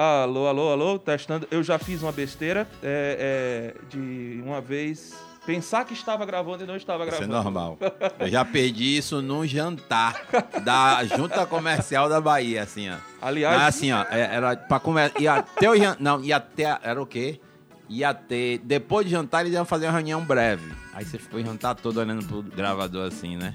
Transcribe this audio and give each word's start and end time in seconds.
Alô, 0.00 0.46
alô, 0.46 0.70
alô, 0.70 0.96
testando. 0.96 1.48
Eu 1.50 1.60
já 1.60 1.76
fiz 1.76 2.04
uma 2.04 2.12
besteira 2.12 2.68
é, 2.80 3.74
é, 3.74 3.88
de 3.90 4.40
uma 4.44 4.60
vez 4.60 5.12
pensar 5.44 5.84
que 5.84 5.92
estava 5.92 6.24
gravando 6.24 6.62
e 6.62 6.66
não 6.68 6.76
estava 6.76 7.04
Isso 7.04 7.16
é 7.16 7.26
gravando. 7.26 7.42
normal. 7.42 7.78
Eu 8.20 8.28
já 8.28 8.44
perdi 8.44 8.96
isso 8.96 9.20
num 9.20 9.44
jantar 9.44 10.22
da 10.62 11.04
Junta 11.04 11.44
Comercial 11.46 12.08
da 12.08 12.20
Bahia, 12.20 12.62
assim, 12.62 12.88
ó. 12.88 12.94
Aliás, 13.20 13.60
assim, 13.60 13.90
ó, 13.90 14.02
é- 14.08 14.36
era 14.36 14.56
pra 14.56 14.78
começar. 14.78 15.20
Ia 15.20 15.34
até 15.34 15.68
o 15.68 15.76
jan... 15.76 15.96
Não, 15.98 16.22
ia 16.22 16.36
até. 16.36 16.78
Era 16.80 17.02
o 17.02 17.06
quê? 17.06 17.40
Ia 17.88 18.14
ter. 18.14 18.58
Depois 18.58 19.04
de 19.04 19.10
jantar, 19.10 19.40
eles 19.40 19.52
iam 19.54 19.64
fazer 19.64 19.86
uma 19.86 19.92
reunião 19.94 20.22
breve. 20.24 20.70
Aí 20.94 21.04
você 21.04 21.18
ficou 21.18 21.40
o 21.40 21.44
jantar 21.44 21.74
todo 21.74 21.98
olhando 21.98 22.24
pro 22.24 22.40
gravador 22.40 23.08
assim, 23.08 23.36
né? 23.36 23.54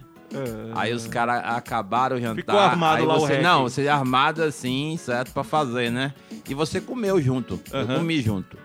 Aí 0.75 0.93
os 0.93 1.07
caras 1.07 1.41
acabaram 1.45 2.17
o 2.17 2.19
jantar. 2.19 2.35
Ficou 2.35 2.59
armado 2.59 3.05
lá 3.05 3.15
o 3.15 3.19
você, 3.19 3.33
rec. 3.33 3.43
Não, 3.43 3.63
você 3.63 3.87
armado 3.87 4.43
assim, 4.43 4.97
certo, 4.97 5.31
pra 5.31 5.43
fazer, 5.43 5.91
né? 5.91 6.13
E 6.47 6.53
você 6.53 6.81
comeu 6.81 7.21
junto. 7.21 7.59
Eu 7.71 7.81
Aham. 7.81 7.97
comi 7.97 8.21
junto. 8.21 8.57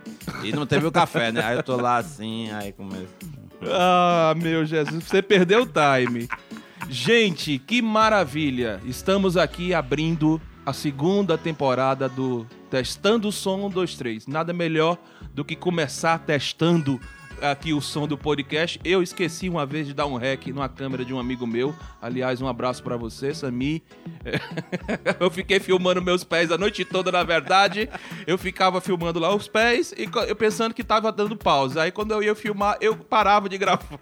E 0.42 0.52
não 0.52 0.66
teve 0.66 0.86
o 0.86 0.92
café, 0.92 1.32
né? 1.32 1.42
Aí 1.42 1.56
eu 1.56 1.62
tô 1.62 1.77
lá 1.77 1.96
assim, 1.98 2.50
aí 2.52 2.72
começo. 2.72 3.08
Ah, 3.62 4.34
meu 4.36 4.64
Jesus, 4.64 5.04
você 5.04 5.20
perdeu 5.20 5.62
o 5.62 5.66
time. 5.66 6.28
Gente, 6.88 7.58
que 7.58 7.82
maravilha! 7.82 8.80
Estamos 8.84 9.36
aqui 9.36 9.74
abrindo 9.74 10.41
a 10.64 10.72
segunda 10.72 11.36
temporada 11.36 12.08
do 12.08 12.46
Testando 12.70 13.28
o 13.28 13.32
Som 13.32 13.66
1, 13.66 13.70
2, 13.70 13.94
3. 13.96 14.27
Nada 14.27 14.52
melhor 14.52 14.96
do 15.34 15.44
que 15.44 15.56
começar 15.56 16.19
testando 16.20 17.00
aqui 17.42 17.73
o 17.73 17.80
som 17.80 18.06
do 18.06 18.16
podcast. 18.16 18.80
Eu 18.84 19.02
esqueci 19.02 19.48
uma 19.48 19.65
vez 19.66 19.87
de 19.87 19.95
dar 19.95 20.06
um 20.06 20.16
rec 20.16 20.47
numa 20.48 20.69
câmera 20.69 21.05
de 21.05 21.12
um 21.12 21.19
amigo 21.19 21.47
meu. 21.47 21.74
Aliás, 22.01 22.41
um 22.41 22.48
abraço 22.48 22.83
pra 22.83 22.97
você, 22.97 23.34
Sami. 23.34 23.83
Eu 25.20 25.30
fiquei 25.30 25.61
filmando 25.61 26.02
meus 26.02 26.24
pés 26.24 26.51
a 26.51 26.59
noite 26.59 26.84
toda, 26.84 27.11
na 27.11 27.23
verdade. 27.23 27.88
Eu 28.27 28.38
ficava 28.38 28.80
filmando 28.80 29.19
lá 29.19 29.34
os 29.34 29.48
pés 29.48 29.92
e 29.97 30.09
eu 30.28 30.37
pensando 30.37 30.74
que 30.74 30.84
tava 30.84 31.11
dando 31.11 31.36
pausa. 31.36 31.83
Aí 31.83 31.91
quando 31.91 32.12
eu 32.12 32.22
ia 32.22 32.34
filmar, 32.34 32.77
eu 32.80 32.97
parava 32.97 33.48
de 33.48 33.58
gravar. 33.58 33.98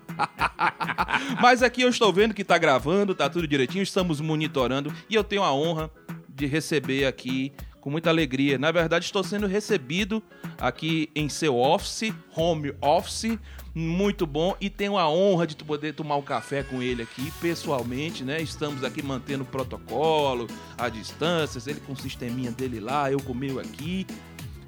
Mas 1.41 1.63
aqui 1.63 1.83
eu 1.83 1.89
estou 1.89 2.13
vendo 2.13 2.35
que 2.35 2.45
tá 2.45 2.59
gravando, 2.59 3.15
tá 3.15 3.29
tudo 3.29 3.47
direitinho, 3.47 3.83
estamos 3.83 4.21
monitorando 4.21 4.93
e 5.09 5.15
eu 5.15 5.25
tenho 5.25 5.43
a 5.43 5.53
honra 5.53 5.91
de 6.29 6.47
receber 6.47 7.07
aqui 7.07 7.53
com 7.87 7.91
muita 7.93 8.11
alegria. 8.11 8.59
Na 8.59 8.73
verdade, 8.73 9.05
estou 9.05 9.23
sendo 9.23 9.47
recebido 9.47 10.21
aqui 10.59 11.09
em 11.15 11.29
seu 11.29 11.57
office, 11.57 12.13
home 12.35 12.75
office, 12.81 13.39
muito 13.73 14.27
bom 14.27 14.57
e 14.61 14.69
tenho 14.69 14.99
a 14.99 15.09
honra 15.09 15.47
de 15.47 15.55
poder 15.55 15.95
tomar 15.95 16.17
um 16.17 16.23
café 16.23 16.65
com 16.65 16.83
ele 16.83 17.05
aqui 17.05 17.31
pessoalmente, 17.41 18.25
né? 18.25 18.43
Estamos 18.43 18.83
aqui 18.83 19.05
mantendo 19.05 19.45
o 19.45 19.47
protocolo, 19.47 20.49
a 20.77 20.89
distância, 20.89 21.63
ele 21.71 21.79
com 21.79 21.93
o 21.93 21.97
sisteminha 21.97 22.51
dele 22.51 22.81
lá, 22.81 23.09
eu 23.09 23.21
com 23.21 23.33
o 23.33 23.61
aqui. 23.61 24.05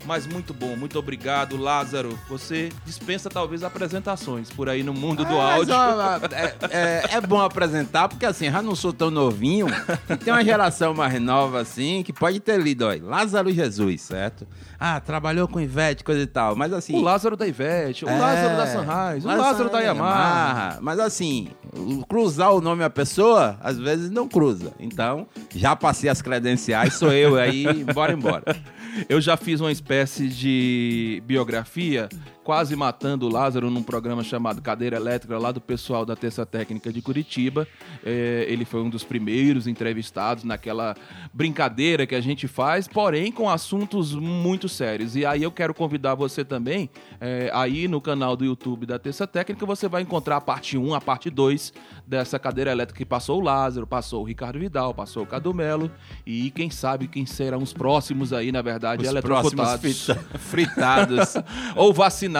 Mas 0.07 0.27
muito 0.27 0.55
bom, 0.55 0.75
muito 0.75 0.99
obrigado, 0.99 1.57
Lázaro. 1.57 2.19
Você 2.31 2.71
dispensa 2.87 3.29
talvez 3.29 3.63
apresentações 3.63 4.49
por 4.49 4.69
aí 4.69 4.83
no 4.83 4.95
mundo 4.95 5.25
do 5.25 5.39
Ah, 5.39 5.57
mas, 5.59 5.71
áudio. 5.71 5.75
ó, 5.75 6.17
é, 6.35 6.55
é- 6.71 7.17
é 7.17 7.21
bom 7.21 7.41
apresentar, 7.41 8.09
porque 8.09 8.25
assim, 8.25 8.51
já 8.51 8.63
não 8.63 8.75
sou 8.75 8.93
tão 8.93 9.11
novinho, 9.11 9.67
e 10.09 10.17
tem 10.17 10.33
uma 10.33 10.43
geração 10.43 10.95
mais 10.95 11.21
nova 11.21 11.61
assim, 11.61 12.03
que 12.03 12.13
pode 12.13 12.41
ter 12.41 12.59
lido, 12.59 12.87
ó, 12.87 12.95
Lázaro 13.03 13.53
Jesus, 13.53 14.01
certo? 14.01 14.47
Ah, 14.81 14.99
trabalhou 15.01 15.47
com 15.49 15.61
Ivete, 15.61 16.05
coisa 16.05 16.23
e 16.23 16.27
tal, 16.27 16.55
mas 16.55 16.73
assim... 16.73 16.95
O 16.97 17.01
Lázaro 17.03 17.37
da 17.37 17.47
Ivete, 17.47 18.05
o 18.05 18.09
é, 18.09 18.17
Lázaro 18.19 18.57
da 18.57 18.67
Sunrise, 18.67 19.27
o 19.27 19.31
Lázaro 19.37 19.69
da 19.71 19.81
Yamaha. 19.81 20.79
Mas 20.81 21.01
assim, 21.01 21.49
cruzar 22.09 22.55
o 22.55 22.61
nome 22.61 22.81
da 22.81 22.89
pessoa, 22.91 23.59
às 23.61 23.77
vezes 23.77 24.09
não 24.09 24.29
cruza. 24.29 24.73
Então, 24.79 25.27
já 25.55 25.75
passei 25.75 26.09
as 26.09 26.23
credenciais, 26.23 26.95
sou 26.95 27.13
eu 27.13 27.37
aí, 27.37 27.85
bora 27.93 28.13
embora. 28.13 28.45
Eu 29.09 29.21
já 29.21 29.37
fiz 29.37 29.61
uma 29.61 29.71
espécie 29.73 30.29
de 30.29 31.23
biografia, 31.27 32.09
quase 32.49 32.75
matando 32.75 33.27
o 33.27 33.29
Lázaro 33.31 33.71
num 33.71 33.83
programa 33.83 34.25
chamado 34.25 34.63
Cadeira 34.63 34.97
Elétrica, 34.97 35.37
lá 35.37 35.53
do 35.53 35.61
pessoal 35.61 36.07
da 36.07 36.17
Terça 36.17 36.47
Técnica 36.47 36.91
de 36.91 37.03
Curitiba. 37.03 37.69
É, 38.03 38.47
ele 38.49 38.65
foi 38.65 38.81
um 38.81 38.89
dos 38.89 39.05
primeiros 39.05 39.67
entrevistados 39.67 40.45
naquela 40.45 40.97
brincadeira 41.31 42.07
que 42.07 42.15
a 42.15 42.23
gente 42.23 42.49
faz, 42.49 42.89
porém 42.89 43.31
com 43.31 43.51
assuntos 43.51 44.15
muito 44.15 44.67
sérios. 44.67 45.15
E 45.15 45.27
aí 45.27 45.43
eu 45.43 45.53
quero 45.53 45.75
convidar 45.75 46.15
você 46.15 46.43
também, 46.43 46.89
é, 47.21 47.51
aí 47.53 47.87
no 47.87 48.01
canal 48.01 48.35
do 48.35 48.47
YouTube 48.47 48.87
da 48.87 48.99
Terça 48.99 49.27
Técnica, 49.27 49.67
você 49.67 49.87
vai 49.87 50.01
encontrar 50.01 50.39
a 50.39 50.41
parte 50.41 50.79
1, 50.79 50.95
a 50.95 51.03
parte 51.03 51.29
2 51.29 51.75
dessa 52.07 52.39
cadeira 52.39 52.71
elétrica 52.71 52.97
que 52.97 53.05
passou 53.05 53.43
o 53.43 53.45
Lázaro, 53.45 53.87
passou 53.87 54.23
o 54.23 54.25
Ricardo 54.25 54.59
Vidal, 54.59 54.95
passou 54.95 55.23
o 55.23 55.27
Cadu 55.27 55.53
Melo 55.53 55.91
e 56.25 56.51
quem 56.53 56.71
sabe 56.71 57.09
quem 57.09 57.27
serão 57.27 57.59
os 57.59 57.75
próximos 57.75 58.33
aí, 58.33 58.51
na 58.51 58.63
verdade, 58.63 59.03
Os 59.03 59.09
eletrocutados 59.11 60.07
frita- 60.07 60.25
fritados. 60.39 61.35
ou 61.77 61.93
vacinados. 61.93 62.38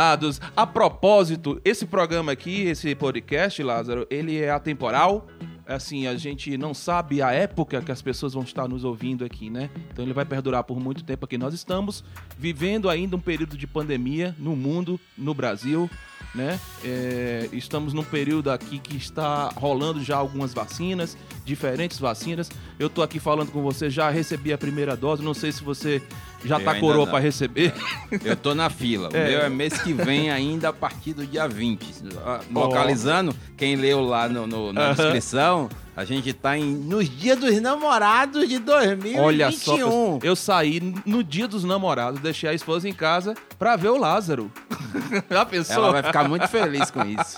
A 0.57 0.65
propósito, 0.65 1.61
esse 1.65 1.85
programa 1.85 2.31
aqui, 2.31 2.63
esse 2.63 2.95
podcast, 2.95 3.61
Lázaro, 3.63 4.07
ele 4.09 4.41
é 4.41 4.49
atemporal. 4.49 5.27
Assim, 5.67 6.07
a 6.07 6.17
gente 6.17 6.57
não 6.57 6.73
sabe 6.73 7.21
a 7.21 7.33
época 7.33 7.83
que 7.83 7.91
as 7.91 8.01
pessoas 8.01 8.33
vão 8.33 8.45
estar 8.45 8.69
nos 8.69 8.85
ouvindo 8.85 9.25
aqui, 9.25 9.51
né? 9.51 9.69
Então 9.93 10.05
ele 10.05 10.15
vai 10.15 10.25
perdurar 10.25 10.63
por 10.63 10.79
muito 10.79 11.03
tempo 11.03 11.25
aqui. 11.25 11.37
Nós 11.37 11.53
estamos 11.53 12.05
vivendo 12.39 12.89
ainda 12.89 13.17
um 13.17 13.21
período 13.21 13.57
de 13.57 13.67
pandemia 13.67 14.37
no 14.39 14.55
mundo, 14.55 15.01
no 15.17 15.35
Brasil, 15.35 15.91
né? 16.35 16.59
É, 16.85 17.49
estamos 17.53 17.93
num 17.93 18.05
período 18.05 18.51
aqui 18.51 18.79
que 18.79 18.97
está 18.97 19.49
rolando 19.57 20.03
já 20.03 20.17
algumas 20.17 20.53
vacinas, 20.55 21.17
diferentes 21.45 21.99
vacinas. 21.99 22.51
Eu 22.79 22.89
tô 22.91 23.03
aqui 23.03 23.19
falando 23.19 23.51
com 23.51 23.63
você, 23.63 23.89
já 23.91 24.11
recebi 24.11 24.53
a 24.53 24.59
primeira 24.59 24.97
dose, 24.97 25.23
não 25.23 25.35
sei 25.35 25.51
se 25.53 25.63
você 25.65 26.03
já 26.45 26.59
Eu 26.61 26.65
tá 26.65 26.75
coroa 26.79 27.07
para 27.07 27.19
receber. 27.19 27.75
Eu 28.25 28.37
tô 28.37 28.55
na 28.55 28.71
fila. 28.71 29.09
O 29.13 29.17
É. 29.17 29.29
meu 29.31 29.41
é 29.41 29.49
mês 29.49 29.81
que 29.81 29.93
vem 29.93 30.31
ainda 30.31 30.69
a 30.69 30.73
partir 30.73 31.13
do 31.15 31.27
dia 31.27 31.49
20. 31.49 31.93
Ah, 32.25 32.41
Localizando, 32.53 33.35
quem 33.57 33.75
leu 33.77 34.01
lá 34.03 34.29
no, 34.29 34.47
no- 34.47 34.73
na 34.73 34.91
Aham. 34.91 34.95
descrição, 34.95 35.69
a 35.99 36.05
gente 36.05 36.33
tá 36.33 36.57
em, 36.57 36.65
nos 36.65 37.11
dias 37.11 37.37
dos 37.37 37.61
namorados 37.61 38.49
de 38.49 38.61
2021. 38.61 39.21
Olha 39.21 39.51
só, 39.51 39.75
pessoal, 39.75 40.19
eu 40.23 40.37
saí 40.37 40.81
no 41.05 41.25
dia 41.25 41.49
dos 41.49 41.65
namorados, 41.65 42.21
deixei 42.21 42.49
a 42.49 42.55
esposa 42.55 42.89
em 42.89 42.93
casa 42.93 43.35
pra 43.59 43.75
ver 43.75 43.89
o 43.89 43.97
Lázaro. 43.97 44.49
Já 45.29 45.45
pensou? 45.45 45.75
Ela 45.75 45.91
vai 45.91 46.03
ficar 46.05 46.29
muito 46.29 46.47
feliz 46.47 46.89
com 46.89 47.05
isso. 47.05 47.37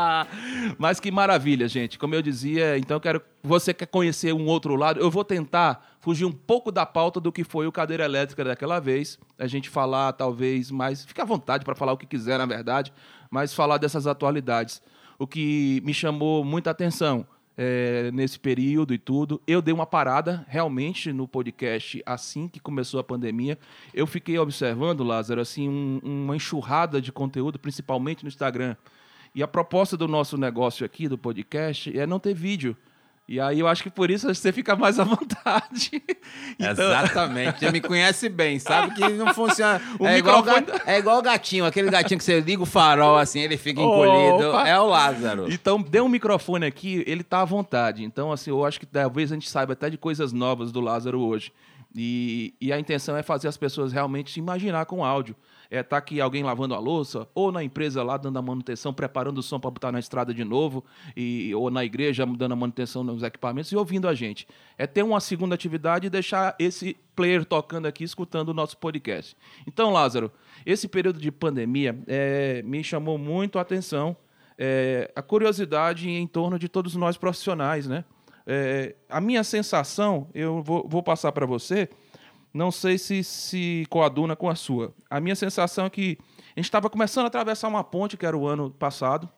Mas 0.78 0.98
que 0.98 1.10
maravilha, 1.10 1.68
gente. 1.68 1.98
Como 1.98 2.14
eu 2.14 2.22
dizia, 2.22 2.78
então 2.78 2.96
eu 2.96 3.00
quero. 3.00 3.20
Você 3.42 3.74
quer 3.74 3.88
conhecer 3.88 4.32
um 4.32 4.46
outro 4.46 4.74
lado? 4.74 4.98
Eu 4.98 5.10
vou 5.10 5.22
tentar 5.22 5.86
fugir 6.00 6.24
um 6.24 6.32
pouco 6.32 6.72
da 6.72 6.86
pauta 6.86 7.20
do 7.20 7.30
que 7.30 7.44
foi 7.44 7.66
o 7.66 7.72
cadeira 7.72 8.06
elétrica 8.06 8.42
daquela 8.42 8.80
vez. 8.80 9.18
A 9.38 9.46
gente 9.46 9.68
falar, 9.68 10.14
talvez, 10.14 10.70
mais. 10.70 11.04
Fica 11.04 11.24
à 11.24 11.26
vontade 11.26 11.62
para 11.62 11.74
falar 11.74 11.92
o 11.92 11.98
que 11.98 12.06
quiser, 12.06 12.38
na 12.38 12.46
verdade, 12.46 12.90
mas 13.30 13.52
falar 13.52 13.76
dessas 13.76 14.06
atualidades. 14.06 14.80
O 15.18 15.26
que 15.26 15.82
me 15.84 15.92
chamou 15.92 16.42
muita 16.42 16.70
atenção 16.70 17.26
é, 17.56 18.10
nesse 18.12 18.38
período 18.38 18.94
e 18.94 18.98
tudo. 18.98 19.40
Eu 19.46 19.60
dei 19.60 19.72
uma 19.74 19.86
parada 19.86 20.44
realmente 20.48 21.12
no 21.12 21.28
podcast 21.28 22.02
assim 22.06 22.48
que 22.48 22.60
começou 22.60 23.00
a 23.00 23.04
pandemia. 23.04 23.58
Eu 23.92 24.06
fiquei 24.06 24.38
observando, 24.38 25.02
Lázaro, 25.04 25.40
assim, 25.40 25.68
um- 25.68 26.00
uma 26.02 26.36
enxurrada 26.36 27.00
de 27.00 27.12
conteúdo, 27.12 27.58
principalmente 27.58 28.22
no 28.24 28.28
Instagram. 28.28 28.76
E 29.34 29.42
a 29.42 29.48
proposta 29.48 29.96
do 29.96 30.08
nosso 30.08 30.36
negócio 30.36 30.84
aqui, 30.84 31.06
do 31.06 31.16
podcast, 31.18 31.96
é 31.96 32.06
não 32.06 32.18
ter 32.18 32.34
vídeo. 32.34 32.76
E 33.32 33.38
aí 33.38 33.60
eu 33.60 33.68
acho 33.68 33.84
que 33.84 33.90
por 33.90 34.10
isso 34.10 34.26
você 34.34 34.50
fica 34.50 34.74
mais 34.74 34.98
à 34.98 35.04
vontade. 35.06 36.02
Então, 36.58 36.70
Exatamente. 36.70 37.60
Você 37.60 37.70
me 37.70 37.80
conhece 37.80 38.28
bem, 38.28 38.58
sabe 38.58 38.92
que 38.96 39.08
não 39.10 39.32
funciona. 39.32 39.80
O 40.00 40.06
é, 40.06 40.18
igual, 40.18 40.42
o 40.42 40.44
microfone- 40.44 40.66
ga- 40.66 40.82
é 40.92 40.98
igual 40.98 41.22
gatinho, 41.22 41.64
aquele 41.64 41.88
gatinho 41.90 42.18
que 42.18 42.24
você 42.24 42.40
liga 42.40 42.60
o 42.60 42.66
farol 42.66 43.16
assim, 43.16 43.38
ele 43.38 43.56
fica 43.56 43.80
encolhido. 43.80 44.48
Opa! 44.48 44.66
É 44.68 44.76
o 44.80 44.86
Lázaro. 44.86 45.46
Então, 45.52 45.80
dê 45.80 46.00
um 46.00 46.08
microfone 46.08 46.66
aqui, 46.66 47.04
ele 47.06 47.22
tá 47.22 47.42
à 47.42 47.44
vontade. 47.44 48.02
Então, 48.02 48.32
assim, 48.32 48.50
eu 48.50 48.64
acho 48.64 48.80
que 48.80 48.86
talvez 48.86 49.30
a 49.30 49.34
gente 49.36 49.48
saiba 49.48 49.74
até 49.74 49.88
de 49.88 49.96
coisas 49.96 50.32
novas 50.32 50.72
do 50.72 50.80
Lázaro 50.80 51.20
hoje. 51.20 51.52
E, 51.94 52.52
e 52.60 52.72
a 52.72 52.80
intenção 52.80 53.16
é 53.16 53.22
fazer 53.22 53.46
as 53.46 53.56
pessoas 53.56 53.92
realmente 53.92 54.32
se 54.32 54.40
imaginar 54.40 54.86
com 54.86 55.04
áudio. 55.04 55.36
É 55.70 55.82
tá 55.82 55.96
aqui 55.96 56.20
alguém 56.20 56.42
lavando 56.42 56.74
a 56.74 56.78
louça, 56.78 57.28
ou 57.34 57.52
na 57.52 57.62
empresa 57.62 58.02
lá 58.02 58.16
dando 58.16 58.38
a 58.38 58.42
manutenção, 58.42 58.92
preparando 58.92 59.38
o 59.38 59.42
som 59.42 59.60
para 59.60 59.70
botar 59.70 59.92
na 59.92 60.00
estrada 60.00 60.34
de 60.34 60.44
novo, 60.44 60.84
e, 61.16 61.54
ou 61.54 61.70
na 61.70 61.84
igreja 61.84 62.26
dando 62.26 62.52
a 62.52 62.56
manutenção 62.56 63.04
nos 63.04 63.22
equipamentos 63.22 63.70
e 63.70 63.76
ouvindo 63.76 64.08
a 64.08 64.14
gente. 64.14 64.48
É 64.76 64.86
ter 64.86 65.02
uma 65.02 65.20
segunda 65.20 65.54
atividade 65.54 66.08
e 66.08 66.10
deixar 66.10 66.56
esse 66.58 66.96
player 67.14 67.44
tocando 67.44 67.86
aqui, 67.86 68.02
escutando 68.02 68.48
o 68.48 68.54
nosso 68.54 68.76
podcast. 68.78 69.36
Então, 69.66 69.92
Lázaro, 69.92 70.32
esse 70.66 70.88
período 70.88 71.20
de 71.20 71.30
pandemia 71.30 71.96
é, 72.06 72.62
me 72.62 72.82
chamou 72.82 73.16
muito 73.16 73.58
a 73.58 73.62
atenção 73.62 74.16
é, 74.62 75.10
a 75.16 75.22
curiosidade 75.22 76.10
em 76.10 76.26
torno 76.26 76.58
de 76.58 76.68
todos 76.68 76.94
nós 76.94 77.16
profissionais, 77.16 77.86
né? 77.86 78.04
É, 78.46 78.94
a 79.08 79.18
minha 79.18 79.42
sensação, 79.42 80.28
eu 80.34 80.62
vou, 80.62 80.86
vou 80.86 81.02
passar 81.02 81.32
para 81.32 81.46
você, 81.46 81.88
não 82.52 82.70
sei 82.70 82.98
se 82.98 83.22
se 83.22 83.86
coaduna 83.88 84.34
com 84.34 84.48
a 84.48 84.54
sua. 84.54 84.94
A 85.08 85.20
minha 85.20 85.36
sensação 85.36 85.86
é 85.86 85.90
que 85.90 86.18
a 86.56 86.60
gente 86.60 86.64
estava 86.64 86.90
começando 86.90 87.24
a 87.24 87.28
atravessar 87.28 87.68
uma 87.68 87.84
ponte, 87.84 88.16
que 88.16 88.26
era 88.26 88.36
o 88.36 88.46
ano 88.46 88.70
passado. 88.70 89.28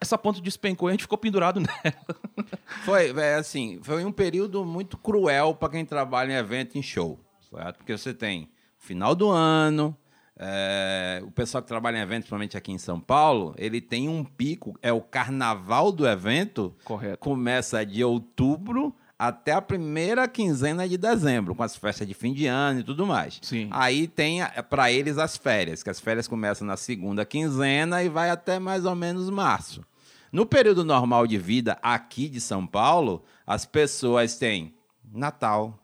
Essa 0.00 0.16
ponte 0.16 0.40
despencou 0.40 0.88
e 0.88 0.90
a 0.90 0.92
gente 0.92 1.02
ficou 1.02 1.18
pendurado 1.18 1.60
nela. 1.60 2.46
Foi, 2.84 3.10
é, 3.10 3.34
assim, 3.34 3.80
foi 3.82 4.04
um 4.04 4.12
período 4.12 4.64
muito 4.64 4.96
cruel 4.96 5.54
para 5.54 5.70
quem 5.70 5.84
trabalha 5.84 6.32
em 6.32 6.36
evento, 6.36 6.78
em 6.78 6.82
show. 6.82 7.18
certo? 7.50 7.78
Porque 7.78 7.96
você 7.96 8.14
tem 8.14 8.50
final 8.78 9.14
do 9.14 9.28
ano, 9.28 9.96
é, 10.36 11.22
o 11.24 11.30
pessoal 11.30 11.62
que 11.62 11.68
trabalha 11.68 11.98
em 11.98 12.00
eventos, 12.00 12.22
principalmente 12.24 12.56
aqui 12.56 12.72
em 12.72 12.78
São 12.78 12.98
Paulo, 12.98 13.54
ele 13.58 13.80
tem 13.80 14.08
um 14.08 14.24
pico, 14.24 14.78
é 14.80 14.92
o 14.92 15.00
carnaval 15.00 15.92
do 15.92 16.06
evento. 16.06 16.74
Correto. 16.84 17.18
Começa 17.18 17.84
de 17.84 18.02
outubro 18.02 18.94
até 19.22 19.52
a 19.52 19.62
primeira 19.62 20.26
quinzena 20.26 20.88
de 20.88 20.98
dezembro, 20.98 21.54
com 21.54 21.62
as 21.62 21.76
festas 21.76 22.08
de 22.08 22.12
fim 22.12 22.32
de 22.32 22.48
ano 22.48 22.80
e 22.80 22.82
tudo 22.82 23.06
mais. 23.06 23.38
Sim. 23.40 23.68
Aí 23.70 24.08
tem 24.08 24.40
para 24.68 24.90
eles 24.90 25.16
as 25.16 25.36
férias, 25.36 25.80
que 25.80 25.88
as 25.88 26.00
férias 26.00 26.26
começam 26.26 26.66
na 26.66 26.76
segunda 26.76 27.24
quinzena 27.24 28.02
e 28.02 28.08
vai 28.08 28.30
até 28.30 28.58
mais 28.58 28.84
ou 28.84 28.96
menos 28.96 29.30
março. 29.30 29.86
No 30.32 30.44
período 30.44 30.84
normal 30.84 31.24
de 31.28 31.38
vida 31.38 31.78
aqui 31.80 32.28
de 32.28 32.40
São 32.40 32.66
Paulo, 32.66 33.22
as 33.46 33.64
pessoas 33.64 34.36
têm 34.36 34.74
Natal, 35.04 35.78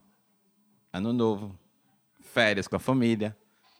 Ano 0.93 1.13
Novo, 1.13 1.57
férias 2.21 2.67
com 2.67 2.75
a 2.75 2.81
família, 2.81 3.37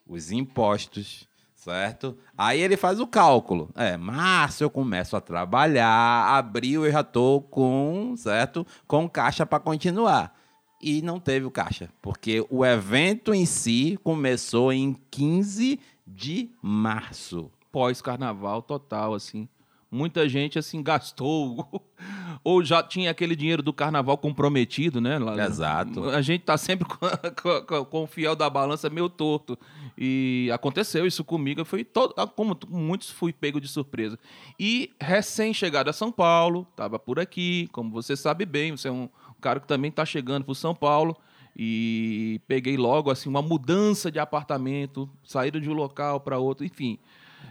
os 0.07 0.31
impostos, 0.31 1.28
certo? 1.69 2.17
Aí 2.37 2.61
ele 2.61 2.79
faz 2.79 2.99
o 2.99 3.07
cálculo. 3.07 3.69
É, 3.75 3.97
março 3.97 4.65
eu 4.65 4.71
começo 4.71 5.15
a 5.17 5.21
trabalhar, 5.21 6.37
abril 6.37 6.87
eu 6.87 6.93
já 6.93 7.05
tô 7.05 7.43
com, 7.43 8.15
certo? 8.17 8.67
Com 8.87 9.07
caixa 9.09 9.45
para 9.45 9.61
continuar. 9.61 10.35
E 10.81 11.03
não 11.03 11.21
teve 11.21 11.45
o 11.45 11.51
caixa, 11.51 11.91
porque 12.01 12.47
o 12.49 12.65
evento 12.65 13.35
em 13.35 13.45
si 13.45 13.99
começou 14.03 14.73
em 14.73 14.97
15 15.11 15.79
de 16.07 16.51
março. 16.63 17.51
Pós-carnaval 17.71 18.63
total, 18.63 19.13
assim 19.13 19.47
muita 19.91 20.29
gente 20.29 20.59
assim 20.59 20.83
gastou 20.83 21.67
ou 22.45 22.63
já 22.63 22.83
tinha 22.83 23.11
aquele 23.11 23.35
dinheiro 23.35 23.63
do 23.63 23.73
carnaval 23.73 24.17
comprometido, 24.19 25.01
né? 25.01 25.19
Lá, 25.19 25.47
Exato. 25.47 26.05
A 26.11 26.21
gente 26.21 26.43
tá 26.43 26.57
sempre 26.57 26.87
com, 26.87 26.99
com, 27.67 27.85
com, 27.85 28.03
o 28.05 28.07
fiel 28.07 28.37
da 28.37 28.49
balança 28.49 28.91
meio 28.91 29.09
torto. 29.09 29.59
E 29.97 30.51
aconteceu 30.53 31.07
isso 31.07 31.25
comigo, 31.25 31.65
foi 31.65 31.85
todo, 31.85 32.15
como 32.37 32.57
muitos 32.69 33.11
fui 33.11 33.33
pego 33.33 33.61
de 33.61 33.69
surpresa. 33.69 34.19
E 34.59 34.91
recém-chegado 35.01 35.91
a 35.91 35.93
São 35.93 36.13
Paulo, 36.13 36.67
tava 36.77 36.99
por 36.99 37.19
aqui, 37.19 37.69
como 37.73 37.91
você 37.91 38.17
sabe 38.17 38.45
bem, 38.45 38.73
você 38.73 38.89
é 38.89 38.93
um 38.93 39.09
cara 39.41 39.59
que 39.59 39.67
também 39.67 39.91
tá 39.91 40.05
chegando 40.05 40.45
para 40.45 40.55
São 40.55 40.75
Paulo 40.75 41.17
e 41.57 42.41
peguei 42.47 42.77
logo 42.77 43.11
assim 43.11 43.29
uma 43.29 43.43
mudança 43.43 44.13
de 44.13 44.21
apartamento, 44.21 45.11
saída 45.25 45.61
de 45.61 45.69
um 45.69 45.73
local 45.73 46.21
para 46.21 46.39
outro, 46.39 46.65
enfim 46.65 46.99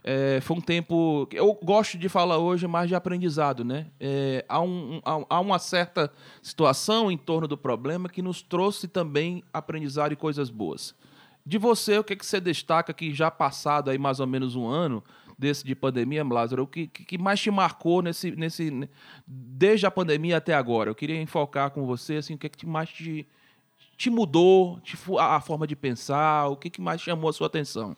é, 0.04 0.40
foi 0.42 0.58
um 0.58 0.62
tempo. 0.62 1.28
Eu 1.32 1.54
gosto 1.62 1.98
de 1.98 2.10
falar 2.10 2.38
hoje 2.38 2.68
mais 2.68 2.88
de 2.88 2.96
aprendizado, 2.96 3.64
né? 3.64 3.88
É, 4.00 4.46
há, 4.48 4.62
um, 4.62 5.02
há, 5.04 5.40
uma 5.40 5.60
certa 5.60 6.12
situação 6.42 7.12
em 7.12 7.18
torno 7.18 7.48
do 7.48 7.58
problema 7.58 8.10
que 8.10 8.22
nos 8.22 8.42
trouxe 8.42 8.88
também 8.88 9.44
aprendizado 9.54 10.12
e 10.12 10.16
coisas 10.16 10.50
boas. 10.50 10.96
De 11.46 11.58
você, 11.58 11.98
o 11.98 12.04
que, 12.04 12.14
é 12.14 12.16
que 12.16 12.26
você 12.26 12.42
destaca 12.42 12.94
que 12.94 13.14
já 13.14 13.32
passado 13.32 13.90
aí 13.90 13.98
mais 13.98 14.20
ou 14.20 14.28
menos 14.28 14.56
um 14.56 14.68
ano 14.68 15.04
desse 15.38 15.64
de 15.64 15.76
pandemia, 15.76 16.24
Lázaro, 16.24 16.64
o 16.64 16.68
que, 16.68 16.88
que 16.88 17.18
mais 17.18 17.40
te 17.40 17.52
marcou 17.52 18.02
nesse, 18.02 18.32
nesse, 18.32 18.90
desde 19.26 19.86
a 19.86 19.92
pandemia 19.92 20.38
até 20.38 20.54
agora? 20.54 20.90
Eu 20.90 20.96
queria 20.96 21.22
enfocar 21.22 21.70
com 21.70 21.86
você 21.86 22.16
assim, 22.16 22.34
o 22.34 22.38
que, 22.38 22.48
é 22.48 22.50
que 22.50 22.66
mais 22.66 22.90
te, 22.90 23.28
te 23.96 24.10
mudou, 24.10 24.80
te, 24.82 24.98
a, 25.20 25.36
a 25.36 25.42
forma 25.42 25.68
de 25.68 25.76
pensar, 25.76 26.48
o 26.48 26.58
que, 26.58 26.70
que 26.70 26.82
mais 26.82 27.02
chamou 27.02 27.30
a 27.30 27.34
sua 27.34 27.48
atenção? 27.48 27.96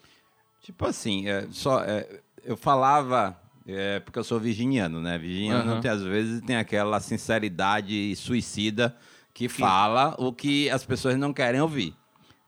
Tipo 0.62 0.86
assim, 0.86 1.28
é, 1.28 1.46
só, 1.50 1.80
é, 1.80 2.06
eu 2.44 2.56
falava, 2.56 3.36
é, 3.66 4.00
porque 4.00 4.18
eu 4.18 4.24
sou 4.24 4.38
virginiano, 4.38 5.00
né? 5.00 5.18
Virginiano 5.18 5.74
uhum. 5.74 5.80
tem, 5.80 5.90
às 5.90 6.02
vezes 6.02 6.42
tem 6.42 6.56
aquela 6.56 7.00
sinceridade 7.00 8.14
suicida 8.16 8.94
que, 9.32 9.48
que 9.48 9.48
fala 9.48 10.14
o 10.18 10.32
que 10.32 10.68
as 10.70 10.84
pessoas 10.84 11.16
não 11.16 11.32
querem 11.32 11.60
ouvir. 11.60 11.94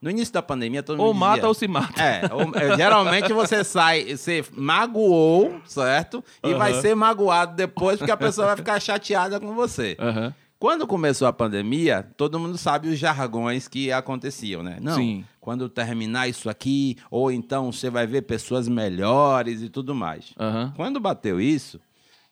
No 0.01 0.09
início 0.09 0.33
da 0.33 0.41
pandemia, 0.41 0.83
todo 0.83 0.97
mundo 0.97 1.07
Ou 1.07 1.13
dizia, 1.13 1.27
mata 1.27 1.47
ou 1.47 1.53
se 1.53 1.65
mata. 1.65 2.03
É, 2.03 2.29
ou, 2.33 2.53
é, 2.55 2.75
geralmente 2.75 3.31
você 3.31 3.63
sai, 3.63 4.17
você 4.17 4.43
magoou, 4.51 5.61
certo? 5.65 6.21
E 6.43 6.51
uhum. 6.51 6.57
vai 6.57 6.73
ser 6.73 6.93
magoado 6.93 7.55
depois, 7.55 7.97
porque 7.97 8.11
a 8.11 8.17
pessoa 8.17 8.47
vai 8.47 8.57
ficar 8.57 8.79
chateada 8.81 9.39
com 9.39 9.55
você. 9.55 9.95
Uhum. 9.99 10.33
Quando 10.59 10.85
começou 10.85 11.25
a 11.27 11.33
pandemia, 11.33 12.05
todo 12.17 12.39
mundo 12.39 12.57
sabe 12.57 12.89
os 12.89 12.99
jargões 12.99 13.67
que 13.67 13.91
aconteciam, 13.91 14.61
né? 14.61 14.77
Não, 14.81 14.95
Sim. 14.95 15.25
Quando 15.43 15.67
terminar 15.67 16.29
isso 16.29 16.49
aqui, 16.49 16.95
ou 17.11 17.29
então 17.29 17.69
você 17.69 17.89
vai 17.89 18.07
ver 18.07 18.21
pessoas 18.21 18.69
melhores 18.69 19.61
e 19.61 19.67
tudo 19.67 19.93
mais. 19.93 20.33
Uhum. 20.39 20.71
Quando 20.73 21.01
bateu 21.01 21.41
isso, 21.41 21.81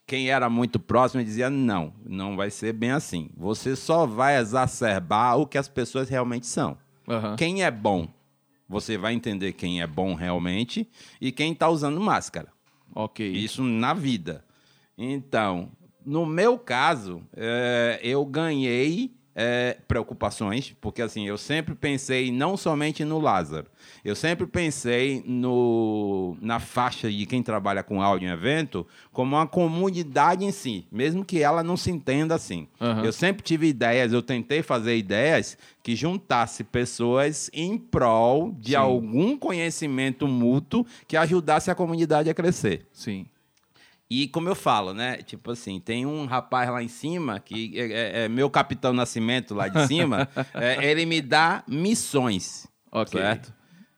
quem 0.08 0.30
era 0.30 0.50
muito 0.50 0.80
próximo 0.80 1.22
dizia: 1.22 1.50
não, 1.50 1.94
não 2.06 2.38
vai 2.38 2.50
ser 2.50 2.72
bem 2.72 2.92
assim. 2.92 3.30
Você 3.36 3.76
só 3.76 4.06
vai 4.06 4.38
exacerbar 4.38 5.38
o 5.38 5.46
que 5.46 5.58
as 5.58 5.68
pessoas 5.68 6.08
realmente 6.08 6.48
são. 6.48 6.78
Uhum. 7.06 7.36
Quem 7.36 7.64
é 7.64 7.70
bom, 7.70 8.08
você 8.66 8.98
vai 8.98 9.14
entender 9.14 9.52
quem 9.52 9.82
é 9.82 9.88
bom 9.88 10.14
realmente 10.14 10.90
e 11.20 11.34
quem 11.34 11.52
está 11.52 11.68
usando 11.68 12.00
máscara. 12.00 12.48
Ok. 12.96 13.30
Isso 13.30 13.62
na 13.62 13.94
vida. 13.94 14.46
Então, 14.98 15.70
no 16.06 16.26
meu 16.26 16.58
caso, 16.58 17.22
é, 17.36 18.00
eu 18.02 18.26
ganhei 18.26 19.14
é, 19.36 19.78
preocupações, 19.88 20.76
porque 20.82 21.02
assim, 21.02 21.28
eu 21.28 21.38
sempre 21.38 21.74
pensei 21.74 22.32
não 22.32 22.58
somente 22.58 23.04
no 23.06 23.20
Lázaro, 23.20 23.68
eu 24.04 24.16
sempre 24.16 24.46
pensei 24.46 25.24
no, 25.26 26.38
na 26.42 26.60
faixa 26.60 27.10
de 27.10 27.26
quem 27.26 27.42
trabalha 27.42 27.84
com 27.84 28.02
áudio 28.02 28.28
em 28.28 28.32
evento 28.32 28.86
como 29.12 29.36
uma 29.36 29.48
comunidade 29.48 30.44
em 30.44 30.52
si, 30.52 30.86
mesmo 30.92 31.24
que 31.24 31.42
ela 31.42 31.64
não 31.64 31.78
se 31.78 31.92
entenda 31.92 32.36
assim. 32.36 32.68
Uhum. 32.80 33.06
Eu 33.06 33.14
sempre 33.14 33.44
tive 33.44 33.68
ideias, 33.68 34.12
eu 34.14 34.22
tentei 34.22 34.62
fazer 34.62 34.98
ideias 34.98 35.58
que 35.82 35.96
juntasse 35.96 36.64
pessoas 36.64 37.50
em 37.54 37.78
prol 37.78 38.52
de 38.60 38.72
Sim. 38.72 38.76
algum 38.76 39.38
conhecimento 39.38 40.28
mútuo 40.28 40.86
que 41.08 41.18
ajudasse 41.18 41.72
a 41.72 41.76
comunidade 41.76 42.30
a 42.30 42.34
crescer. 42.34 42.86
Sim. 42.92 43.26
E 44.14 44.28
como 44.28 44.50
eu 44.50 44.56
falo, 44.56 44.94
né? 44.94 45.20
Tipo 45.20 45.52
assim, 45.52 45.80
tem 45.80 46.06
um 46.06 46.26
rapaz 46.26 46.70
lá 46.70 46.84
em 46.84 46.90
cima, 46.90 47.40
que 47.40 47.72
é, 47.80 47.92
é, 47.92 48.26
é 48.26 48.28
meu 48.28 48.50
capitão 48.50 48.92
Nascimento 48.92 49.56
lá 49.56 49.70
de 49.70 49.84
cima, 49.88 50.28
é, 50.54 50.92
ele 50.92 51.06
me 51.06 51.22
dá 51.22 51.64
missões. 51.66 52.68
Ok. 52.92 53.22
Certo? 53.22 53.54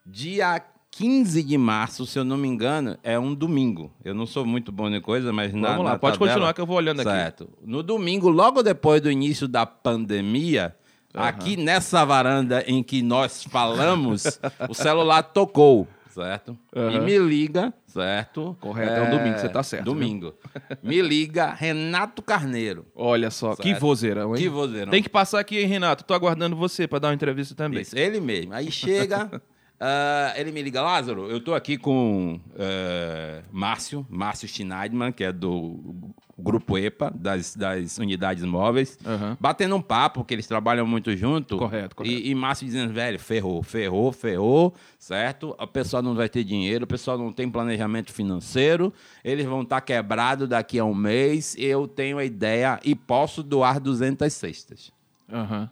Dia 0.06 0.64
15 0.92 1.42
de 1.42 1.58
março, 1.58 2.06
se 2.06 2.20
eu 2.20 2.24
não 2.24 2.38
me 2.38 2.48
engano, 2.48 2.96
é 3.02 3.18
um 3.18 3.34
domingo. 3.34 3.92
Eu 4.06 4.14
não 4.14 4.28
sou 4.28 4.46
muito 4.46 4.72
bom 4.72 4.88
em 4.88 5.02
coisa, 5.02 5.34
mas 5.34 5.52
Vamos 5.52 5.68
na, 5.68 5.78
lá, 5.78 5.84
na 5.84 5.98
pode 5.98 6.20
tabela, 6.20 6.32
continuar 6.32 6.54
que 6.54 6.62
eu 6.62 6.68
vou 6.68 6.78
olhando 6.78 7.02
certo. 7.02 7.10
aqui. 7.10 7.24
Certo. 7.24 7.50
No 7.66 7.82
domingo, 7.82 8.30
logo 8.30 8.62
depois 8.62 9.02
do 9.02 9.10
início 9.10 9.48
da 9.48 9.66
pandemia, 9.66 10.76
uhum. 11.12 11.24
aqui 11.24 11.58
nessa 11.58 12.06
varanda 12.06 12.64
em 12.68 12.84
que 12.84 13.02
nós 13.02 13.44
falamos, 13.46 14.40
o 14.70 14.76
celular 14.76 15.24
tocou 15.24 15.88
certo? 16.14 16.58
Uhum. 16.76 16.92
E 16.92 17.00
me 17.00 17.18
liga, 17.18 17.74
certo? 17.88 18.56
Correto, 18.60 18.92
é, 18.92 18.98
é 18.98 19.02
um 19.02 19.10
domingo, 19.18 19.40
você 19.40 19.50
tá 19.50 19.64
certo. 19.64 19.86
Domingo. 19.86 20.34
me 20.82 21.02
liga 21.02 21.52
Renato 21.54 22.22
Carneiro. 22.22 22.86
Olha 22.96 23.32
só, 23.32 23.56
certo? 23.56 23.62
que 23.64 23.74
vozeirão, 23.74 24.36
hein? 24.36 24.42
Que 24.42 24.50
vozeirão. 24.50 24.92
Tem 24.92 25.02
que 25.02 25.10
passar 25.10 25.40
aqui, 25.40 25.58
hein, 25.58 25.66
Renato? 25.66 26.04
Tô 26.04 26.14
aguardando 26.14 26.56
você 26.56 26.88
para 26.88 27.00
dar 27.00 27.08
uma 27.10 27.14
entrevista 27.16 27.56
também. 27.56 27.82
Isso, 27.82 27.98
ele 27.98 28.20
mesmo. 28.20 28.54
Aí 28.54 28.72
chega, 28.72 29.42
uh, 29.80 30.40
ele 30.40 30.52
me 30.52 30.62
liga, 30.62 30.82
Lázaro, 30.82 31.30
eu 31.30 31.40
tô 31.40 31.54
aqui 31.54 31.78
com 31.78 32.40
uh, 32.52 33.44
Márcio, 33.52 34.06
Márcio 34.10 34.48
Schneidman, 34.48 35.12
que 35.12 35.24
é 35.24 35.32
do 35.32 36.14
Grupo 36.38 36.78
EPA, 36.78 37.12
das, 37.16 37.56
das 37.56 37.98
unidades 37.98 38.44
móveis, 38.44 38.98
uhum. 39.06 39.38
batendo 39.40 39.76
um 39.76 39.82
papo, 39.82 40.24
que 40.24 40.34
eles 40.34 40.48
trabalham 40.48 40.86
muito 40.86 41.16
junto. 41.16 41.58
Correto, 41.58 41.96
correto. 41.96 42.16
E, 42.16 42.30
e 42.30 42.36
Márcio 42.36 42.66
dizendo, 42.66 42.92
velho, 42.92 43.20
ferrou, 43.20 43.62
ferrou, 43.62 44.12
ferrou, 44.12 44.74
certo? 44.98 45.56
O 45.60 45.68
pessoal 45.68 46.02
não 46.02 46.16
vai 46.16 46.28
ter 46.28 46.44
dinheiro, 46.44 46.86
o 46.86 46.88
pessoal 46.88 47.18
não 47.18 47.32
tem 47.32 47.50
planejamento 47.50 48.12
financeiro, 48.12 48.92
eles 49.24 49.46
vão 49.46 49.62
estar 49.62 49.78
tá 49.78 49.82
quebrados 49.82 50.50
daqui 50.50 50.80
a 50.80 50.86
um 50.86 50.96
mês, 50.96 51.56
eu 51.58 51.88
tenho 51.88 52.18
a 52.18 52.26
ideia 52.26 52.80
e 52.84 52.96
posso 52.96 53.44
doar 53.44 53.80
200 53.80 54.32
cestas. 54.34 54.92
Uhum. 55.32 55.70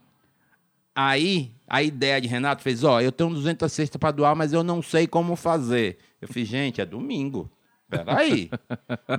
Aí, 0.96 1.54
a 1.68 1.82
ideia 1.82 2.20
de 2.20 2.28
Renato 2.28 2.62
fez, 2.62 2.84
ó, 2.84 3.00
eu 3.00 3.12
tenho 3.12 3.30
200 3.30 3.72
cestas 3.72 3.98
para 3.98 4.12
doar, 4.12 4.36
mas 4.36 4.52
eu 4.52 4.64
não 4.64 4.82
sei 4.82 5.08
como 5.08 5.36
fazer. 5.36 5.98
Eu 6.22 6.28
fiz, 6.28 6.48
gente, 6.48 6.82
é 6.82 6.86
domingo. 6.86 7.50
Peraí. 7.90 8.50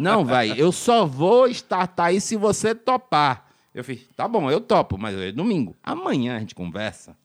Não, 0.01 0.25
vai, 0.25 0.53
eu 0.57 0.73
só 0.73 1.05
vou 1.05 1.47
startar 1.49 2.07
aí 2.07 2.21
se 2.21 2.37
você 2.37 2.75
topar. 2.75 3.51
Eu 3.75 3.83
fiz, 3.83 4.07
tá 4.15 4.29
bom, 4.29 4.51
eu 4.51 4.61
topo, 4.61 4.99
mas 4.99 5.17
é 5.17 5.33
domingo. 5.33 5.77
Amanhã 5.83 6.37
a 6.37 6.41
gente 6.41 6.55
conversa. 6.55 7.17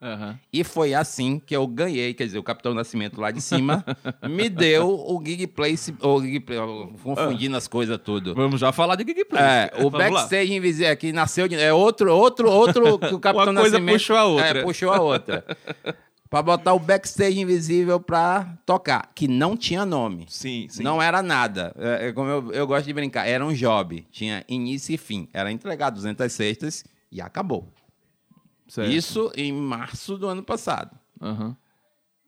Uhum. 0.00 0.34
E 0.50 0.64
foi 0.64 0.94
assim 0.94 1.38
que 1.38 1.54
eu 1.54 1.66
ganhei, 1.66 2.14
quer 2.14 2.24
dizer, 2.24 2.38
o 2.38 2.42
Capitão 2.42 2.72
Nascimento 2.72 3.20
lá 3.20 3.30
de 3.30 3.40
cima 3.42 3.84
me 4.28 4.48
deu 4.48 4.88
o 4.88 5.22
Gig 5.24 5.46
Place, 5.48 5.94
o 6.00 6.22
Gig 6.22 6.40
Play, 6.40 6.58
confundindo 7.02 7.54
as 7.56 7.68
coisas 7.68 7.98
tudo. 8.02 8.34
Vamos 8.34 8.60
já 8.60 8.72
falar 8.72 8.96
de 8.96 9.04
Gig 9.04 9.26
Place. 9.26 9.44
É, 9.44 9.84
o 9.84 9.90
Vamos 9.90 9.98
backstage 9.98 10.54
invisível 10.54 10.90
aqui 10.92 11.12
nasceu 11.12 11.46
de, 11.46 11.56
é 11.56 11.72
outro, 11.72 12.10
outro, 12.14 12.50
outro 12.50 12.98
que 12.98 13.14
o 13.14 13.20
Capitão 13.20 13.52
Uma 13.52 13.60
coisa 13.60 13.78
Nascimento 13.78 13.98
puxou 13.98 14.16
a 14.16 14.24
outra. 14.24 14.58
É, 14.58 14.62
puxou 14.62 14.90
a 14.90 15.00
outra. 15.00 15.44
Pra 16.30 16.42
botar 16.42 16.72
o 16.74 16.78
backstage 16.78 17.40
invisível 17.40 17.98
pra 17.98 18.56
tocar, 18.64 19.10
que 19.14 19.26
não 19.26 19.56
tinha 19.56 19.84
nome. 19.84 20.26
Sim, 20.28 20.66
sim. 20.70 20.82
Não 20.82 21.02
era 21.02 21.22
nada. 21.22 21.74
É, 21.76 22.06
é, 22.06 22.12
como 22.12 22.30
eu, 22.30 22.52
eu 22.52 22.66
gosto 22.66 22.86
de 22.86 22.92
brincar, 22.92 23.26
era 23.26 23.44
um 23.44 23.52
job. 23.52 24.06
Tinha 24.12 24.44
início 24.48 24.94
e 24.94 24.96
fim. 24.96 25.28
Era 25.34 25.50
entregar 25.50 25.90
200 25.90 26.32
cestas 26.32 26.84
e 27.10 27.20
acabou. 27.20 27.68
Certo. 28.70 28.90
Isso 28.90 29.32
em 29.36 29.52
março 29.52 30.16
do 30.16 30.28
ano 30.28 30.42
passado. 30.42 30.96
Uhum. 31.20 31.54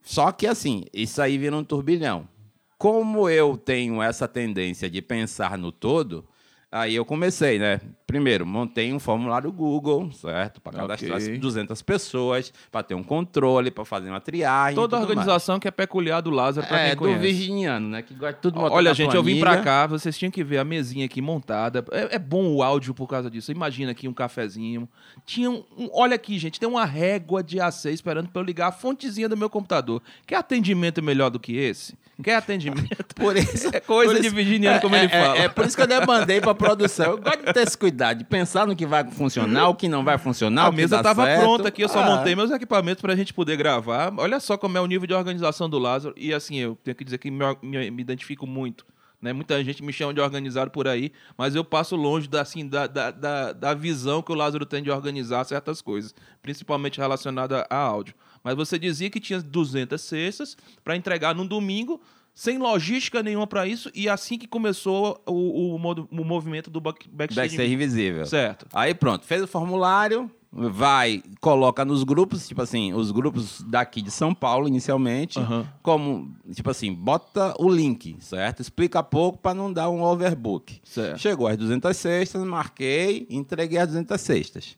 Só 0.03 0.33
que 0.33 0.47
assim, 0.47 0.85
isso 0.93 1.23
aí 1.23 1.39
vira 1.39 1.57
um 1.57 1.63
turbilhão. 1.63 2.29
Como 2.77 3.29
eu 3.31 3.57
tenho 3.57 4.03
essa 4.03 4.27
tendência 4.27 4.91
de 4.91 5.01
pensar 5.01 5.57
no 5.57 5.71
todo, 5.71 6.27
Aí 6.73 6.95
eu 6.95 7.05
comecei, 7.05 7.59
né? 7.59 7.83
Primeiro, 8.13 8.45
montei 8.45 8.93
um 8.93 8.99
formulário 8.99 9.51
Google, 9.51 10.13
certo? 10.13 10.61
Para 10.61 10.81
cadastrar 10.81 11.17
okay. 11.17 11.39
200 11.39 11.81
pessoas, 11.81 12.53
para 12.71 12.83
ter 12.83 12.95
um 12.95 13.03
controle, 13.03 13.71
para 13.71 13.87
fazer 13.87 14.11
uma 14.11 14.21
triagem. 14.21 14.75
Toda 14.75 14.99
organização 14.99 15.55
mais. 15.55 15.63
que 15.63 15.69
é 15.69 15.71
peculiar 15.71 16.21
do 16.21 16.29
Lázaro, 16.29 16.67
para 16.67 16.79
é, 16.79 16.89
quem 16.91 16.99
conhece. 16.99 17.17
É, 17.17 17.19
do 17.19 17.23
virginiano, 17.23 17.89
né? 17.89 18.03
Que 18.03 18.13
gosta 18.13 18.39
tudo 18.39 18.61
Olha, 18.61 18.93
gente, 18.93 19.17
eu 19.17 19.23
vim 19.23 19.41
para 19.41 19.63
cá, 19.63 19.87
vocês 19.87 20.19
tinham 20.19 20.31
que 20.31 20.45
ver 20.45 20.59
a 20.59 20.65
mesinha 20.65 21.07
aqui 21.07 21.23
montada. 21.23 21.83
É, 21.91 22.17
é, 22.17 22.19
bom 22.19 22.53
o 22.53 22.63
áudio 22.63 22.93
por 22.93 23.07
causa 23.07 23.31
disso. 23.31 23.51
Imagina 23.51 23.93
aqui 23.93 24.07
um 24.07 24.13
cafezinho. 24.13 24.87
Tinha 25.25 25.51
um, 25.51 25.65
um, 25.79 25.89
olha 25.95 26.15
aqui, 26.15 26.39
gente, 26.39 26.61
tem 26.61 26.69
uma 26.69 26.85
régua 26.85 27.43
de 27.43 27.61
AC 27.61 27.87
esperando 27.87 28.29
para 28.29 28.43
eu 28.43 28.45
ligar 28.45 28.69
a 28.69 28.73
fontezinha 28.73 29.27
do 29.27 29.39
meu 29.39 29.49
computador. 29.49 30.03
Quer 30.27 30.37
atendimento 30.37 31.03
melhor 31.03 31.31
do 31.31 31.41
que 31.41 31.57
esse? 31.57 31.97
Quer 32.23 32.37
atendimento? 32.37 33.15
por 33.17 33.37
isso, 33.37 33.69
é 33.73 33.81
coisa 33.81 34.15
por 34.15 34.21
de 34.21 34.29
virginiano, 34.29 34.81
como 34.81 34.95
é, 34.95 35.01
ele 35.01 35.09
fala. 35.09 35.39
É, 35.39 35.49
por 35.49 35.67
isso 35.67 35.77
que 35.77 35.83
eu 35.83 35.87
demandei 35.87 36.41
para 36.41 36.55
produção. 36.55 37.13
Eu 37.13 37.19
gosto 37.19 37.45
de 37.45 37.53
ter 37.53 37.63
esse 37.63 37.77
cuidado, 37.77 38.02
de 38.13 38.25
pensar 38.25 38.67
no 38.67 38.75
que 38.75 38.87
vai 38.87 39.09
funcionar, 39.11 39.69
o 39.69 39.75
que 39.75 39.89
não 39.89 40.03
vai 40.03 40.19
funcionar. 40.19 40.67
A 40.67 40.73
mesa 40.73 40.97
estava 40.97 41.25
pronta 41.39 41.69
aqui, 41.69 41.83
eu 41.83 41.89
só 41.89 42.01
ah. 42.01 42.17
montei 42.17 42.35
meus 42.35 42.51
equipamentos 42.51 43.03
para 43.03 43.13
a 43.13 43.17
gente 43.17 43.35
poder 43.35 43.57
gravar. 43.57 44.13
Olha 44.17 44.41
só 44.41 44.57
como 44.57 44.77
é 44.79 44.81
o 44.81 44.87
nível 44.87 45.07
de 45.07 45.15
organização 45.15 45.69
do 45.69 45.79
Lázaro. 45.79 46.15
E 46.17 46.35
assim, 46.35 46.57
eu 46.57 46.77
tenho 46.83 46.97
que 46.97 47.05
dizer 47.05 47.19
que 47.19 47.31
me, 47.31 47.45
me, 47.63 47.91
me 47.91 48.03
identifico 48.03 48.47
muito. 48.47 48.85
Né? 49.21 49.33
Muita 49.33 49.63
gente 49.63 49.85
me 49.85 49.93
chama 49.93 50.13
de 50.13 50.21
organizado 50.21 50.73
por 50.73 50.89
aí, 50.89 51.13
mas 51.39 51.55
eu 51.55 51.65
passo 51.65 51.95
longe 51.95 52.27
da, 52.27 52.41
assim, 52.41 52.67
da, 52.67 52.89
da, 52.89 53.13
da, 53.13 53.53
da 53.53 53.75
visão 53.75 54.21
que 54.21 54.33
o 54.33 54.35
Lázaro 54.35 54.67
tem 54.67 54.83
de 54.83 54.91
organizar 54.91 55.45
certas 55.45 55.81
coisas, 55.81 56.13
principalmente 56.43 56.99
relacionada 56.99 57.65
a 57.71 57.77
áudio. 57.77 58.15
Mas 58.43 58.57
você 58.57 58.77
dizia 58.77 59.09
que 59.09 59.21
tinha 59.21 59.41
200 59.41 60.01
cestas 60.01 60.57
para 60.83 60.97
entregar 60.97 61.37
num 61.37 61.47
domingo 61.47 62.01
sem 62.35 62.59
logística 62.59 63.23
nenhuma 63.23 63.47
para 63.47 63.67
isso, 63.67 63.91
e 63.95 64.09
assim 64.09 64.39
que 64.39 64.47
começou 64.47 65.23
o, 65.27 65.75
o, 65.75 65.77
o 65.77 66.25
movimento 66.25 66.71
do 66.71 66.81
backstage, 66.81 67.35
backstage 67.35 67.73
invisível. 67.73 68.27
Certo. 68.27 68.67
Aí 68.73 68.95
pronto, 68.95 69.27
fez 69.27 69.43
o 69.43 69.47
formulário, 69.47 70.31
vai, 70.53 71.23
coloca 71.41 71.85
nos 71.85 72.05
grupos, 72.05 72.47
tipo 72.47 72.61
assim, 72.61 72.93
os 72.93 73.11
grupos 73.11 73.63
daqui 73.63 74.03
de 74.03 74.11
São 74.11 74.35
Paulo, 74.35 74.69
inicialmente, 74.69 75.39
uhum. 75.39 75.67
como, 75.83 76.35
tipo 76.55 76.71
assim, 76.71 76.93
bota 76.93 77.55
o 77.59 77.69
link, 77.71 78.17
certo? 78.21 78.61
Explica 78.61 79.03
pouco 79.03 79.39
para 79.39 79.55
não 79.55 79.73
dar 79.73 79.89
um 79.89 80.03
overbook. 80.03 80.81
Certo. 80.85 81.19
Chegou 81.19 81.47
às 81.47 81.57
200 81.57 81.97
cestas, 81.97 82.45
marquei, 82.45 83.27
entreguei 83.31 83.79
as 83.79 83.89
200 83.89 84.21
cestas. 84.21 84.77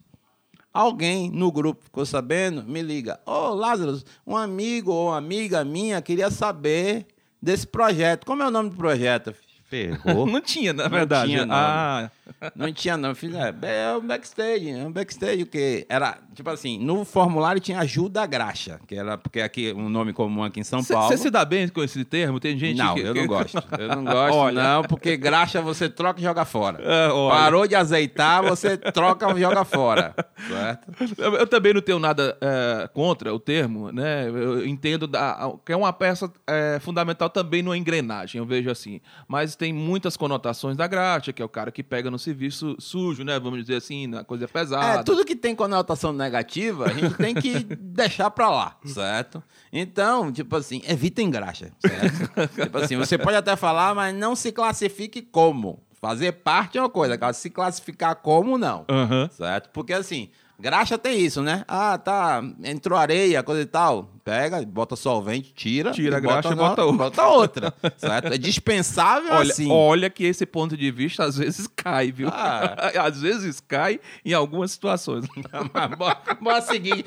Alguém 0.73 1.29
no 1.31 1.51
grupo 1.53 1.85
ficou 1.85 2.05
sabendo, 2.05 2.63
me 2.63 2.81
liga. 2.81 3.19
Ô, 3.25 3.31
oh, 3.31 3.53
Lázaro, 3.53 3.97
um 4.27 4.35
amigo 4.35 4.91
ou 4.91 5.13
amiga 5.13 5.63
minha 5.63 6.01
queria 6.01 6.29
saber 6.29 7.07
desse 7.45 7.67
projeto. 7.67 8.25
Como 8.25 8.41
é 8.41 8.47
o 8.47 8.51
nome 8.51 8.71
do 8.71 8.75
projeto? 8.75 9.33
Ferrou. 9.69 10.25
não 10.27 10.41
tinha, 10.41 10.73
na 10.73 10.87
verdade. 10.87 11.27
Não 11.27 11.33
tinha, 11.33 11.45
não. 11.45 11.55
Ah. 11.55 12.11
Não 12.55 12.71
tinha, 12.73 12.97
não. 12.97 13.13
Fiz, 13.13 13.33
é, 13.35 13.53
é 13.61 13.97
um 13.97 14.01
backstage. 14.01 14.69
É 14.69 14.83
um 14.83 14.91
backstage 14.91 15.43
o 15.43 15.47
quê? 15.47 15.85
Era, 15.89 16.17
tipo 16.33 16.49
assim, 16.49 16.79
no 16.79 17.05
formulário 17.05 17.61
tinha 17.61 17.79
ajuda 17.79 18.25
graxa, 18.25 18.79
que 18.87 18.95
era, 18.95 19.17
porque 19.17 19.41
aqui 19.41 19.73
um 19.73 19.89
nome 19.89 20.13
comum 20.13 20.43
aqui 20.43 20.59
em 20.59 20.63
São 20.63 20.81
cê, 20.81 20.93
Paulo. 20.93 21.09
Você 21.09 21.17
se 21.17 21.29
dá 21.29 21.45
bem 21.45 21.67
com 21.67 21.83
esse 21.83 22.03
termo? 22.03 22.39
Tem 22.39 22.57
gente 22.57 22.77
Não, 22.77 22.95
que, 22.95 23.01
eu 23.01 23.13
não 23.13 23.27
gosto. 23.27 23.55
Eu 23.77 23.89
não 23.89 24.03
gosto, 24.03 24.35
olha. 24.35 24.63
não, 24.63 24.83
porque 24.83 25.17
graxa 25.17 25.61
você 25.61 25.89
troca 25.89 26.19
e 26.19 26.23
joga 26.23 26.45
fora. 26.45 26.79
É, 26.81 27.09
Parou 27.29 27.67
de 27.67 27.75
azeitar, 27.75 28.41
você 28.43 28.77
troca 28.77 29.31
e 29.37 29.41
joga 29.41 29.63
fora. 29.63 30.15
Certo? 30.47 31.21
Eu, 31.21 31.33
eu 31.35 31.47
também 31.47 31.73
não 31.73 31.81
tenho 31.81 31.99
nada 31.99 32.37
é, 32.41 32.87
contra 32.93 33.33
o 33.33 33.39
termo, 33.39 33.91
né? 33.91 34.27
Eu 34.27 34.65
entendo 34.65 35.07
da, 35.07 35.51
que 35.65 35.71
é 35.71 35.75
uma 35.75 35.91
peça 35.93 36.31
é, 36.47 36.79
fundamental 36.81 37.29
também 37.29 37.61
numa 37.61 37.77
engrenagem, 37.77 38.39
eu 38.39 38.45
vejo 38.45 38.69
assim. 38.69 39.01
Mas 39.27 39.55
tem 39.55 39.73
muitas 39.73 40.15
conotações 40.17 40.77
da 40.77 40.87
graxa, 40.87 41.33
que 41.33 41.41
é 41.41 41.45
o 41.45 41.49
cara 41.49 41.71
que 41.71 41.83
pega 41.83 42.09
no 42.15 42.19
serviço 42.19 42.75
sujo, 42.79 43.23
né? 43.23 43.39
Vamos 43.39 43.59
dizer 43.59 43.75
assim, 43.75 44.07
na 44.07 44.23
coisa 44.23 44.47
pesada. 44.47 44.99
É, 44.99 45.03
tudo 45.03 45.25
que 45.25 45.35
tem 45.35 45.53
conotação 45.55 46.11
negativa, 46.13 46.85
a 46.85 46.93
gente 46.93 47.15
tem 47.15 47.35
que 47.35 47.63
deixar 47.79 48.31
pra 48.31 48.49
lá, 48.49 48.77
certo? 48.85 49.43
Então, 49.71 50.31
tipo 50.31 50.55
assim, 50.55 50.81
evitem 50.87 51.29
graxa, 51.29 51.71
certo? 51.79 52.49
tipo 52.63 52.77
assim, 52.77 52.95
você 52.97 53.17
pode 53.17 53.37
até 53.37 53.55
falar, 53.55 53.93
mas 53.93 54.15
não 54.15 54.35
se 54.35 54.51
classifique 54.51 55.21
como. 55.21 55.83
Fazer 56.01 56.31
parte 56.33 56.77
é 56.77 56.81
uma 56.81 56.89
coisa, 56.89 57.17
cara, 57.17 57.33
se 57.33 57.49
classificar 57.49 58.15
como, 58.17 58.57
não. 58.57 58.85
Uhum. 58.89 59.29
Certo? 59.31 59.69
Porque 59.71 59.91
assim, 59.93 60.29
Graxa 60.57 60.97
tem 60.97 61.19
isso, 61.19 61.41
né? 61.41 61.65
Ah, 61.67 61.97
tá, 61.97 62.41
entrou 62.63 62.97
areia, 62.97 63.43
coisa 63.43 63.61
e 63.61 63.65
tal. 63.65 64.09
Pega, 64.25 64.59
bota 64.65 64.95
solvente, 64.95 65.53
tira. 65.53 65.91
Tira 65.91 66.17
a 66.17 66.19
graxa 66.19 66.51
e 66.51 66.55
bota, 66.55 66.83
outra. 66.83 66.97
Bota 66.97 67.27
outra. 67.27 67.73
certo? 67.95 68.33
É 68.33 68.37
dispensável 68.39 69.31
olha, 69.31 69.51
assim. 69.51 69.69
Olha 69.69 70.09
que 70.09 70.23
esse 70.25 70.47
ponto 70.47 70.75
de 70.75 70.89
vista 70.89 71.23
às 71.23 71.37
vezes 71.37 71.67
cai, 71.67 72.11
viu? 72.11 72.29
Ah. 72.29 72.75
às 73.05 73.21
vezes 73.21 73.59
cai 73.59 73.99
em 74.25 74.33
algumas 74.33 74.71
situações. 74.71 75.27
bora, 75.95 76.17
bora 76.41 76.61
seguir. 76.61 77.05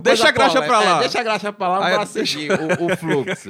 deixa 0.00 0.28
a 0.28 0.30
graxa 0.30 0.62
pra 0.62 0.78
lá. 0.78 0.96
É, 0.98 1.00
deixa 1.00 1.18
a 1.18 1.22
graxa 1.24 1.52
pra 1.52 1.66
lá, 1.66 1.86
Aí, 1.86 1.92
bora 1.96 2.06
deixa... 2.06 2.38
seguir 2.38 2.52
o, 2.52 2.84
o, 2.86 2.96
fluxo. 2.96 3.48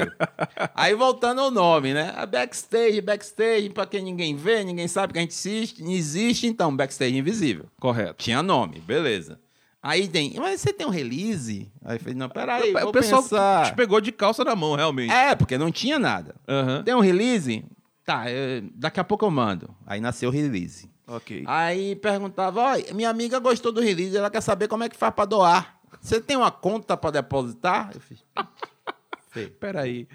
Aí 0.75 0.95
voltando 0.95 1.43
ao 1.43 1.51
nome, 1.51 1.93
né? 1.93 2.15
A 2.17 2.25
backstage, 2.25 3.03
backstage, 3.03 3.69
pra 3.69 3.85
quem 3.85 4.03
ninguém 4.03 4.35
vê, 4.35 4.65
ninguém 4.65 4.89
sabe 4.89 5.13
que 5.13 5.19
a 5.19 5.23
gente 5.23 5.35
existe, 5.35 5.85
existe 5.85 6.47
então, 6.47 6.75
backstage 6.75 7.19
invisível. 7.19 7.67
Correto. 7.79 8.15
Tinha 8.25 8.43
nome, 8.43 8.81
beleza. 8.81 9.39
Aí 9.83 10.07
tem, 10.07 10.35
mas 10.37 10.61
você 10.61 10.73
tem 10.73 10.87
um 10.87 10.91
release? 10.91 11.69
Aí 11.85 11.97
eu 11.97 12.01
falei, 12.01 12.15
não, 12.15 12.29
peraí, 12.29 12.73
o 12.85 12.93
pessoal 12.93 13.21
pensar. 13.21 13.67
te 13.67 13.75
pegou 13.75 14.01
de 14.01 14.13
calça 14.13 14.45
na 14.45 14.55
mão, 14.55 14.77
realmente. 14.77 15.13
É, 15.13 15.35
porque 15.35 15.59
não 15.59 15.73
tinha 15.73 15.99
nada. 15.99 16.37
Uhum. 16.47 16.85
Tem 16.85 16.95
um 16.95 17.01
release? 17.01 17.65
Tá, 18.05 18.31
eu, 18.31 18.63
daqui 18.77 19.01
a 19.01 19.05
pouco 19.05 19.25
eu 19.25 19.31
mando. 19.31 19.75
Aí 19.85 20.01
nasceu 20.01 20.29
o 20.29 20.33
release. 20.33 20.89
Ok. 21.05 21.43
Aí 21.47 21.97
perguntava, 21.97 22.61
ó, 22.61 22.95
minha 22.95 23.11
amiga 23.11 23.41
gostou 23.41 23.73
do 23.73 23.81
release, 23.81 24.17
ela 24.17 24.31
quer 24.31 24.41
saber 24.41 24.69
como 24.69 24.85
é 24.85 24.89
que 24.89 24.97
faz 24.97 25.13
pra 25.13 25.25
doar. 25.25 25.77
Você 26.01 26.21
tem 26.21 26.37
uma 26.37 26.51
conta 26.53 26.97
pra 26.97 27.11
depositar? 27.11 27.91
Eu 27.93 28.01
fiz... 28.01 28.25
Peraí. 29.59 30.07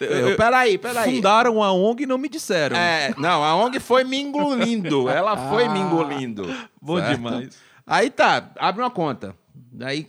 Eu, 0.00 0.34
peraí, 0.34 0.78
peraí. 0.78 1.16
Fundaram 1.16 1.62
a 1.62 1.72
ONG 1.72 2.04
e 2.04 2.06
não 2.06 2.16
me 2.16 2.26
disseram. 2.26 2.74
É, 2.74 3.12
não, 3.18 3.44
a 3.44 3.54
ONG 3.54 3.78
foi 3.78 4.02
me 4.02 4.18
engolindo. 4.18 5.10
Ela 5.10 5.36
foi 5.50 5.66
ah, 5.66 5.70
me 5.70 5.78
engolindo. 5.78 6.42
Bom 6.80 6.96
certo? 6.96 7.16
demais. 7.16 7.65
Aí 7.86 8.10
tá, 8.10 8.50
abre 8.58 8.82
uma 8.82 8.90
conta. 8.90 9.34
Daí 9.54 10.06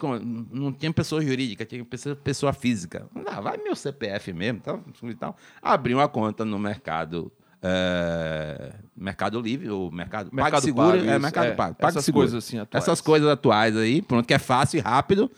não 0.51 0.71
tinha 0.71 0.91
pessoa 0.93 1.21
jurídica, 1.21 1.65
tinha 1.65 1.85
pessoa, 2.23 2.53
física. 2.53 3.05
Ah, 3.25 3.41
vai 3.41 3.57
meu 3.57 3.75
CPF 3.75 4.31
mesmo, 4.33 4.61
tal, 4.61 4.81
e 5.03 5.13
tal. 5.13 5.35
Abri 5.61 5.93
uma 5.93 6.07
conta 6.07 6.45
no 6.45 6.57
mercado. 6.57 7.31
É, 7.61 8.71
mercado 8.95 9.41
Livre, 9.41 9.69
o 9.71 9.89
mercado, 9.91 10.29
mercado 10.31 10.61
Seguro, 10.61 10.99
pago, 10.99 11.09
é 11.09 11.19
Mercado 11.19 11.45
é, 11.47 11.51
Pago. 11.51 11.75
Pago 11.75 11.89
essas 11.89 12.09
coisas 12.09 12.35
assim 12.35 12.59
atuais. 12.59 12.83
Essas 12.83 13.01
coisas 13.01 13.27
atuais 13.27 13.75
aí, 13.75 14.01
pronto, 14.01 14.27
que 14.27 14.33
é 14.33 14.39
fácil 14.39 14.77
e 14.77 14.79
rápido 14.79 15.29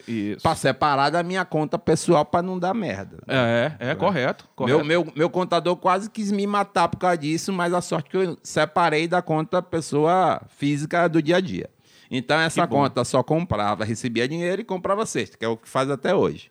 para 0.42 0.54
separar 0.54 1.10
da 1.10 1.22
minha 1.22 1.44
conta 1.46 1.78
pessoal 1.78 2.24
para 2.24 2.42
não 2.42 2.58
dar 2.58 2.74
merda. 2.74 3.18
É, 3.26 3.72
é, 3.80 3.90
é, 3.90 3.94
correto. 3.94 4.46
correto. 4.54 4.84
Meu, 4.84 5.02
meu, 5.04 5.12
meu 5.16 5.30
contador 5.30 5.76
quase 5.76 6.10
quis 6.10 6.30
me 6.30 6.46
matar 6.46 6.88
por 6.88 6.98
causa 6.98 7.16
disso, 7.16 7.52
mas 7.54 7.72
a 7.72 7.80
sorte 7.80 8.10
que 8.10 8.16
eu 8.18 8.38
separei 8.42 9.08
da 9.08 9.22
conta 9.22 9.62
pessoa 9.62 10.42
física 10.56 11.08
do 11.08 11.22
dia 11.22 11.38
a 11.38 11.40
dia. 11.40 11.70
Então 12.10 12.38
essa 12.40 12.66
conta 12.66 13.04
só 13.04 13.22
comprava, 13.22 13.84
recebia 13.84 14.26
dinheiro 14.26 14.62
e 14.62 14.64
comprava 14.64 15.06
cesta, 15.06 15.36
que 15.38 15.44
é 15.44 15.48
o 15.48 15.56
que 15.56 15.68
faz 15.68 15.88
até 15.88 16.14
hoje. 16.14 16.50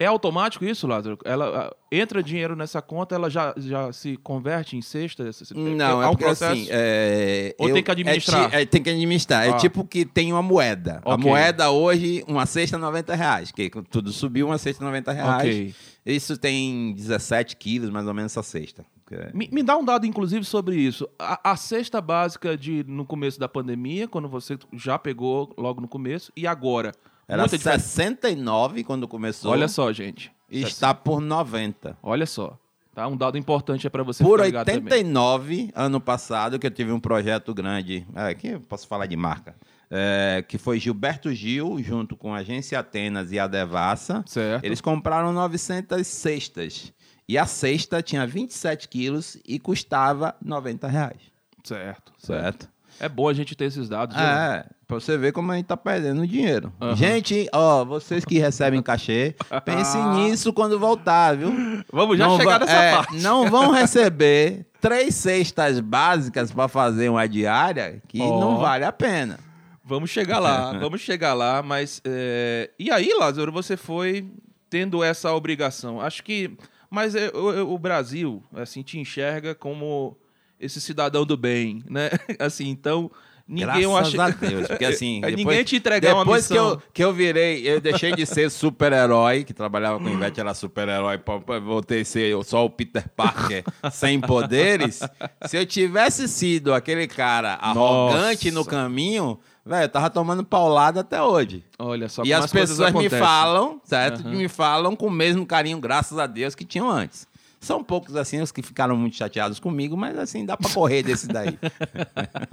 É 0.00 0.06
automático 0.06 0.64
isso, 0.64 0.86
Lázaro? 0.86 1.18
Ela 1.26 1.76
entra 1.92 2.22
dinheiro 2.22 2.56
nessa 2.56 2.80
conta, 2.80 3.14
ela 3.14 3.28
já, 3.28 3.52
já 3.58 3.92
se 3.92 4.16
converte 4.16 4.74
em 4.74 4.80
cesta? 4.80 5.28
Não, 5.54 6.02
é, 6.02 6.06
é 6.06 6.08
um 6.08 6.16
processo. 6.16 6.52
Assim, 6.52 6.68
é, 6.70 7.54
Ou 7.58 7.68
eu, 7.68 7.74
tem 7.74 7.82
que 7.82 7.90
administrar? 7.90 8.54
É, 8.54 8.62
é, 8.62 8.64
tem 8.64 8.82
que 8.82 8.88
administrar. 8.88 9.44
É 9.44 9.50
ah. 9.50 9.56
É 9.56 9.58
tipo 9.58 9.84
que 9.84 10.06
tem 10.06 10.32
uma 10.32 10.40
moeda. 10.40 11.02
Okay. 11.04 11.12
A 11.12 11.18
moeda 11.18 11.70
hoje, 11.70 12.24
uma 12.26 12.46
cesta 12.46 12.78
90 12.78 13.14
reais. 13.14 13.52
Que 13.52 13.70
tudo 13.90 14.10
subiu, 14.10 14.46
uma 14.46 14.56
cesta 14.56 14.82
90 14.82 15.12
reais. 15.12 15.40
Okay. 15.40 15.74
Isso 16.06 16.38
tem 16.38 16.94
17 16.94 17.54
quilos, 17.56 17.90
mais 17.90 18.06
ou 18.06 18.14
menos, 18.14 18.32
essa 18.32 18.42
cesta. 18.42 18.86
É. 19.10 19.30
Me, 19.34 19.48
me, 19.50 19.62
dá 19.62 19.76
um 19.76 19.84
dado, 19.84 20.06
inclusive, 20.06 20.44
sobre 20.44 20.76
isso. 20.76 21.08
A, 21.18 21.52
a, 21.52 21.56
cesta 21.56 22.00
básica 22.00 22.56
de 22.56 22.84
no 22.86 23.04
começo 23.04 23.40
da 23.40 23.48
pandemia, 23.48 24.06
quando 24.06 24.28
você 24.28 24.58
já 24.72 24.98
pegou 24.98 25.52
logo 25.58 25.80
no 25.80 25.88
começo, 25.88 26.32
e 26.36 26.46
agora? 26.46 26.92
Era 27.26 27.42
Muita 27.42 27.58
69 27.58 28.68
diferença. 28.68 28.86
quando 28.86 29.08
começou. 29.08 29.52
Olha 29.52 29.68
só, 29.68 29.92
gente. 29.92 30.32
E 30.50 30.62
está 30.62 30.92
por 30.92 31.20
90. 31.20 31.96
Olha 32.02 32.26
só. 32.26 32.58
Tá? 32.92 33.06
Um 33.06 33.16
dado 33.16 33.38
importante 33.38 33.86
é 33.86 33.90
para 33.90 34.02
você 34.02 34.22
Por 34.22 34.40
89, 34.40 35.70
ano 35.74 36.00
passado, 36.00 36.58
que 36.58 36.66
eu 36.66 36.70
tive 36.70 36.90
um 36.90 36.98
projeto 36.98 37.54
grande. 37.54 38.04
É, 38.16 38.58
posso 38.58 38.86
falar 38.88 39.06
de 39.06 39.16
marca. 39.16 39.54
É, 39.88 40.44
que 40.46 40.58
foi 40.58 40.78
Gilberto 40.78 41.32
Gil, 41.32 41.80
junto 41.82 42.16
com 42.16 42.34
a 42.34 42.38
Agência 42.38 42.78
Atenas 42.78 43.30
e 43.32 43.38
a 43.38 43.46
Devassa. 43.46 44.24
Certo. 44.26 44.64
Eles 44.64 44.80
compraram 44.80 45.32
900 45.32 46.06
cestas. 46.06 46.92
E 47.30 47.38
a 47.38 47.46
cesta 47.46 48.02
tinha 48.02 48.26
27 48.26 48.88
quilos 48.88 49.38
e 49.46 49.60
custava 49.60 50.34
90 50.44 50.88
reais. 50.88 51.20
Certo, 51.62 52.12
certo. 52.18 52.68
É 52.98 53.08
bom 53.08 53.28
a 53.28 53.32
gente 53.32 53.54
ter 53.54 53.66
esses 53.66 53.88
dados. 53.88 54.16
É, 54.16 54.66
Pra 54.84 54.98
você 54.98 55.16
ver 55.16 55.30
como 55.30 55.52
a 55.52 55.54
gente 55.54 55.66
tá 55.66 55.76
perdendo 55.76 56.26
dinheiro. 56.26 56.72
Uhum. 56.80 56.96
Gente, 56.96 57.48
ó, 57.52 57.84
vocês 57.84 58.24
que 58.24 58.40
recebem 58.40 58.82
cachê, 58.82 59.36
pensem 59.64 60.04
nisso 60.14 60.52
quando 60.52 60.76
voltar, 60.76 61.36
viu? 61.36 61.52
Vamos 61.92 62.18
já 62.18 62.26
não 62.26 62.36
chegar 62.36 62.58
nessa 62.58 62.72
é, 62.72 62.96
parte. 62.96 63.16
Não 63.18 63.48
vão 63.48 63.70
receber 63.70 64.66
três 64.80 65.14
cestas 65.14 65.78
básicas 65.78 66.50
para 66.50 66.66
fazer 66.66 67.08
uma 67.08 67.28
diária 67.28 68.02
que 68.08 68.20
oh. 68.20 68.40
não 68.40 68.58
vale 68.58 68.84
a 68.84 68.90
pena. 68.90 69.38
Vamos 69.84 70.10
chegar 70.10 70.40
lá, 70.40 70.72
vamos 70.82 71.00
chegar 71.00 71.34
lá, 71.34 71.62
mas. 71.62 72.02
É... 72.04 72.70
E 72.76 72.90
aí, 72.90 73.14
Lázaro, 73.16 73.52
você 73.52 73.76
foi 73.76 74.26
tendo 74.68 75.04
essa 75.04 75.32
obrigação. 75.32 76.00
Acho 76.00 76.24
que. 76.24 76.58
Mas 76.90 77.14
é, 77.14 77.28
o, 77.28 77.72
o 77.72 77.78
Brasil, 77.78 78.42
assim, 78.52 78.82
te 78.82 78.98
enxerga 78.98 79.54
como 79.54 80.16
esse 80.58 80.80
cidadão 80.80 81.24
do 81.24 81.36
bem, 81.36 81.82
né? 81.88 82.10
Assim, 82.38 82.68
então 82.68 83.10
Ninguém 83.50 83.90
Graças 83.90 84.14
acha... 84.14 84.22
a 84.22 84.30
Deus, 84.30 84.68
porque 84.68 84.84
assim... 84.86 85.20
Depois, 85.20 85.36
Ninguém 85.36 85.64
te 85.64 85.74
entregar 85.74 86.14
uma 86.14 86.24
missão. 86.24 86.34
Depois 86.34 86.46
que 86.46 86.56
eu, 86.56 86.90
que 86.92 87.04
eu 87.04 87.12
virei, 87.12 87.68
eu 87.68 87.80
deixei 87.80 88.14
de 88.14 88.24
ser 88.24 88.48
super-herói, 88.48 89.42
que 89.42 89.52
trabalhava 89.52 89.98
com 89.98 90.08
Ivete, 90.08 90.38
era 90.38 90.54
super-herói, 90.54 91.20
voltei 91.64 92.02
a 92.02 92.04
ser 92.04 92.44
só 92.44 92.64
o 92.64 92.70
Peter 92.70 93.08
Parker 93.08 93.64
sem 93.90 94.20
poderes. 94.20 95.00
Se 95.46 95.56
eu 95.56 95.66
tivesse 95.66 96.28
sido 96.28 96.72
aquele 96.72 97.08
cara 97.08 97.54
arrogante 97.54 98.52
Nossa. 98.52 98.58
no 98.60 98.64
caminho, 98.64 99.40
velho, 99.70 99.84
eu 99.84 99.88
tava 99.88 100.10
tomando 100.10 100.44
paulada 100.44 101.00
até 101.00 101.22
hoje. 101.22 101.64
Olha 101.78 102.08
só 102.08 102.24
E 102.24 102.32
as 102.32 102.50
pessoas 102.50 102.92
me 102.92 103.08
falam, 103.08 103.80
certo? 103.84 104.26
Uhum. 104.26 104.36
Me 104.36 104.48
falam 104.48 104.96
com 104.96 105.06
o 105.06 105.10
mesmo 105.10 105.46
carinho, 105.46 105.78
graças 105.78 106.18
a 106.18 106.26
Deus, 106.26 106.56
que 106.56 106.64
tinham 106.64 106.90
antes. 106.90 107.28
São 107.60 107.84
poucos, 107.84 108.16
assim, 108.16 108.40
os 108.40 108.50
que 108.50 108.62
ficaram 108.62 108.96
muito 108.96 109.16
chateados 109.16 109.60
comigo, 109.60 109.96
mas, 109.96 110.18
assim, 110.18 110.44
dá 110.44 110.56
para 110.56 110.72
correr 110.72 111.02
desse 111.02 111.28
daí. 111.28 111.58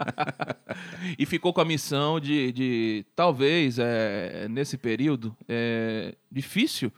e 1.18 1.26
ficou 1.26 1.54
com 1.54 1.62
a 1.62 1.66
missão 1.66 2.20
de, 2.20 2.52
de 2.52 3.06
talvez, 3.16 3.80
é, 3.80 4.48
nesse 4.50 4.78
período, 4.78 5.36
é, 5.48 6.14
difícil, 6.32 6.92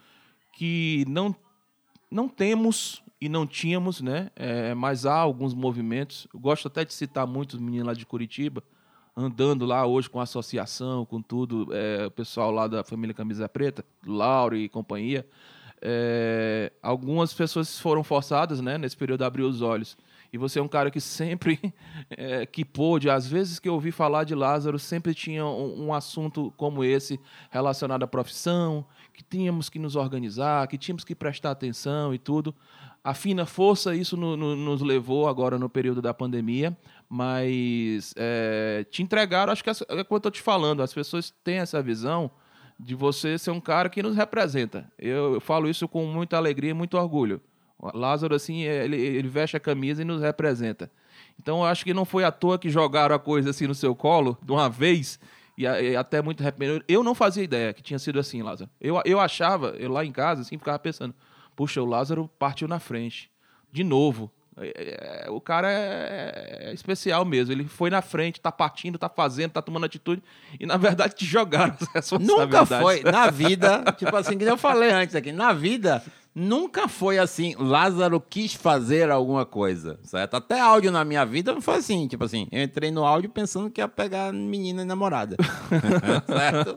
que 0.53 1.05
não, 1.07 1.35
não 2.11 2.27
temos 2.27 3.01
e 3.21 3.29
não 3.29 3.45
tínhamos, 3.45 4.01
né? 4.01 4.31
É, 4.35 4.73
mas 4.73 5.05
há 5.05 5.15
alguns 5.15 5.53
movimentos. 5.53 6.27
Eu 6.33 6.39
gosto 6.39 6.67
até 6.67 6.83
de 6.83 6.93
citar 6.93 7.27
muito 7.27 7.53
os 7.53 7.59
meninos 7.59 7.87
lá 7.87 7.93
de 7.93 8.07
Curitiba, 8.07 8.63
andando 9.15 9.65
lá 9.65 9.85
hoje 9.85 10.09
com 10.09 10.19
a 10.19 10.23
associação, 10.23 11.05
com 11.05 11.21
tudo, 11.21 11.67
é, 11.71 12.05
o 12.05 12.11
pessoal 12.11 12.51
lá 12.51 12.67
da 12.67 12.83
família 12.83 13.13
Camisa 13.13 13.47
Preta, 13.49 13.83
Lauro 14.05 14.55
e 14.55 14.69
companhia 14.69 15.25
é, 15.81 16.71
algumas 16.81 17.33
pessoas 17.33 17.79
foram 17.79 18.03
forçadas, 18.03 18.59
né, 18.59 18.77
nesse 18.77 18.97
período 18.97 19.23
a 19.23 19.27
abrir 19.27 19.43
os 19.43 19.61
olhos. 19.61 19.97
E 20.31 20.37
você 20.37 20.59
é 20.59 20.61
um 20.61 20.67
cara 20.67 20.91
que 20.91 21.01
sempre 21.01 21.59
é, 22.11 22.45
que 22.45 22.63
pôde, 22.63 23.09
às 23.09 23.25
vezes 23.25 23.59
que 23.59 23.67
eu 23.67 23.73
ouvi 23.73 23.91
falar 23.91 24.25
de 24.25 24.35
Lázaro, 24.35 24.77
sempre 24.77 25.13
tinha 25.13 25.45
um, 25.45 25.87
um, 25.87 25.93
assunto 25.93 26.53
como 26.55 26.83
esse 26.83 27.19
relacionado 27.49 28.03
à 28.03 28.07
profissão, 28.07 28.85
que 29.13 29.23
tínhamos 29.23 29.69
que 29.69 29.79
nos 29.79 29.95
organizar, 29.95 30.67
que 30.67 30.77
tínhamos 30.77 31.03
que 31.03 31.15
prestar 31.15 31.51
atenção 31.51 32.13
e 32.13 32.19
tudo. 32.19 32.53
A 33.01 33.13
fina 33.13 33.45
força, 33.45 33.95
isso 33.95 34.17
no, 34.17 34.35
no, 34.35 34.55
nos 34.55 34.81
levou 34.81 35.27
agora 35.27 35.57
no 35.57 35.69
período 35.69 36.01
da 36.01 36.13
pandemia, 36.13 36.77
mas 37.09 38.13
é, 38.15 38.85
te 38.91 39.01
entregaram, 39.01 39.51
acho 39.51 39.63
que 39.63 39.69
é, 39.69 39.73
é 39.73 40.03
como 40.03 40.05
eu 40.11 40.17
estou 40.17 40.31
te 40.31 40.41
falando, 40.41 40.83
as 40.83 40.93
pessoas 40.93 41.33
têm 41.43 41.57
essa 41.57 41.81
visão 41.81 42.29
de 42.79 42.93
você 42.95 43.37
ser 43.37 43.51
um 43.51 43.59
cara 43.59 43.89
que 43.89 44.03
nos 44.03 44.15
representa. 44.15 44.89
Eu, 44.97 45.33
eu 45.33 45.41
falo 45.41 45.67
isso 45.67 45.87
com 45.87 46.05
muita 46.05 46.37
alegria 46.37 46.69
e 46.69 46.73
muito 46.73 46.97
orgulho. 46.97 47.41
O 47.77 47.97
Lázaro, 47.97 48.35
assim, 48.35 48.61
ele, 48.61 48.97
ele 48.97 49.27
veste 49.27 49.57
a 49.57 49.59
camisa 49.59 50.01
e 50.01 50.05
nos 50.05 50.21
representa. 50.21 50.91
Então, 51.39 51.59
eu 51.59 51.65
acho 51.65 51.83
que 51.83 51.93
não 51.93 52.05
foi 52.05 52.23
à 52.23 52.31
toa 52.31 52.59
que 52.59 52.69
jogaram 52.69 53.15
a 53.15 53.19
coisa 53.19 53.49
assim 53.49 53.67
no 53.67 53.75
seu 53.75 53.95
colo, 53.95 54.37
de 54.43 54.51
uma 54.51 54.69
vez, 54.69 55.19
e, 55.57 55.63
e 55.63 55.95
até 55.95 56.21
muito 56.21 56.43
repentino. 56.43 56.83
Eu 56.87 57.03
não 57.03 57.15
fazia 57.15 57.43
ideia 57.43 57.73
que 57.73 57.81
tinha 57.81 57.99
sido 57.99 58.19
assim, 58.19 58.41
Lázaro. 58.41 58.69
Eu, 58.79 59.01
eu 59.05 59.19
achava, 59.19 59.69
eu 59.77 59.91
lá 59.91 60.05
em 60.05 60.11
casa, 60.11 60.41
assim, 60.41 60.57
ficava 60.57 60.77
pensando, 60.77 61.15
puxa, 61.55 61.81
o 61.81 61.85
Lázaro 61.85 62.29
partiu 62.37 62.67
na 62.67 62.79
frente. 62.79 63.31
De 63.71 63.83
novo. 63.83 64.31
É, 64.61 65.25
é, 65.25 65.29
o 65.29 65.39
cara 65.39 65.71
é, 65.71 66.67
é, 66.69 66.73
especial 66.73 67.23
mesmo. 67.25 67.53
Ele 67.53 67.65
foi 67.65 67.89
na 67.89 68.01
frente, 68.01 68.41
tá 68.41 68.51
partindo, 68.51 68.97
tá 68.97 69.09
fazendo, 69.09 69.51
tá 69.51 69.61
tomando 69.61 69.85
atitude. 69.85 70.21
E 70.59 70.65
na 70.65 70.77
verdade 70.77 71.15
te 71.15 71.25
jogaram 71.25 71.75
as 71.95 72.11
Nunca 72.11 72.65
foi. 72.65 73.01
Na 73.03 73.29
vida, 73.29 73.83
tipo 73.97 74.15
assim, 74.15 74.37
que 74.37 74.43
eu 74.43 74.57
falei 74.57 74.91
antes 74.91 75.15
aqui, 75.15 75.31
na 75.31 75.53
vida. 75.53 76.03
Nunca 76.35 76.87
foi 76.87 77.17
assim, 77.17 77.55
Lázaro 77.57 78.21
quis 78.21 78.53
fazer 78.53 79.09
alguma 79.09 79.47
coisa, 79.47 79.99
certo? 80.03 80.35
Até 80.35 80.59
áudio 80.59 80.91
na 80.91 81.03
minha 81.03 81.25
vida 81.25 81.51
não 81.51 81.59
foi 81.59 81.77
assim, 81.77 82.07
tipo 82.07 82.23
assim, 82.23 82.47
eu 82.51 82.61
entrei 82.61 82.91
no 82.91 83.03
áudio 83.03 83.31
pensando 83.31 83.69
que 83.69 83.81
ia 83.81 83.87
pegar 83.87 84.31
menina 84.31 84.83
e 84.83 84.85
namorada, 84.85 85.35
certo? 86.27 86.75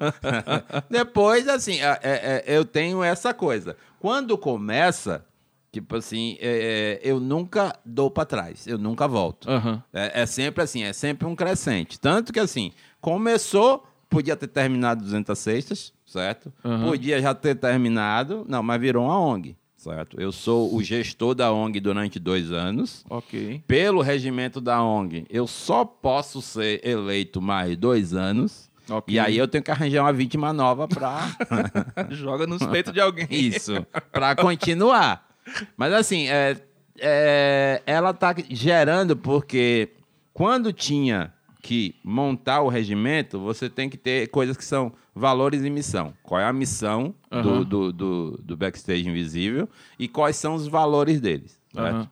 Depois, 0.88 1.46
assim, 1.46 1.80
é, 1.80 2.00
é, 2.02 2.44
eu 2.46 2.64
tenho 2.64 3.04
essa 3.04 3.34
coisa. 3.34 3.76
Quando 4.00 4.38
começa, 4.38 5.24
Tipo 5.72 5.96
assim, 5.96 6.36
é, 6.38 7.00
é, 7.02 7.10
eu 7.10 7.18
nunca 7.18 7.74
dou 7.82 8.10
para 8.10 8.26
trás, 8.26 8.66
eu 8.66 8.76
nunca 8.76 9.08
volto. 9.08 9.48
Uhum. 9.48 9.80
É, 9.90 10.20
é, 10.20 10.26
sempre 10.26 10.62
assim, 10.62 10.82
é 10.82 10.92
sempre 10.92 11.26
um 11.26 11.34
crescente. 11.34 11.98
Tanto 11.98 12.30
que 12.30 12.38
assim, 12.38 12.72
começou, 13.00 13.86
podia 14.10 14.36
ter 14.36 14.48
terminado 14.48 15.02
200 15.02 15.38
cestas, 15.38 15.94
certo? 16.04 16.52
Uhum. 16.62 16.90
Podia 16.90 17.22
já 17.22 17.34
ter 17.34 17.54
terminado, 17.54 18.44
não, 18.46 18.62
mas 18.62 18.78
virou 18.78 19.06
uma 19.06 19.18
ONG, 19.18 19.56
certo? 19.74 20.20
Eu 20.20 20.30
sou 20.30 20.74
o 20.74 20.82
gestor 20.82 21.34
da 21.34 21.50
ONG 21.50 21.80
durante 21.80 22.18
dois 22.18 22.52
anos. 22.52 23.02
Ok. 23.08 23.64
Pelo 23.66 24.02
regimento 24.02 24.60
da 24.60 24.82
ONG, 24.82 25.24
eu 25.30 25.46
só 25.46 25.86
posso 25.86 26.42
ser 26.42 26.86
eleito 26.86 27.40
mais 27.40 27.78
dois 27.78 28.12
anos. 28.12 28.70
Okay. 28.86 29.14
E 29.14 29.18
aí 29.18 29.38
eu 29.38 29.48
tenho 29.48 29.64
que 29.64 29.70
arranjar 29.70 30.02
uma 30.02 30.12
vítima 30.12 30.52
nova 30.52 30.86
para 30.86 31.34
joga 32.10 32.46
nos 32.46 32.62
peitos 32.66 32.92
de 32.92 33.00
alguém. 33.00 33.26
Isso, 33.30 33.86
para 34.12 34.36
continuar. 34.36 35.31
Mas 35.76 35.92
assim, 35.92 36.28
é, 36.28 36.56
é, 36.98 37.82
ela 37.86 38.12
tá 38.12 38.34
gerando 38.50 39.16
porque 39.16 39.90
quando 40.32 40.72
tinha 40.72 41.32
que 41.62 41.94
montar 42.02 42.62
o 42.62 42.68
regimento, 42.68 43.38
você 43.38 43.70
tem 43.70 43.88
que 43.88 43.96
ter 43.96 44.28
coisas 44.28 44.56
que 44.56 44.64
são 44.64 44.92
valores 45.14 45.62
e 45.62 45.70
missão. 45.70 46.12
Qual 46.22 46.40
é 46.40 46.44
a 46.44 46.52
missão 46.52 47.14
uhum. 47.30 47.42
do, 47.42 47.64
do, 47.64 47.92
do, 47.92 48.40
do, 48.42 48.56
backstage 48.56 49.08
invisível 49.08 49.68
e 49.98 50.08
quais 50.08 50.36
são 50.36 50.54
os 50.54 50.66
valores 50.66 51.20
deles. 51.20 51.60
Uhum. 51.74 52.06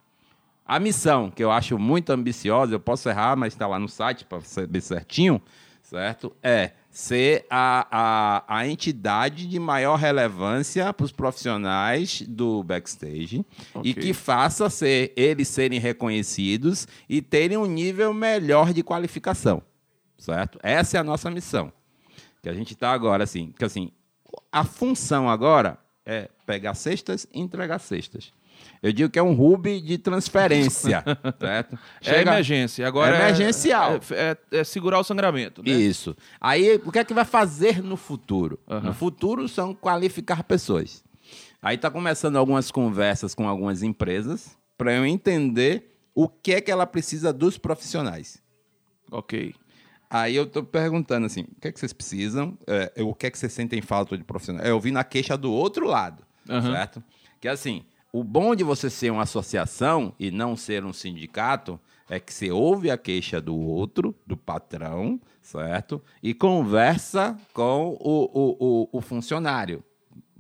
A 0.65 0.79
missão, 0.79 1.31
que 1.31 1.43
eu 1.43 1.51
acho 1.51 1.77
muito 1.79 2.11
ambiciosa, 2.11 2.75
eu 2.75 2.81
posso 2.81 3.09
errar, 3.09 3.37
mas 3.37 3.53
está 3.53 3.67
lá 3.67 3.79
no 3.79 3.89
site 3.89 4.25
para 4.25 4.41
saber 4.43 4.81
certinho, 4.81 5.43
certo? 5.83 6.33
É 6.41 6.73
ser 6.91 7.47
a, 7.49 7.87
a, 8.49 8.59
a 8.59 8.67
entidade 8.67 9.47
de 9.47 9.59
maior 9.61 9.97
relevância 9.97 10.93
para 10.93 11.05
os 11.05 11.13
profissionais 11.13 12.23
do 12.23 12.65
backstage 12.65 13.45
okay. 13.73 13.91
e 13.91 13.95
que 13.95 14.13
faça 14.13 14.69
ser 14.69 15.13
eles 15.17 15.47
serem 15.49 15.79
reconhecidos 15.79 16.89
e 17.09 17.23
terem 17.23 17.57
um 17.57 17.67
nível 17.67 18.13
melhor 18.13 18.73
de 18.73 18.83
qualificação, 18.83 19.63
certo? 20.19 20.59
Essa 20.63 20.97
é 20.97 21.01
a 21.01 21.05
nossa 21.05 21.31
missão. 21.31 21.73
Que 22.43 22.49
a 22.49 22.55
gente 22.55 22.75
está 22.75 22.91
agora 22.91 23.23
assim, 23.23 23.53
que 23.57 23.65
assim, 23.65 23.93
a 24.51 24.65
função 24.65 25.29
agora 25.29 25.79
é 26.05 26.29
pegar 26.45 26.75
cestas 26.75 27.27
e 27.33 27.41
entregar 27.41 27.79
cestas. 27.79 28.33
Eu 28.83 28.93
digo 28.93 29.11
que 29.11 29.19
é 29.19 29.23
um 29.23 29.39
hub 29.39 29.81
de 29.81 29.99
transferência, 29.99 31.05
certo? 31.39 31.79
É 32.01 32.05
Chega... 32.05 32.31
É 32.31 32.35
emergência. 32.35 32.87
Agora 32.87 33.15
é 33.15 33.21
emergencial. 33.21 34.01
É, 34.11 34.37
é, 34.53 34.59
é, 34.61 34.65
segurar 34.65 34.99
o 34.99 35.05
sangramento. 35.05 35.63
Né? 35.63 35.71
Isso. 35.71 36.17
Aí, 36.41 36.81
o 36.85 36.91
que 36.91 36.99
é 36.99 37.05
que 37.05 37.13
vai 37.13 37.27
fazer 37.27 37.83
no 37.83 37.97
futuro? 37.97 38.59
Uhum. 38.67 38.81
No 38.81 38.95
futuro 38.95 39.47
são 39.49 39.75
qualificar 39.75 40.43
pessoas. 40.45 41.05
Aí 41.61 41.77
está 41.77 41.91
começando 41.91 42.37
algumas 42.37 42.71
conversas 42.71 43.35
com 43.35 43.47
algumas 43.47 43.83
empresas 43.83 44.57
para 44.79 44.95
eu 44.95 45.05
entender 45.05 45.95
o 46.15 46.27
que 46.27 46.55
é 46.55 46.61
que 46.61 46.71
ela 46.71 46.87
precisa 46.87 47.35
dos 47.35 47.59
profissionais. 47.59 48.43
Ok. 49.11 49.55
Aí 50.09 50.35
eu 50.35 50.45
estou 50.45 50.65
perguntando 50.65 51.27
assim, 51.27 51.43
o 51.43 51.61
que 51.61 51.69
é 51.69 51.73
que 51.73 51.79
vocês 51.79 51.93
precisam? 51.93 52.59
É, 52.67 53.03
o 53.03 53.15
que 53.15 53.27
é 53.27 53.31
que 53.31 53.39
vocês 53.39 53.53
sentem 53.53 53.83
falta 53.83 54.17
de 54.17 54.25
profissionais? 54.25 54.67
Eu 54.67 54.81
vi 54.81 54.91
na 54.91 55.05
queixa 55.05 55.37
do 55.37 55.53
outro 55.53 55.87
lado, 55.87 56.25
uhum. 56.49 56.63
certo? 56.63 57.05
Que 57.41 57.47
assim, 57.47 57.85
o 58.13 58.25
bom 58.25 58.55
de 58.55 58.65
você 58.65 58.91
ser 58.91 59.11
uma 59.11 59.23
associação 59.23 60.15
e 60.19 60.31
não 60.31 60.57
ser 60.57 60.85
um 60.85 60.93
sindicato 60.93 61.79
é 62.09 62.19
que 62.19 62.35
você 62.35 62.51
ouve 62.51 62.91
a 62.91 62.99
queixa 62.99 63.41
do 63.41 63.57
outro, 63.57 64.15
do 64.27 64.37
patrão, 64.37 65.21
certo? 65.41 66.03
E 66.21 66.35
conversa 66.35 67.39
com 67.53 67.97
o, 68.01 68.25
o, 68.25 68.57
o, 68.59 68.89
o 68.99 69.01
funcionário. 69.01 69.85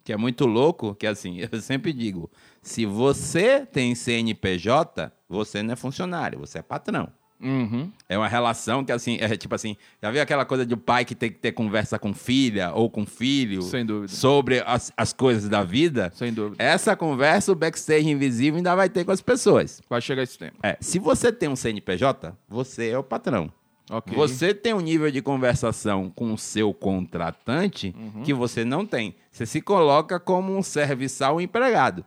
Que 0.02 0.12
é 0.12 0.16
muito 0.16 0.46
louco, 0.46 0.96
que 0.96 1.06
assim, 1.06 1.38
eu 1.50 1.60
sempre 1.60 1.92
digo, 1.92 2.28
se 2.60 2.84
você 2.84 3.64
tem 3.64 3.94
CNPJ, 3.94 5.12
você 5.28 5.62
não 5.62 5.74
é 5.74 5.76
funcionário, 5.76 6.40
você 6.40 6.58
é 6.58 6.62
patrão. 6.62 7.08
Uhum. 7.40 7.90
É 8.08 8.18
uma 8.18 8.28
relação 8.28 8.84
que, 8.84 8.92
assim, 8.92 9.16
é 9.20 9.36
tipo 9.36 9.54
assim, 9.54 9.76
já 10.02 10.10
viu 10.10 10.20
aquela 10.20 10.44
coisa 10.44 10.66
de 10.66 10.76
pai 10.76 11.04
que 11.04 11.14
tem 11.14 11.30
que 11.30 11.38
ter 11.38 11.52
conversa 11.52 11.98
com 11.98 12.12
filha 12.12 12.72
ou 12.74 12.90
com 12.90 13.06
filho 13.06 13.62
Sem 13.62 13.84
dúvida. 13.84 14.12
sobre 14.12 14.62
as, 14.66 14.92
as 14.96 15.12
coisas 15.12 15.48
da 15.48 15.64
vida? 15.64 16.12
Sem 16.14 16.32
dúvida. 16.32 16.62
Essa 16.62 16.94
conversa, 16.94 17.52
o 17.52 17.54
backstage 17.54 18.08
invisível, 18.08 18.58
ainda 18.58 18.74
vai 18.74 18.88
ter 18.88 19.04
com 19.04 19.12
as 19.12 19.20
pessoas. 19.20 19.80
Vai 19.88 20.00
chegar 20.00 20.22
esse 20.22 20.38
tempo. 20.38 20.56
É, 20.62 20.76
se 20.80 20.98
você 20.98 21.32
tem 21.32 21.48
um 21.48 21.56
CNPJ, 21.56 22.36
você 22.48 22.90
é 22.90 22.98
o 22.98 23.02
patrão. 23.02 23.50
Okay. 23.90 24.16
Você 24.16 24.54
tem 24.54 24.72
um 24.72 24.80
nível 24.80 25.10
de 25.10 25.20
conversação 25.20 26.10
com 26.10 26.32
o 26.32 26.38
seu 26.38 26.72
contratante 26.72 27.92
uhum. 27.98 28.22
que 28.22 28.32
você 28.32 28.64
não 28.64 28.86
tem. 28.86 29.16
Você 29.32 29.44
se 29.44 29.60
coloca 29.60 30.20
como 30.20 30.56
um 30.56 30.62
serviçal 30.62 31.40
empregado. 31.40 32.04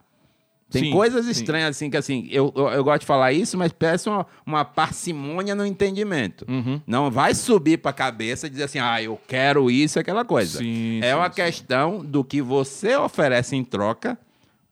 Tem 0.73 0.85
sim, 0.85 0.91
coisas 0.91 1.27
estranhas, 1.27 1.77
sim. 1.77 1.85
assim, 1.85 1.91
que 1.91 1.97
assim, 1.97 2.27
eu, 2.31 2.51
eu, 2.55 2.67
eu, 2.69 2.83
gosto 2.83 3.01
de 3.01 3.05
falar 3.05 3.31
isso, 3.31 3.55
mas 3.55 3.71
peço 3.71 4.09
uma, 4.09 4.25
uma 4.43 4.65
parcimônia 4.65 5.53
no 5.53 5.63
entendimento. 5.63 6.45
Uhum. 6.49 6.81
Não 6.87 7.11
vai 7.11 7.35
subir 7.35 7.77
para 7.77 7.91
a 7.91 7.93
cabeça 7.93 8.47
e 8.47 8.49
dizer 8.49 8.63
assim, 8.63 8.79
ah, 8.79 8.99
eu 8.99 9.19
quero 9.27 9.69
isso, 9.69 9.99
aquela 9.99 10.25
coisa. 10.25 10.57
Sim, 10.57 10.99
é 11.03 11.15
uma 11.15 11.29
questão 11.29 12.03
do 12.03 12.23
que 12.23 12.41
você 12.41 12.95
oferece 12.95 13.55
em 13.55 13.63
troca 13.63 14.17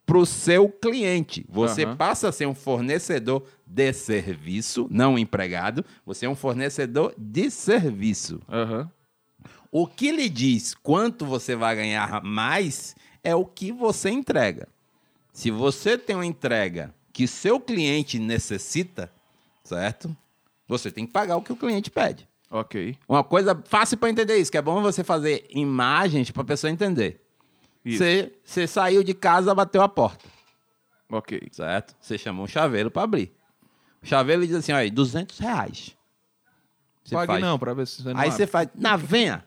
para 0.04 0.18
o 0.18 0.26
seu 0.26 0.68
cliente. 0.68 1.46
Você 1.48 1.84
uhum. 1.84 1.94
passa 1.94 2.30
a 2.30 2.32
ser 2.32 2.46
um 2.46 2.54
fornecedor 2.54 3.44
de 3.64 3.92
serviço, 3.92 4.88
não 4.90 5.16
empregado. 5.16 5.84
Você 6.04 6.26
é 6.26 6.28
um 6.28 6.34
fornecedor 6.34 7.14
de 7.16 7.48
serviço. 7.48 8.40
Uhum. 8.48 8.88
O 9.70 9.86
que 9.86 10.10
lhe 10.10 10.28
diz 10.28 10.74
quanto 10.74 11.24
você 11.24 11.54
vai 11.54 11.76
ganhar 11.76 12.24
mais 12.24 12.96
é 13.22 13.36
o 13.36 13.44
que 13.44 13.70
você 13.70 14.10
entrega. 14.10 14.66
Se 15.32 15.50
você 15.50 15.96
tem 15.96 16.14
uma 16.14 16.26
entrega 16.26 16.94
que 17.12 17.26
seu 17.26 17.58
cliente 17.58 18.18
necessita, 18.18 19.10
certo? 19.64 20.14
Você 20.68 20.90
tem 20.90 21.06
que 21.06 21.12
pagar 21.12 21.36
o 21.36 21.42
que 21.42 21.52
o 21.52 21.56
cliente 21.56 21.90
pede. 21.90 22.28
Ok. 22.50 22.96
Uma 23.08 23.24
coisa 23.24 23.60
fácil 23.64 23.96
para 23.96 24.10
entender 24.10 24.36
isso, 24.36 24.50
que 24.52 24.58
é 24.58 24.62
bom 24.62 24.82
você 24.82 25.02
fazer 25.02 25.46
imagens 25.50 26.30
para 26.30 26.42
a 26.42 26.44
pessoa 26.44 26.70
entender. 26.70 27.20
Você, 27.84 28.32
você 28.44 28.66
saiu 28.66 29.02
de 29.02 29.14
casa, 29.14 29.54
bateu 29.54 29.82
a 29.82 29.88
porta. 29.88 30.24
Ok. 31.10 31.48
Certo? 31.50 31.96
Você 31.98 32.18
chamou 32.18 32.44
um 32.44 32.48
chaveiro 32.48 32.90
para 32.90 33.02
abrir. 33.02 33.32
O 34.02 34.06
chaveiro 34.06 34.46
diz 34.46 34.54
assim, 34.54 34.72
olha, 34.72 34.90
200 34.90 35.38
reais. 35.38 35.96
Você 37.02 37.14
Pague 37.14 37.32
faz... 37.32 37.42
não, 37.42 37.58
para 37.58 37.74
ver 37.74 37.86
se 37.86 38.02
você 38.02 38.12
não 38.12 38.20
Aí 38.20 38.28
abre. 38.28 38.36
você 38.36 38.46
faz, 38.46 38.68
na 38.74 38.96
venha. 38.96 39.44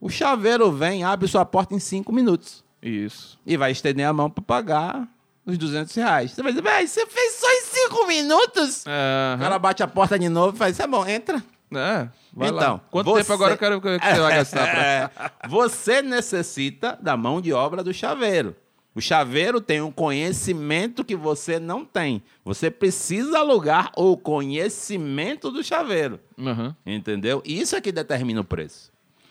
O 0.00 0.08
chaveiro 0.08 0.70
vem, 0.72 1.04
abre 1.04 1.28
sua 1.28 1.44
porta 1.44 1.74
em 1.74 1.78
5 1.78 2.12
minutos. 2.12 2.64
Isso. 2.82 3.38
E 3.46 3.56
vai 3.56 3.70
estender 3.70 4.06
a 4.06 4.12
mão 4.12 4.30
para 4.30 4.42
pagar 4.42 5.08
os 5.50 5.58
200 5.58 5.94
reais. 5.94 6.32
Você 6.32 6.42
vai 6.42 6.52
dizer, 6.52 6.62
velho, 6.62 6.88
você 6.88 7.06
fez 7.06 7.34
só 7.34 7.50
em 7.50 7.62
5 7.88 8.06
minutos? 8.06 8.84
Uhum. 8.86 9.38
Cara 9.40 9.58
bate 9.58 9.82
a 9.82 9.88
porta 9.88 10.18
de 10.18 10.28
novo 10.28 10.54
e 10.54 10.58
faz, 10.58 10.78
é 10.78 10.86
bom, 10.86 11.06
entra. 11.06 11.42
É, 11.72 12.08
então, 12.36 12.74
lá. 12.74 12.80
Quanto 12.90 13.10
você... 13.10 13.20
tempo 13.20 13.32
agora 13.32 13.54
eu 13.54 13.58
quero 13.58 13.80
que 13.80 13.88
você 13.88 13.98
vai 14.20 14.36
gastar? 14.36 14.70
Pra... 14.70 14.82
É, 14.82 15.10
você 15.48 16.02
necessita 16.02 16.98
da 17.00 17.16
mão 17.16 17.40
de 17.40 17.52
obra 17.52 17.82
do 17.82 17.94
chaveiro. 17.94 18.56
O 18.92 19.00
chaveiro 19.00 19.60
tem 19.60 19.80
um 19.80 19.92
conhecimento 19.92 21.04
que 21.04 21.14
você 21.14 21.60
não 21.60 21.84
tem. 21.84 22.22
Você 22.44 22.70
precisa 22.70 23.38
alugar 23.38 23.92
o 23.96 24.16
conhecimento 24.16 25.50
do 25.50 25.62
chaveiro. 25.62 26.18
Uhum. 26.36 26.74
Entendeu? 26.84 27.40
Isso 27.44 27.76
é 27.76 27.80
que 27.80 27.92
determina 27.92 28.40
o 28.40 28.44
preço. 28.44 28.89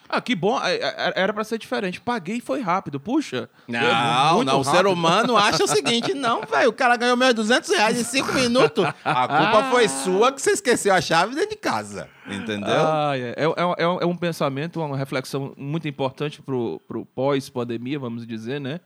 Ah, 0.09 0.19
que 0.19 0.33
bom. 0.33 0.59
É, 0.59 0.75
é, 0.75 1.13
era 1.15 1.31
para 1.31 1.43
ser 1.43 1.59
diferente. 1.59 2.01
Paguei 2.01 2.37
e 2.37 2.41
foi 2.41 2.61
rápido. 2.61 2.99
Puxa. 2.99 3.47
Não, 3.67 3.79
não. 3.79 3.89
Rápido. 3.89 4.57
O 4.57 4.63
ser 4.63 4.87
humano 4.87 5.37
acha 5.37 5.63
o 5.63 5.67
seguinte: 5.67 6.15
não, 6.15 6.41
velho, 6.41 6.69
o 6.69 6.73
cara 6.73 6.97
ganhou 6.97 7.15
meus 7.15 7.35
200 7.35 7.69
reais 7.69 7.99
em 7.99 8.03
5 8.03 8.33
minutos. 8.33 8.83
A 9.05 9.27
culpa 9.27 9.59
ah. 9.59 9.71
foi 9.71 9.87
sua 9.87 10.31
que 10.31 10.41
você 10.41 10.51
esqueceu 10.51 10.93
a 10.95 10.99
chave 10.99 11.35
dentro 11.35 11.51
de 11.51 11.57
casa. 11.57 12.09
Entendeu? 12.27 12.67
Ah, 12.67 13.11
é. 13.15 13.35
É, 13.37 13.43
é, 13.45 13.83
é 14.01 14.05
um 14.05 14.17
pensamento, 14.17 14.81
uma 14.81 14.97
reflexão 14.97 15.53
muito 15.55 15.87
importante 15.87 16.41
pro, 16.41 16.81
pro 16.87 17.05
pós-pandemia, 17.05 17.99
vamos 17.99 18.25
dizer, 18.25 18.59
né? 18.59 18.79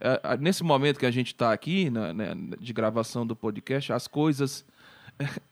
É, 0.00 0.36
nesse 0.38 0.62
momento 0.62 0.98
que 0.98 1.06
a 1.06 1.10
gente 1.10 1.28
está 1.28 1.52
aqui, 1.52 1.90
né, 1.90 2.14
de 2.58 2.72
gravação 2.72 3.26
do 3.26 3.34
podcast, 3.34 3.92
as 3.92 4.06
coisas 4.06 4.64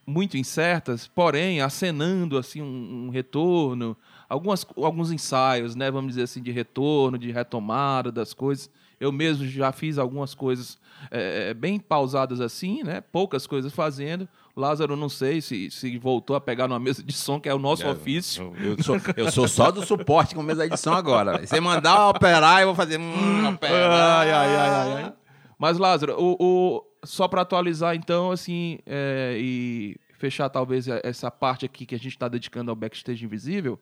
muito 0.06 0.36
incertas, 0.36 1.06
porém 1.06 1.60
acenando 1.60 2.38
assim 2.38 2.62
um, 2.62 3.06
um, 3.06 3.10
retorno, 3.10 3.96
algumas, 4.28 4.66
alguns 4.76 5.10
ensaios, 5.10 5.74
né, 5.74 5.90
vamos 5.90 6.10
dizer 6.10 6.24
assim, 6.24 6.42
de 6.42 6.52
retorno, 6.52 7.18
de 7.18 7.30
retomada 7.30 8.12
das 8.12 8.34
coisas. 8.34 8.70
Eu 9.00 9.12
mesmo 9.12 9.46
já 9.46 9.70
fiz 9.70 9.96
algumas 9.96 10.34
coisas 10.34 10.76
é, 11.10 11.54
bem 11.54 11.78
pausadas 11.78 12.40
assim, 12.40 12.82
né, 12.82 13.00
poucas 13.00 13.46
coisas 13.46 13.72
fazendo. 13.72 14.28
Lázaro, 14.56 14.96
não 14.96 15.08
sei 15.08 15.40
se, 15.40 15.70
se 15.70 15.96
voltou 15.98 16.34
a 16.34 16.40
pegar 16.40 16.66
numa 16.66 16.80
mesa 16.80 17.02
de 17.02 17.12
som, 17.12 17.40
que 17.40 17.48
é 17.48 17.54
o 17.54 17.58
nosso 17.58 17.84
é, 17.84 17.90
ofício. 17.90 18.52
Eu, 18.58 18.76
eu, 18.76 18.82
sou, 18.82 18.96
eu 19.16 19.30
sou 19.30 19.48
só 19.48 19.70
do 19.70 19.86
suporte 19.86 20.34
com 20.34 20.42
mesa 20.42 20.68
de 20.68 20.76
som 20.76 20.92
agora. 20.92 21.46
Você 21.46 21.60
mandar 21.60 22.08
operar, 22.08 22.60
eu 22.60 22.66
vou 22.66 22.74
fazer. 22.74 22.98
Hum, 22.98 23.48
operar. 23.54 24.20
Ai, 24.20 24.32
ai, 24.32 24.56
ai, 24.56 25.04
ai. 25.04 25.12
Mas, 25.56 25.78
Lázaro, 25.78 26.16
o, 26.18 26.36
o 26.40 26.84
só 27.04 27.28
para 27.28 27.42
atualizar, 27.42 27.94
então, 27.94 28.32
assim, 28.32 28.78
é, 28.84 29.36
e 29.38 29.96
fechar 30.18 30.48
talvez 30.48 30.88
essa 31.04 31.30
parte 31.30 31.64
aqui 31.64 31.86
que 31.86 31.94
a 31.94 31.98
gente 31.98 32.08
está 32.08 32.26
dedicando 32.28 32.70
ao 32.70 32.76
backstage 32.76 33.24
invisível, 33.24 33.78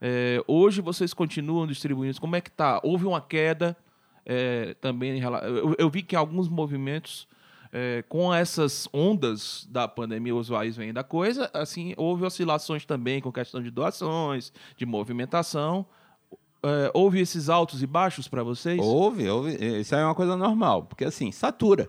é, 0.00 0.42
hoje 0.46 0.80
vocês 0.80 1.12
continuam 1.12 1.66
distribuindo. 1.66 2.20
Como 2.20 2.36
é 2.36 2.40
que 2.40 2.50
tá? 2.50 2.80
Houve 2.82 3.06
uma 3.06 3.20
queda 3.20 3.76
é, 4.24 4.74
também 4.80 5.16
em 5.16 5.20
relação. 5.20 5.48
Eu, 5.48 5.76
eu, 5.78 5.90
vi 5.90 6.02
que 6.02 6.16
alguns 6.16 6.48
movimentos, 6.48 7.28
é, 7.72 8.02
com 8.08 8.32
essas 8.32 8.88
ondas 8.92 9.66
da 9.70 9.86
pandemia, 9.86 10.34
os 10.34 10.48
vais 10.48 10.76
vêm 10.76 10.92
da 10.92 11.04
coisa, 11.04 11.50
assim, 11.52 11.94
houve 11.96 12.24
oscilações 12.24 12.84
também 12.84 13.20
com 13.20 13.30
questão 13.32 13.62
de 13.62 13.70
doações, 13.70 14.52
de 14.76 14.86
movimentação. 14.86 15.84
É, 16.62 16.90
houve 16.92 17.20
esses 17.20 17.48
altos 17.48 17.82
e 17.82 17.86
baixos 17.86 18.28
para 18.28 18.42
vocês? 18.42 18.78
Houve, 18.78 19.28
houve. 19.28 19.54
Isso 19.80 19.94
é 19.94 20.04
uma 20.04 20.14
coisa 20.14 20.36
normal, 20.36 20.84
porque 20.84 21.04
assim, 21.04 21.32
satura 21.32 21.88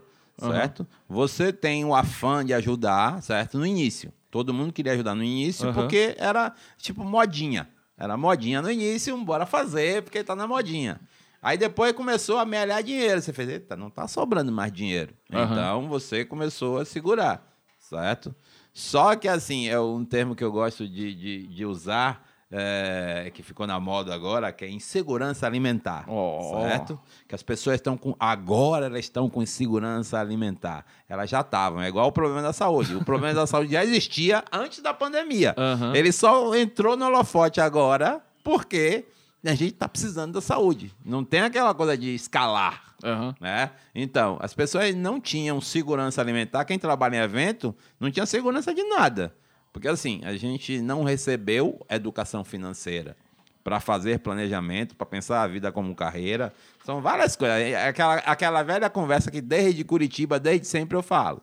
certo? 0.50 0.80
Uhum. 0.80 0.86
Você 1.10 1.54
tem 1.54 1.86
o 1.86 1.94
afã 1.94 2.44
de 2.44 2.54
ajudar, 2.54 3.22
certo? 3.22 3.58
No 3.58 3.66
início. 3.66 4.12
Todo 4.30 4.54
mundo 4.54 4.72
queria 4.72 4.94
ajudar 4.94 5.14
no 5.14 5.24
início 5.24 5.68
uhum. 5.68 5.74
porque 5.74 6.16
era 6.18 6.54
tipo 6.78 7.04
modinha. 7.04 7.68
Era 8.02 8.18
modinha 8.18 8.64
no 8.64 8.72
início, 8.72 9.16
bora 9.24 9.46
fazer 9.46 10.02
porque 10.02 10.24
tá 10.24 10.36
na 10.36 10.48
modinha. 10.48 11.00
Aí 11.40 11.56
depois 11.56 11.94
começou 11.94 12.40
a 12.40 12.42
amealhar 12.42 12.82
dinheiro. 12.82 13.22
Você 13.22 13.32
fez, 13.32 13.48
eita, 13.48 13.76
não 13.76 13.92
tá 13.92 14.08
sobrando 14.08 14.52
mais 14.52 14.74
dinheiro. 14.74 15.14
Uhum. 15.32 15.44
Então 15.44 15.88
você 15.88 16.26
começou 16.26 16.80
a 16.80 16.86
segurar, 16.86 17.56
certo? 17.78 18.34
Só 18.74 19.16
que 19.16 19.28
assim, 19.28 19.68
é 19.68 19.80
um 19.80 20.04
termo 20.04 20.36
que 20.36 20.44
eu 20.44 20.52
gosto 20.52 20.88
de, 20.88 21.14
de, 21.14 21.46
de 21.46 21.64
usar 21.64 22.28
é, 22.52 23.32
que 23.34 23.42
ficou 23.42 23.66
na 23.66 23.80
moda 23.80 24.14
agora, 24.14 24.52
que 24.52 24.66
é 24.66 24.70
insegurança 24.70 25.48
alimentar, 25.48 26.04
oh. 26.08 26.60
certo? 26.62 27.00
Que 27.28 27.34
as 27.34 27.42
pessoas 27.42 27.78
estão 27.78 27.96
com 27.96 28.14
agora 28.20 28.88
elas 28.88 29.06
estão 29.06 29.30
com 29.30 29.42
insegurança 29.42 30.20
alimentar. 30.20 30.86
Elas 31.08 31.30
já 31.30 31.40
estavam, 31.40 31.82
é 31.82 31.88
igual 31.88 32.08
o 32.08 32.12
problema 32.12 32.42
da 32.42 32.52
saúde. 32.52 32.96
O 32.96 33.06
problema 33.06 33.34
da 33.34 33.48
saúde 33.48 33.72
já 33.72 33.84
existia 33.84 34.44
antes 34.52 34.82
da 34.82 34.94
pandemia. 34.94 35.56
Uhum. 35.58 35.96
Ele 35.96 36.12
só 36.12 36.54
entrou 36.56 36.98
no 36.98 37.06
holofote 37.06 37.62
agora 37.62 38.22
porque 38.44 39.06
a 39.44 39.54
gente 39.56 39.74
está 39.74 39.88
precisando 39.88 40.34
da 40.34 40.42
saúde. 40.42 40.94
Não 41.06 41.24
tem 41.24 41.42
aquela 41.42 41.74
coisa 41.74 41.98
de 41.98 42.14
escalar. 42.14 42.84
Uhum. 43.04 43.34
Né? 43.40 43.72
Então, 43.96 44.38
as 44.42 44.54
pessoas 44.54 44.94
não 44.94 45.20
tinham 45.20 45.60
segurança 45.60 46.22
alimentar. 46.22 46.66
Quem 46.66 46.78
trabalha 46.78 47.16
em 47.16 47.20
evento 47.20 47.76
não 48.00 48.12
tinha 48.12 48.26
segurança 48.26 48.74
de 48.74 48.84
nada. 48.84 49.34
Porque 49.72 49.88
assim, 49.88 50.22
a 50.24 50.36
gente 50.36 50.82
não 50.82 51.04
recebeu 51.04 51.86
educação 51.90 52.44
financeira 52.44 53.16
para 53.64 53.80
fazer 53.80 54.20
planejamento, 54.20 54.96
para 54.96 55.06
pensar 55.06 55.44
a 55.44 55.48
vida 55.48 55.72
como 55.72 55.96
carreira. 55.96 56.54
São 56.84 57.02
várias 57.02 57.36
coisas. 57.36 57.58
É 57.58 57.88
aquela, 57.88 58.16
aquela 58.16 58.64
velha 58.64 58.90
conversa 58.90 59.30
que 59.30 59.42
desde 59.42 59.84
Curitiba, 59.84 60.40
desde 60.40 60.68
sempre 60.68 60.98
eu 60.98 61.04
falo. 61.04 61.42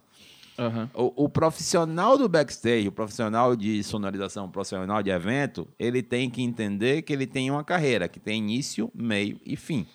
Uhum. 0.58 0.88
O, 0.92 1.24
o, 1.24 1.28
profissional 1.28 2.18
do 2.18 2.28
backstage, 2.28 2.88
o 2.88 2.92
profissional 2.92 3.54
de 3.54 3.80
sonorização, 3.84 4.46
o 4.46 4.48
profissional 4.48 5.00
de 5.04 5.10
evento, 5.10 5.68
ele 5.78 6.02
tem 6.02 6.28
que 6.28 6.42
entender 6.42 7.02
que 7.02 7.12
ele 7.12 7.28
tem 7.28 7.48
uma 7.48 7.62
carreira 7.62 8.08
que 8.08 8.18
tem 8.18 8.38
início, 8.38 8.90
meio 8.92 9.40
e 9.46 9.56
fim. 9.56 9.86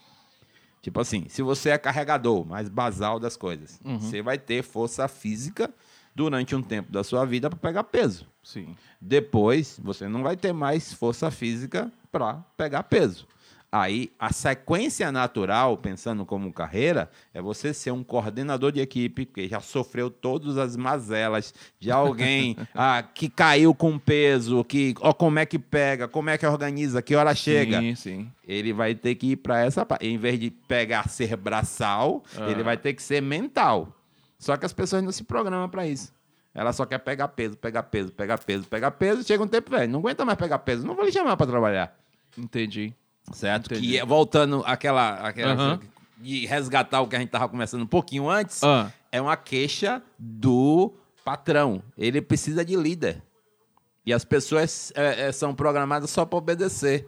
Tipo 0.81 1.01
assim, 1.01 1.25
se 1.27 1.41
você 1.41 1.71
é 1.71 1.77
carregador, 1.77 2.45
mais 2.45 2.69
basal 2.69 3.19
das 3.19 3.35
coisas, 3.35 3.79
uhum. 3.83 3.99
você 3.99 4.21
vai 4.21 4.37
ter 4.37 4.63
força 4.63 5.05
física 5.09 5.69
durante 6.15 6.55
um 6.55 6.61
tempo 6.61 6.91
da 6.91 7.03
sua 7.03 7.25
vida 7.25 7.49
para 7.49 7.59
pegar 7.59 7.83
peso. 7.83 8.27
Sim. 8.41 8.75
Depois, 8.99 9.79
você 9.83 10.07
não 10.07 10.23
vai 10.23 10.35
ter 10.35 10.53
mais 10.53 10.93
força 10.93 11.31
física 11.31 11.91
para 12.11 12.35
pegar 12.57 12.83
peso. 12.83 13.27
Aí, 13.75 14.11
a 14.19 14.31
sequência 14.31 15.11
natural, 15.11 15.75
pensando 15.77 16.23
como 16.27 16.53
carreira, 16.53 17.09
é 17.33 17.41
você 17.41 17.73
ser 17.73 17.89
um 17.89 18.03
coordenador 18.03 18.71
de 18.71 18.79
equipe 18.79 19.25
que 19.25 19.47
já 19.47 19.59
sofreu 19.59 20.11
todas 20.11 20.59
as 20.59 20.77
mazelas 20.77 21.55
de 21.79 21.89
alguém 21.89 22.55
ah, 22.75 23.01
que 23.01 23.27
caiu 23.27 23.73
com 23.73 23.97
peso, 23.97 24.63
que 24.63 24.93
ó, 24.99 25.11
como 25.11 25.39
é 25.39 25.45
que 25.47 25.57
pega, 25.57 26.07
como 26.07 26.29
é 26.29 26.37
que 26.37 26.45
organiza, 26.45 27.01
que 27.01 27.15
hora 27.15 27.33
chega. 27.33 27.79
Sim, 27.79 27.95
sim. 27.95 28.31
Ele 28.47 28.71
vai 28.71 28.93
ter 28.93 29.15
que 29.15 29.31
ir 29.31 29.37
para 29.37 29.65
essa 29.65 29.83
parte. 29.83 30.05
Em 30.05 30.19
vez 30.19 30.39
de 30.39 30.51
pegar 30.51 31.09
ser 31.09 31.35
braçal, 31.35 32.23
ah. 32.37 32.51
ele 32.51 32.61
vai 32.61 32.77
ter 32.77 32.93
que 32.93 33.01
ser 33.01 33.23
mental. 33.23 33.91
Só 34.43 34.57
que 34.57 34.65
as 34.65 34.73
pessoas 34.73 35.01
não 35.01 35.11
se 35.11 35.23
programam 35.23 35.69
para 35.69 35.87
isso. 35.87 36.13
Ela 36.53 36.73
só 36.73 36.85
quer 36.85 36.99
pegar 36.99 37.29
peso, 37.29 37.57
pegar 37.57 37.83
peso, 37.83 38.11
pegar 38.11 38.37
peso, 38.37 38.67
pegar 38.67 38.91
peso. 38.91 39.23
Chega 39.23 39.41
um 39.41 39.47
tempo, 39.47 39.71
velho, 39.71 39.91
não 39.91 39.99
aguenta 39.99 40.25
mais 40.25 40.37
pegar 40.37 40.59
peso. 40.59 40.85
Não 40.85 40.95
vou 40.95 41.05
lhe 41.05 41.11
chamar 41.11 41.37
para 41.37 41.47
trabalhar. 41.47 41.97
Entendi. 42.37 42.93
Certo? 43.31 43.67
Entendi. 43.73 43.87
Que 43.87 43.97
é, 43.97 44.05
voltando 44.05 44.61
àquela. 44.65 45.15
àquela 45.27 45.79
De 46.17 46.45
resgatar 46.45 47.01
o 47.01 47.07
que 47.07 47.15
a 47.15 47.19
gente 47.19 47.29
estava 47.29 47.47
conversando 47.47 47.83
um 47.83 47.87
pouquinho 47.87 48.29
antes, 48.29 48.61
é 49.11 49.21
uma 49.21 49.37
queixa 49.37 50.03
do 50.19 50.93
patrão. 51.23 51.81
Ele 51.97 52.21
precisa 52.21 52.65
de 52.65 52.75
líder. 52.75 53.23
E 54.05 54.13
as 54.13 54.25
pessoas 54.25 54.91
é, 54.95 55.27
é, 55.27 55.31
são 55.31 55.55
programadas 55.55 56.09
só 56.09 56.25
para 56.25 56.37
obedecer. 56.37 57.07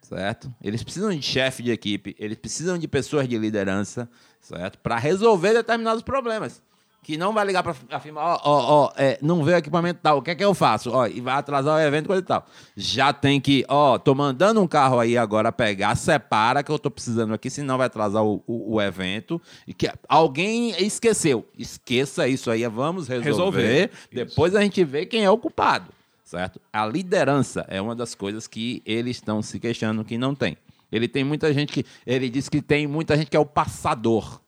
Certo? 0.00 0.54
Eles 0.62 0.82
precisam 0.82 1.10
de 1.10 1.20
chefe 1.20 1.62
de 1.62 1.72
equipe, 1.72 2.14
eles 2.18 2.38
precisam 2.38 2.78
de 2.78 2.86
pessoas 2.86 3.28
de 3.28 3.36
liderança, 3.36 4.08
certo? 4.46 4.78
Para 4.78 4.96
resolver 4.96 5.52
determinados 5.52 6.02
problemas 6.02 6.62
que 7.02 7.16
não 7.16 7.32
vai 7.32 7.44
ligar 7.44 7.62
para 7.62 7.72
afirmar, 7.92 8.24
ó, 8.24 8.40
ó, 8.42 8.84
ó, 8.84 8.92
é, 8.96 9.16
não 9.22 9.44
veio 9.44 9.58
equipamento 9.58 10.00
tal, 10.02 10.18
o 10.18 10.22
que 10.22 10.32
é 10.32 10.34
que 10.34 10.44
eu 10.44 10.52
faço? 10.52 10.90
Ó, 10.90 11.06
e 11.06 11.20
vai 11.20 11.36
atrasar 11.36 11.76
o 11.76 11.80
evento, 11.80 12.08
coisa 12.08 12.20
e 12.20 12.24
tal. 12.24 12.44
Já 12.76 13.12
tem 13.12 13.40
que, 13.40 13.64
ó, 13.68 13.96
tô 13.96 14.12
mandando 14.12 14.60
um 14.60 14.66
carro 14.66 14.98
aí 14.98 15.16
agora 15.16 15.52
pegar, 15.52 15.94
separa 15.94 16.64
que 16.64 16.72
eu 16.72 16.80
tô 16.80 16.90
precisando 16.90 17.32
aqui, 17.32 17.48
senão 17.48 17.78
vai 17.78 17.86
atrasar 17.86 18.24
o, 18.24 18.42
o, 18.44 18.74
o 18.74 18.82
evento. 18.82 19.40
E 19.68 19.72
que 19.72 19.88
alguém 20.08 20.70
esqueceu. 20.84 21.46
Esqueça 21.56 22.26
isso 22.26 22.50
aí, 22.50 22.66
vamos 22.66 23.06
resolver. 23.06 23.28
resolver. 23.28 23.90
Depois 24.10 24.52
isso. 24.52 24.58
a 24.58 24.62
gente 24.64 24.82
vê 24.82 25.06
quem 25.06 25.24
é 25.24 25.30
o 25.30 25.38
culpado, 25.38 25.92
certo? 26.24 26.60
A 26.72 26.84
liderança 26.84 27.64
é 27.68 27.80
uma 27.80 27.94
das 27.94 28.16
coisas 28.16 28.48
que 28.48 28.82
eles 28.84 29.18
estão 29.18 29.40
se 29.42 29.60
queixando 29.60 30.04
que 30.04 30.18
não 30.18 30.34
tem. 30.34 30.56
Ele 30.96 31.08
tem 31.08 31.22
muita 31.22 31.52
gente 31.52 31.72
que. 31.72 31.84
Ele 32.06 32.28
diz 32.28 32.48
que 32.48 32.60
tem 32.60 32.86
muita 32.86 33.16
gente 33.16 33.30
que 33.30 33.36
é 33.36 33.40
o 33.40 33.46
passador 33.46 34.40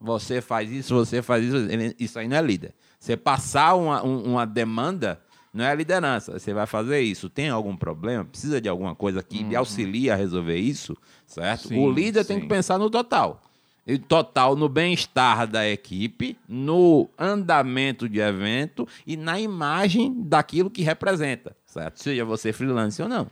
você 0.00 0.40
faz 0.40 0.70
isso, 0.70 0.94
você 0.94 1.22
faz 1.22 1.44
isso. 1.44 1.56
Isso 1.98 2.18
aí 2.18 2.28
não 2.28 2.36
é 2.36 2.42
líder. 2.42 2.74
Você 2.98 3.16
passar 3.16 3.74
uma, 3.74 4.02
uma 4.02 4.46
demanda 4.46 5.20
não 5.52 5.64
é 5.64 5.74
liderança. 5.74 6.38
Você 6.38 6.52
vai 6.52 6.66
fazer 6.66 7.00
isso. 7.00 7.30
Tem 7.30 7.48
algum 7.48 7.76
problema? 7.76 8.24
Precisa 8.24 8.60
de 8.60 8.68
alguma 8.68 8.94
coisa 8.94 9.22
que 9.22 9.42
uhum. 9.42 9.48
lhe 9.48 9.56
auxilie 9.56 10.10
a 10.10 10.16
resolver 10.16 10.56
isso? 10.56 10.96
Certo? 11.26 11.68
Sim, 11.68 11.78
o 11.78 11.90
líder 11.90 12.24
sim. 12.24 12.34
tem 12.34 12.40
que 12.40 12.46
pensar 12.46 12.78
no 12.78 12.90
total. 12.90 13.42
E 13.86 13.98
total 13.98 14.56
no 14.56 14.68
bem-estar 14.68 15.46
da 15.46 15.66
equipe, 15.66 16.36
no 16.48 17.08
andamento 17.16 18.08
de 18.08 18.18
evento 18.18 18.86
e 19.06 19.16
na 19.16 19.40
imagem 19.40 20.12
daquilo 20.24 20.68
que 20.68 20.82
representa, 20.82 21.56
certo? 21.64 22.02
Seja 22.02 22.24
você 22.24 22.52
freelance 22.52 23.00
ou 23.00 23.08
não. 23.08 23.28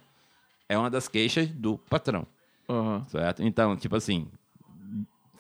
É 0.68 0.78
uma 0.78 0.88
das 0.88 1.08
queixas 1.08 1.48
do 1.48 1.76
patrão. 1.76 2.24
Uhum. 2.68 3.04
Certo? 3.08 3.42
Então, 3.42 3.76
tipo 3.76 3.96
assim, 3.96 4.28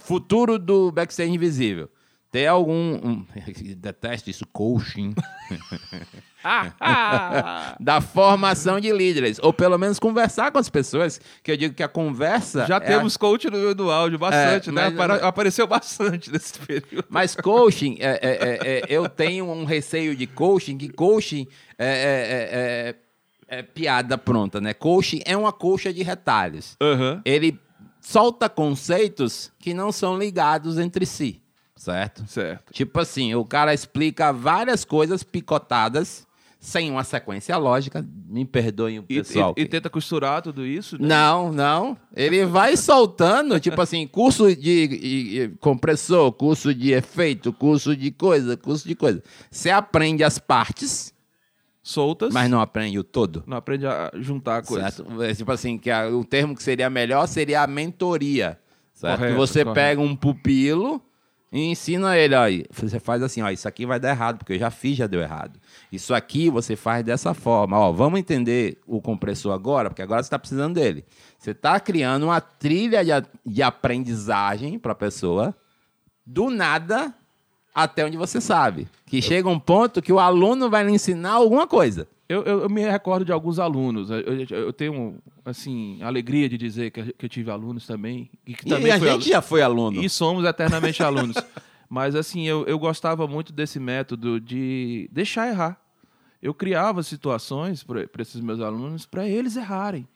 Futuro 0.04 0.58
do 0.58 0.92
backstage 0.92 1.32
invisível. 1.32 1.88
Tem 2.30 2.46
algum. 2.46 2.94
Um, 3.02 3.26
detesto 3.78 4.28
isso, 4.28 4.44
coaching. 4.52 5.14
da 7.80 8.02
formação 8.02 8.78
de 8.78 8.92
líderes. 8.92 9.38
Ou 9.40 9.50
pelo 9.50 9.78
menos 9.78 9.98
conversar 9.98 10.52
com 10.52 10.58
as 10.58 10.68
pessoas. 10.68 11.18
Que 11.42 11.52
eu 11.52 11.56
digo 11.56 11.74
que 11.74 11.82
a 11.82 11.88
conversa. 11.88 12.66
Já 12.66 12.76
é 12.76 12.80
temos 12.80 13.16
a... 13.16 13.18
coaching 13.18 13.48
no, 13.48 13.74
no 13.74 13.90
áudio, 13.90 14.18
bastante, 14.18 14.68
é, 14.68 14.72
né? 14.72 14.90
Mas, 14.90 15.22
Apareceu 15.22 15.66
bastante 15.66 16.30
nesse 16.30 16.58
período. 16.58 17.06
Mas 17.08 17.34
coaching, 17.34 17.96
é, 17.98 18.18
é, 18.20 18.28
é, 18.30 18.80
é 18.80 18.82
eu 18.88 19.08
tenho 19.08 19.50
um 19.50 19.64
receio 19.64 20.14
de 20.14 20.26
coaching, 20.26 20.76
que 20.76 20.90
coaching 20.90 21.46
é, 21.78 22.94
é 23.48 23.62
piada 23.62 24.16
pronta, 24.18 24.60
né? 24.60 24.74
Coaching 24.74 25.22
é 25.24 25.36
uma 25.36 25.52
coxa 25.52 25.92
de 25.92 26.02
retalhos. 26.02 26.76
Uhum. 26.80 27.20
Ele 27.24 27.58
solta 28.00 28.48
conceitos 28.48 29.50
que 29.58 29.72
não 29.72 29.90
são 29.90 30.18
ligados 30.18 30.78
entre 30.78 31.06
si, 31.06 31.40
certo? 31.74 32.24
Certo. 32.26 32.72
Tipo 32.72 33.00
assim, 33.00 33.34
o 33.34 33.44
cara 33.44 33.72
explica 33.72 34.32
várias 34.32 34.84
coisas 34.84 35.22
picotadas 35.22 36.26
sem 36.64 36.90
uma 36.90 37.04
sequência 37.04 37.56
lógica. 37.58 38.04
Me 38.26 38.44
perdoem 38.44 38.98
o 38.98 39.02
pessoal. 39.02 39.54
E, 39.56 39.60
e, 39.60 39.64
e 39.64 39.68
tenta 39.68 39.90
costurar 39.90 40.40
tudo 40.40 40.64
isso? 40.66 41.00
Né? 41.00 41.08
Não, 41.08 41.52
não. 41.52 41.96
Ele 42.16 42.44
vai 42.46 42.74
soltando, 42.78 43.60
tipo 43.60 43.80
assim, 43.80 44.06
curso 44.06 44.54
de, 44.56 44.88
de, 44.88 45.50
compressor, 45.60 46.32
curso 46.32 46.74
de 46.74 46.92
efeito, 46.92 47.52
curso 47.52 47.94
de 47.94 48.10
coisa, 48.10 48.56
curso 48.56 48.88
de 48.88 48.94
coisa. 48.94 49.22
Você 49.50 49.70
aprende 49.70 50.24
as 50.24 50.38
partes 50.38 51.13
soltas. 51.84 52.32
Mas 52.32 52.50
não 52.50 52.60
aprende 52.60 52.98
o 52.98 53.04
todo. 53.04 53.44
Não 53.46 53.58
aprende 53.58 53.86
a 53.86 54.10
juntar 54.14 54.62
coisas. 54.64 54.94
Certo? 54.94 55.22
É, 55.22 55.34
tipo 55.34 55.52
assim, 55.52 55.76
que 55.76 55.90
a, 55.90 56.08
o 56.08 56.24
termo 56.24 56.56
que 56.56 56.62
seria 56.62 56.88
melhor 56.88 57.26
seria 57.28 57.62
a 57.62 57.66
mentoria. 57.66 58.58
Certo? 58.94 59.18
Correto, 59.18 59.34
que 59.34 59.38
você 59.38 59.64
correto. 59.64 59.74
pega 59.74 60.00
um 60.00 60.16
pupilo 60.16 61.00
e 61.52 61.70
ensina 61.70 62.16
ele, 62.16 62.34
ó, 62.34 62.46
você 62.72 62.98
faz 62.98 63.22
assim, 63.22 63.42
ó, 63.42 63.50
isso 63.50 63.68
aqui 63.68 63.86
vai 63.86 64.00
dar 64.00 64.10
errado, 64.10 64.38
porque 64.38 64.54
eu 64.54 64.58
já 64.58 64.70
fiz, 64.70 64.96
já 64.96 65.06
deu 65.06 65.20
errado. 65.20 65.60
Isso 65.92 66.12
aqui 66.14 66.50
você 66.50 66.74
faz 66.74 67.04
dessa 67.04 67.32
forma, 67.34 67.78
ó, 67.78 67.92
vamos 67.92 68.18
entender 68.18 68.80
o 68.86 69.00
compressor 69.00 69.52
agora, 69.52 69.88
porque 69.90 70.02
agora 70.02 70.22
você 70.22 70.26
está 70.26 70.38
precisando 70.38 70.74
dele. 70.74 71.04
Você 71.38 71.50
está 71.50 71.78
criando 71.78 72.24
uma 72.24 72.40
trilha 72.40 73.04
de, 73.04 73.28
de 73.46 73.62
aprendizagem 73.62 74.78
para 74.78 74.92
a 74.92 74.96
pessoa, 74.96 75.54
do 76.26 76.50
nada 76.50 77.14
até 77.74 78.04
onde 78.06 78.16
você 78.16 78.40
sabe. 78.40 78.86
Que 79.04 79.20
chega 79.20 79.48
um 79.48 79.58
ponto 79.58 80.00
que 80.00 80.12
o 80.12 80.20
aluno 80.20 80.70
vai 80.70 80.84
lhe 80.84 80.92
ensinar 80.92 81.32
alguma 81.32 81.66
coisa. 81.66 82.06
Eu, 82.28 82.42
eu, 82.44 82.60
eu 82.62 82.70
me 82.70 82.82
recordo 82.82 83.24
de 83.24 83.32
alguns 83.32 83.58
alunos. 83.58 84.08
Eu, 84.10 84.18
eu, 84.18 84.72
tenho, 84.72 85.16
assim, 85.44 86.00
alegria 86.02 86.48
de 86.48 86.56
dizer 86.56 86.90
que, 86.90 87.12
que 87.12 87.26
eu 87.26 87.28
tive 87.28 87.50
alunos 87.50 87.86
também. 87.86 88.30
E, 88.46 88.54
que 88.54 88.66
também 88.66 88.86
e 88.86 88.90
a 88.90 88.98
gente 88.98 89.08
aluno. 89.08 89.24
já 89.24 89.42
foi 89.42 89.60
aluno. 89.60 90.02
E 90.02 90.08
somos 90.08 90.44
eternamente 90.44 91.02
alunos. 91.02 91.36
Mas, 91.88 92.14
assim, 92.14 92.46
eu, 92.46 92.64
eu 92.66 92.78
gostava 92.78 93.26
muito 93.26 93.52
desse 93.52 93.78
método 93.78 94.40
de 94.40 95.08
deixar 95.12 95.48
errar. 95.48 95.78
Eu 96.40 96.54
criava 96.54 97.02
situações 97.02 97.82
para 97.82 98.06
esses 98.18 98.40
meus 98.40 98.60
alunos 98.60 99.06
para 99.06 99.28
eles 99.28 99.56
errarem. 99.56 100.06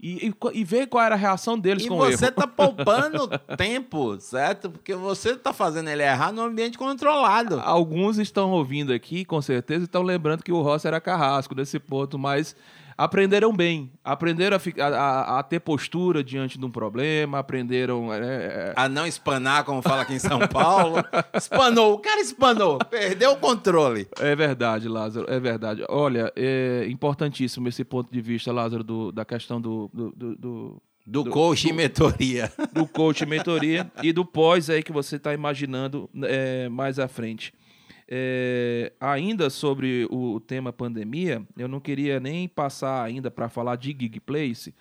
E, 0.00 0.28
e, 0.28 0.34
e, 0.60 0.64
ver 0.64 0.86
qual 0.86 1.04
era 1.04 1.16
a 1.16 1.18
reação 1.18 1.58
deles 1.58 1.84
e 1.84 1.88
com 1.88 1.96
o 1.96 2.04
erro. 2.04 2.12
E 2.12 2.16
você 2.16 2.30
tá 2.30 2.46
poupando 2.48 3.28
tempo, 3.56 4.20
certo? 4.20 4.70
Porque 4.70 4.94
você 4.94 5.34
tá 5.34 5.52
fazendo 5.52 5.90
ele 5.90 6.04
errar 6.04 6.30
num 6.30 6.42
ambiente 6.42 6.78
controlado. 6.78 7.58
Alguns 7.60 8.16
estão 8.16 8.52
ouvindo 8.52 8.92
aqui, 8.92 9.24
com 9.24 9.42
certeza, 9.42 9.82
e 9.82 9.84
estão 9.86 10.02
lembrando 10.02 10.44
que 10.44 10.52
o 10.52 10.62
Rossi 10.62 10.86
era 10.86 11.00
carrasco 11.00 11.52
nesse 11.52 11.80
ponto, 11.80 12.16
mas 12.16 12.54
aprenderam 12.98 13.54
bem, 13.54 13.92
aprenderam 14.02 14.56
a, 14.56 14.84
a, 14.84 15.38
a, 15.38 15.42
ter 15.44 15.60
postura 15.60 16.24
diante 16.24 16.58
de 16.58 16.66
um 16.66 16.70
problema, 16.70 17.38
aprenderam 17.38 18.12
é, 18.12 18.18
é... 18.18 18.72
a 18.74 18.88
não 18.88 19.06
espanar, 19.06 19.62
como 19.62 19.80
fala 19.80 20.02
aqui 20.02 20.14
em 20.14 20.18
São 20.18 20.40
Paulo. 20.48 20.96
espanou, 21.32 21.94
o 21.94 21.98
cara 22.00 22.20
espanou, 22.20 22.78
perdeu 22.90 23.30
o 23.30 23.36
controle. 23.36 24.08
É 24.18 24.34
verdade, 24.34 24.88
Lázaro, 24.88 25.30
é 25.30 25.38
verdade. 25.38 25.84
Olha, 25.88 26.32
é 26.34 26.86
importantíssimo 26.88 27.68
esse 27.68 27.84
ponto 27.84 28.12
de 28.12 28.20
vista, 28.20 28.50
Lázaro, 28.50 28.82
do, 28.82 29.12
da 29.12 29.24
questão 29.24 29.60
do, 29.60 29.88
do, 29.94 30.10
do, 30.10 30.36
do 30.36 30.82
do, 31.06 31.22
do 31.22 31.30
coach 31.30 31.62
do, 31.62 31.70
e 31.70 31.72
mentoria. 31.72 32.52
Do 32.70 32.86
coach 32.86 33.22
e 33.22 33.26
mentoria 33.26 33.90
e 34.02 34.12
do 34.12 34.26
pós 34.26 34.68
aí 34.68 34.82
que 34.82 34.92
você 34.92 35.16
está 35.16 35.32
imaginando 35.32 36.10
é, 36.24 36.68
mais 36.68 36.98
à 36.98 37.08
frente. 37.08 37.54
É, 38.10 38.92
ainda 38.98 39.50
sobre 39.50 40.06
o 40.10 40.40
tema 40.40 40.72
pandemia, 40.72 41.42
eu 41.58 41.68
não 41.68 41.78
queria 41.78 42.18
nem 42.18 42.48
passar 42.48 43.04
ainda 43.04 43.30
para 43.30 43.50
falar 43.50 43.76
de 43.76 43.88
Gig 43.88 44.18
Place, 44.20 44.74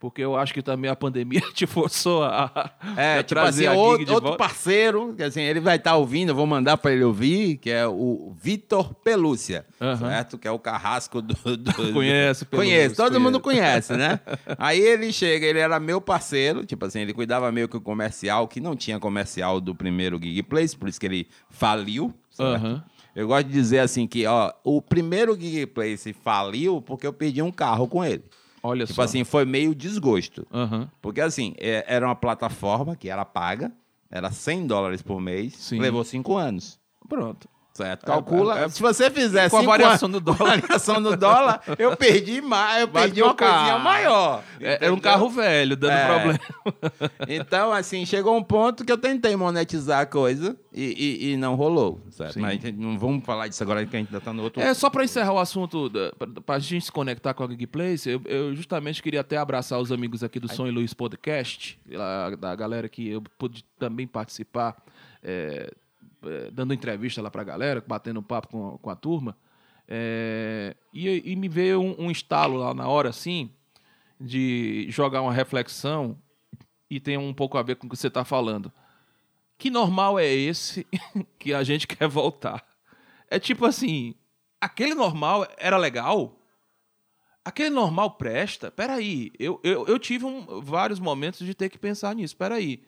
porque 0.00 0.20
eu 0.20 0.36
acho 0.36 0.52
que 0.52 0.62
também 0.62 0.90
a 0.90 0.96
pandemia 0.96 1.40
te 1.54 1.64
forçou 1.64 2.24
a, 2.24 2.72
é, 2.96 3.20
a 3.20 3.22
tipo 3.22 3.40
trazer 3.40 3.68
assim, 3.68 3.76
a 3.76 3.80
outro, 3.80 4.14
outro 4.14 4.36
parceiro, 4.36 5.14
que 5.16 5.22
assim, 5.22 5.42
ele 5.42 5.60
vai 5.60 5.76
estar 5.76 5.92
tá 5.92 5.96
ouvindo, 5.96 6.30
eu 6.30 6.34
vou 6.34 6.44
mandar 6.44 6.76
para 6.76 6.92
ele 6.92 7.04
ouvir, 7.04 7.58
que 7.58 7.70
é 7.70 7.86
o 7.86 8.34
Vitor 8.36 8.92
Pelúcia, 8.94 9.64
uhum. 9.80 9.98
certo? 9.98 10.36
Que 10.36 10.48
é 10.48 10.50
o 10.50 10.58
carrasco 10.58 11.22
do... 11.22 11.36
do 11.56 11.72
conhece, 11.94 12.44
Pelúcia, 12.44 12.48
Conhece, 12.50 12.96
todo 12.96 13.12
conhece. 13.12 13.22
mundo 13.22 13.38
conhece, 13.38 13.96
né? 13.96 14.18
Aí 14.58 14.80
ele 14.80 15.12
chega, 15.12 15.46
ele 15.46 15.60
era 15.60 15.78
meu 15.78 16.00
parceiro, 16.00 16.66
tipo 16.66 16.84
assim, 16.84 16.98
ele 16.98 17.14
cuidava 17.14 17.52
meio 17.52 17.68
que 17.68 17.76
o 17.76 17.80
comercial, 17.80 18.48
que 18.48 18.58
não 18.58 18.74
tinha 18.74 18.98
comercial 18.98 19.60
do 19.60 19.72
primeiro 19.72 20.18
Gig 20.20 20.42
Place, 20.42 20.76
por 20.76 20.88
isso 20.88 20.98
que 20.98 21.06
ele 21.06 21.28
faliu, 21.48 22.12
certo? 22.32 22.64
Uhum. 22.64 22.82
Eu 23.14 23.26
gosto 23.28 23.46
de 23.46 23.52
dizer 23.52 23.80
assim 23.80 24.06
que, 24.06 24.26
ó, 24.26 24.52
o 24.64 24.80
primeiro 24.80 25.38
Gig 25.38 25.66
Place 25.66 26.12
faliu 26.12 26.80
porque 26.80 27.06
eu 27.06 27.12
perdi 27.12 27.42
um 27.42 27.52
carro 27.52 27.86
com 27.86 28.04
ele. 28.04 28.24
Olha 28.62 28.86
tipo 28.86 28.96
só. 28.96 29.02
assim, 29.02 29.24
foi 29.24 29.44
meio 29.44 29.74
desgosto. 29.74 30.46
Uhum. 30.52 30.88
Porque 31.00 31.20
assim, 31.20 31.54
é, 31.58 31.84
era 31.86 32.06
uma 32.06 32.14
plataforma 32.14 32.96
que 32.96 33.08
era 33.08 33.24
paga, 33.24 33.72
era 34.10 34.30
100 34.30 34.66
dólares 34.66 35.02
por 35.02 35.20
mês, 35.20 35.54
Sim. 35.56 35.78
levou 35.78 36.04
cinco 36.04 36.36
anos. 36.36 36.78
Pronto. 37.08 37.48
Certo. 37.72 38.04
Calcula. 38.04 38.60
É, 38.60 38.64
é, 38.64 38.68
se 38.68 38.82
você 38.82 39.10
fizer 39.10 39.48
com 39.48 39.56
a 39.56 39.62
variação 39.62 40.10
do 40.10 40.20
dólar, 40.20 40.60
variação 40.60 41.02
do 41.02 41.16
dólar, 41.16 41.62
eu 41.78 41.96
perdi 41.96 42.42
mais, 42.42 42.82
eu 42.82 42.88
perdi 42.88 43.22
uma 43.22 43.34
carro. 43.34 43.54
coisinha 43.54 43.78
maior. 43.78 44.44
É, 44.60 44.86
é, 44.86 44.92
um 44.92 44.98
carro 44.98 45.30
velho, 45.30 45.74
dando 45.74 45.92
é. 45.92 46.06
problema. 46.06 46.40
Então, 47.28 47.72
assim, 47.72 48.04
chegou 48.04 48.36
um 48.36 48.42
ponto 48.42 48.84
que 48.84 48.92
eu 48.92 48.98
tentei 48.98 49.34
monetizar 49.36 50.00
a 50.00 50.06
coisa 50.06 50.56
e, 50.72 50.82
e, 50.82 51.32
e 51.32 51.36
não 51.36 51.54
rolou, 51.54 52.00
certo? 52.10 52.34
Sim. 52.34 52.40
Mas 52.40 52.62
não 52.74 52.98
vamos 52.98 53.24
falar 53.24 53.48
disso 53.48 53.62
agora 53.62 53.84
que 53.86 53.96
a 53.96 53.98
gente 53.98 54.08
ainda 54.08 54.18
está 54.18 54.32
no 54.32 54.42
outro. 54.42 54.60
É 54.60 54.74
só 54.74 54.90
para 54.90 55.04
encerrar 55.04 55.32
o 55.32 55.38
assunto, 55.38 55.90
para 56.44 56.56
a 56.56 56.58
gente 56.58 56.84
se 56.84 56.92
conectar 56.92 57.32
com 57.32 57.44
a 57.44 57.46
Geekplace, 57.46 58.10
eu, 58.10 58.20
eu 58.26 58.54
justamente 58.54 59.02
queria 59.02 59.20
até 59.20 59.36
abraçar 59.36 59.80
os 59.80 59.90
amigos 59.90 60.22
aqui 60.22 60.38
do 60.38 60.52
Som 60.52 60.66
e 60.66 60.70
Luz 60.70 60.92
Podcast, 60.92 61.78
da 62.38 62.54
galera 62.54 62.88
que 62.88 63.08
eu 63.08 63.22
pude 63.38 63.64
também 63.78 64.06
participar. 64.06 64.76
É, 65.22 65.72
é, 66.24 66.50
dando 66.50 66.74
entrevista 66.74 67.20
lá 67.22 67.30
para 67.30 67.42
a 67.42 67.44
galera, 67.44 67.84
batendo 67.86 68.22
papo 68.22 68.48
com, 68.48 68.78
com 68.78 68.90
a 68.90 68.96
turma, 68.96 69.36
é, 69.88 70.76
e, 70.92 71.32
e, 71.32 71.36
me 71.36 71.48
veio 71.48 71.80
um, 71.80 72.06
um 72.06 72.10
estalo 72.10 72.56
lá 72.56 72.72
na 72.72 72.88
hora, 72.88 73.08
assim, 73.08 73.50
de 74.20 74.86
jogar 74.88 75.22
uma 75.22 75.32
reflexão 75.32 76.16
e 76.88 77.00
tem 77.00 77.18
um 77.18 77.34
pouco 77.34 77.58
a 77.58 77.62
ver 77.62 77.76
com 77.76 77.86
o 77.86 77.90
que 77.90 77.96
você 77.96 78.08
está 78.08 78.24
falando. 78.24 78.72
Que 79.58 79.70
normal 79.70 80.18
é 80.18 80.26
esse 80.26 80.86
que 81.38 81.52
a 81.52 81.62
gente 81.62 81.86
quer 81.86 82.08
voltar? 82.08 82.64
É 83.28 83.38
tipo 83.38 83.64
assim, 83.64 84.14
aquele 84.60 84.94
normal 84.94 85.46
era 85.56 85.76
legal? 85.76 86.38
Aquele 87.44 87.70
normal 87.70 88.12
presta? 88.12 88.70
Peraí, 88.70 89.32
eu, 89.38 89.60
eu, 89.64 89.86
eu 89.86 89.98
tive 89.98 90.24
um, 90.24 90.60
vários 90.60 91.00
momentos 91.00 91.44
de 91.44 91.54
ter 91.54 91.68
que 91.68 91.78
pensar 91.78 92.14
nisso. 92.14 92.36
Peraí, 92.36 92.84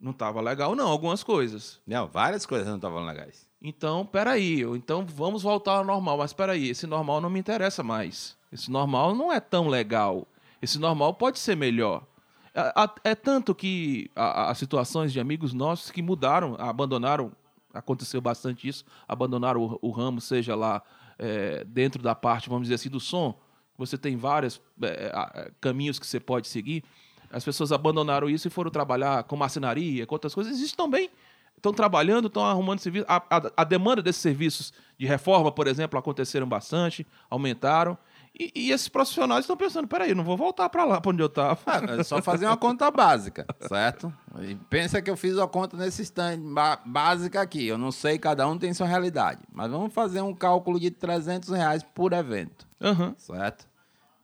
não 0.00 0.12
estava 0.12 0.40
legal 0.40 0.74
não, 0.74 0.88
algumas 0.88 1.22
coisas. 1.22 1.80
Não, 1.86 2.06
várias 2.06 2.44
coisas 2.44 2.66
não 2.66 2.76
estavam 2.76 3.04
legais. 3.04 3.46
Então, 3.60 4.04
peraí, 4.04 4.62
então 4.62 5.04
vamos 5.06 5.42
voltar 5.42 5.78
ao 5.78 5.84
normal. 5.84 6.18
Mas 6.18 6.32
peraí, 6.32 6.68
esse 6.70 6.86
normal 6.86 7.20
não 7.20 7.30
me 7.30 7.40
interessa 7.40 7.82
mais. 7.82 8.36
Esse 8.52 8.70
normal 8.70 9.14
não 9.14 9.32
é 9.32 9.40
tão 9.40 9.68
legal. 9.68 10.26
Esse 10.60 10.78
normal 10.78 11.14
pode 11.14 11.38
ser 11.38 11.56
melhor. 11.56 12.06
É, 12.54 13.10
é 13.10 13.14
tanto 13.14 13.54
que 13.54 14.10
as 14.14 14.56
situações 14.58 15.12
de 15.12 15.20
amigos 15.20 15.52
nossos 15.52 15.90
que 15.90 16.00
mudaram, 16.00 16.56
abandonaram, 16.58 17.32
aconteceu 17.72 18.20
bastante 18.20 18.66
isso, 18.66 18.84
abandonaram 19.06 19.62
o, 19.62 19.78
o 19.88 19.90
ramo, 19.90 20.20
seja 20.20 20.54
lá 20.54 20.82
é, 21.18 21.64
dentro 21.64 22.02
da 22.02 22.14
parte, 22.14 22.48
vamos 22.48 22.64
dizer 22.64 22.76
assim, 22.76 22.88
do 22.88 23.00
som, 23.00 23.38
você 23.76 23.98
tem 23.98 24.16
vários 24.16 24.60
é, 24.82 25.50
caminhos 25.60 25.98
que 25.98 26.06
você 26.06 26.18
pode 26.18 26.48
seguir. 26.48 26.82
As 27.30 27.44
pessoas 27.44 27.72
abandonaram 27.72 28.28
isso 28.28 28.48
e 28.48 28.50
foram 28.50 28.70
trabalhar 28.70 29.24
com 29.24 29.36
marcenaria, 29.36 30.06
com 30.06 30.14
outras 30.14 30.34
coisas. 30.34 30.58
Isso 30.58 30.76
também 30.76 31.10
estão 31.56 31.72
trabalhando, 31.72 32.28
estão 32.28 32.44
arrumando 32.44 32.80
serviço. 32.80 33.06
A, 33.08 33.16
a, 33.16 33.42
a, 33.56 33.64
demanda 33.64 34.02
desses 34.02 34.22
serviços 34.22 34.72
de 34.98 35.06
reforma, 35.06 35.50
por 35.50 35.66
exemplo, 35.66 35.98
aconteceram 35.98 36.46
bastante, 36.46 37.06
aumentaram. 37.28 37.96
E, 38.38 38.52
e 38.54 38.70
esses 38.70 38.88
profissionais 38.88 39.40
estão 39.40 39.56
pensando: 39.56 39.88
peraí, 39.88 40.14
não 40.14 40.22
vou 40.22 40.36
voltar 40.36 40.68
para 40.68 40.84
lá, 40.84 41.00
para 41.00 41.10
onde 41.10 41.22
eu 41.22 41.26
estava. 41.26 41.58
É, 41.88 42.00
é 42.00 42.04
só 42.04 42.20
fazer 42.20 42.46
uma 42.46 42.56
conta 42.56 42.90
básica, 42.90 43.46
certo? 43.66 44.12
E 44.40 44.54
pensa 44.68 45.00
que 45.00 45.10
eu 45.10 45.16
fiz 45.16 45.34
uma 45.34 45.48
conta 45.48 45.76
nesse 45.76 46.02
stand 46.02 46.40
básica 46.84 47.40
aqui. 47.40 47.66
Eu 47.66 47.78
não 47.78 47.90
sei, 47.90 48.18
cada 48.18 48.46
um 48.46 48.58
tem 48.58 48.74
sua 48.74 48.86
realidade. 48.86 49.40
Mas 49.52 49.70
vamos 49.70 49.92
fazer 49.92 50.20
um 50.20 50.34
cálculo 50.34 50.78
de 50.78 50.90
300 50.90 51.48
reais 51.50 51.82
por 51.82 52.12
evento, 52.12 52.66
uhum. 52.80 53.14
certo? 53.16 53.66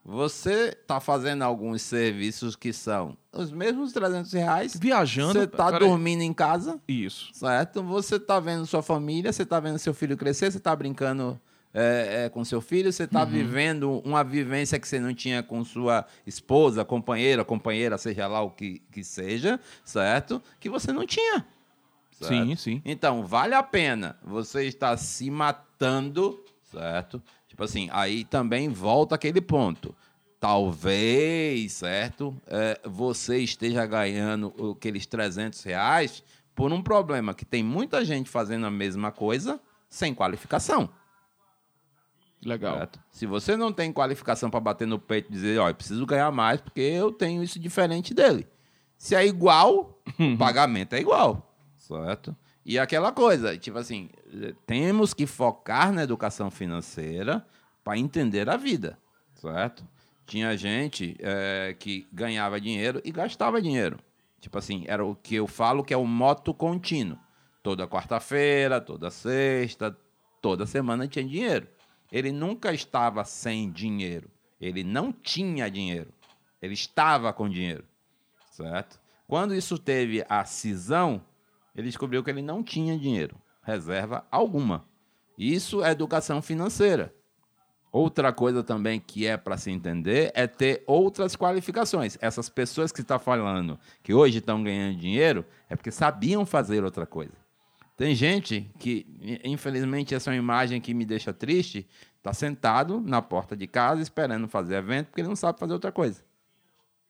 Você 0.05 0.77
está 0.81 0.99
fazendo 0.99 1.43
alguns 1.43 1.81
serviços 1.81 2.57
que 2.57 2.73
são 2.73 3.17
os 3.31 3.51
mesmos 3.51 3.93
300 3.93 4.33
reais. 4.33 4.75
Viajando. 4.75 5.33
Você 5.33 5.45
está 5.45 5.71
dormindo 5.71 6.21
em 6.21 6.33
casa. 6.33 6.79
Isso. 6.87 7.29
Certo? 7.33 7.81
Você 7.83 8.17
está 8.17 8.39
vendo 8.39 8.65
sua 8.65 8.83
família, 8.83 9.31
você 9.31 9.43
está 9.43 9.59
vendo 9.61 9.79
seu 9.79 9.93
filho 9.93 10.17
crescer, 10.17 10.51
você 10.51 10.57
está 10.57 10.75
brincando 10.75 11.39
é, 11.73 12.25
é, 12.25 12.29
com 12.29 12.43
seu 12.45 12.61
filho, 12.61 12.91
você 12.91 13.05
está 13.05 13.23
uhum. 13.23 13.29
vivendo 13.29 14.01
uma 14.05 14.23
vivência 14.23 14.77
que 14.77 14.87
você 14.87 14.99
não 14.99 15.13
tinha 15.13 15.41
com 15.41 15.63
sua 15.63 16.05
esposa, 16.27 16.85
companheira, 16.85 17.43
companheira, 17.43 17.97
seja 17.97 18.27
lá 18.27 18.41
o 18.41 18.51
que, 18.51 18.79
que 18.91 19.03
seja, 19.03 19.59
certo? 19.83 20.41
Que 20.59 20.69
você 20.69 20.91
não 20.91 21.05
tinha. 21.05 21.45
Certo? 22.11 22.27
Sim, 22.27 22.55
sim. 22.55 22.81
Então, 22.85 23.25
vale 23.25 23.55
a 23.55 23.63
pena 23.63 24.17
você 24.23 24.65
estar 24.65 24.95
se 24.97 25.31
matando, 25.31 26.43
certo? 26.71 27.21
Tipo 27.53 27.65
assim, 27.65 27.87
aí 27.91 28.23
também 28.23 28.67
volta 28.67 29.13
aquele 29.13 29.39
ponto. 29.39 29.95
Talvez, 30.39 31.71
certo? 31.71 32.35
É, 32.47 32.81
você 32.83 33.37
esteja 33.37 33.85
ganhando 33.85 34.51
aqueles 34.75 35.05
300 35.05 35.61
reais 35.61 36.23
por 36.55 36.73
um 36.73 36.81
problema 36.81 37.31
que 37.31 37.45
tem 37.45 37.63
muita 37.63 38.03
gente 38.03 38.27
fazendo 38.27 38.65
a 38.65 38.71
mesma 38.71 39.11
coisa 39.11 39.61
sem 39.87 40.15
qualificação. 40.15 40.89
Legal. 42.43 42.79
Certo? 42.79 42.99
Se 43.11 43.27
você 43.27 43.55
não 43.55 43.71
tem 43.71 43.93
qualificação 43.93 44.49
para 44.49 44.59
bater 44.59 44.87
no 44.87 44.97
peito 44.97 45.29
e 45.29 45.33
dizer, 45.33 45.59
ó, 45.59 45.69
eu 45.69 45.75
preciso 45.75 46.07
ganhar 46.07 46.31
mais 46.31 46.59
porque 46.59 46.81
eu 46.81 47.11
tenho 47.11 47.43
isso 47.43 47.59
diferente 47.59 48.15
dele. 48.15 48.47
Se 48.97 49.13
é 49.13 49.23
igual, 49.23 50.01
o 50.19 50.37
pagamento 50.39 50.93
é 50.93 50.99
igual. 50.99 51.55
Certo? 51.77 52.35
E 52.65 52.79
aquela 52.79 53.11
coisa, 53.11 53.55
tipo 53.59 53.77
assim, 53.77 54.09
temos 54.65 55.13
que 55.13 55.25
focar 55.25 55.91
na 55.91 56.03
educação 56.03 56.49
financeira 56.49 57.45
para 57.83 57.97
entender 57.97 58.49
a 58.49 58.57
vida, 58.57 58.97
certo? 59.35 59.87
Tinha 60.25 60.57
gente 60.57 61.15
é, 61.19 61.75
que 61.77 62.07
ganhava 62.11 62.59
dinheiro 62.59 63.01
e 63.03 63.11
gastava 63.11 63.61
dinheiro. 63.61 63.99
Tipo 64.39 64.57
assim, 64.57 64.83
era 64.87 65.05
o 65.05 65.15
que 65.15 65.35
eu 65.35 65.47
falo 65.47 65.83
que 65.83 65.93
é 65.93 65.97
o 65.97 66.05
moto 66.05 66.53
contínuo. 66.53 67.17
Toda 67.61 67.87
quarta-feira, 67.87 68.81
toda 68.81 69.09
sexta, 69.09 69.97
toda 70.41 70.65
semana 70.65 71.07
tinha 71.07 71.25
dinheiro. 71.25 71.67
Ele 72.11 72.31
nunca 72.31 72.73
estava 72.73 73.23
sem 73.23 73.71
dinheiro. 73.71 74.29
Ele 74.59 74.83
não 74.83 75.11
tinha 75.11 75.69
dinheiro. 75.69 76.13
Ele 76.61 76.73
estava 76.73 77.33
com 77.33 77.49
dinheiro, 77.49 77.83
certo? 78.51 78.99
Quando 79.27 79.53
isso 79.53 79.77
teve 79.77 80.25
a 80.29 80.45
cisão, 80.45 81.21
ele 81.75 81.87
descobriu 81.87 82.23
que 82.23 82.29
ele 82.29 82.41
não 82.41 82.63
tinha 82.63 82.97
dinheiro, 82.97 83.35
reserva 83.63 84.25
alguma. 84.29 84.85
Isso 85.37 85.83
é 85.83 85.91
educação 85.91 86.41
financeira. 86.41 87.13
Outra 87.91 88.33
coisa 88.33 88.63
também 88.63 88.99
que 88.99 89.27
é 89.27 89.37
para 89.37 89.55
se 89.55 89.69
entender 89.69 90.31
é 90.33 90.47
ter 90.47 90.83
outras 90.87 91.35
qualificações. 91.35 92.17
Essas 92.19 92.49
pessoas 92.49 92.91
que 92.91 93.01
estão 93.01 93.19
falando 93.19 93.79
que 94.01 94.13
hoje 94.13 94.39
estão 94.39 94.63
ganhando 94.63 94.97
dinheiro 94.97 95.45
é 95.69 95.75
porque 95.75 95.91
sabiam 95.91 96.45
fazer 96.45 96.83
outra 96.83 97.05
coisa. 97.05 97.37
Tem 97.95 98.15
gente 98.15 98.71
que, 98.79 99.05
infelizmente, 99.43 100.15
essa 100.15 100.31
é 100.31 100.33
uma 100.33 100.39
imagem 100.39 100.81
que 100.81 100.93
me 100.93 101.05
deixa 101.05 101.31
triste, 101.31 101.87
está 102.17 102.33
sentado 102.33 102.99
na 102.99 103.21
porta 103.21 103.55
de 103.55 103.67
casa 103.67 104.01
esperando 104.01 104.47
fazer 104.47 104.75
evento 104.77 105.07
porque 105.07 105.21
ele 105.21 105.27
não 105.27 105.35
sabe 105.35 105.59
fazer 105.59 105.73
outra 105.73 105.91
coisa. 105.91 106.23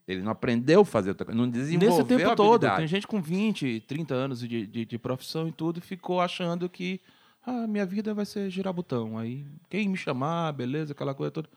Ele 0.07 0.21
não 0.21 0.31
aprendeu 0.31 0.81
a 0.81 0.85
fazer 0.85 1.09
outra 1.09 1.25
coisa, 1.25 1.39
não 1.39 1.49
desenvolveu 1.49 1.97
Nesse 1.97 2.03
tempo 2.03 2.35
todo, 2.35 2.69
tem 2.75 2.87
gente 2.87 3.07
com 3.07 3.21
20, 3.21 3.85
30 3.87 4.13
anos 4.13 4.39
de, 4.41 4.67
de, 4.67 4.85
de 4.85 4.97
profissão 4.97 5.47
e 5.47 5.51
tudo, 5.51 5.79
ficou 5.79 6.19
achando 6.19 6.67
que 6.67 6.99
ah, 7.45 7.67
minha 7.67 7.85
vida 7.85 8.13
vai 8.13 8.25
ser 8.25 8.49
girar 8.49 8.73
botão. 8.73 9.17
Aí, 9.17 9.45
quem 9.69 9.89
me 9.89 9.97
chamar, 9.97 10.51
beleza, 10.53 10.93
aquela 10.93 11.13
coisa 11.13 11.31
toda. 11.31 11.49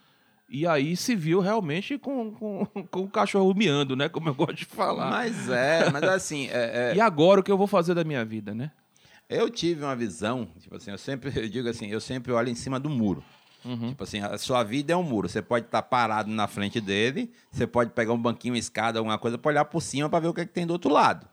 E 0.48 0.66
aí 0.66 0.96
se 0.96 1.16
viu 1.16 1.40
realmente 1.40 1.98
com, 1.98 2.32
com, 2.32 2.66
com 2.90 3.00
o 3.00 3.08
cachorro 3.08 3.52
miando, 3.54 3.96
né? 3.96 4.08
Como 4.08 4.28
eu 4.28 4.34
gosto 4.34 4.54
de 4.54 4.64
falar. 4.64 5.10
Mas 5.10 5.48
é, 5.48 5.90
mas 5.90 6.02
assim. 6.04 6.48
É, 6.48 6.92
é... 6.92 6.94
E 6.96 7.00
agora 7.00 7.40
o 7.40 7.42
que 7.42 7.50
eu 7.50 7.58
vou 7.58 7.66
fazer 7.66 7.94
da 7.94 8.04
minha 8.04 8.24
vida, 8.24 8.54
né? 8.54 8.70
Eu 9.28 9.50
tive 9.50 9.82
uma 9.82 9.96
visão, 9.96 10.48
tipo 10.60 10.76
assim, 10.76 10.92
eu 10.92 10.98
sempre 10.98 11.32
eu 11.34 11.48
digo 11.48 11.68
assim, 11.68 11.88
eu 11.88 12.00
sempre 12.00 12.30
olho 12.32 12.48
em 12.48 12.54
cima 12.54 12.78
do 12.78 12.88
muro. 12.88 13.24
Uhum. 13.66 13.88
Tipo 13.88 14.04
assim, 14.04 14.20
a 14.20 14.38
sua 14.38 14.62
vida 14.62 14.92
é 14.92 14.96
um 14.96 15.02
muro. 15.02 15.28
Você 15.28 15.42
pode 15.42 15.66
estar 15.66 15.82
tá 15.82 15.88
parado 15.88 16.30
na 16.30 16.46
frente 16.46 16.80
dele, 16.80 17.32
você 17.50 17.66
pode 17.66 17.90
pegar 17.90 18.12
um 18.12 18.18
banquinho, 18.18 18.54
uma 18.54 18.58
escada, 18.58 18.98
alguma 18.98 19.18
coisa, 19.18 19.36
para 19.36 19.50
olhar 19.50 19.64
por 19.64 19.82
cima 19.82 20.08
para 20.08 20.20
ver 20.20 20.28
o 20.28 20.34
que, 20.34 20.42
é 20.42 20.46
que 20.46 20.52
tem 20.52 20.66
do 20.66 20.72
outro 20.72 20.90
lado. 20.90 21.26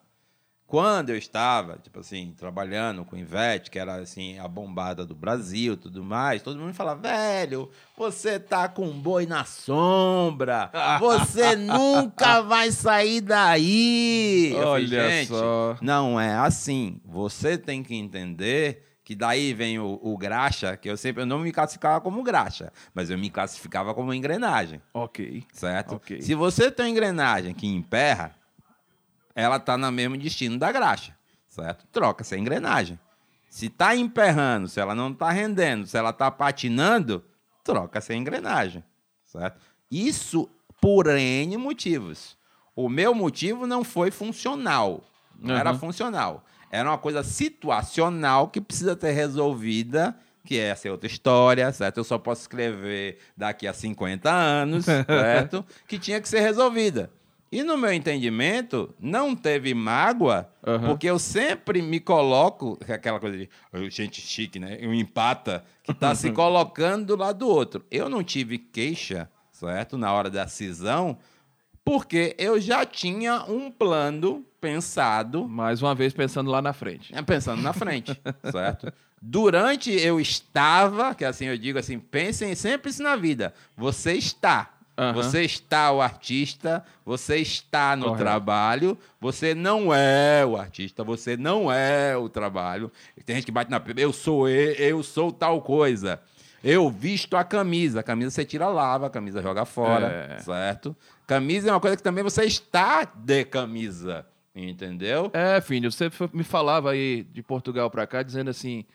Quando 0.65 1.11
eu 1.11 1.17
estava, 1.17 1.77
tipo 1.77 1.99
assim, 1.99 2.33
trabalhando 2.35 3.05
com 3.05 3.15
Ivete, 3.15 3.69
que 3.69 3.77
era 3.77 3.97
assim 3.97 4.39
a 4.39 4.47
bombada 4.47 5.05
do 5.05 5.13
Brasil, 5.13 5.77
tudo 5.77 6.03
mais, 6.03 6.41
todo 6.41 6.59
mundo 6.59 6.73
falava: 6.73 6.99
"Velho, 6.99 7.69
você 7.95 8.39
tá 8.39 8.67
com 8.67 8.87
um 8.87 8.99
boi 8.99 9.27
na 9.27 9.45
sombra. 9.45 10.71
Você 10.99 11.53
nunca 11.55 12.41
vai 12.41 12.71
sair 12.71 13.21
daí". 13.21 14.51
Olha 14.55 15.03
falei, 15.03 15.25
só. 15.27 15.77
Não 15.79 16.19
é 16.19 16.33
assim. 16.33 16.99
Você 17.05 17.55
tem 17.55 17.83
que 17.83 17.93
entender 17.93 18.92
que 19.13 19.15
daí 19.15 19.53
vem 19.53 19.77
o, 19.77 19.99
o, 20.01 20.17
graxa, 20.17 20.75
que 20.75 20.89
eu 20.89 20.97
sempre 20.97 21.21
eu 21.21 21.25
não 21.27 21.37
me 21.37 21.51
classificava 21.51 22.01
como 22.01 22.23
graxa, 22.23 22.73
mas 22.95 23.11
eu 23.11 23.17
me 23.17 23.29
classificava 23.29 23.93
como 23.93 24.11
engrenagem. 24.11 24.81
Ok. 24.91 25.45
Certo? 25.53 25.95
Okay. 25.95 26.19
Se 26.19 26.33
você 26.33 26.71
tem 26.71 26.87
uma 26.87 26.91
engrenagem 26.91 27.53
que 27.53 27.67
emperra, 27.67 28.35
ela 29.35 29.57
está 29.57 29.77
no 29.77 29.91
mesmo 29.91 30.17
destino 30.17 30.57
da 30.57 30.71
graxa. 30.71 31.15
Certo? 31.47 31.85
Troca 31.91 32.23
essa 32.23 32.35
engrenagem. 32.35 32.99
Se 33.47 33.67
está 33.67 33.95
emperrando, 33.95 34.67
se 34.67 34.79
ela 34.79 34.95
não 34.95 35.11
está 35.11 35.29
rendendo, 35.29 35.85
se 35.85 35.95
ela 35.95 36.09
está 36.09 36.31
patinando, 36.31 37.23
troca 37.63 37.99
essa 37.99 38.15
engrenagem. 38.15 38.83
Certo? 39.25 39.61
Isso 39.91 40.49
por 40.81 41.05
N 41.05 41.55
motivos. 41.57 42.35
O 42.75 42.89
meu 42.89 43.13
motivo 43.13 43.67
não 43.67 43.83
foi 43.83 44.09
funcional. 44.09 45.03
Não 45.37 45.53
uhum. 45.53 45.59
era 45.59 45.75
funcional. 45.75 46.43
Era 46.73 46.89
uma 46.89 46.97
coisa 46.97 47.21
situacional 47.21 48.47
que 48.47 48.59
precisa 48.59 48.95
ter 48.95 49.11
resolvida, 49.11 50.17
que 50.43 50.57
é 50.57 50.69
essa 50.69 50.87
é 50.87 50.91
outra 50.91 51.05
história, 51.05 51.71
certo? 51.71 51.99
Eu 51.99 52.03
só 52.03 52.17
posso 52.17 52.41
escrever 52.41 53.19
daqui 53.37 53.67
a 53.67 53.73
50 53.73 54.27
anos, 54.27 54.85
certo? 55.05 55.63
que 55.87 55.99
tinha 55.99 56.19
que 56.19 56.27
ser 56.27 56.39
resolvida. 56.39 57.11
E 57.51 57.61
no 57.61 57.77
meu 57.77 57.93
entendimento, 57.93 58.91
não 58.99 59.35
teve 59.35 59.71
mágoa, 59.75 60.49
uhum. 60.65 60.87
porque 60.87 61.05
eu 61.05 61.19
sempre 61.19 61.79
me 61.79 61.99
coloco, 61.99 62.79
aquela 62.89 63.19
coisa 63.19 63.37
de 63.37 63.49
gente 63.91 64.19
chique, 64.19 64.57
né? 64.57 64.79
Um 64.81 64.95
empata, 64.95 65.63
que 65.83 65.91
está 65.91 66.15
se 66.15 66.31
colocando 66.33 67.05
do 67.05 67.15
lado 67.15 67.37
do 67.37 67.47
outro. 67.47 67.85
Eu 67.91 68.09
não 68.09 68.23
tive 68.23 68.57
queixa, 68.57 69.29
certo? 69.51 69.95
Na 69.95 70.11
hora 70.11 70.27
da 70.27 70.47
cisão, 70.47 71.19
porque 71.83 72.35
eu 72.37 72.59
já 72.59 72.85
tinha 72.85 73.43
um 73.47 73.69
plano 73.69 74.45
pensado. 74.61 75.47
Mais 75.47 75.81
uma 75.81 75.93
vez 75.93 76.13
pensando 76.13 76.49
lá 76.49 76.61
na 76.61 76.73
frente. 76.73 77.13
É, 77.13 77.21
pensando 77.21 77.61
na 77.61 77.73
frente, 77.73 78.19
certo? 78.51 78.91
Durante 79.21 79.91
eu 79.91 80.19
estava, 80.19 81.13
que 81.15 81.25
assim 81.25 81.45
eu 81.45 81.57
digo 81.57 81.79
assim, 81.79 81.99
pensem 81.99 82.55
sempre 82.55 82.89
isso 82.89 83.03
na 83.03 83.15
vida. 83.15 83.53
Você 83.77 84.13
está. 84.13 84.69
Uhum. 84.97 85.13
Você 85.13 85.41
está 85.41 85.91
o 85.91 86.01
artista, 86.01 86.85
você 87.03 87.37
está 87.37 87.95
no 87.95 88.05
Correto. 88.05 88.23
trabalho, 88.23 88.97
você 89.19 89.55
não 89.55 89.93
é 89.93 90.45
o 90.45 90.55
artista, 90.55 91.03
você 91.03 91.35
não 91.35 91.71
é 91.71 92.15
o 92.15 92.29
trabalho. 92.29 92.91
Tem 93.25 93.37
gente 93.37 93.45
que 93.45 93.51
bate 93.51 93.71
na 93.71 93.81
eu 93.97 94.13
sou 94.13 94.47
eu, 94.47 94.73
eu 94.73 95.03
sou 95.03 95.31
tal 95.31 95.61
coisa. 95.61 96.21
Eu 96.63 96.89
visto 96.89 97.35
a 97.35 97.43
camisa. 97.43 97.99
A 97.99 98.03
camisa 98.03 98.31
você 98.31 98.45
tira 98.45 98.67
lava, 98.67 99.07
a 99.07 99.09
camisa 99.09 99.41
joga 99.41 99.65
fora, 99.65 100.07
é. 100.07 100.39
certo? 100.39 100.95
Camisa 101.25 101.69
é 101.69 101.71
uma 101.71 101.79
coisa 101.79 101.95
que 101.95 102.03
também 102.03 102.23
você 102.23 102.43
está 102.43 103.05
de 103.05 103.45
camisa, 103.45 104.25
entendeu? 104.55 105.31
É, 105.33 105.61
filho, 105.61 105.91
você 105.91 106.11
me 106.33 106.43
falava 106.43 106.91
aí 106.91 107.23
de 107.23 107.41
Portugal 107.41 107.89
pra 107.89 108.05
cá 108.05 108.21
dizendo 108.21 108.49
assim: 108.49 108.85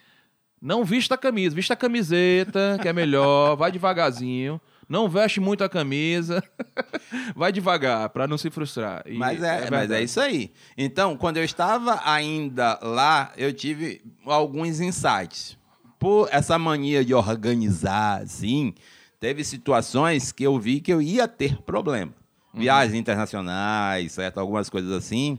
não 0.60 0.84
vista 0.84 1.14
a 1.14 1.18
camisa, 1.18 1.54
vista 1.54 1.74
a 1.74 1.76
camiseta, 1.76 2.78
que 2.82 2.88
é 2.88 2.92
melhor, 2.92 3.56
vai 3.56 3.70
devagarzinho. 3.70 4.60
Não 4.88 5.06
veste 5.06 5.38
muito 5.38 5.62
a 5.62 5.68
camisa, 5.68 6.42
vai 7.36 7.52
devagar 7.52 8.08
para 8.08 8.26
não 8.26 8.38
se 8.38 8.50
frustrar. 8.50 9.02
E 9.04 9.18
mas 9.18 9.42
é, 9.42 9.66
é 9.66 9.70
mas 9.70 9.90
é 9.90 10.02
isso 10.02 10.18
aí. 10.18 10.50
Então, 10.78 11.14
quando 11.14 11.36
eu 11.36 11.44
estava 11.44 12.00
ainda 12.04 12.78
lá, 12.80 13.32
eu 13.36 13.52
tive 13.52 14.00
alguns 14.24 14.80
insights. 14.80 15.58
Por 15.98 16.28
essa 16.32 16.58
mania 16.58 17.04
de 17.04 17.12
organizar, 17.12 18.22
assim, 18.22 18.72
teve 19.20 19.44
situações 19.44 20.32
que 20.32 20.44
eu 20.44 20.58
vi 20.58 20.80
que 20.80 20.92
eu 20.92 21.02
ia 21.02 21.28
ter 21.28 21.60
problema. 21.62 22.14
Uhum. 22.52 22.60
Viagens 22.60 22.94
internacionais, 22.94 24.12
certo? 24.12 24.38
Algumas 24.38 24.68
coisas 24.70 24.90
assim. 24.92 25.38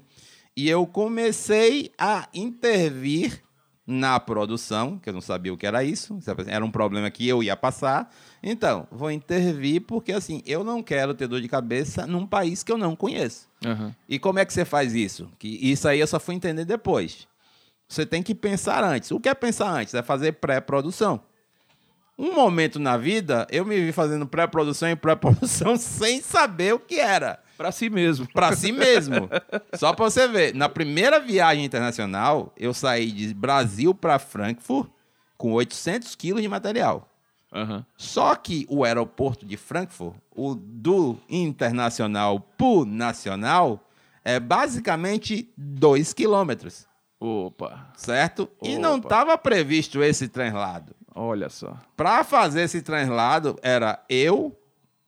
E 0.55 0.70
eu 0.70 0.86
comecei 0.86 1.91
a 1.97 2.28
intervir 2.34 3.41
na 3.89 4.20
produção, 4.20 4.99
que 4.99 5.10
eu 5.10 5.14
não 5.14 5.22
sabia 5.22 5.51
o 5.51 5.57
que 5.57 5.66
era 5.66 5.84
isso, 5.84 6.20
era 6.45 6.64
um 6.64 6.70
problema 6.70 7.10
que 7.10 7.28
eu 7.28 7.41
ia 7.41 7.57
passar. 7.57 8.14
Então, 8.43 8.88
vou 8.91 9.10
intervir 9.10 9.82
porque 9.82 10.12
assim, 10.12 10.43
eu 10.45 10.64
não 10.64 10.84
quero 10.84 11.16
ter 11.16 11.28
dor 11.28 11.41
de 11.41 11.47
cabeça 11.47 12.05
num 12.05 12.28
país 12.28 12.62
que 12.62 12.72
eu 12.72 12.78
não 12.78 12.95
conheço. 12.95 13.47
Uhum. 13.66 13.91
E 14.07 14.20
como 14.20 14.38
é 14.38 14.45
que 14.45 14.53
você 14.53 14.64
faz 14.64 14.93
isso? 14.93 15.32
Que 15.39 15.47
isso 15.47 15.88
aí 15.88 15.99
eu 15.99 16.05
só 16.05 16.20
fui 16.20 16.36
entender 16.36 16.66
depois. 16.66 17.28
Você 17.88 18.05
tem 18.05 18.22
que 18.22 18.36
pensar 18.36 18.84
antes. 18.84 19.10
O 19.10 19.20
que 19.20 19.28
é 19.28 19.34
pensar 19.34 19.72
antes? 19.72 19.95
É 19.95 20.03
fazer 20.03 20.34
pré-produção. 20.34 21.20
Um 22.20 22.34
momento 22.34 22.80
na 22.80 22.97
vida, 22.97 23.47
eu 23.49 23.65
me 23.65 23.80
vi 23.80 23.93
fazendo 23.93 24.28
pré-produção 24.28 24.89
e 24.89 24.95
pré-produção 24.95 25.78
sem 25.80 26.22
saber 26.22 26.74
o 26.74 26.80
que 26.80 26.99
era. 26.99 27.39
Para 27.57 27.72
si 27.72 27.89
mesmo. 27.89 28.28
Para 28.34 28.53
si 28.57 28.74
mesmo. 28.74 29.30
Só 29.76 29.93
para 29.93 30.03
você 30.03 30.28
ver. 30.28 30.53
Na 30.53 30.67
primeira 30.67 31.17
viagem 31.22 31.63
internacional, 31.63 32.53
eu 32.57 32.74
saí 32.74 33.09
de 33.09 33.34
Brasil 33.34 33.95
para 33.95 34.20
Frankfurt 34.20 34.89
com 35.38 35.53
800 35.53 36.13
quilos 36.15 36.41
de 36.41 36.49
material. 36.49 37.09
Uhum. 37.53 37.86
Só 37.95 38.36
que 38.36 38.65
o 38.70 38.84
aeroporto 38.84 39.45
de 39.45 39.55
Frankfurt, 39.55 40.17
o 40.36 40.55
do 40.55 41.17
internacional 41.30 42.41
para 42.41 42.86
nacional, 42.86 43.89
é 44.26 44.41
basicamente 44.41 45.49
2 45.57 46.11
quilômetros. 46.11 46.86
Opa. 47.17 47.91
Certo? 47.95 48.43
Opa. 48.43 48.67
E 48.67 48.78
não 48.78 48.97
estava 48.97 49.38
previsto 49.38 50.03
esse 50.03 50.28
translado. 50.28 50.93
Olha 51.22 51.49
só. 51.49 51.76
Para 51.97 52.24
fazer 52.24 52.61
esse 52.61 52.82
translado, 52.82 53.59
era 53.61 54.01
eu, 54.07 54.57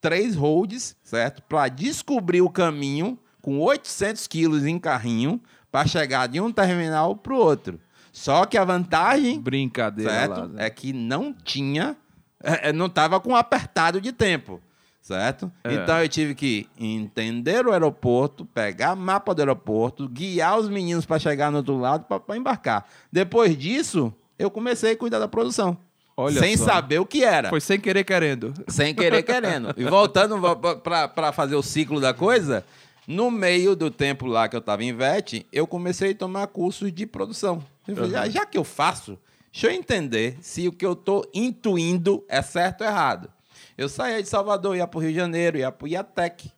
três 0.01 0.35
holds, 0.35 0.93
certo? 1.01 1.41
Para 1.43 1.69
descobrir 1.69 2.41
o 2.41 2.49
caminho 2.49 3.17
com 3.41 3.57
800 3.59 4.27
quilos 4.27 4.65
em 4.65 4.77
carrinho 4.77 5.41
para 5.71 5.87
chegar 5.87 6.27
de 6.27 6.41
um 6.41 6.51
terminal 6.51 7.15
para 7.15 7.33
o 7.33 7.37
outro. 7.37 7.79
Só 8.11 8.45
que 8.45 8.57
a 8.57 8.65
vantagem, 8.65 9.39
brincadeira, 9.39 10.11
certo? 10.11 10.51
é 10.57 10.69
que 10.69 10.91
não 10.91 11.33
tinha, 11.33 11.95
é, 12.43 12.69
é 12.69 12.73
não 12.73 12.87
estava 12.87 13.17
com 13.21 13.33
apertado 13.33 14.01
de 14.01 14.11
tempo, 14.11 14.59
certo? 15.01 15.49
É. 15.63 15.75
Então 15.75 15.97
eu 16.01 16.09
tive 16.09 16.35
que 16.35 16.67
entender 16.77 17.65
o 17.65 17.71
aeroporto, 17.71 18.45
pegar 18.45 18.97
mapa 18.97 19.33
do 19.33 19.39
aeroporto, 19.39 20.09
guiar 20.09 20.59
os 20.59 20.67
meninos 20.67 21.05
para 21.05 21.19
chegar 21.19 21.49
no 21.51 21.59
outro 21.59 21.77
lado 21.77 22.03
para 22.03 22.35
embarcar. 22.35 22.85
Depois 23.09 23.57
disso, 23.57 24.13
eu 24.37 24.51
comecei 24.51 24.91
a 24.91 24.97
cuidar 24.97 25.19
da 25.19 25.27
produção. 25.29 25.77
Olha 26.21 26.39
sem 26.39 26.55
só. 26.55 26.65
saber 26.65 26.99
o 26.99 27.05
que 27.05 27.23
era. 27.23 27.49
Foi 27.49 27.59
sem 27.59 27.79
querer 27.79 28.03
querendo. 28.03 28.53
Sem 28.67 28.93
querer 28.93 29.23
querendo. 29.23 29.73
E 29.77 29.83
voltando 29.83 30.37
para 30.83 31.31
fazer 31.31 31.55
o 31.55 31.63
ciclo 31.63 31.99
da 31.99 32.13
coisa, 32.13 32.63
no 33.07 33.31
meio 33.31 33.75
do 33.75 33.89
tempo 33.89 34.25
lá 34.25 34.47
que 34.47 34.55
eu 34.55 34.59
estava 34.59 34.83
em 34.83 34.93
VET, 34.93 35.45
eu 35.51 35.65
comecei 35.65 36.11
a 36.11 36.15
tomar 36.15 36.47
cursos 36.47 36.91
de 36.91 37.05
produção. 37.05 37.63
Falei, 37.83 38.15
uhum. 38.15 38.31
já 38.31 38.45
que 38.45 38.57
eu 38.57 38.63
faço, 38.63 39.17
deixa 39.51 39.67
eu 39.67 39.71
entender 39.71 40.37
se 40.41 40.67
o 40.67 40.71
que 40.71 40.85
eu 40.85 40.93
estou 40.93 41.29
intuindo 41.33 42.23
é 42.29 42.41
certo 42.41 42.81
ou 42.81 42.87
errado. 42.87 43.29
Eu 43.77 43.89
saía 43.89 44.21
de 44.21 44.29
Salvador, 44.29 44.75
ia 44.75 44.85
para 44.85 44.97
o 44.97 45.01
Rio 45.01 45.11
de 45.11 45.17
Janeiro, 45.17 45.57
ia 45.57 45.71
para 45.71 45.85
o 45.85 45.87
IATEC. 45.87 46.51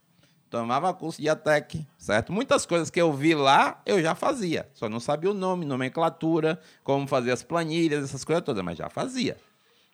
Tomava 0.49 0.93
curso 0.93 1.19
de 1.19 1.27
IATEC, 1.27 1.83
certo? 1.97 2.31
Muitas 2.31 2.65
coisas 2.65 2.91
que 2.91 3.01
eu 3.01 3.11
vi 3.11 3.33
lá, 3.33 3.81
eu 3.85 3.99
já 4.01 4.13
fazia. 4.13 4.69
Só 4.73 4.87
não 4.87 4.99
sabia 4.99 5.31
o 5.31 5.33
nome, 5.33 5.65
nomenclatura, 5.65 6.59
como 6.83 7.07
fazer 7.07 7.31
as 7.31 7.41
planilhas, 7.41 8.03
essas 8.03 8.23
coisas 8.23 8.43
todas, 8.43 8.63
mas 8.63 8.77
já 8.77 8.89
fazia. 8.89 9.37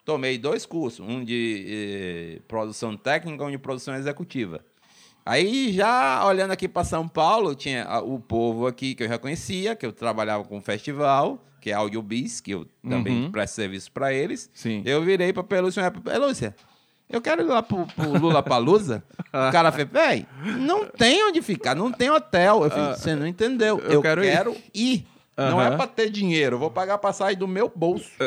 Tomei 0.10 0.40
dois 0.40 0.66
cursos, 0.66 1.08
um 1.08 1.24
de 1.24 1.66
eh, 1.70 2.42
produção 2.48 2.98
técnica 2.98 3.44
e 3.44 3.46
um 3.46 3.52
de 3.52 3.60
produção 3.60 3.94
executiva. 3.94 4.60
Aí, 5.24 5.72
já 5.72 6.26
olhando 6.26 6.50
aqui 6.50 6.68
para 6.68 6.84
São 6.84 7.08
Paulo, 7.08 7.54
tinha 7.54 7.88
o 8.02 8.20
povo 8.20 8.66
aqui 8.66 8.96
que 8.96 9.04
eu 9.04 9.08
já 9.08 9.20
conhecia, 9.20 9.76
que 9.76 9.86
eu 9.86 9.94
trabalhava 9.94 10.44
com 10.44 10.58
um 10.58 10.62
festival, 10.64 11.46
que 11.62 11.70
é 11.70 11.76
AudioBiz, 11.76 12.42
que 12.42 12.50
eu 12.50 12.66
também 12.82 13.26
uhum. 13.26 13.32
presto 13.32 13.54
serviço 13.54 13.92
para 13.92 14.12
eles. 14.12 14.50
Sim. 14.52 14.82
Eu 14.84 15.04
virei 15.04 15.32
para 15.32 15.44
Pelúcia 15.44 15.86
e 15.86 16.02
Pelúcia, 16.02 16.56
eu 17.08 17.22
quero 17.22 17.44
ir 17.44 17.46
lá 17.46 17.62
pro, 17.62 17.86
pro 17.86 18.18
Lula 18.18 18.42
Palusa. 18.42 19.04
o 19.28 19.52
cara 19.52 19.72
fez, 19.72 19.88
véi, 19.88 20.26
não 20.58 20.88
tem 20.88 21.24
onde 21.24 21.40
ficar, 21.44 21.76
não 21.76 21.92
tem 21.92 22.10
hotel. 22.10 22.64
Eu 22.64 22.72
falei, 22.72 22.86
ah, 22.94 22.96
você 22.96 23.14
não 23.14 23.28
entendeu. 23.28 23.78
Eu, 23.78 23.92
eu 23.92 24.02
quero, 24.02 24.24
quero, 24.24 24.58
ir. 24.74 24.96
ir. 24.96 25.08
Uhum. 25.38 25.50
Não 25.52 25.62
é 25.62 25.78
para 25.78 25.86
ter 25.86 26.10
dinheiro, 26.10 26.56
eu 26.56 26.60
vou 26.60 26.72
pagar 26.72 26.96
a 26.96 26.98
passagem 26.98 27.38
do 27.38 27.48
meu 27.48 27.72
bolso. 27.76 28.10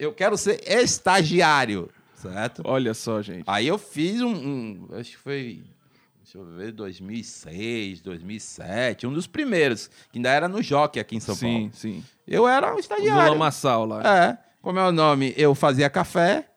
eu 0.00 0.12
quero 0.12 0.36
ser 0.36 0.60
estagiário, 0.66 1.90
certo? 2.16 2.62
Olha 2.64 2.94
só, 2.94 3.20
gente. 3.20 3.44
Aí 3.46 3.68
eu 3.68 3.78
fiz 3.78 4.20
um, 4.22 4.32
um 4.32 4.88
acho 4.92 5.10
que 5.10 5.18
foi 5.18 5.62
deixa 6.22 6.38
eu 6.38 6.44
ver, 6.44 6.72
2006, 6.72 8.00
2007, 8.00 9.06
um 9.06 9.12
dos 9.12 9.26
primeiros, 9.26 9.90
que 10.12 10.18
ainda 10.18 10.30
era 10.30 10.48
no 10.48 10.62
Jockey 10.62 11.00
aqui 11.00 11.16
em 11.16 11.20
São 11.20 11.34
sim, 11.34 11.46
Paulo. 11.46 11.70
Sim, 11.74 12.02
sim. 12.02 12.04
Eu 12.26 12.46
era 12.46 12.74
um 12.74 12.78
estagiário. 12.78 13.32
Lula 13.32 13.36
Massal 13.36 13.84
lá. 13.84 14.02
É. 14.02 14.38
Como 14.62 14.78
é 14.78 14.86
o 14.86 14.92
nome? 14.92 15.34
Eu 15.36 15.54
fazia 15.54 15.90
café, 15.90 16.48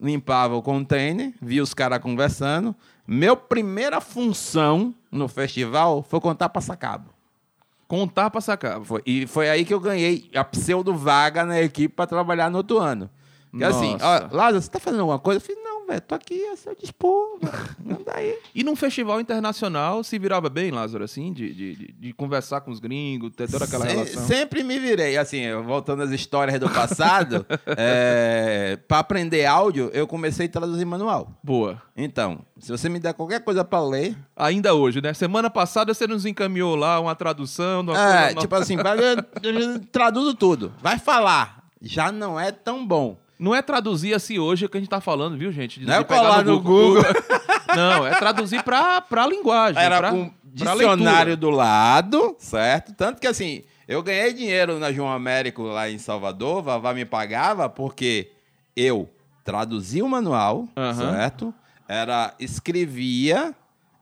limpava 0.00 0.56
o 0.56 0.62
container, 0.62 1.34
via 1.42 1.62
os 1.62 1.74
caras 1.74 1.98
conversando. 1.98 2.74
Meu 3.06 3.36
primeira 3.36 4.00
função 4.00 4.94
no 5.10 5.28
festival 5.28 6.02
foi 6.02 6.20
contar 6.20 6.48
passacabo. 6.48 7.17
Contar 7.88 8.30
passacabo. 8.30 8.84
Foi, 8.84 9.02
e 9.06 9.26
foi 9.26 9.48
aí 9.48 9.64
que 9.64 9.72
eu 9.72 9.80
ganhei 9.80 10.30
a 10.34 10.44
pseudo 10.44 10.94
vaga 10.94 11.44
na 11.44 11.60
equipe 11.60 11.94
para 11.94 12.06
trabalhar 12.06 12.50
no 12.50 12.58
outro 12.58 12.78
ano. 12.78 13.08
Que 13.56 13.64
assim, 13.64 13.96
ó, 14.00 14.28
Lázaro, 14.30 14.60
você 14.60 14.70
tá 14.70 14.78
fazendo 14.78 15.00
alguma 15.00 15.18
coisa? 15.18 15.38
Eu 15.38 15.40
falei, 15.40 15.62
não, 15.62 15.67
velho, 15.88 16.00
tô 16.02 16.14
aqui 16.14 16.44
a 16.46 16.56
seu 16.56 16.74
dispor, 16.74 17.38
não 17.84 18.02
daí. 18.04 18.38
E 18.54 18.62
num 18.62 18.76
festival 18.76 19.20
internacional 19.20 20.02
se 20.02 20.18
virava 20.18 20.48
bem, 20.48 20.70
Lázaro, 20.70 21.04
assim, 21.04 21.32
de, 21.32 21.52
de, 21.54 21.74
de, 21.74 21.92
de 21.92 22.12
conversar 22.12 22.60
com 22.60 22.70
os 22.70 22.80
gringos, 22.80 23.32
ter 23.34 23.48
toda 23.48 23.64
aquela 23.64 23.86
Se, 23.86 23.92
relação? 23.92 24.26
Sempre 24.26 24.62
me 24.62 24.78
virei, 24.78 25.16
assim, 25.16 25.52
voltando 25.62 26.02
às 26.02 26.10
histórias 26.10 26.58
do 26.58 26.68
passado, 26.68 27.46
é, 27.76 28.78
para 28.88 28.98
aprender 28.98 29.46
áudio, 29.46 29.90
eu 29.92 30.06
comecei 30.06 30.46
a 30.46 30.48
traduzir 30.48 30.84
manual. 30.84 31.32
Boa. 31.42 31.80
Então, 31.96 32.40
se 32.58 32.70
você 32.70 32.88
me 32.88 32.98
der 32.98 33.14
qualquer 33.14 33.40
coisa 33.40 33.64
para 33.64 33.82
ler... 33.82 34.16
Ainda 34.36 34.74
hoje, 34.74 35.00
né? 35.00 35.14
Semana 35.14 35.48
passada 35.48 35.94
você 35.94 36.06
nos 36.06 36.26
encaminhou 36.26 36.74
lá 36.74 37.00
uma 37.00 37.14
tradução... 37.14 37.80
Uma 37.80 38.28
é, 38.28 38.34
tipo 38.34 38.54
assim, 38.54 38.76
traduzo 39.92 40.34
tudo. 40.34 40.72
Vai 40.80 40.98
falar, 40.98 41.64
já 41.80 42.10
não 42.10 42.38
é 42.38 42.50
tão 42.50 42.86
bom. 42.86 43.16
Não 43.38 43.54
é 43.54 43.62
traduzir 43.62 44.14
assim 44.14 44.38
hoje 44.38 44.68
que 44.68 44.76
a 44.76 44.80
gente 44.80 44.90
tá 44.90 45.00
falando, 45.00 45.36
viu, 45.36 45.52
gente? 45.52 45.80
De, 45.80 45.86
não 45.86 45.94
é 45.94 46.04
colar 46.04 46.44
no, 46.44 46.52
no 46.52 46.60
Google. 46.60 47.02
Google. 47.02 47.22
não, 47.76 48.06
é 48.06 48.14
traduzir 48.16 48.62
pra, 48.62 49.00
pra 49.00 49.26
linguagem. 49.26 49.80
Era 49.80 49.98
pra, 49.98 50.12
um 50.12 50.30
dicionário 50.44 51.36
do 51.36 51.50
lado, 51.50 52.34
certo? 52.38 52.92
Tanto 52.94 53.20
que 53.20 53.26
assim, 53.26 53.62
eu 53.86 54.02
ganhei 54.02 54.32
dinheiro 54.32 54.78
na 54.78 54.92
João 54.92 55.12
Américo 55.12 55.62
lá 55.62 55.88
em 55.88 55.98
Salvador, 55.98 56.62
Vavá 56.62 56.92
me 56.92 57.04
pagava 57.04 57.68
porque 57.68 58.30
eu 58.76 59.08
traduzia 59.44 60.04
o 60.04 60.08
manual, 60.08 60.68
uhum. 60.76 60.94
certo? 60.94 61.54
Era, 61.88 62.34
escrevia 62.38 63.54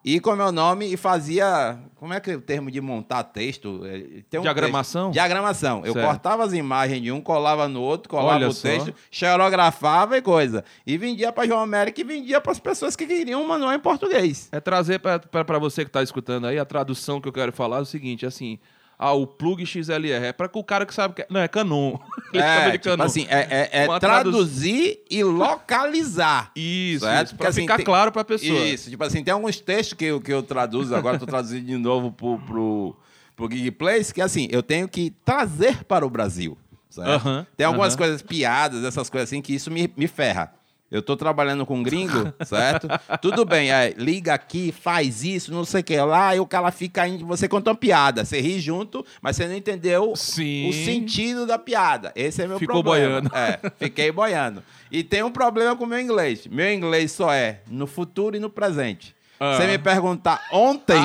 e 0.07 0.21
com 0.21 0.37
meu 0.37 0.53
nome 0.53 0.87
e 0.87 0.97
fazia. 0.97 1.77
Como 1.97 2.15
é 2.15 2.21
que 2.21 2.31
é 2.31 2.37
o 2.37 2.41
termo 2.41 2.71
de 2.71 2.81
montar 2.81 3.25
texto? 3.25 3.81
É, 3.85 4.23
tem 4.31 4.39
um 4.39 4.43
Diagramação? 4.45 5.07
Texto, 5.07 5.15
diagramação. 5.15 5.85
Eu 5.85 5.95
certo. 5.95 6.07
cortava 6.07 6.45
as 6.45 6.53
imagens 6.53 7.03
de 7.03 7.11
um, 7.11 7.21
colava 7.21 7.67
no 7.67 7.83
outro, 7.83 8.09
colava 8.09 8.37
Olha 8.37 8.49
o 8.49 8.55
texto, 8.55 8.87
só. 8.87 8.93
xerografava 9.11 10.17
e 10.17 10.23
coisa. 10.23 10.65
E 10.87 10.97
vendia 10.97 11.33
para 11.33 11.49
João 11.49 11.59
América 11.59 12.01
e 12.01 12.05
vendia 12.05 12.41
para 12.41 12.53
as 12.53 12.61
pessoas 12.61 12.95
que 12.95 13.05
queriam 13.05 13.43
um 13.43 13.49
manual 13.49 13.73
em 13.73 13.81
português. 13.81 14.49
É 14.53 14.61
trazer 14.61 15.01
para 15.01 15.59
você 15.59 15.85
que 15.85 15.89
está 15.89 16.05
escutando 16.05 16.47
aí 16.47 16.57
a 16.57 16.65
tradução 16.65 17.21
que 17.21 17.27
eu 17.27 17.33
quero 17.33 17.53
falar 17.53 17.79
é 17.79 17.83
o 17.83 17.85
seguinte: 17.85 18.25
assim, 18.25 18.61
ah, 18.99 19.13
o 19.13 19.27
plug 19.27 19.65
XLR. 19.67 20.27
É 20.27 20.33
para 20.33 20.49
o 20.53 20.65
cara 20.65 20.87
que 20.87 20.95
sabe 20.95 21.15
que 21.15 21.23
é. 21.23 21.27
Não, 21.29 21.41
é 21.41 21.49
Canon. 21.49 21.99
É, 22.35 22.73
tipo 22.73 22.85
Canon. 22.85 23.05
assim, 23.05 23.27
é, 23.31 23.69
é, 23.73 23.85
é 23.85 23.99
traduzir 23.99 25.01
e 25.09 25.23
localizar. 25.23 26.51
Isso, 26.57 27.05
certo? 27.05 27.29
isso 27.29 27.37
para 27.37 27.49
assim, 27.49 27.63
ficar 27.63 27.77
tem... 27.77 27.85
claro 27.85 28.13
para 28.13 28.23
a 28.23 28.25
pessoa. 28.25 28.59
Isso, 28.59 28.91
tipo 28.91 29.03
assim, 29.03 29.25
tem 29.25 29.33
alguns 29.33 29.59
textos 29.59 29.97
que 29.97 30.05
eu, 30.05 30.21
que 30.21 30.33
eu 30.33 30.43
traduzo, 30.43 30.95
agora 30.95 31.17
estou 31.17 31.27
traduzindo 31.27 31.65
de 31.65 31.77
novo 31.79 32.13
pro, 32.13 32.39
pro, 32.41 32.97
pro 33.35 33.51
Gig 33.51 33.71
Place, 33.71 34.13
que 34.13 34.21
assim, 34.21 34.49
eu 34.51 34.63
tenho 34.63 34.87
que 34.87 35.15
trazer 35.25 35.85
para 35.85 36.05
o 36.05 36.11
Brasil. 36.11 36.59
certo? 36.91 37.47
Tem 37.57 37.65
algumas 37.65 37.97
coisas, 37.97 38.21
piadas, 38.21 38.85
essas 38.85 39.09
coisas 39.09 39.31
assim, 39.31 39.41
que 39.41 39.55
isso 39.55 39.71
me, 39.71 39.91
me 39.97 40.07
ferra. 40.07 40.53
Eu 40.91 41.03
tô 41.03 41.17
trabalhando 41.17 41.67
com 41.67 41.79
um 41.79 41.83
gringo, 41.83 42.33
certo? 42.47 42.87
Tudo 43.21 43.45
bem, 43.45 43.73
é, 43.73 43.93
liga 43.97 44.33
aqui, 44.35 44.71
faz 44.71 45.25
isso, 45.25 45.53
não 45.53 45.65
sei 45.65 45.81
o 45.81 45.85
que 45.85 45.97
lá, 45.97 46.37
e 46.37 46.41
o 46.41 46.47
cara 46.47 46.71
fica 46.71 47.03
aí, 47.03 47.19
você 47.25 47.49
conta 47.49 47.71
uma 47.71 47.77
piada, 47.77 48.25
você 48.25 48.41
ri 48.41 48.61
junto, 48.61 49.05
mas 49.21 49.35
você 49.37 49.49
não 49.49 49.55
entendeu 49.57 50.15
Sim. 50.15 50.69
o 50.69 50.73
sentido 50.73 51.45
da 51.45 51.59
piada. 51.59 52.13
Esse 52.15 52.43
é 52.43 52.47
meu 52.47 52.59
Ficou 52.59 52.85
problema. 52.85 53.21
boiando. 53.21 53.37
É, 53.37 53.59
fiquei 53.79 54.13
boiando. 54.13 54.63
E 54.91 55.03
tem 55.03 55.25
um 55.25 55.31
problema 55.31 55.75
com 55.75 55.83
o 55.85 55.87
meu 55.89 55.99
inglês. 55.99 56.47
Meu 56.47 56.73
inglês 56.73 57.11
só 57.11 57.33
é 57.33 57.63
no 57.69 57.89
futuro 57.89 58.37
e 58.37 58.41
no 58.41 58.49
presente. 58.49 59.15
Ah. 59.41 59.57
Você 59.57 59.67
me 59.67 59.79
perguntar 59.79 60.41
ontem, 60.53 61.01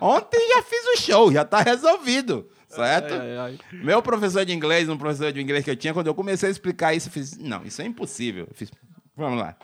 ontem 0.00 0.48
já 0.48 0.62
fiz 0.62 0.84
o 0.94 0.96
show, 1.00 1.32
já 1.32 1.44
tá 1.44 1.60
resolvido. 1.60 2.46
Certo? 2.76 3.14
Ai, 3.14 3.20
ai, 3.20 3.36
ai. 3.38 3.58
Meu 3.72 4.02
professor 4.02 4.44
de 4.44 4.52
inglês, 4.52 4.88
um 4.88 4.96
professor 4.96 5.32
de 5.32 5.40
inglês 5.40 5.64
que 5.64 5.70
eu 5.70 5.76
tinha, 5.76 5.94
quando 5.94 6.06
eu 6.06 6.14
comecei 6.14 6.48
a 6.48 6.52
explicar 6.52 6.94
isso, 6.94 7.08
eu 7.08 7.12
fiz, 7.12 7.36
não, 7.38 7.64
isso 7.64 7.82
é 7.82 7.84
impossível. 7.84 8.46
Eu 8.48 8.54
fiz, 8.54 8.70
vamos 9.16 9.40
lá, 9.40 9.56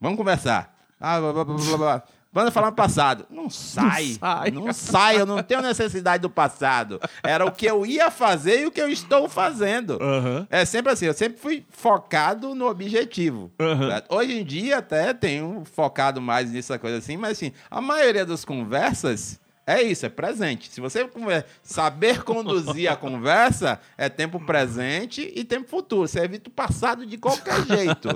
vamos 0.00 0.16
conversar. 0.16 0.76
Ah, 1.00 1.18
blá, 1.18 1.32
blá, 1.32 1.44
blá, 1.44 1.56
blá, 1.56 1.76
blá. 1.76 2.02
Vamos 2.32 2.54
falar 2.54 2.68
no 2.68 2.76
passado. 2.76 3.26
Não 3.28 3.50
sai, 3.50 4.16
sai. 4.20 4.50
não 4.52 4.72
sai, 4.72 5.20
eu 5.20 5.26
não 5.26 5.42
tenho 5.42 5.62
necessidade 5.62 6.22
do 6.22 6.30
passado. 6.30 7.00
Era 7.24 7.44
o 7.44 7.50
que 7.50 7.66
eu 7.66 7.84
ia 7.84 8.08
fazer 8.08 8.60
e 8.60 8.66
o 8.66 8.70
que 8.70 8.80
eu 8.80 8.88
estou 8.88 9.28
fazendo. 9.28 9.98
Aham. 10.00 10.46
É 10.48 10.64
sempre 10.64 10.92
assim, 10.92 11.06
eu 11.06 11.14
sempre 11.14 11.40
fui 11.40 11.66
focado 11.70 12.54
no 12.54 12.68
objetivo. 12.68 13.50
Certo? 13.58 14.14
Hoje 14.14 14.38
em 14.38 14.44
dia 14.44 14.78
até 14.78 15.12
tenho 15.12 15.64
focado 15.64 16.20
mais 16.20 16.52
nisso, 16.52 16.78
coisa 16.78 16.98
assim, 16.98 17.16
mas 17.16 17.32
assim, 17.32 17.52
a 17.68 17.80
maioria 17.80 18.24
das 18.24 18.44
conversas 18.44 19.40
é 19.78 19.82
isso, 19.82 20.06
é 20.06 20.08
presente. 20.08 20.68
Se 20.70 20.80
você 20.80 21.06
conver- 21.06 21.44
saber 21.62 22.22
conduzir 22.22 22.90
a 22.90 22.96
conversa, 22.96 23.80
é 23.96 24.08
tempo 24.08 24.38
presente 24.44 25.32
e 25.34 25.44
tempo 25.44 25.68
futuro. 25.68 26.06
Você 26.08 26.20
evita 26.20 26.48
o 26.48 26.52
passado 26.52 27.04
de 27.06 27.16
qualquer 27.18 27.64
jeito. 27.66 28.08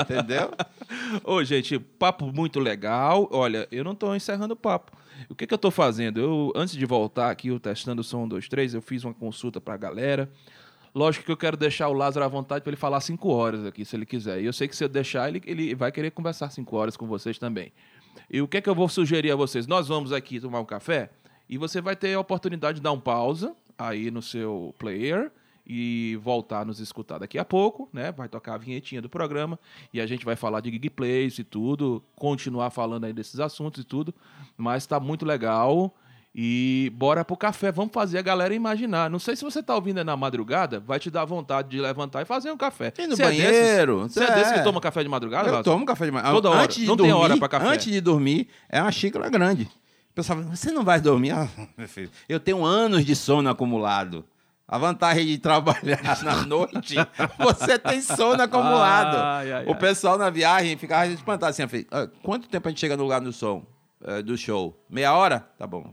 Entendeu? 0.00 0.50
Ô, 1.24 1.42
gente, 1.44 1.78
papo 1.78 2.26
muito 2.32 2.58
legal. 2.60 3.28
Olha, 3.32 3.66
eu 3.70 3.84
não 3.84 3.94
tô 3.94 4.14
encerrando 4.14 4.54
o 4.54 4.56
papo. 4.56 4.92
O 5.28 5.34
que, 5.34 5.46
que 5.46 5.52
eu 5.54 5.58
tô 5.58 5.70
fazendo? 5.70 6.18
Eu, 6.20 6.52
antes 6.56 6.74
de 6.74 6.86
voltar 6.86 7.30
aqui, 7.30 7.50
o 7.50 7.60
Testando 7.60 8.00
o 8.00 8.04
Som 8.04 8.24
1, 8.24 8.28
2, 8.28 8.48
3, 8.48 8.74
eu 8.74 8.82
fiz 8.82 9.04
uma 9.04 9.12
consulta 9.14 9.60
pra 9.60 9.76
galera. 9.76 10.30
Lógico 10.94 11.24
que 11.26 11.30
eu 11.30 11.36
quero 11.36 11.56
deixar 11.56 11.88
o 11.88 11.92
Lázaro 11.92 12.24
à 12.24 12.28
vontade 12.28 12.62
para 12.62 12.70
ele 12.70 12.76
falar 12.76 13.00
cinco 13.00 13.28
horas 13.28 13.64
aqui, 13.64 13.84
se 13.84 13.94
ele 13.94 14.04
quiser. 14.06 14.40
E 14.40 14.46
eu 14.46 14.52
sei 14.52 14.66
que 14.66 14.74
se 14.74 14.82
eu 14.82 14.88
deixar, 14.88 15.28
ele, 15.28 15.40
ele 15.46 15.74
vai 15.74 15.92
querer 15.92 16.10
conversar 16.10 16.50
cinco 16.50 16.74
horas 16.76 16.96
com 16.96 17.06
vocês 17.06 17.38
também. 17.38 17.72
E 18.30 18.40
o 18.40 18.48
que 18.48 18.58
é 18.58 18.60
que 18.60 18.68
eu 18.68 18.74
vou 18.74 18.88
sugerir 18.88 19.30
a 19.30 19.36
vocês? 19.36 19.66
Nós 19.66 19.88
vamos 19.88 20.12
aqui 20.12 20.40
tomar 20.40 20.60
um 20.60 20.64
café 20.64 21.10
e 21.48 21.58
você 21.58 21.80
vai 21.80 21.96
ter 21.96 22.14
a 22.14 22.20
oportunidade 22.20 22.76
de 22.76 22.82
dar 22.82 22.92
um 22.92 23.00
pausa 23.00 23.54
aí 23.76 24.10
no 24.10 24.22
seu 24.22 24.74
player 24.78 25.32
e 25.66 26.18
voltar 26.22 26.60
a 26.60 26.64
nos 26.64 26.80
escutar 26.80 27.18
daqui 27.18 27.38
a 27.38 27.44
pouco, 27.44 27.88
né? 27.92 28.10
Vai 28.12 28.28
tocar 28.28 28.54
a 28.54 28.58
vinhetinha 28.58 29.00
do 29.00 29.08
programa 29.08 29.58
e 29.92 30.00
a 30.00 30.06
gente 30.06 30.24
vai 30.24 30.36
falar 30.36 30.60
de 30.60 30.70
gig 30.70 30.90
plays 30.90 31.38
e 31.38 31.44
tudo, 31.44 32.02
continuar 32.16 32.70
falando 32.70 33.04
aí 33.04 33.12
desses 33.12 33.38
assuntos 33.38 33.82
e 33.82 33.84
tudo, 33.84 34.14
mas 34.56 34.86
tá 34.86 34.98
muito 34.98 35.24
legal. 35.24 35.94
E 36.34 36.92
bora 36.94 37.24
pro 37.24 37.36
café, 37.36 37.72
vamos 37.72 37.92
fazer 37.92 38.18
a 38.18 38.22
galera 38.22 38.54
imaginar. 38.54 39.10
Não 39.10 39.18
sei 39.18 39.34
se 39.34 39.42
você 39.42 39.60
tá 39.62 39.74
ouvindo 39.74 40.04
na 40.04 40.16
madrugada, 40.16 40.78
vai 40.78 41.00
te 41.00 41.10
dar 41.10 41.24
vontade 41.24 41.68
de 41.70 41.80
levantar 41.80 42.22
e 42.22 42.24
fazer 42.24 42.52
um 42.52 42.56
café. 42.56 42.92
Ir 42.98 43.08
no 43.08 43.16
Você 43.16 43.22
é 43.22 43.26
banheiro, 43.26 44.02
desses- 44.04 44.14
Você 44.14 44.24
é 44.24 44.28
é. 44.30 44.34
desse 44.36 44.54
que 44.54 44.62
toma 44.62 44.80
café 44.80 45.02
de 45.02 45.08
madrugada, 45.08 45.48
Eu 45.48 45.62
tomo 45.64 45.84
café 45.84 46.04
de 46.06 46.12
manhã. 46.12 46.30
Toda 46.30 46.50
hora. 46.50 46.62
Antes 46.62 46.76
de 46.76 46.86
Não 46.86 46.96
tem 46.96 47.08
dormir, 47.08 47.22
hora 47.24 47.36
pra 47.36 47.48
café. 47.48 47.66
Antes 47.66 47.90
de 47.92 48.00
dormir, 48.00 48.48
é 48.68 48.80
uma 48.80 48.92
xícara 48.92 49.28
grande. 49.28 49.64
O 49.64 50.14
pessoal 50.14 50.38
fala, 50.40 50.54
você 50.56 50.70
não 50.70 50.84
vai 50.84 51.00
dormir? 51.00 51.32
Ah, 51.32 51.48
eu 52.28 52.38
tenho 52.38 52.64
anos 52.64 53.04
de 53.04 53.16
sono 53.16 53.48
acumulado. 53.50 54.24
A 54.68 54.78
vantagem 54.78 55.26
de 55.26 55.36
trabalhar 55.36 56.00
na 56.22 56.46
noite, 56.46 56.94
você 57.40 57.76
tem 57.76 58.00
sono 58.00 58.40
acumulado. 58.40 59.16
Ai, 59.18 59.52
ai, 59.52 59.64
o 59.66 59.72
ai. 59.72 59.78
pessoal 59.80 60.16
na 60.16 60.30
viagem 60.30 60.76
ficava 60.76 61.08
espantado 61.08 61.50
assim, 61.50 61.66
falei, 61.66 61.86
"Ah, 61.90 62.06
quanto 62.22 62.48
tempo 62.48 62.68
a 62.68 62.70
gente 62.70 62.78
chega 62.78 62.96
no 62.96 63.02
lugar 63.02 63.20
do 63.20 63.32
som, 63.32 63.64
eh, 64.04 64.22
do 64.22 64.36
show? 64.38 64.80
Meia 64.88 65.12
hora? 65.12 65.40
Tá 65.58 65.66
bom. 65.66 65.90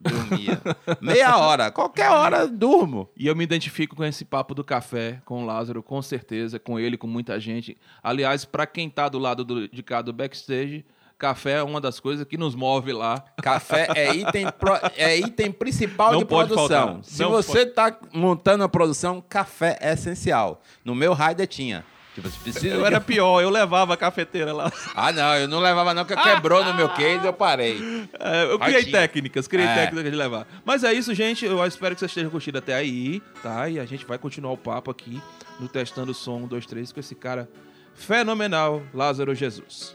Dormia. 0.00 0.60
Meia 1.00 1.36
hora. 1.36 1.70
Qualquer 1.70 2.10
hora, 2.10 2.46
durmo. 2.48 3.08
E 3.16 3.26
eu 3.26 3.36
me 3.36 3.44
identifico 3.44 3.94
com 3.94 4.04
esse 4.04 4.24
papo 4.24 4.54
do 4.54 4.64
café, 4.64 5.20
com 5.24 5.42
o 5.42 5.46
Lázaro, 5.46 5.82
com 5.82 6.00
certeza, 6.00 6.58
com 6.58 6.78
ele, 6.78 6.96
com 6.96 7.06
muita 7.06 7.38
gente. 7.38 7.76
Aliás, 8.02 8.44
para 8.44 8.66
quem 8.66 8.88
tá 8.88 9.08
do 9.08 9.18
lado 9.18 9.44
do- 9.44 9.68
de 9.68 9.82
cá 9.82 10.00
do 10.00 10.12
backstage, 10.12 10.84
café 11.18 11.58
é 11.58 11.62
uma 11.62 11.80
das 11.82 12.00
coisas 12.00 12.24
que 12.26 12.38
nos 12.38 12.54
move 12.54 12.92
lá. 12.94 13.22
Café 13.42 13.88
é 13.94 14.14
item, 14.14 14.46
pro- 14.58 14.80
é 14.96 15.18
item 15.18 15.52
principal 15.52 16.12
Não 16.12 16.20
de 16.20 16.24
produção. 16.24 16.66
faltar. 16.66 17.04
Se 17.04 17.24
você 17.24 17.60
está 17.62 17.94
montando 18.14 18.64
a 18.64 18.68
produção, 18.70 19.22
café 19.28 19.76
é 19.82 19.92
essencial. 19.92 20.62
No 20.82 20.94
meu 20.94 21.12
Raider 21.12 21.46
tinha. 21.46 21.84
Tipo, 22.20 22.30
você 22.30 22.38
precisa 22.42 22.74
Eu 22.74 22.84
era 22.86 23.00
pior, 23.00 23.40
eu 23.40 23.50
levava 23.50 23.94
a 23.94 23.96
cafeteira 23.96 24.52
lá. 24.52 24.72
Ah, 24.94 25.12
não, 25.12 25.34
eu 25.36 25.48
não 25.48 25.58
levava 25.60 25.94
não, 25.94 26.04
porque 26.04 26.20
quebrou 26.22 26.64
no 26.64 26.74
meu 26.74 26.88
case 26.90 27.24
eu 27.26 27.32
parei. 27.32 27.80
É, 28.18 28.44
eu 28.44 28.58
criei 28.58 28.84
técnicas, 28.84 29.46
criei 29.48 29.66
É. 29.66 29.74
técnicas 29.74 30.10
de 30.10 30.16
levar. 30.16 30.46
Mas 30.64 30.84
é 30.84 30.92
isso, 30.92 31.14
gente. 31.14 31.44
Eu 31.44 31.64
espero 31.66 31.94
que 31.94 32.00
vocês 32.00 32.10
estejam 32.10 32.30
curtindo 32.30 32.58
até 32.58 32.74
aí, 32.74 33.22
tá? 33.42 33.68
E 33.68 33.78
a 33.78 33.84
gente 33.84 34.04
vai 34.04 34.18
continuar 34.18 34.52
o 34.52 34.56
papo 34.58 34.90
aqui 34.90 35.20
no 35.58 35.68
Testando 35.68 36.12
o 36.12 36.14
Som 36.14 36.42
1, 36.42 36.46
2, 36.48 36.66
3 36.66 36.92
com 36.92 37.00
esse 37.00 37.14
cara 37.14 37.48
fenomenal, 37.94 38.82
Lázaro 38.94 39.34
Jesus. 39.34 39.94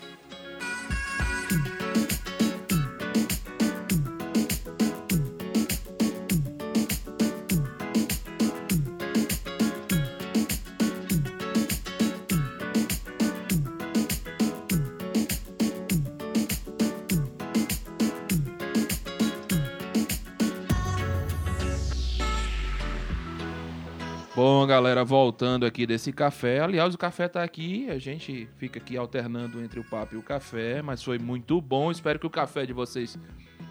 Bom, 24.48 24.64
galera, 24.68 25.04
voltando 25.04 25.66
aqui 25.66 25.88
desse 25.88 26.14
café. 26.14 26.60
Aliás, 26.60 26.94
o 26.94 27.00
café 27.00 27.28
tá 27.28 27.42
aqui, 27.42 27.90
a 27.90 27.98
gente 27.98 28.48
fica 28.58 28.78
aqui 28.78 28.96
alternando 28.96 29.60
entre 29.60 29.80
o 29.80 29.84
papo 29.84 30.14
e 30.14 30.20
o 30.20 30.22
café, 30.22 30.84
mas 30.84 31.02
foi 31.02 31.18
muito 31.18 31.60
bom. 31.60 31.90
Espero 31.90 32.20
que 32.20 32.28
o 32.28 32.30
café 32.30 32.64
de 32.64 32.72
vocês 32.72 33.18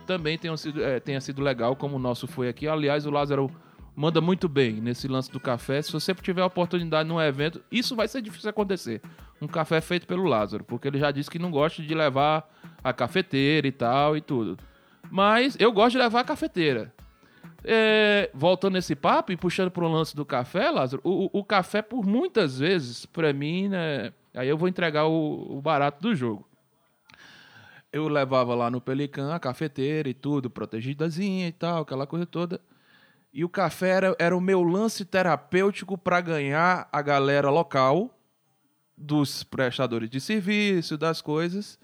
também 0.05 0.37
tenha 0.37 0.57
sido, 0.57 0.83
eh, 0.83 0.99
tenha 0.99 1.21
sido 1.21 1.41
legal, 1.41 1.77
como 1.77 1.95
o 1.95 1.99
nosso 2.01 2.27
foi 2.27 2.49
aqui. 2.49 2.67
Aliás, 2.67 3.07
o 3.07 3.11
Lázaro 3.13 3.49
manda 3.95 4.21
muito 4.21 4.49
bem 4.49 4.73
nesse 4.81 5.07
lance 5.07 5.31
do 5.31 5.39
café. 5.39 5.81
Se 5.81 5.93
você 5.93 6.13
tiver 6.13 6.43
a 6.43 6.47
oportunidade 6.47 7.09
num 7.09 7.21
evento, 7.21 7.63
isso 7.71 7.95
vai 7.95 8.09
ser 8.09 8.21
difícil 8.21 8.51
acontecer. 8.51 9.01
Um 9.41 9.47
café 9.47 9.81
feito 9.81 10.09
pelo 10.09 10.25
Lázaro, 10.25 10.65
porque 10.65 10.89
ele 10.89 10.99
já 10.99 11.13
disse 11.13 11.31
que 11.31 11.39
não 11.39 11.53
gosta 11.53 11.85
de 11.85 11.95
levar 11.95 12.53
a 12.83 12.93
cafeteira 12.93 13.69
e 13.69 13.71
tal 13.71 14.17
e 14.17 14.21
tudo. 14.21 14.59
Mas 15.09 15.57
eu 15.61 15.71
gosto 15.71 15.93
de 15.93 15.99
levar 15.99 16.19
a 16.19 16.25
cafeteira. 16.25 16.93
É, 17.67 18.31
voltando 18.35 18.75
nesse 18.75 18.95
papo 18.95 19.33
e 19.33 19.37
puxando 19.37 19.71
para 19.71 19.85
o 19.85 19.89
lance 19.89 20.15
do 20.15 20.25
café, 20.25 20.71
Lázaro, 20.71 21.01
o, 21.03 21.31
o- 21.39 21.43
café, 21.45 21.81
por 21.81 22.05
muitas 22.05 22.59
vezes, 22.59 23.07
para 23.07 23.33
mim, 23.33 23.69
né? 23.69 24.13
Aí 24.35 24.49
eu 24.49 24.59
vou 24.59 24.69
entregar 24.69 25.07
o, 25.07 25.57
o 25.57 25.63
barato 25.63 26.03
do 26.03 26.15
jogo. 26.15 26.47
Eu 27.91 28.09
levava 28.09 28.55
lá 28.55 28.71
no 28.71 28.81
Pelican 28.81 29.33
a 29.33 29.39
cafeteira 29.39 30.09
e 30.09 30.15
tudo, 30.15 30.51
protegidazinha 30.51 31.49
e 31.49 31.53
tal, 31.53 31.83
aquela 31.83 32.07
coisa 32.07 32.27
toda. 32.27 32.61
E 33.33 33.45
o 33.45 33.49
café 33.49 33.89
era, 33.91 34.17
era 34.19 34.37
o 34.37 34.41
meu 34.41 34.63
lance 34.63 35.05
terapêutico 35.05 35.97
para 35.97 36.21
ganhar 36.21 36.89
a 36.93 37.01
galera 37.03 37.49
local, 37.51 38.11
dos 38.97 39.43
prestadores 39.43 40.09
de 40.11 40.21
serviço, 40.21 40.97
das 40.99 41.21
coisas, 41.21 41.79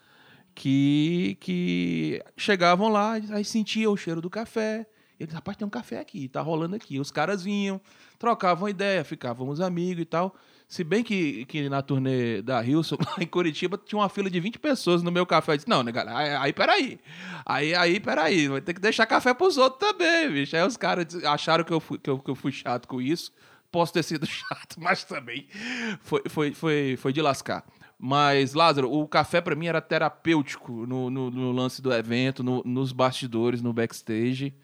que, 0.55 1.37
que 1.41 2.23
chegavam 2.37 2.89
lá, 2.89 3.15
aí 3.15 3.45
sentiam 3.45 3.93
o 3.93 3.97
cheiro 3.97 4.21
do 4.21 4.31
café. 4.31 4.87
Eles, 5.21 5.35
rapaz, 5.35 5.55
tem 5.57 5.67
um 5.67 5.71
café 5.71 6.01
aqui, 6.01 6.29
tá 6.29 6.41
rolando 6.41 6.75
aqui. 6.75 6.99
Os 6.99 7.11
caras 7.11 7.45
vinham, 7.45 7.79
trocavam 8.19 8.69
ideia, 8.71 9.05
ficávamos 9.05 9.61
amigos 9.61 10.01
e 10.03 10.07
tal. 10.07 10.35
Se 10.67 10.83
bem 10.83 11.03
que, 11.05 11.45
que 11.45 11.69
na 11.69 11.83
turnê 11.83 12.41
da 12.41 12.65
Hilson, 12.65 12.97
em 13.21 13.27
Curitiba, 13.27 13.77
tinha 13.85 13.99
uma 13.99 14.09
fila 14.09 14.31
de 14.31 14.41
20 14.41 14.59
pessoas 14.59 15.03
no 15.03 15.13
meu 15.13 15.27
café. 15.27 15.53
Eu 15.53 15.57
disse, 15.59 15.69
não, 15.69 15.83
né, 15.83 15.93
galera, 15.93 16.17
aí, 16.19 16.35
aí 16.37 16.53
peraí. 16.55 17.01
Aí, 17.45 17.75
aí, 17.75 18.01
peraí, 18.01 18.49
vai 18.49 18.61
ter 18.63 18.73
que 18.73 18.81
deixar 18.81 19.05
café 19.05 19.35
pros 19.35 19.59
outros 19.59 19.79
também, 19.81 20.31
bicho. 20.33 20.57
Aí 20.57 20.67
os 20.67 20.77
caras 20.79 21.15
acharam 21.25 21.65
que 21.65 21.73
eu, 21.73 21.81
fui, 21.81 21.99
que, 21.99 22.09
eu, 22.09 22.19
que 22.19 22.31
eu 22.31 22.35
fui 22.35 22.51
chato 22.53 22.89
com 22.89 23.01
isso. 23.01 23.31
Posso 23.71 23.93
ter 23.93 24.03
sido 24.03 24.25
chato, 24.27 24.77
mas 24.79 25.05
também 25.05 25.47
foi, 26.03 26.23
foi, 26.29 26.55
foi, 26.55 26.97
foi 26.97 27.13
de 27.13 27.21
lascar. 27.21 27.63
Mas, 27.99 28.55
Lázaro, 28.55 28.91
o 28.91 29.07
café 29.07 29.43
pra 29.43 29.55
mim 29.55 29.67
era 29.67 29.81
terapêutico 29.83 30.87
no, 30.87 31.11
no, 31.11 31.31
no 31.31 31.53
lance 31.53 31.83
do 31.83 31.93
evento, 31.93 32.43
no- 32.43 32.63
nos 32.65 32.93
bastidores, 32.93 33.61
no 33.61 33.73
backstage. 33.75 34.55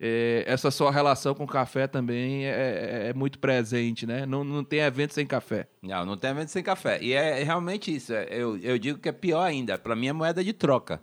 É, 0.00 0.44
essa 0.46 0.70
sua 0.70 0.90
relação 0.90 1.34
com 1.34 1.44
o 1.44 1.46
café 1.46 1.86
também 1.86 2.44
é, 2.46 2.50
é- 2.50 3.08
é 3.10 3.14
muito 3.14 3.38
presente, 3.38 4.06
né? 4.06 4.26
Não, 4.26 4.42
não 4.42 4.64
tem 4.64 4.80
evento 4.80 5.14
sem 5.14 5.24
café. 5.26 5.66
Não, 5.82 6.04
não 6.04 6.16
tem 6.16 6.30
evento 6.30 6.48
sem 6.48 6.62
café. 6.62 6.98
E 7.00 7.12
é 7.12 7.42
realmente 7.44 7.94
isso. 7.94 8.12
é- 8.12 8.26
Eu, 8.30 8.56
eu 8.58 8.78
digo 8.78 8.98
que 8.98 9.08
é 9.08 9.12
pior 9.12 9.42
ainda. 9.42 9.78
Pra 9.78 9.94
mim 9.94 10.08
é 10.08 10.12
moeda 10.12 10.42
de 10.42 10.52
troca. 10.52 11.00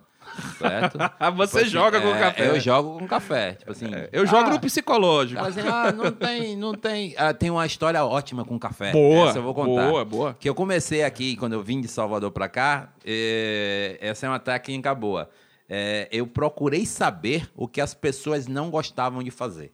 Certo? 0.56 0.98
Você 1.36 1.46
Tipo 1.46 1.58
assim, 1.58 1.64
joga 1.66 2.00
com 2.00 2.14
é, 2.14 2.18
café. 2.20 2.48
Eu 2.48 2.60
jogo 2.60 2.98
com 2.98 3.06
café. 3.08 3.52
Tipo 3.54 3.72
assim. 3.72 3.86
Eu 4.12 4.24
jogo 4.26 4.48
ah, 4.48 4.50
no 4.50 4.60
psicológico. 4.60 5.40
Assim, 5.42 5.60
ah, 5.66 5.90
não 5.90 6.12
tem, 6.12 6.56
não 6.56 6.74
tem. 6.74 7.14
Ah, 7.18 7.34
tem 7.34 7.50
uma 7.50 7.66
história 7.66 8.04
ótima 8.04 8.44
com 8.44 8.56
café. 8.58 8.92
Boa, 8.92 9.30
Essa 9.30 9.38
eu 9.38 9.42
vou 9.42 9.52
contar. 9.54 9.88
boa, 9.88 10.04
boa. 10.04 10.36
Que 10.38 10.48
eu 10.48 10.54
comecei 10.54 11.02
aqui, 11.02 11.34
quando 11.36 11.54
eu 11.54 11.62
vim 11.62 11.80
de 11.80 11.88
Salvador 11.88 12.30
pra 12.30 12.48
cá, 12.48 12.92
eh, 13.04 13.98
essa 14.00 14.26
é 14.26 14.28
uma 14.28 14.38
técnica 14.38 14.94
boa. 14.94 15.28
Eh, 15.74 16.06
eu 16.12 16.26
procurei 16.26 16.84
saber 16.84 17.50
o 17.56 17.66
que 17.66 17.80
as 17.80 17.94
pessoas 17.94 18.46
não 18.46 18.68
gostavam 18.70 19.22
de 19.22 19.30
fazer. 19.30 19.72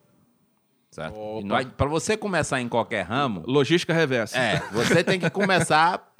Certo? 0.92 1.16
Pra 1.76 1.88
você 1.88 2.16
começar 2.16 2.60
em 2.60 2.68
qualquer 2.68 3.02
ramo, 3.02 3.42
Logística 3.46 3.92
reversa. 3.92 4.38
é, 4.38 4.60
você 4.72 5.02
tem 5.02 5.18
que 5.18 5.28
começar 5.28 6.14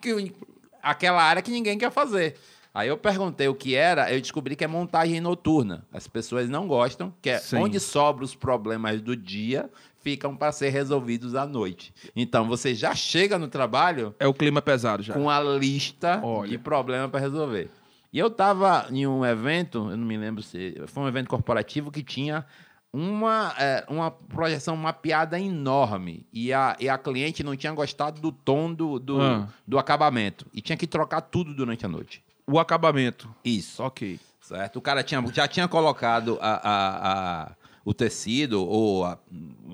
que- 0.00 0.34
aquela 0.82 1.22
área 1.22 1.40
que 1.40 1.50
ninguém 1.52 1.78
quer 1.78 1.92
fazer. 1.92 2.34
Aí 2.74 2.88
eu 2.88 2.98
perguntei 2.98 3.46
o 3.48 3.54
que 3.54 3.74
era, 3.76 4.12
eu 4.12 4.20
descobri 4.20 4.54
que 4.56 4.64
é 4.64 4.66
montagem 4.66 5.20
noturna. 5.20 5.86
As 5.92 6.06
pessoas 6.08 6.50
não 6.50 6.66
gostam, 6.66 7.14
que 7.22 7.30
é 7.30 7.38
Sim. 7.38 7.56
onde 7.58 7.78
sobram 7.80 8.24
os 8.24 8.34
problemas 8.34 9.00
do 9.00 9.16
dia, 9.16 9.70
ficam 10.00 10.36
para 10.36 10.50
ser 10.52 10.70
resolvidos 10.70 11.34
à 11.36 11.46
noite. 11.46 11.92
Então 12.16 12.46
você 12.48 12.74
já 12.74 12.94
chega 12.96 13.38
no 13.38 13.46
trabalho 13.48 14.14
É 14.18 14.26
o 14.26 14.34
clima 14.34 14.60
pesado 14.60 15.02
já. 15.04 15.14
com 15.14 15.30
a 15.30 15.40
lista 15.40 16.20
Olha. 16.22 16.48
de 16.50 16.58
problemas 16.58 17.10
para 17.10 17.20
resolver. 17.20 17.70
E 18.12 18.18
eu 18.18 18.28
estava 18.28 18.86
em 18.90 19.06
um 19.06 19.24
evento, 19.24 19.90
eu 19.90 19.96
não 19.96 20.06
me 20.06 20.16
lembro 20.16 20.42
se 20.42 20.80
foi 20.86 21.02
um 21.02 21.08
evento 21.08 21.28
corporativo 21.28 21.90
que 21.90 22.02
tinha 22.02 22.44
uma, 22.92 23.54
é, 23.58 23.84
uma 23.88 24.10
projeção 24.10 24.74
mapeada 24.76 25.38
enorme 25.38 26.26
e 26.32 26.52
a, 26.52 26.74
e 26.80 26.88
a 26.88 26.96
cliente 26.96 27.42
não 27.44 27.54
tinha 27.54 27.72
gostado 27.72 28.18
do 28.20 28.32
tom 28.32 28.72
do, 28.72 28.98
do, 28.98 29.20
Ah. 29.20 29.48
do 29.66 29.78
acabamento 29.78 30.46
e 30.54 30.62
tinha 30.62 30.76
que 30.76 30.86
trocar 30.86 31.20
tudo 31.20 31.52
durante 31.54 31.84
a 31.84 31.88
noite. 31.88 32.22
O 32.46 32.58
acabamento. 32.58 33.28
Isso. 33.44 33.82
Ok. 33.82 34.18
Certo? 34.40 34.76
O 34.76 34.80
cara 34.80 35.02
tinha, 35.02 35.22
já 35.34 35.46
tinha 35.46 35.68
colocado 35.68 36.38
a, 36.40 36.48
a- 36.66 37.42
a- 37.42 37.52
o 37.84 37.92
tecido, 37.92 38.66
ou 38.66 39.04
a, 39.04 39.18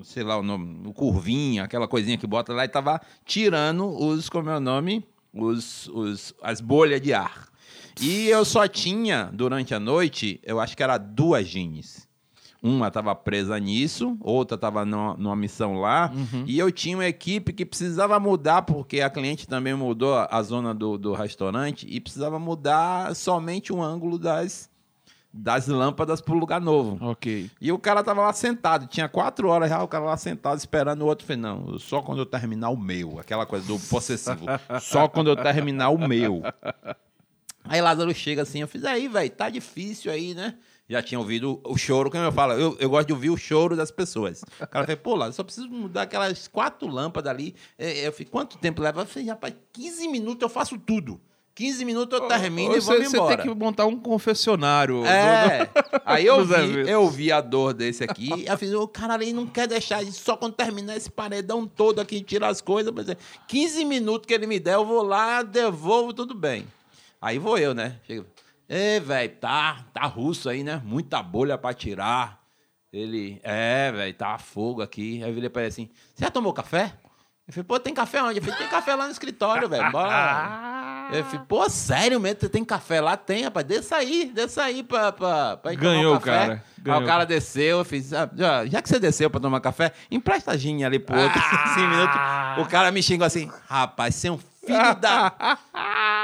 sei 0.03 0.23
lá 0.23 0.37
o 0.37 0.43
nome, 0.43 0.85
o 0.85 0.93
curvinho, 0.93 1.63
aquela 1.63 1.87
coisinha 1.87 2.17
que 2.17 2.27
bota 2.27 2.51
lá, 2.53 2.65
e 2.65 2.67
tava 2.67 2.99
tirando 3.25 3.87
os, 3.87 4.27
como 4.29 4.49
é 4.49 4.57
o 4.57 4.59
nome? 4.59 5.05
Os, 5.33 5.87
os, 5.89 6.33
as 6.41 6.59
bolhas 6.59 6.99
de 7.01 7.13
ar. 7.13 7.47
E 8.01 8.27
eu 8.27 8.43
só 8.43 8.67
tinha, 8.67 9.29
durante 9.33 9.73
a 9.73 9.79
noite, 9.79 10.39
eu 10.43 10.59
acho 10.59 10.75
que 10.75 10.83
era 10.83 10.97
duas 10.97 11.47
jeans. 11.47 12.05
Uma 12.61 12.87
estava 12.87 13.13
presa 13.13 13.59
nisso, 13.59 14.17
outra 14.19 14.55
estava 14.55 14.83
numa, 14.83 15.13
numa 15.15 15.35
missão 15.35 15.79
lá. 15.79 16.11
E 16.47 16.57
eu 16.57 16.71
tinha 16.71 16.97
uma 16.97 17.05
equipe 17.05 17.53
que 17.53 17.63
precisava 17.63 18.19
mudar, 18.19 18.63
porque 18.63 19.01
a 19.01 19.09
cliente 19.09 19.47
também 19.47 19.75
mudou 19.75 20.15
a, 20.15 20.41
zona 20.41 20.73
do, 20.73 20.97
do 20.97 21.13
restaurante 21.13 21.85
e 21.87 22.01
precisava 22.01 22.39
mudar 22.39 23.15
somente 23.15 23.71
o 23.71 23.83
ângulo 23.83 24.17
das, 24.17 24.67
das 25.31 25.67
lâmpadas 25.67 26.21
para 26.21 26.33
o 26.33 26.39
lugar 26.39 26.59
novo. 26.59 26.97
Ok. 27.05 27.51
E 27.61 27.71
o 27.71 27.77
cara 27.77 28.03
tava 28.03 28.21
lá 28.21 28.33
sentado, 28.33 28.87
tinha 28.87 29.07
quatro 29.07 29.47
horas 29.49 29.69
já, 29.69 29.83
o 29.83 29.87
cara 29.87 30.05
lá 30.05 30.17
sentado 30.17 30.57
esperando 30.57 31.03
o 31.03 31.05
outro. 31.05 31.27
Falei, 31.27 31.41
não, 31.43 31.77
só 31.77 32.01
quando 32.01 32.17
eu 32.17 32.25
terminar 32.25 32.71
o 32.71 32.77
meu. 32.77 33.19
Aquela 33.19 33.45
coisa 33.45 33.67
do 33.67 33.77
possessivo. 33.77 34.45
só 34.81 35.07
quando 35.07 35.29
eu 35.29 35.35
terminar 35.35 35.89
o 35.89 35.99
meu. 35.99 36.41
Aí 37.67 37.81
Lázaro 37.81 38.13
chega 38.13 38.41
assim, 38.43 38.61
eu 38.61 38.67
fiz, 38.67 38.83
aí, 38.85 39.07
velho, 39.07 39.29
tá 39.29 39.49
difícil 39.49 40.11
aí, 40.11 40.33
né? 40.33 40.55
Já 40.87 41.01
tinha 41.01 41.17
ouvido 41.19 41.59
o 41.63 41.75
choro, 41.77 42.11
como 42.11 42.23
eu 42.23 42.31
falo, 42.31 42.53
eu, 42.53 42.77
eu 42.79 42.89
gosto 42.89 43.07
de 43.07 43.13
ouvir 43.13 43.31
o 43.31 43.37
choro 43.37 43.75
das 43.75 43.89
pessoas. 43.89 44.43
O 44.61 44.67
cara 44.67 44.85
falou, 44.85 45.01
pô, 45.01 45.15
Lázaro, 45.15 45.33
só 45.33 45.43
preciso 45.43 45.67
mudar 45.67 46.03
aquelas 46.03 46.47
quatro 46.47 46.87
lâmpadas 46.87 47.31
ali. 47.31 47.55
É, 47.77 48.07
Eu 48.07 48.11
falei, 48.13 48.27
quanto 48.29 48.57
tempo 48.59 48.81
leva? 48.83 49.01
Eu 49.01 49.05
falei, 49.07 49.27
rapaz, 49.27 49.55
15 49.73 50.07
minutos 50.07 50.43
eu 50.43 50.49
faço 50.49 50.77
tudo. 50.77 51.19
15 51.55 51.85
minutos 51.85 52.19
eu 52.19 52.27
termino 52.27 52.75
e 52.75 52.81
Você, 52.81 52.91
vamos 52.91 53.09
você 53.09 53.15
embora. 53.17 53.37
tem 53.37 53.47
que 53.51 53.57
montar 53.57 53.85
um 53.85 53.97
confessionário. 53.97 55.05
É. 55.05 55.67
Aí 56.05 56.25
eu 56.25 56.45
vi, 56.45 56.87
eu 56.89 57.09
vi 57.09 57.31
a 57.31 57.39
dor 57.39 57.73
desse 57.73 58.03
aqui. 58.03 58.29
Eu 58.45 58.57
fiz, 58.57 58.73
o 58.73 58.87
cara 58.87 59.13
ali 59.13 59.31
não 59.31 59.47
quer 59.47 59.65
deixar 59.65 60.03
só 60.07 60.35
quando 60.35 60.53
terminar 60.53 60.97
esse 60.97 61.09
paredão 61.09 61.65
todo 61.65 61.99
aqui, 61.99 62.21
tirar 62.21 62.49
as 62.49 62.59
coisas. 62.61 62.93
Mas 62.93 63.07
é 63.07 63.15
15 63.47 63.85
minutos 63.85 64.27
que 64.27 64.33
ele 64.33 64.45
me 64.45 64.59
der, 64.59 64.73
eu 64.75 64.85
vou 64.85 65.01
lá, 65.01 65.41
devolvo, 65.41 66.13
tudo 66.13 66.35
bem. 66.35 66.67
Aí 67.21 67.37
vou 67.39 67.57
eu, 67.57 67.73
né? 67.73 67.97
Chego, 68.05 68.25
Ê, 68.67 68.99
velho, 68.99 69.31
tá, 69.39 69.85
tá 69.93 70.05
russo 70.05 70.49
aí, 70.49 70.63
né? 70.63 70.81
Muita 70.83 71.21
bolha 71.21 71.57
pra 71.57 71.73
tirar. 71.73 72.39
Ele, 72.91 73.39
é, 73.43 73.91
velho, 73.91 74.13
tá 74.13 74.37
fogo 74.37 74.81
aqui. 74.81 75.21
Aí 75.23 75.29
eu 75.29 75.33
virei 75.35 75.49
pra 75.49 75.61
ele 75.63 75.69
assim: 75.69 75.89
Você 76.15 76.23
já 76.23 76.31
tomou 76.31 76.51
café? 76.53 76.93
Eu 77.47 77.53
falei, 77.53 77.65
pô, 77.67 77.79
tem 77.79 77.93
café 77.93 78.23
onde? 78.23 78.39
Eu 78.39 78.43
falei, 78.43 78.57
tem 78.57 78.67
café 78.67 78.95
lá 78.95 79.05
no 79.05 79.11
escritório, 79.11 79.69
velho. 79.69 79.91
Bora. 79.91 81.09
Eu 81.13 81.23
falei, 81.25 81.41
pô, 81.47 81.69
sério 81.69 82.19
mesmo? 82.19 82.39
Você 82.39 82.49
tem 82.49 82.65
café 82.65 82.99
lá? 82.99 83.15
Tem, 83.15 83.43
rapaz. 83.43 83.63
Desça 83.67 83.97
aí, 83.97 84.31
desça 84.33 84.63
aí 84.63 84.81
pra, 84.81 85.11
pra, 85.11 85.57
pra 85.57 85.73
ir 85.73 85.77
tomar 85.77 85.91
Ganhou 85.91 86.13
um 86.15 86.17
o 86.17 86.19
café. 86.19 86.39
cara, 86.39 86.53
Aí 86.53 86.83
ganhou. 86.83 87.01
o 87.03 87.05
cara 87.05 87.23
desceu, 87.25 87.77
eu 87.77 87.85
fiz, 87.85 88.11
ah, 88.13 88.27
já, 88.65 88.81
que 88.81 88.89
você 88.89 88.99
desceu 88.99 89.29
pra 89.29 89.39
tomar 89.39 89.59
café, 89.59 89.91
empresta 90.09 90.53
a 90.53 90.57
ginha 90.57 90.87
ali 90.87 90.97
pro 90.97 91.15
outro, 91.19 91.39
cinco 91.75 91.87
minutos. 91.87 92.15
O 92.59 92.65
cara 92.65 92.91
me 92.91 93.03
xingou 93.03 93.27
assim, 93.27 93.51
rapaz, 93.69 94.15
você 94.15 94.29
é 94.29 94.31
um 94.31 94.39
filho 94.65 94.95
da... 94.95 95.31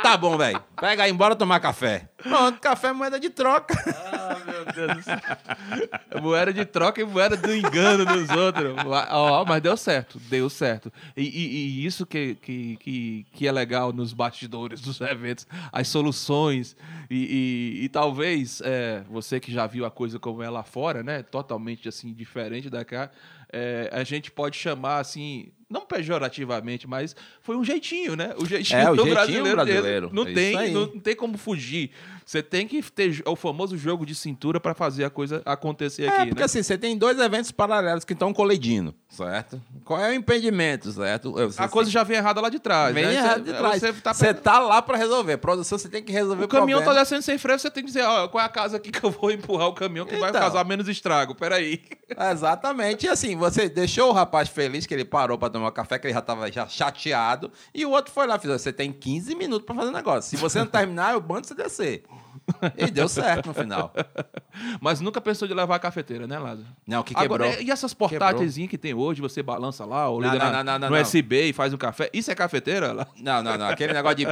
Tá 0.02 0.18
bom, 0.18 0.38
velho. 0.38 0.62
Pega 0.80 1.04
aí, 1.04 1.12
embora 1.12 1.36
tomar 1.36 1.60
café. 1.60 2.10
Pronto, 2.18 2.60
café 2.60 2.88
é 2.88 2.94
moeda 2.94 3.20
de 3.20 3.30
troca. 3.30 3.74
Ah, 4.12 4.38
meu 4.46 4.66
Deus 4.66 4.98
do 4.98 5.04
céu. 5.04 5.20
moeda 6.22 6.52
de 6.54 6.66
troca 6.66 7.02
e 7.02 7.06
moeda 7.06 7.38
do 7.38 7.54
engano 7.54 8.06
dos 8.06 8.30
outros. 8.30 8.74
Ó, 9.12 9.46
mas 9.46 9.62
deu 9.62 9.78
certo, 9.78 10.20
deu 10.22 10.50
certo. 10.50 10.92
E, 11.16 11.24
e- 11.24 11.56
e 11.82 11.86
isso 11.86 12.06
que, 12.06 12.36
que, 12.36 12.78
que, 12.78 13.26
que 13.32 13.48
é 13.48 13.52
legal 13.52 13.94
nos 13.94 14.12
bastidores 14.14 14.82
dos 14.82 15.00
eventos, 15.02 15.48
as 15.72 15.88
soluções. 15.88 16.76
E, 17.10 17.78
e- 17.82 17.86
e 17.86 17.90
talvez 17.90 18.62
é, 18.66 19.04
você 19.10 19.40
que 19.40 19.52
já 19.52 19.68
viu 19.68 19.86
a 19.86 19.92
coisa 19.92 20.18
como 20.20 20.42
é 20.42 20.50
lá 20.50 20.64
fora, 20.64 21.04
né? 21.04 21.22
Totalmente 21.24 21.88
assim, 21.88 22.12
diferente 22.14 22.70
da 22.70 22.84
cá. 22.84 23.10
é, 23.54 23.90
a 23.92 24.04
gente 24.04 24.32
pode 24.32 24.58
chamar 24.58 25.00
assim, 25.00 25.52
não 25.72 25.82
pejorativamente, 25.86 26.88
mas 26.88 27.16
foi 27.42 27.56
um 27.56 27.64
jeitinho, 27.64 28.16
né? 28.16 28.34
O 28.38 28.46
jeitinho 28.46 28.80
É, 28.80 28.92
o 28.92 28.96
do 28.96 29.04
jeitinho 29.06 29.16
brasileiro. 29.44 29.56
brasileiro. 29.56 30.10
Não 30.14 30.24
É 30.28 30.34
tem, 30.34 30.72
não, 30.72 30.82
não 30.82 31.00
tem 31.00 31.16
como 31.16 31.38
fugir. 31.38 31.92
Você 32.26 32.42
tem 32.44 32.68
que 32.68 32.82
ter 32.84 33.22
o 33.26 33.36
famoso 33.36 33.78
jogo 33.78 34.06
de 34.06 34.14
cintura 34.16 34.60
para 34.60 34.74
fazer 34.74 35.04
a 35.04 35.10
coisa 35.10 35.42
acontecer 35.46 36.04
É, 36.04 36.08
aqui, 36.10 36.26
porque 36.28 36.40
né? 36.40 36.46
assim, 36.46 36.62
você 36.64 36.78
tem 36.78 36.98
dois 36.98 37.20
eventos 37.20 37.52
paralelos 37.52 38.06
que 38.06 38.14
estão 38.14 38.32
colidindo, 38.32 38.94
certo? 39.10 39.62
Qual 39.84 40.00
é 40.00 40.10
o 40.12 40.14
impedimento, 40.14 40.92
certo? 40.92 41.32
Você- 41.34 41.62
A 41.62 41.68
coisa 41.68 41.90
já 41.90 42.04
vem 42.04 42.18
errada 42.18 42.40
lá 42.40 42.50
de 42.50 42.60
trás, 42.60 42.94
Vem 42.94 43.06
né? 43.06 43.16
errado 43.16 43.44
Você- 43.44 43.52
de 43.52 43.58
trás. 43.58 43.82
Você 43.82 43.92
Você 43.92 44.34
tá 44.34 44.52
tá, 44.52 44.60
lá 44.60 44.82
pra 44.82 44.98
resolver. 44.98 45.38
Produção, 45.38 45.78
você 45.78 45.90
tem 45.90 46.02
que 46.04 46.12
resolver 46.12 46.46
O 46.46 46.48
caminhão 46.48 46.80
tá 46.80 46.86
problema. 46.86 47.04
descendo 47.04 47.22
sem 47.22 47.38
freio, 47.38 47.60
você 47.60 47.70
tem 47.72 47.84
que 47.84 47.88
dizer, 47.88 48.04
ó, 48.04 48.28
qual 48.28 48.42
é 48.42 48.46
a 48.46 48.50
casa 48.50 48.78
aqui 48.78 48.92
que 48.92 49.04
eu 49.04 49.12
vou 49.12 49.32
empurrar 49.32 49.68
o 49.68 49.74
caminhão 49.74 50.06
que 50.06 50.16
vai 50.18 50.30
Então. 50.30 50.42
causar 50.42 50.64
menos 50.64 50.88
estrago. 50.88 51.36
Peraí. 51.36 51.82
Exatamente. 52.32 53.06
E 53.06 53.10
assim, 53.10 53.36
você 53.36 53.68
deixou 53.68 54.10
o 54.10 54.14
rapaz 54.14 54.48
feliz 54.50 54.86
que 54.86 54.94
ele 54.94 55.06
parou 55.06 55.38
pra 55.38 55.50
tomar 55.50 55.61
café, 55.70 56.00
que 56.00 56.08
ele 56.08 56.14
já 56.14 56.22
tava 56.22 56.50
já 56.50 56.66
chateado, 56.66 57.52
e 57.74 57.86
o 57.86 57.90
outro 57.90 58.14
foi 58.14 58.26
lá 58.26 58.38
e 58.38 58.40
fez: 58.40 58.62
você 58.62 58.72
tem 58.72 58.94
15 58.94 59.36
minutos 59.36 59.66
pra 59.66 59.76
fazer 59.76 59.92
negócio. 59.92 60.30
Se 60.30 60.38
você 60.38 60.60
não 60.60 60.68
terminar, 60.68 61.14
eu 61.14 61.22
mando 61.22 61.46
você 61.46 61.54
descer. 61.54 62.04
E 62.78 62.92
deu 62.92 63.08
certo 63.08 63.48
no 63.48 63.54
final. 63.54 63.94
Mas 64.80 65.00
nunca 65.02 65.20
pensou 65.22 65.48
de 65.48 65.54
levar 65.54 65.76
a 65.76 65.80
cafeteira, 65.80 66.28
né, 66.28 66.38
Lázaro? 66.38 66.68
Não, 66.86 67.04
que 67.04 67.14
quebrou. 67.14 67.48
Agora, 67.48 67.62
e 67.62 67.72
essas 67.72 67.94
portáteis 67.94 68.56
que 68.70 68.78
tem 68.78 68.94
hoje, 68.94 69.22
você 69.22 69.42
balança 69.42 69.86
lá, 69.86 70.10
ou 70.10 70.22
liga 70.22 70.38
não, 70.38 70.52
na- 70.52 70.64
não, 70.64 70.80
no 70.80 70.96
não. 70.96 71.02
USB 71.02 71.50
e 71.50 71.54
faz 71.54 71.74
um 71.74 71.78
café. 71.78 72.10
Isso 72.14 72.32
é 72.32 72.36
cafeteira? 72.36 72.92
lá? 72.92 73.08
Não, 73.18 73.42
não, 73.42 73.58
não. 73.58 73.68
Aquele 73.68 73.94
negócio 73.94 74.18
de 74.18 74.28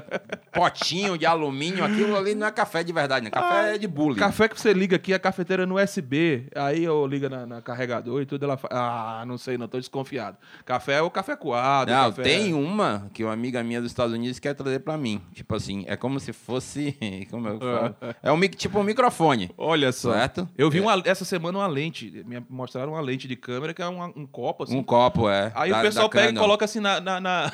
potinho 0.51 1.17
de 1.17 1.25
alumínio, 1.25 1.83
aquilo 1.83 2.15
ali 2.17 2.35
não 2.35 2.47
é 2.47 2.51
café 2.51 2.83
de 2.83 2.91
verdade, 2.91 3.25
né? 3.25 3.31
Café 3.31 3.75
é 3.75 3.77
de 3.77 3.87
bullying. 3.87 4.19
Café 4.19 4.47
que 4.47 4.59
você 4.59 4.73
liga 4.73 4.95
aqui, 4.95 5.13
a 5.13 5.19
cafeteira 5.19 5.65
no 5.65 5.81
USB. 5.81 6.47
Aí 6.55 6.83
eu 6.83 7.05
liga 7.07 7.29
na, 7.29 7.45
na 7.45 7.61
carregador 7.61 8.21
e 8.21 8.25
tudo, 8.25 8.43
ela 8.43 8.57
fala, 8.57 9.21
ah, 9.21 9.25
não 9.25 9.37
sei, 9.37 9.57
não, 9.57 9.67
tô 9.67 9.79
desconfiado. 9.79 10.37
Café 10.65 10.95
é 10.95 11.01
o 11.01 11.09
café 11.09 11.35
coado. 11.35 11.91
Não, 11.91 12.09
café... 12.09 12.23
tem 12.23 12.53
uma 12.53 13.09
que 13.13 13.23
uma 13.23 13.33
amiga 13.33 13.63
minha 13.63 13.81
dos 13.81 13.91
Estados 13.91 14.13
Unidos 14.13 14.39
quer 14.39 14.53
trazer 14.53 14.79
pra 14.79 14.97
mim. 14.97 15.21
Tipo 15.33 15.55
assim, 15.55 15.85
é 15.87 15.95
como 15.95 16.19
se 16.19 16.33
fosse. 16.33 16.97
Como 17.29 17.47
eu 17.47 17.59
falo? 17.59 17.95
É 18.01 18.08
um, 18.31 18.37
mic- 18.37 18.55
tipo 18.55 18.79
um 18.79 18.83
microfone. 18.83 19.51
Olha 19.57 19.91
só. 19.91 20.13
Certo? 20.13 20.47
Eu 20.57 20.69
vi 20.69 20.79
uma, 20.79 21.01
essa 21.05 21.25
semana 21.25 21.57
uma 21.59 21.67
lente, 21.67 22.23
me 22.25 22.43
mostraram 22.49 22.93
uma 22.93 23.01
lente 23.01 23.27
de 23.27 23.35
câmera 23.35 23.73
que 23.73 23.81
é 23.81 23.87
uma- 23.87 24.07
um 24.15 24.25
copo 24.25 24.63
assim. 24.63 24.77
Um 24.77 24.83
copo, 24.83 25.29
é. 25.29 25.51
Aí 25.55 25.71
da- 25.71 25.79
o 25.79 25.81
pessoal 25.81 26.09
pega 26.09 26.23
e 26.25 26.27
Canon. 26.29 26.41
coloca 26.41 26.65
assim 26.65 26.79
na, 26.79 26.99
na, 26.99 27.19
na- 27.21 27.51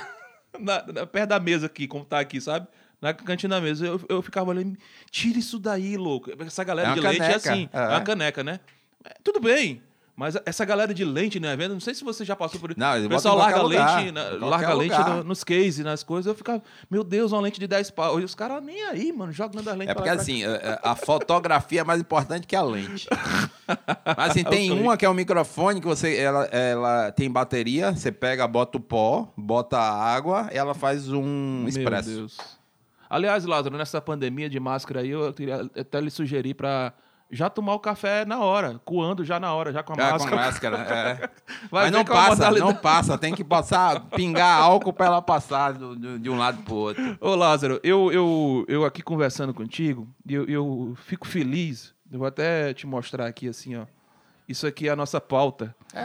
na- 0.60 1.06
perto 1.06 1.30
da 1.30 1.40
mesa 1.40 1.66
aqui, 1.66 1.88
como 1.88 2.06
tá 2.06 2.20
aqui, 2.20 2.40
sabe? 2.40 2.68
Na 3.02 3.14
cantina 3.14 3.56
da 3.56 3.62
mesa. 3.62 3.86
Eu, 3.86 4.02
eu 4.10 4.22
ficava 4.22 4.50
olhando, 4.50 4.78
tira 5.12 5.38
isso 5.38 5.60
daí, 5.60 5.98
louco. 5.98 6.32
Essa 6.44 6.64
galera 6.64 6.90
É 6.90 6.94
de 6.94 7.00
lente 7.02 7.16
é 7.16 7.20
caneca, 7.20 7.38
assim, 7.52 7.70
é. 7.72 7.78
é. 7.78 7.88
uma 7.90 8.02
caneca, 8.02 8.44
né? 8.44 8.60
É, 9.04 9.16
tudo 9.24 9.40
bem. 9.40 9.82
Mas 10.18 10.38
essa 10.46 10.64
galera 10.64 10.94
de 10.94 11.04
lente 11.04 11.42
no 11.42 11.48
evento, 11.48 11.74
não 11.74 11.80
sei 11.82 11.94
se 11.94 12.02
você 12.02 12.24
já 12.24 12.38
passou 12.38 12.58
por 12.58 12.72
isso. 12.72 12.80
Não, 12.80 13.06
o 13.06 13.10
pessoal 13.10 13.36
larga 13.36 13.62
lugar, 13.62 13.98
lente, 14.00 14.12
na- 14.14 14.24
qualquer 14.30 14.46
larga 14.46 14.74
lente 14.74 14.98
no- 15.10 15.24
nos 15.26 15.44
cases, 15.44 15.80
nas 15.80 16.04
coisas. 16.04 16.26
Eu 16.28 16.34
ficava, 16.36 16.64
meu 16.90 17.04
Deus, 17.04 17.34
uma 17.34 17.42
lente 17.42 17.60
de 17.60 17.68
10 17.68 17.92
pau. 17.92 18.18
E 18.22 18.24
os 18.24 18.34
caras 18.34 18.64
nem 18.64 18.82
aí, 18.86 19.12
mano, 19.12 19.34
jogando 19.34 19.70
as 19.70 19.76
lentes 19.78 19.92
É 19.92 19.94
porque 19.94 20.10
lá 20.10 20.16
assim, 20.16 20.42
é- 20.46 20.48
é- 20.56 20.80
a 20.82 20.96
fotografia 20.96 21.82
é 21.82 21.84
mais 21.84 22.00
importante 22.00 22.48
que 22.48 22.56
a 22.56 22.62
lente. 22.64 23.08
Mas 24.18 24.30
assim, 24.32 24.44
tem 24.46 24.72
Ok. 24.72 24.82
uma 24.84 24.96
que 24.96 25.06
é 25.06 25.10
um 25.10 25.14
microfone 25.14 25.82
que 25.82 25.88
você, 25.88 26.16
ela, 26.16 26.46
ela 26.46 27.12
tem 27.12 27.30
bateria, 27.30 27.92
você 27.92 28.10
pega, 28.12 28.48
bota 28.48 28.78
o 28.78 28.82
pó, 28.82 29.34
bota 29.36 29.78
a 29.78 29.92
água, 30.16 30.48
ela 30.52 30.74
faz 30.74 31.12
um 31.12 31.60
Meu 31.62 31.68
expresso. 31.70 32.10
Deus. 32.10 32.38
Aliás, 33.10 33.44
Lázaro, 33.46 33.78
nessa 33.78 34.00
pandemia 34.00 34.50
de 34.50 34.60
máscara 34.60 35.02
aí, 35.02 35.10
eu 35.10 35.34
queria 35.34 35.70
até 35.78 36.00
lhe 36.00 36.10
sugerir 36.10 36.54
para 36.54 36.94
já 37.32 37.50
tomar 37.50 37.74
o 37.74 37.80
café 37.80 38.24
na 38.26 38.40
hora, 38.40 38.80
coando 38.86 39.24
já 39.26 39.40
na 39.40 39.54
hora, 39.54 39.74
já 39.74 39.82
com 39.84 39.94
a 39.94 39.96
É, 39.96 40.12
máscara. 40.12 40.30
com 40.30 40.36
máscara, 40.44 40.78
é. 40.78 41.30
Mas 41.72 41.92
não 41.92 42.00
é 42.02 42.04
passa, 42.04 42.52
não 42.52 42.74
passa. 42.76 43.18
Tem 43.18 43.34
que 43.34 43.44
passar, 43.44 44.00
pingar 44.12 44.62
álcool 44.62 44.94
pra 44.94 45.08
ela 45.08 45.22
passar 45.22 45.74
do- 45.74 45.96
do- 45.96 46.20
de 46.20 46.30
um 46.30 46.38
lado 46.38 46.62
pro 46.64 46.76
outro. 46.76 47.18
Ô, 47.20 47.36
Lázaro, 47.36 47.80
eu, 47.84 48.12
eu, 48.12 48.66
eu 48.68 48.86
aqui 48.86 49.02
conversando 49.02 49.54
contigo, 49.54 50.08
eu, 50.28 50.46
eu 50.46 50.96
fico 51.06 51.28
feliz. 51.28 51.94
Eu 52.12 52.20
vou 52.20 52.28
até 52.28 52.74
te 52.74 52.86
mostrar 52.88 53.26
aqui 53.28 53.48
assim, 53.50 53.76
ó. 53.76 53.86
Isso 54.48 54.68
aqui 54.68 54.88
é 54.88 54.92
a 54.92 54.96
nossa 54.96 55.20
pauta. 55.20 55.76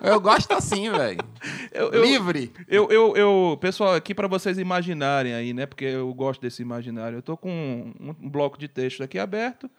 Eu 0.00 0.20
gosto 0.20 0.52
assim, 0.52 0.90
velho. 0.90 1.20
Livre. 2.02 2.52
Eu, 2.68 2.88
eu, 2.90 3.16
eu, 3.16 3.58
pessoal, 3.60 3.94
aqui 3.94 4.14
para 4.14 4.28
vocês 4.28 4.58
imaginarem 4.58 5.34
aí, 5.34 5.52
né? 5.52 5.66
Porque 5.66 5.84
eu 5.84 6.12
gosto 6.14 6.40
desse 6.40 6.62
imaginário. 6.62 7.18
Eu 7.18 7.22
tô 7.22 7.36
com 7.36 7.50
um, 7.50 8.14
um 8.20 8.28
bloco 8.28 8.58
de 8.58 8.68
texto 8.68 9.02
aqui 9.02 9.18
aberto. 9.18 9.70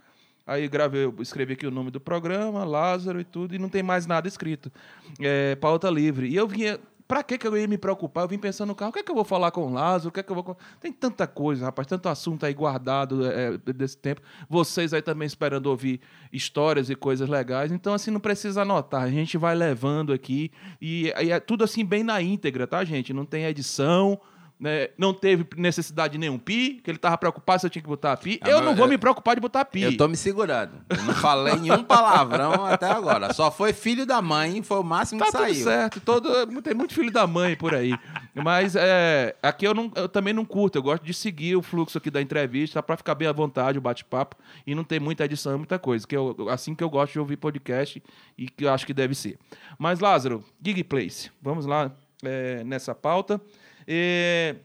Aí 0.45 0.65
gravei, 0.69 1.11
escrevi 1.19 1.53
aqui 1.53 1.67
o 1.67 1.71
nome 1.71 1.91
do 1.91 1.99
programa, 1.99 2.63
Lázaro 2.63 3.19
e 3.19 3.25
tudo, 3.25 3.53
e 3.53 3.59
não 3.59 3.67
tem 3.67 3.83
mais 3.83 4.05
nada 4.05 4.29
escrito. 4.29 4.71
É, 5.19 5.55
pauta 5.55 5.89
livre. 5.89 6.29
E 6.29 6.35
eu 6.35 6.47
vinha. 6.47 6.79
Pra 7.07 7.23
que, 7.23 7.39
eu 7.47 7.57
ia 7.57 7.67
me 7.67 7.77
preocupar? 7.77 8.25
Eu 8.25 8.27
vim 8.27 8.37
pensando 8.37 8.67
no 8.69 8.75
carro, 8.75 8.89
o 8.89 8.93
que 8.93 8.99
é 8.99 9.03
que 9.03 9.09
eu 9.09 9.15
vou 9.15 9.23
falar 9.23 9.49
com 9.51 9.61
o 9.61 9.71
Lázaro? 9.71 10.09
O 10.09 10.11
que 10.11 10.19
é 10.19 10.23
que 10.23 10.29
eu 10.29 10.35
vou. 10.35 10.57
Tem 10.81 10.91
tanta 10.91 11.25
coisa, 11.25 11.65
rapaz, 11.65 11.87
tanto 11.87 12.09
assunto 12.09 12.45
aí 12.45 12.53
guardado 12.53 13.25
é, 13.25 13.57
desse 13.57 13.97
tempo. 13.97 14.21
Vocês 14.49 14.93
aí 14.93 15.01
também 15.01 15.25
esperando 15.25 15.67
ouvir 15.67 16.01
histórias 16.33 16.89
e 16.89 16.95
coisas 16.95 17.29
legais. 17.29 17.71
Então, 17.71 17.93
assim, 17.93 18.11
não 18.11 18.19
precisa 18.19 18.63
anotar. 18.63 19.03
A 19.03 19.09
gente 19.09 19.37
vai 19.37 19.55
levando 19.55 20.11
aqui. 20.11 20.51
E, 20.81 21.13
e 21.21 21.31
é 21.31 21.39
tudo 21.39 21.63
assim, 21.63 21.85
bem 21.85 22.03
na 22.03 22.21
íntegra, 22.21 22.67
tá, 22.67 22.83
gente? 22.83 23.13
Não 23.13 23.25
tem 23.25 23.45
edição. 23.45 24.19
Né? 24.59 24.89
Não 24.97 25.13
teve 25.13 25.45
necessidade 25.55 26.13
de 26.13 26.17
nenhum 26.17 26.39
pi, 26.39 26.81
que 26.83 26.89
ele 26.89 26.97
tava 26.97 27.15
preocupado 27.15 27.59
se 27.61 27.67
eu 27.67 27.69
tinha 27.69 27.81
que 27.81 27.87
botar 27.87 28.17
pi. 28.17 28.39
Ah, 28.41 28.49
eu 28.49 28.59
não 28.61 28.73
vou 28.75 28.85
eu- 28.85 28.89
me 28.89 28.97
preocupar 28.97 29.35
de 29.35 29.41
botar 29.41 29.63
pi. 29.65 29.83
Eu 29.83 29.95
tô 29.95 30.07
me 30.07 30.17
segurando. 30.17 30.71
Eu 30.89 31.03
não 31.03 31.13
falei 31.13 31.55
nenhum 31.57 31.83
palavrão 31.83 32.65
até 32.65 32.89
agora. 32.89 33.31
Só 33.33 33.51
foi 33.51 33.71
filho 33.71 34.03
da 34.03 34.19
mãe, 34.19 34.63
foi 34.63 34.79
o 34.79 34.83
máximo 34.83 35.19
Tá 35.19 35.27
que 35.27 35.31
saiu. 35.33 35.53
tudo 35.53 35.63
certo. 35.63 36.01
Todo, 36.01 36.61
tem 36.63 36.73
muito 36.73 36.95
filho 36.95 37.11
da 37.11 37.27
mãe 37.27 37.55
por 37.55 37.75
aí. 37.75 37.93
Mas 38.33 38.75
é, 38.75 39.35
aqui 39.43 39.67
eu, 39.67 39.75
não, 39.75 39.91
eu 39.95 40.09
também 40.09 40.33
não 40.33 40.43
curto. 40.43 40.77
Eu 40.79 40.81
gosto 40.83 41.03
de 41.03 41.13
seguir 41.13 41.55
o 41.55 41.61
fluxo 41.61 41.95
aqui 41.99 42.09
da 42.09 42.19
entrevista 42.19 42.81
para 42.81 42.97
ficar 42.97 43.13
bem 43.13 43.27
à 43.27 43.31
vontade, 43.31 43.77
o 43.77 43.81
bate-papo. 43.81 44.35
E 44.65 44.73
não 44.73 44.83
ter 44.83 44.99
muita 44.99 45.23
edição, 45.25 45.55
muita 45.55 45.77
coisa. 45.77 46.07
Que 46.07 46.17
eu, 46.17 46.35
assim 46.49 46.73
que 46.73 46.83
eu 46.83 46.89
gosto 46.89 47.13
de 47.13 47.19
ouvir 47.19 47.37
podcast 47.37 48.01
e 48.35 48.49
que 48.49 48.65
eu 48.65 48.73
acho 48.73 48.87
que 48.87 48.93
deve 48.93 49.13
ser. 49.13 49.37
Mas, 49.77 49.99
Lázaro, 49.99 50.43
Gig 50.65 50.83
Place. 50.83 51.29
Vamos 51.41 51.67
lá 51.67 51.91
é, 52.23 52.63
nessa 52.63 52.95
pauta. 52.95 53.39
É, 53.87 54.57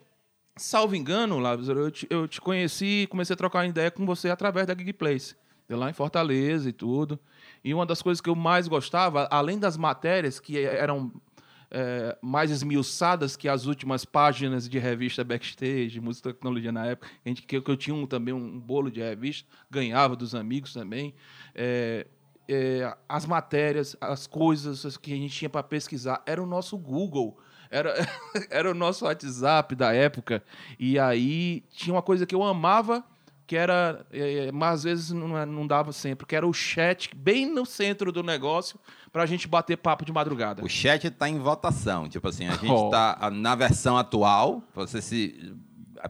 salvo 0.57 0.97
engano, 0.97 1.39
Lázaro, 1.39 1.81
eu 1.81 1.91
te, 1.91 2.07
eu 2.11 2.27
te 2.27 2.41
conheci 2.41 3.03
e 3.03 3.07
comecei 3.07 3.35
a 3.35 3.37
trocar 3.37 3.67
ideia 3.67 3.91
com 3.91 4.05
você 4.05 4.29
através 4.29 4.67
da 4.67 4.75
Gig 4.75 4.93
Place. 4.93 5.37
Eu 5.69 5.79
lá 5.79 5.89
em 5.89 5.95
Fortaleza 5.95 6.69
e 6.69 6.73
tudo. 6.73 7.19
E 7.65 7.73
uma 7.73 7.87
das 7.87 8.03
coisas 8.03 8.21
que 8.21 8.29
eu 8.29 8.35
mais 8.35 8.69
gostava, 8.69 9.29
além 9.31 9.59
das 9.59 9.77
matérias 9.77 10.41
que 10.41 10.59
eram 10.59 11.13
é, 11.71 12.19
mais 12.21 12.51
esmiuçadas 12.51 13.35
que 13.35 13.49
as 13.49 13.65
últimas 13.65 14.05
páginas 14.05 14.69
de 14.69 14.79
revista 14.79 15.25
Backstage, 15.25 16.01
Música 16.01 16.33
Tecnologia 16.33 16.71
na 16.71 16.87
época, 16.87 17.09
a 17.25 17.29
gente, 17.29 17.43
que 17.43 17.57
eu 17.57 17.77
tinha 17.77 17.95
um, 17.95 18.07
também 18.07 18.35
um 18.35 18.61
bolo 18.61 18.91
de 18.91 19.01
revista, 19.01 19.49
ganhava 19.71 20.15
dos 20.15 20.35
amigos 20.35 20.75
também. 20.75 21.15
É, 21.55 22.07
é, 22.47 22.95
as 23.09 23.25
matérias, 23.25 23.97
as 24.01 24.27
coisas 24.27 24.97
que 24.99 25.13
a 25.13 25.17
gente 25.17 25.35
tinha 25.35 25.49
para 25.49 25.63
pesquisar, 25.63 26.23
era 26.27 26.43
o 26.43 26.47
nosso 26.47 26.77
Google. 26.77 27.39
Era, 27.73 27.95
era 28.51 28.71
o 28.71 28.75
nosso 28.75 29.07
WhatsApp 29.07 29.75
da 29.75 29.95
época. 29.95 30.43
E 30.79 30.99
aí 30.99 31.65
tinha 31.73 31.95
uma 31.95 32.03
coisa 32.03 32.27
que 32.27 32.35
eu 32.35 32.43
amava, 32.43 33.03
que 33.47 33.57
era, 33.57 34.05
é, 34.13 34.53
mas 34.53 34.75
às 34.75 34.85
vezes 34.85 35.11
não, 35.11 35.47
não 35.47 35.67
dava 35.67 35.91
sempre, 35.91 36.27
que 36.27 36.37
era 36.37 36.47
o 36.47 36.53
chat 36.53 37.11
bem 37.17 37.47
no 37.47 37.65
centro 37.65 38.13
do 38.13 38.23
negócio 38.23 38.79
pra 39.11 39.25
gente 39.25 39.49
bater 39.49 39.79
papo 39.79 40.05
de 40.05 40.13
madrugada. 40.13 40.63
O 40.63 40.69
chat 40.69 41.11
tá 41.11 41.29
em 41.29 41.39
votação. 41.39 42.09
Tipo 42.09 42.29
assim, 42.29 42.47
a 42.47 42.53
gente 42.53 42.71
Oh. 42.71 42.91
tá 42.91 43.17
ah, 43.19 43.31
na 43.31 43.55
versão 43.55 43.97
atual, 43.97 44.63
você 44.75 45.01
se 45.01 45.55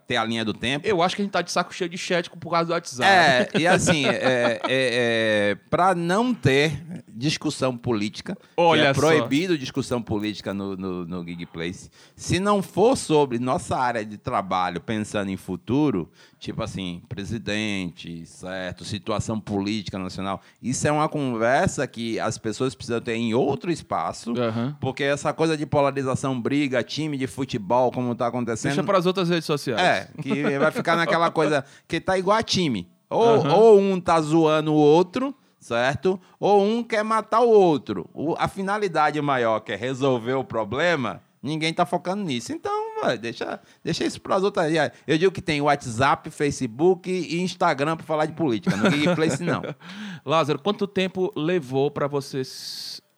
ter 0.06 0.16
a 0.16 0.24
linha 0.24 0.44
do 0.44 0.54
tempo. 0.54 0.86
Eu 0.86 1.02
acho 1.02 1.14
que 1.14 1.22
a 1.22 1.24
gente 1.24 1.32
tá 1.32 1.42
de 1.42 1.52
saco 1.52 1.74
cheio 1.74 1.90
de 1.90 1.98
chat 1.98 2.30
por 2.30 2.50
causa 2.50 2.66
do 2.66 2.72
WhatsApp. 2.72 3.56
É, 3.56 3.60
e 3.60 3.66
assim, 3.66 4.06
é, 4.06 4.12
é, 4.14 4.60
é, 4.68 5.54
para 5.68 5.94
não 5.94 6.32
ter 6.32 6.82
discussão 7.14 7.76
política, 7.76 8.34
que 8.34 8.40
Olha 8.56 8.88
é 8.88 8.94
só. 8.94 9.00
proibido 9.00 9.58
discussão 9.58 10.00
política 10.02 10.52
no, 10.54 10.76
no, 10.76 11.04
no 11.06 11.24
Gig 11.24 11.46
Place, 11.46 11.90
se 12.16 12.40
não 12.40 12.62
for 12.62 12.96
sobre 12.96 13.38
nossa 13.38 13.76
área 13.76 14.04
de 14.04 14.16
trabalho, 14.16 14.80
pensando 14.80 15.30
em 15.30 15.36
futuro, 15.36 16.10
tipo 16.38 16.62
assim, 16.62 17.02
presidente, 17.08 18.24
certo, 18.26 18.84
situação 18.84 19.38
política 19.38 19.98
nacional, 19.98 20.40
isso 20.62 20.86
é 20.86 20.92
uma 20.92 21.08
conversa 21.08 21.86
que 21.86 22.18
as 22.18 22.38
pessoas 22.38 22.74
precisam 22.74 23.00
ter 23.00 23.14
em 23.14 23.34
outro 23.34 23.70
espaço, 23.70 24.32
Aham. 24.36 24.76
porque 24.80 25.02
essa 25.02 25.32
coisa 25.32 25.56
de 25.56 25.66
polarização, 25.66 26.40
briga, 26.40 26.82
time 26.82 27.16
de 27.16 27.26
futebol, 27.26 27.90
como 27.90 28.14
tá 28.14 28.26
acontecendo... 28.26 28.72
Deixa 28.72 28.82
para 28.82 28.98
as 28.98 29.06
outras 29.06 29.28
redes 29.28 29.44
sociais. 29.44 29.80
É, 29.80 30.08
que 30.22 30.58
vai 30.58 30.70
ficar 30.70 30.96
naquela 30.96 31.30
coisa 31.30 31.64
que 31.86 32.00
tá 32.00 32.18
igual 32.18 32.36
a 32.36 32.42
time. 32.42 32.88
Ou, 33.08 33.34
Aham. 33.34 33.54
ou 33.54 33.80
um 33.80 34.00
tá 34.00 34.20
zoando 34.20 34.72
o 34.72 34.76
outro, 34.76 35.34
certo? 35.62 36.20
Ou 36.40 36.62
um 36.62 36.82
quer 36.82 37.04
matar 37.04 37.40
o 37.40 37.48
outro. 37.48 38.10
O- 38.12 38.34
a 38.36 38.48
finalidade 38.48 39.20
maior, 39.22 39.60
que 39.60 39.72
é 39.72 39.76
resolver 39.76 40.34
o 40.34 40.42
problema, 40.44 41.22
ninguém 41.40 41.72
tá 41.72 41.86
focando 41.86 42.22
nisso. 42.24 42.52
Então, 42.52 43.00
vai, 43.00 43.16
deixa, 43.16 43.60
deixa 43.82 44.04
isso 44.04 44.20
pras 44.20 44.42
outras. 44.42 44.72
Eu 45.06 45.16
digo 45.16 45.30
que 45.32 45.40
tem 45.40 45.60
WhatsApp, 45.60 46.28
Facebook 46.30 47.08
e 47.10 47.40
Instagram 47.40 47.96
pra 47.96 48.04
falar 48.04 48.26
de 48.26 48.32
política. 48.32 48.76
Gig 48.90 49.14
Place, 49.14 49.42
não. 49.42 49.62
Lázaro, 50.26 50.58
quanto 50.58 50.86
tempo 50.86 51.32
levou 51.36 51.90
para 51.90 52.08
você 52.08 52.42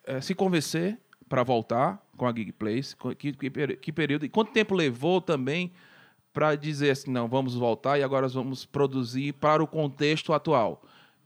eh, 0.07 0.21
se 0.21 0.35
convencer 0.35 0.99
para 1.29 1.43
voltar 1.43 1.99
com 2.17 2.27
a 2.27 2.33
Gig 2.35 2.53
Place? 2.53 2.95
Que, 3.19 3.33
que, 3.33 3.51
que 3.77 3.93
período? 3.93 4.27
E 4.27 4.29
quanto 4.29 4.53
tempo 4.53 4.75
levou 4.75 5.21
também 5.21 5.73
para 6.33 6.57
dizer 6.57 6.91
assim, 6.91 7.11
não, 7.11 7.27
vamos 7.29 7.55
voltar 7.55 7.99
e 7.99 8.03
agora 8.03 8.27
vamos 8.29 8.67
produzir 8.67 9.33
para 9.35 9.63
o 9.63 9.67
contexto 9.67 10.33
atual? 10.33 10.83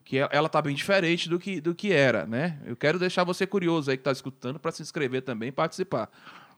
Que 0.09 0.16
e- 0.16 0.28
ela 0.30 0.46
está 0.46 0.62
bem 0.62 0.74
diferente 0.74 1.28
do 1.28 1.38
que, 1.38 1.61
do 1.61 1.74
que 1.74 1.92
era, 1.92 2.24
né? 2.24 2.59
Eu 2.64 2.74
quero 2.74 2.98
deixar 2.98 3.24
você 3.24 3.46
curioso 3.46 3.90
aí 3.90 3.96
que 3.98 4.00
está 4.00 4.11
escutando 4.11 4.59
para 4.59 4.72
se 4.72 4.80
inscrever 4.80 5.20
também 5.20 5.50
e 5.50 5.52
participar. 5.52 6.09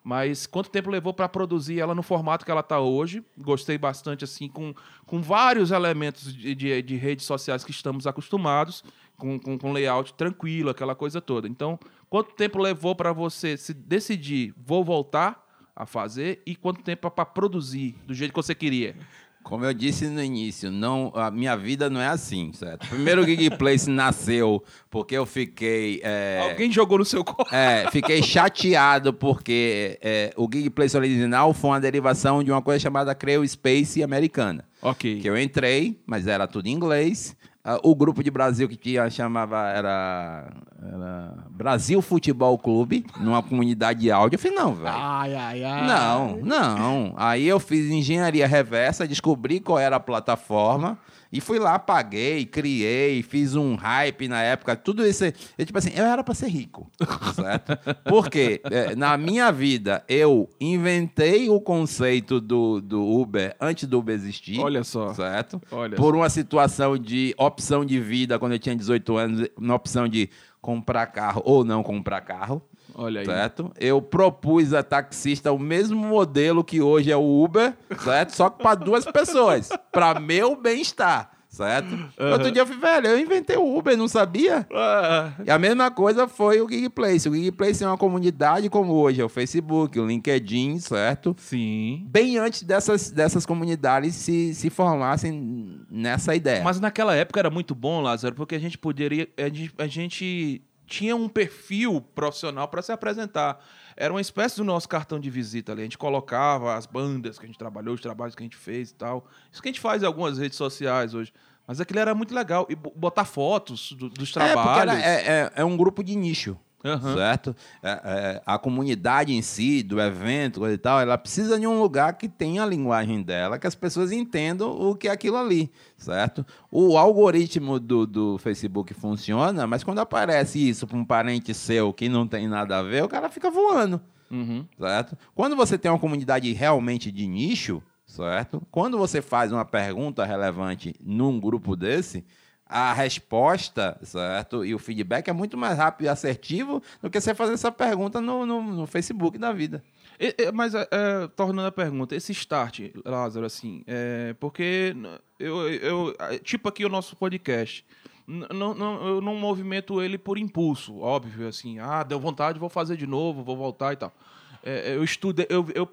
Mas 0.05 0.46
quanto 0.46 0.70
tempo 0.70 0.88
levou 0.88 1.12
para 1.12 1.28
produzir 1.28 1.80
ela 1.80 1.92
no 1.92 2.03
formato 2.03 2.44
que 2.44 2.51
ela 2.53 2.61
está 2.61 2.78
hoje? 2.78 3.24
Gostei 3.36 3.76
bastante, 3.76 4.22
assim, 4.22 4.48
com, 4.48 4.72
com 5.05 5.20
vários 5.20 5.72
elementos 5.72 6.32
de, 6.32 6.55
de, 6.55 6.80
de 6.80 6.94
redes 6.94 7.26
sociais 7.26 7.64
que 7.64 7.72
estamos 7.72 8.07
acostumados, 8.07 8.84
com, 9.16 9.36
com, 9.36 9.59
com 9.59 9.72
layout 9.72 10.14
tranquilo, 10.14 10.70
aquela 10.70 10.94
coisa 10.94 11.20
toda. 11.20 11.48
Então, 11.48 11.76
quanto 12.09 12.32
tempo 12.36 12.57
levou 12.57 12.94
para 12.94 13.12
você 13.12 13.57
se 13.57 13.74
decidir, 13.74 14.55
vou 14.57 14.84
voltar 14.84 15.44
a 15.74 15.84
fazer, 15.84 16.40
e 16.46 16.55
quanto 16.55 16.82
tempo 16.82 17.11
para 17.11 17.26
produzir 17.26 17.96
do 18.07 18.14
jeito 18.14 18.30
que 18.30 18.36
você 18.36 18.55
queria? 18.55 18.94
Como 19.43 19.64
eu 19.64 19.72
disse 19.72 20.07
no 20.07 20.22
início, 20.22 20.70
não, 20.70 21.11
a 21.14 21.30
minha 21.30 21.57
vida 21.57 21.88
não 21.91 22.01
é 22.01 22.09
assim, 22.09 22.53
certo? 22.53 22.86
Primeiro 22.88 23.22
o 23.22 23.24
Gig 23.24 23.51
Place 23.57 23.88
nasceu 23.91 24.62
porque 24.88 25.16
eu 25.16 25.24
fiquei... 25.26 26.01
é, 26.05 26.41
Alguém 26.51 26.70
jogou 26.70 26.99
no 26.99 27.05
seu 27.05 27.24
colo? 27.24 27.49
É, 27.51 27.91
fiquei 27.91 28.22
chateado 28.22 29.12
porque 29.12 29.99
é, 30.03 30.32
o 30.36 30.49
Gig 30.53 30.70
Place 30.70 30.97
original 30.97 31.53
foi 31.55 31.70
uma 31.70 31.80
derivação 31.80 32.45
de 32.45 32.53
uma 32.53 32.62
coisa 32.62 32.78
chamada 32.78 33.14
Creo 33.14 33.47
Space 33.47 34.03
americana. 34.03 34.64
Ok. 34.82 35.20
Que 35.20 35.28
eu 35.28 35.36
entrei, 35.38 35.99
mas 36.07 36.26
era 36.26 36.47
tudo 36.47 36.66
em 36.66 36.72
inglês. 36.72 37.36
Ah, 37.63 37.79
o 37.83 37.95
grupo 37.95 38.23
de 38.23 38.31
Brasil 38.31 38.67
que 38.69 38.77
tinha 38.77 39.11
chamava 39.11 39.69
era, 39.69 40.51
era 40.83 41.35
Brasil 41.51 42.01
Futebol 42.01 42.57
Clube, 42.59 43.05
numa 43.19 43.43
comunidade 43.43 44.01
de 44.01 44.11
áudio. 44.11 44.37
Eu 44.37 44.41
falei, 44.41 44.57
não, 44.57 44.75
velho. 44.75 44.95
Ai, 44.97 45.35
ai, 45.35 45.65
ai. 45.65 45.87
Não, 45.87 46.37
não. 46.39 47.15
Aí 47.17 47.47
eu 47.47 47.61
fiz 47.61 47.91
engenharia 47.91 48.47
reversa, 48.47 49.07
descobri 49.07 49.61
qual 49.61 49.79
era 49.79 49.97
a 49.97 50.01
plataforma 50.01 50.99
e 51.33 51.41
fui 51.41 51.59
lá, 51.59 51.78
paguei, 51.78 52.45
criei, 52.45 53.22
fiz 53.22 53.55
um 53.55 53.76
hype 53.76 54.26
na 54.26 54.43
época. 54.43 54.74
Tudo 54.74 55.07
isso. 55.07 55.24
Eu, 55.57 55.64
tipo 55.64 55.78
assim, 55.78 55.93
eu 55.95 56.05
era 56.05 56.24
pra 56.24 56.35
ser 56.35 56.49
rico, 56.49 56.91
certo? 57.35 57.78
Porque 58.09 58.61
é, 58.64 58.97
na 58.97 59.16
minha 59.16 59.53
vida 59.53 60.05
eu 60.09 60.49
inventei 60.61 61.49
o 61.49 61.61
conceito 61.61 62.41
do, 62.41 62.81
do 62.81 63.07
Uber 63.07 63.55
antes 63.61 63.87
do 63.87 63.99
Uber 63.99 64.14
existir. 64.14 64.59
Olha 64.59 64.83
só. 64.83 65.14
Certo? 65.14 65.61
Olha 65.70 65.97
Por 65.97 66.16
uma 66.16 66.28
situação 66.28 66.99
de 66.99 67.35
opção 67.39 67.85
de 67.85 68.01
vida, 68.01 68.39
quando 68.39 68.53
eu 68.53 68.59
tinha 68.59 68.74
18 68.74 69.16
anos, 69.16 69.49
na 69.59 69.74
opção 69.74 70.09
de 70.09 70.28
comprar 70.61 71.07
carro 71.07 71.43
ou 71.45 71.64
não 71.64 71.83
comprar 71.83 72.20
carro. 72.20 72.62
Olha 73.01 73.20
aí. 73.20 73.26
Certo? 73.26 73.72
Eu 73.80 74.03
propus 74.03 74.74
a 74.74 74.82
taxista 74.82 75.51
o 75.51 75.59
mesmo 75.59 75.96
modelo 75.96 76.62
que 76.62 76.82
hoje 76.82 77.11
é 77.11 77.16
o 77.16 77.42
Uber, 77.42 77.74
certo? 77.98 78.36
Só 78.36 78.51
que 78.51 78.62
para 78.62 78.74
duas 78.74 79.07
pessoas, 79.07 79.70
para 79.90 80.20
meu 80.20 80.55
bem-estar, 80.55 81.30
certo? 81.48 81.94
Uhum. 81.94 82.32
Outro 82.32 82.53
dia 82.53 82.61
eu 82.61 82.66
fui, 82.66 82.76
velho, 82.76 83.07
eu 83.07 83.18
inventei 83.18 83.57
o 83.57 83.74
Uber, 83.74 83.96
não 83.96 84.07
sabia? 84.07 84.66
Uhum. 84.70 85.44
E 85.46 85.51
a 85.51 85.59
mesma 85.59 85.90
coisa 85.90 86.28
foi 86.28 86.61
o 86.61 86.68
Gig 86.68 86.90
Place. 86.90 87.26
O 87.26 87.34
Gig 87.34 87.53
Place 87.53 87.82
é 87.82 87.86
uma 87.86 87.96
comunidade 87.96 88.68
como 88.68 88.92
hoje, 88.92 89.22
é 89.22 89.24
o 89.24 89.30
Facebook, 89.30 89.98
o 89.98 90.07
LinkedIn, 90.07 90.78
certo? 90.80 91.34
Sim. 91.38 92.05
Bem 92.07 92.36
antes 92.36 92.64
dessas, 92.64 93.11
dessas 93.11 93.46
comunidades 93.46 94.14
se, 94.14 94.55
se 94.55 94.68
formassem 94.68 95.80
nessa 95.90 96.34
ideia. 96.34 96.62
Mas 96.62 96.78
naquela 96.78 97.14
época 97.14 97.40
era 97.40 97.48
muito 97.48 97.74
bom, 97.74 98.03
Lázaro, 98.03 98.34
porque 98.34 98.55
a 98.55 98.61
gente 98.61 98.76
poderia. 98.76 99.26
A 99.38 99.48
gente, 99.48 99.72
a 99.78 99.86
gente 99.86 100.62
tinha 100.91 101.14
um 101.14 101.28
perfil 101.28 102.01
profissional 102.01 102.66
para 102.66 102.82
se 102.82 102.91
apresentar. 102.91 103.64
Era 103.97 104.12
uma 104.12 104.20
espécie 104.20 104.57
do 104.57 104.64
nosso 104.64 104.88
cartão 104.88 105.20
de 105.20 105.30
visita 105.30 105.70
ali. 105.70 105.82
A 105.82 105.84
gente 105.84 105.97
colocava 105.97 106.74
as 106.74 106.84
bandas 106.84 107.38
que 107.38 107.45
a 107.45 107.47
gente 107.47 107.59
trabalhou, 107.59 107.95
os 107.95 108.01
trabalhos 108.01 108.34
que 108.34 108.43
a 108.43 108.45
gente 108.45 108.57
fez 108.57 108.91
e 108.91 108.95
tal. 108.95 109.24
Isso 109.53 109.62
que 109.62 109.68
a 109.68 109.72
gente 109.72 109.80
faz 109.80 110.03
em 110.03 110.07
algumas 110.07 110.36
redes 110.36 110.59
sociais 110.59 111.14
hoje. 111.14 111.32
Mas 111.66 111.80
aquilo 111.80 112.01
era 112.01 112.14
muito 112.14 112.34
legal. 112.34 112.66
E 112.68 112.74
botar 112.74 113.24
fotos 113.24 113.93
do, 113.93 114.09
dos 114.09 114.32
trabalhos. 114.32 114.95
É, 114.95 114.99
é, 114.99 115.28
é, 115.28 115.53
é 115.57 115.64
um 115.64 115.76
grupo 115.76 116.03
de 116.03 116.16
nicho. 116.16 116.59
Uhum. 116.83 117.14
Certo? 117.14 117.55
É, 117.83 117.91
é, 117.91 118.43
a 118.47 118.59
comunidade 118.59 119.35
em 119.35 119.43
si, 119.43 119.83
do 119.83 120.01
evento 120.01 120.66
e 120.66 120.78
tal, 120.78 120.99
ela 121.01 121.18
precisa 121.18 121.61
de 121.61 121.66
um 121.66 121.81
lugar 121.81 122.14
que 122.14 122.28
tenha 122.28 122.62
a 122.62 122.66
linguagem 122.66 123.22
dela, 123.22 123.59
que 123.59 123.66
as 123.66 123.74
pessoas 123.74 124.12
entendam 124.12 124.70
o 124.70 124.95
que 124.95 125.09
é 125.09 125.11
aquilo 125.11 125.37
ali, 125.37 125.70
certo? 125.97 126.45
O 126.70 126.97
algoritmo 126.97 127.78
do, 127.78 128.07
do 128.07 128.39
Facebook 128.39 128.95
funciona, 128.95 129.66
mas 129.66 129.85
quando 129.85 129.99
aparece 129.99 130.70
isso 130.70 130.87
para 130.87 130.97
um 130.97 131.05
parente 131.05 131.53
seu 131.53 131.93
que 131.93 132.09
não 132.09 132.26
tem 132.26 132.49
nada 132.49 132.78
a 132.78 132.83
ver, 132.83 133.05
o 133.05 133.09
cara 133.09 133.28
fica 133.28 133.51
voando, 133.51 134.01
uhum. 134.31 134.64
certo? 134.78 135.18
Quando 135.35 135.55
você 135.55 135.76
tem 135.76 135.91
uma 135.91 135.99
comunidade 135.99 136.51
realmente 136.55 137.12
de 137.12 137.26
nicho, 137.26 137.83
certo? 138.07 138.62
Quando 138.70 138.97
você 138.97 139.20
faz 139.20 139.53
uma 139.53 139.66
pergunta 139.66 140.24
relevante 140.24 140.95
num 140.99 141.39
grupo 141.39 141.76
desse, 141.76 142.24
a 142.71 142.93
resposta, 142.93 143.99
certo? 144.03 144.64
E 144.64 144.75
o 144.75 144.79
feedback 144.79 145.29
é 145.29 145.33
muito 145.33 145.59
mais 145.59 145.77
rápido 145.77 146.07
e 146.07 146.09
assertivo 146.09 146.81
do 147.03 147.11
que 147.11 147.21
você 147.21 147.35
fazer 147.35 147.55
essa 147.55 147.73
pergunta 147.73 148.21
no, 148.21 148.47
no, 148.47 148.62
no 148.62 148.87
Facebook 148.87 149.37
da 149.37 149.53
vida. 149.53 149.83
E, 150.21 150.35
e, 150.39 150.53
mas, 150.53 150.75
é, 150.75 150.87
é, 150.91 151.27
tornando 151.35 151.66
a 151.66 151.73
pergunta, 151.73 152.14
esse 152.14 152.31
start, 152.31 152.93
Lázaro, 153.05 153.45
assim, 153.45 153.83
é, 153.89 154.35
porque 154.39 154.95
eu, 155.39 155.68
eu, 155.68 156.16
tipo 156.45 156.68
aqui 156.68 156.85
o 156.85 156.89
nosso 156.89 157.16
podcast, 157.16 157.85
não, 158.27 158.73
não, 158.73 159.07
eu 159.09 159.21
não 159.21 159.35
movimento 159.35 160.01
ele 160.01 160.16
por 160.16 160.39
impulso, 160.39 160.99
óbvio, 161.01 161.49
assim, 161.49 161.81
ah, 161.81 162.05
deu 162.05 162.21
vontade, 162.21 162.61
vou 162.61 162.68
fazer 162.68 162.97
de 162.97 163.07
novo, 163.07 163.43
vou 163.43 163.57
voltar 163.57 163.95
e 163.95 163.97
tal. 163.97 164.14
É, 164.62 164.95
eu 164.95 165.03
estudo, 165.03 165.45
eu, 165.49 165.66
eu 165.75 165.89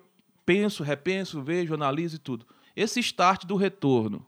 penso, 0.46 0.84
repenso, 0.84 1.42
vejo, 1.42 1.74
analiso 1.74 2.18
e 2.18 2.20
tudo. 2.20 2.46
Esse 2.76 3.00
start 3.00 3.46
do 3.46 3.56
retorno, 3.56 4.24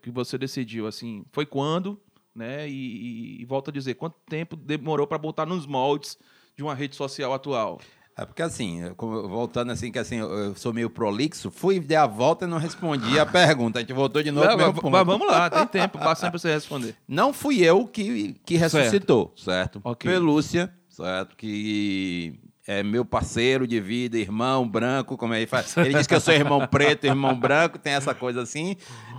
que 0.00 0.10
você 0.10 0.38
decidiu, 0.38 0.86
assim, 0.86 1.24
foi 1.32 1.44
quando, 1.44 2.00
né? 2.34 2.68
E, 2.68 2.72
e, 2.72 3.42
e 3.42 3.44
volto 3.44 3.70
a 3.70 3.72
dizer, 3.72 3.94
quanto 3.94 4.16
tempo 4.28 4.56
demorou 4.56 5.06
para 5.06 5.18
botar 5.18 5.46
nos 5.46 5.66
moldes 5.66 6.18
de 6.56 6.62
uma 6.62 6.74
rede 6.74 6.96
social 6.96 7.32
atual? 7.32 7.80
É 8.16 8.26
porque 8.26 8.42
assim, 8.42 8.82
voltando 8.98 9.72
assim, 9.72 9.90
que 9.90 9.98
assim, 9.98 10.16
eu 10.16 10.54
sou 10.54 10.72
meio 10.72 10.90
prolixo, 10.90 11.50
fui 11.50 11.80
dar 11.80 12.02
a 12.02 12.06
volta 12.06 12.44
e 12.44 12.48
não 12.48 12.58
respondi 12.58 13.18
a 13.18 13.24
pergunta. 13.26 13.78
A 13.78 13.82
gente 13.82 13.94
voltou 13.94 14.22
de 14.22 14.30
novo. 14.30 14.46
Não, 14.46 14.56
mas, 14.56 14.82
mas, 14.82 15.06
vamos 15.06 15.26
lá, 15.26 15.48
tem 15.48 15.66
tempo, 15.66 15.98
basta 15.98 16.30
para 16.30 16.38
você 16.38 16.52
responder. 16.52 16.94
Não 17.08 17.32
fui 17.32 17.62
eu 17.62 17.86
que, 17.86 18.34
que 18.44 18.56
ressuscitou, 18.56 19.32
certo? 19.34 19.80
certo? 19.80 19.80
Okay. 19.82 20.10
Pelúcia, 20.10 20.72
certo? 20.90 21.36
Que 21.36 22.38
é 22.66 22.82
meu 22.82 23.04
parceiro 23.04 23.66
de 23.66 23.80
vida, 23.80 24.16
irmão 24.16 24.68
branco, 24.68 25.16
como 25.16 25.34
ele 25.34 25.46
faz. 25.46 25.74
Ele 25.76 25.94
diz 25.94 26.06
que 26.06 26.14
eu 26.14 26.20
sou 26.20 26.32
irmão 26.32 26.66
preto, 26.66 27.04
irmão 27.04 27.34
branco, 27.34 27.78
tem 27.78 27.92
essa 27.92 28.14
coisa 28.14 28.42
assim. 28.42 28.76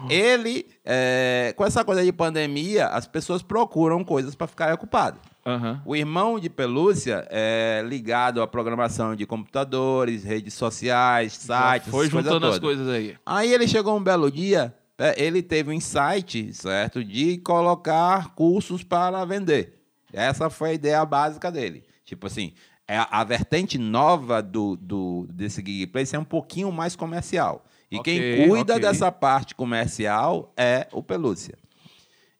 Ele, 0.09 0.65
é, 0.85 1.53
com 1.57 1.65
essa 1.65 1.83
coisa 1.83 2.03
de 2.03 2.11
pandemia, 2.13 2.87
as 2.87 3.05
pessoas 3.05 3.41
procuram 3.41 4.03
coisas 4.03 4.33
para 4.33 4.47
ficar 4.47 4.73
ocupado. 4.73 5.19
Uhum. 5.45 5.79
O 5.85 5.95
irmão 5.95 6.39
de 6.39 6.49
pelúcia 6.49 7.27
é 7.29 7.83
ligado 7.85 8.41
à 8.41 8.47
programação 8.47 9.13
de 9.13 9.25
computadores, 9.25 10.23
redes 10.23 10.53
sociais, 10.53 11.33
sites. 11.33 11.51
Já 11.85 11.91
foi 11.91 12.09
juntando 12.09 12.47
as 12.47 12.59
coisas 12.59 12.87
aí. 12.87 13.17
Aí 13.25 13.53
ele 13.53 13.67
chegou 13.67 13.97
um 13.97 14.03
belo 14.03 14.31
dia, 14.31 14.73
é, 14.97 15.21
ele 15.21 15.43
teve 15.43 15.69
um 15.69 15.73
insight, 15.73 16.53
certo, 16.53 17.03
de 17.03 17.39
colocar 17.39 18.33
cursos 18.35 18.83
para 18.83 19.25
vender. 19.25 19.81
Essa 20.13 20.49
foi 20.49 20.69
a 20.69 20.73
ideia 20.73 21.05
básica 21.05 21.51
dele. 21.51 21.83
Tipo 22.05 22.27
assim, 22.27 22.53
é 22.93 23.07
a 23.09 23.23
vertente 23.23 23.79
nova 23.79 24.39
do, 24.39 24.75
do, 24.75 25.25
desse 25.31 25.61
Gig 25.65 25.87
Place 25.87 26.15
é 26.15 26.19
um 26.19 26.23
pouquinho 26.23 26.71
mais 26.71 26.95
comercial. 26.95 27.65
E 27.89 27.97
okay, 27.97 28.37
quem 28.37 28.47
cuida 28.47 28.73
okay. 28.73 28.87
dessa 28.87 29.11
parte 29.11 29.55
comercial 29.55 30.53
é 30.55 30.87
o 30.91 31.01
Pelúcia. 31.01 31.57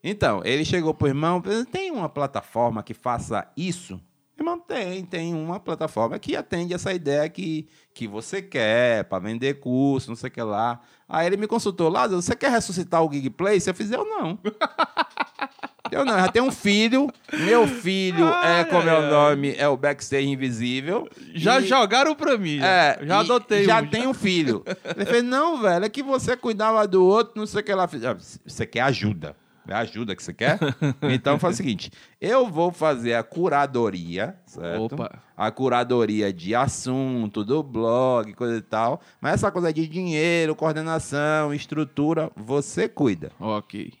Então, 0.02 0.42
ele 0.44 0.64
chegou 0.64 0.94
para 0.94 1.06
o 1.06 1.08
irmão, 1.08 1.42
tem 1.72 1.90
uma 1.90 2.08
plataforma 2.08 2.84
que 2.84 2.94
faça 2.94 3.50
isso? 3.56 4.00
Irmão, 4.38 4.60
tem, 4.60 5.04
tem 5.04 5.34
uma 5.34 5.58
plataforma 5.58 6.18
que 6.20 6.36
atende 6.36 6.72
essa 6.72 6.92
ideia 6.92 7.28
que, 7.28 7.66
que 7.92 8.06
você 8.06 8.40
quer, 8.40 9.04
para 9.04 9.18
vender 9.18 9.54
curso, 9.54 10.08
não 10.08 10.16
sei 10.16 10.28
o 10.28 10.32
que 10.32 10.42
lá. 10.42 10.80
Aí 11.08 11.26
ele 11.26 11.36
me 11.36 11.48
consultou, 11.48 11.88
Lázaro, 11.88 12.22
você 12.22 12.36
quer 12.36 12.52
ressuscitar 12.52 13.02
o 13.02 13.12
Gig 13.12 13.28
Place? 13.30 13.68
Eu 13.68 13.74
fiz, 13.74 13.90
eu 13.90 14.04
não. 14.04 14.38
Eu 15.94 16.04
não, 16.04 16.18
já 16.18 16.28
tenho 16.28 16.46
um 16.46 16.50
filho. 16.50 17.10
Meu 17.32 17.66
filho 17.66 18.26
ai, 18.26 18.60
é, 18.60 18.64
como 18.64 18.88
é 18.88 18.98
o 18.98 19.10
nome, 19.10 19.54
é 19.56 19.68
o 19.68 19.76
Backstage 19.76 20.26
Invisível. 20.26 21.08
Já 21.34 21.60
e, 21.60 21.66
jogaram 21.66 22.14
pra 22.14 22.36
mim. 22.36 22.58
É, 22.60 22.98
já 23.02 23.20
adotei 23.20 23.64
Já 23.64 23.80
um, 23.80 23.86
tem 23.86 24.06
um 24.06 24.14
filho. 24.14 24.64
Ele 24.96 25.06
fez, 25.06 25.22
não, 25.22 25.60
velho, 25.62 25.84
é 25.84 25.88
que 25.88 26.02
você 26.02 26.36
cuidava 26.36 26.86
do 26.88 27.04
outro, 27.04 27.34
não 27.36 27.46
sei 27.46 27.60
o 27.60 27.64
que 27.64 27.88
fez. 27.88 28.04
Ah, 28.04 28.16
você 28.44 28.66
quer 28.66 28.80
ajuda. 28.80 29.36
É 29.66 29.74
ajuda 29.74 30.14
que 30.14 30.22
você 30.22 30.34
quer? 30.34 30.58
Então 31.10 31.38
faz 31.38 31.54
o 31.54 31.56
seguinte: 31.56 31.90
eu 32.20 32.48
vou 32.48 32.70
fazer 32.70 33.14
a 33.14 33.22
curadoria, 33.22 34.36
certo? 34.46 34.94
Opa. 34.94 35.22
A 35.36 35.50
curadoria 35.50 36.32
de 36.32 36.54
assunto, 36.54 37.44
do 37.44 37.62
blog, 37.62 38.32
coisa 38.34 38.58
e 38.58 38.62
tal. 38.62 39.00
Mas 39.20 39.34
essa 39.34 39.50
coisa 39.50 39.72
de 39.72 39.86
dinheiro, 39.86 40.54
coordenação, 40.54 41.54
estrutura, 41.54 42.30
você 42.36 42.88
cuida. 42.88 43.32
Ok. 43.40 43.92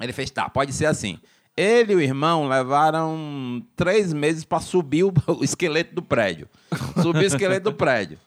Ele 0.00 0.12
fez, 0.12 0.30
tá, 0.30 0.48
pode 0.48 0.72
ser 0.72 0.86
assim. 0.86 1.18
Ele 1.56 1.92
e 1.92 1.96
o 1.96 2.00
irmão 2.00 2.48
levaram 2.48 3.62
três 3.76 4.12
meses 4.12 4.44
para 4.44 4.60
subir 4.60 5.04
o, 5.04 5.12
o, 5.28 5.44
esqueleto 5.44 5.94
do 5.94 6.02
prédio. 6.02 6.48
Subir 7.00 7.20
o 7.20 7.26
esqueleto 7.26 7.70
do 7.70 7.76
prédio. 7.76 8.18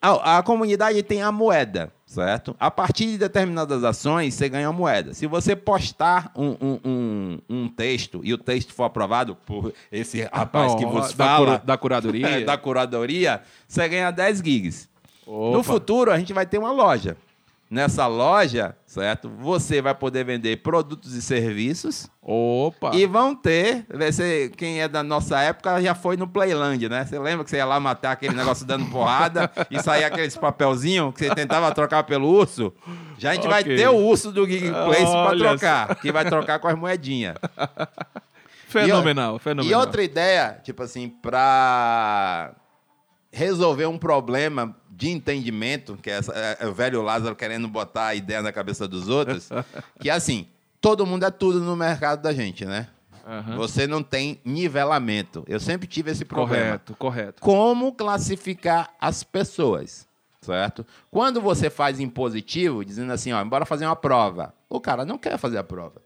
A, 0.00 0.38
a 0.38 0.42
comunidade 0.44 1.02
tem 1.02 1.22
a 1.22 1.32
moeda 1.32 1.92
certo? 2.10 2.56
A 2.58 2.70
partir 2.70 3.06
de 3.06 3.18
determinadas 3.18 3.84
ações, 3.84 4.34
você 4.34 4.48
ganha 4.48 4.68
uma 4.68 4.76
moeda. 4.76 5.14
Se 5.14 5.28
você 5.28 5.54
postar 5.54 6.32
um, 6.34 6.56
um, 6.60 6.80
um, 6.84 7.38
um 7.48 7.68
texto 7.68 8.20
e 8.24 8.34
o 8.34 8.38
texto 8.38 8.72
for 8.72 8.84
aprovado 8.84 9.36
por 9.36 9.72
esse 9.92 10.22
rapaz 10.32 10.72
oh, 10.72 10.76
que 10.76 10.84
vos 10.84 11.12
da 11.14 11.24
fala... 11.24 11.62
da 11.64 11.78
curadoria? 11.78 12.40
Da 12.50 12.56
curadoria, 12.56 13.42
você 13.68 13.88
ganha 13.88 14.10
10 14.10 14.38
gigs. 14.38 14.88
Opa. 15.24 15.56
No 15.56 15.62
futuro, 15.62 16.10
a 16.10 16.18
gente 16.18 16.32
vai 16.32 16.44
ter 16.44 16.58
uma 16.58 16.72
loja. 16.72 17.16
Nessa 17.70 18.08
loja, 18.08 18.74
certo? 18.84 19.30
Você 19.38 19.80
vai 19.80 19.94
poder 19.94 20.24
vender 20.24 20.56
produtos 20.56 21.14
e 21.14 21.22
serviços. 21.22 22.10
Opa! 22.20 22.90
E 22.96 23.06
vão 23.06 23.32
ter, 23.32 23.86
você, 23.88 24.50
quem 24.56 24.80
é 24.80 24.88
da 24.88 25.04
nossa 25.04 25.40
época 25.40 25.80
já 25.80 25.94
foi 25.94 26.16
no 26.16 26.26
Playland, 26.26 26.88
né? 26.88 27.04
Você 27.04 27.16
lembra 27.16 27.44
que 27.44 27.50
você 27.50 27.58
ia 27.58 27.64
lá 27.64 27.78
matar 27.78 28.10
aquele 28.10 28.34
negócio 28.34 28.66
dando 28.66 28.86
porrada 28.90 29.48
e 29.70 29.80
saía 29.80 30.08
aqueles 30.08 30.36
papelzinho 30.36 31.12
que 31.12 31.24
você 31.24 31.32
tentava 31.32 31.72
trocar 31.72 32.02
pelo 32.02 32.28
urso? 32.28 32.72
Já 33.16 33.30
a 33.30 33.34
gente 33.34 33.46
okay. 33.46 33.52
vai 33.52 33.62
ter 33.62 33.88
o 33.88 33.96
urso 33.96 34.32
do 34.32 34.44
Gig 34.46 34.68
Place 34.68 35.12
para 35.12 35.38
trocar, 35.38 35.94
que 35.94 36.10
vai 36.10 36.24
trocar 36.24 36.58
com 36.58 36.66
as 36.66 36.74
moedinhas. 36.76 37.36
Fenomenal, 38.66 39.36
e, 39.36 39.38
fenomenal. 39.40 39.70
E 39.70 39.74
outra 39.74 40.02
ideia, 40.02 40.60
tipo 40.62 40.82
assim, 40.82 41.08
para 41.08 42.52
resolver 43.32 43.86
um 43.86 43.98
problema 43.98 44.76
de 45.00 45.08
entendimento, 45.08 45.96
que 45.96 46.10
é, 46.10 46.18
essa, 46.18 46.30
é, 46.36 46.58
é, 46.60 46.66
o 46.66 46.74
velho 46.74 47.00
Lázaro 47.00 47.34
querendo 47.34 47.66
botar 47.66 48.08
a 48.08 48.14
ideia 48.14 48.42
na 48.42 48.52
cabeça 48.52 48.86
dos 48.86 49.08
outros, 49.08 49.48
que 49.98 50.10
é 50.10 50.12
assim, 50.12 50.46
todo 50.78 51.06
mundo 51.06 51.24
é 51.24 51.30
tudo 51.30 51.58
no 51.60 51.74
mercado 51.74 52.20
da 52.20 52.34
gente, 52.34 52.66
né? 52.66 52.86
Uhum. 53.26 53.56
Você 53.56 53.86
não 53.86 54.02
tem 54.02 54.38
nivelamento. 54.44 55.42
Eu 55.48 55.58
sempre 55.58 55.86
tive 55.86 56.10
esse 56.10 56.22
problema. 56.22 56.64
Correto, 56.64 56.94
correto. 56.96 57.40
Como 57.40 57.94
classificar 57.94 58.90
as 59.00 59.24
pessoas, 59.24 60.06
certo? 60.42 60.84
Quando 61.10 61.40
você 61.40 61.70
faz 61.70 61.98
em 61.98 62.08
positivo, 62.08 62.84
dizendo 62.84 63.10
assim, 63.10 63.32
ó, 63.32 63.42
bora 63.42 63.64
fazer 63.64 63.86
uma 63.86 63.96
prova. 63.96 64.52
O 64.68 64.78
cara 64.80 65.06
não 65.06 65.16
quer 65.16 65.38
fazer 65.38 65.56
a 65.56 65.64
prova. 65.64 66.02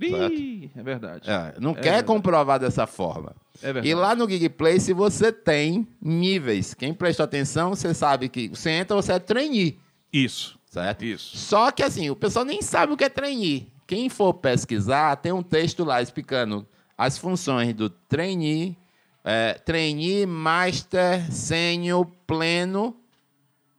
Ih, 0.00 0.70
é 0.76 0.82
verdade. 0.82 1.28
É, 1.28 1.54
não 1.58 1.72
é 1.72 1.74
quer 1.74 1.82
verdade. 1.82 2.06
comprovar 2.06 2.60
dessa 2.60 2.86
forma. 2.86 3.34
É 3.60 3.72
verdade. 3.72 3.88
E 3.88 3.94
lá 3.94 4.14
no 4.14 4.28
Gig 4.28 4.48
Place 4.50 4.92
você 4.92 5.32
tem 5.32 5.88
níveis. 6.00 6.74
Quem 6.74 6.94
prestou 6.94 7.24
atenção, 7.24 7.70
você 7.70 7.92
sabe 7.92 8.28
que 8.28 8.48
você 8.48 8.70
entra, 8.70 8.94
você 8.96 9.12
é 9.12 9.18
trainee. 9.18 9.78
Isso. 10.12 10.58
Certo? 10.70 11.04
Isso. 11.04 11.36
Só 11.36 11.70
que 11.70 11.82
assim, 11.82 12.10
o 12.10 12.16
pessoal 12.16 12.44
nem 12.44 12.62
sabe 12.62 12.92
o 12.92 12.96
que 12.96 13.04
é 13.04 13.08
trainee. 13.08 13.72
Quem 13.86 14.08
for 14.08 14.34
pesquisar, 14.34 15.16
tem 15.16 15.32
um 15.32 15.42
texto 15.42 15.82
lá 15.82 16.00
explicando 16.02 16.66
as 16.96 17.16
funções 17.16 17.72
do 17.74 17.88
trainee, 17.88 18.76
é, 19.24 19.54
trainee, 19.54 20.26
master, 20.26 21.32
sênior, 21.32 22.06
pleno. 22.26 22.96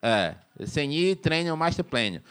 É, 0.01 0.36
trainee, 0.74 1.15
trainer, 1.15 1.55
master, 1.55 1.86
pleno. 1.86 2.22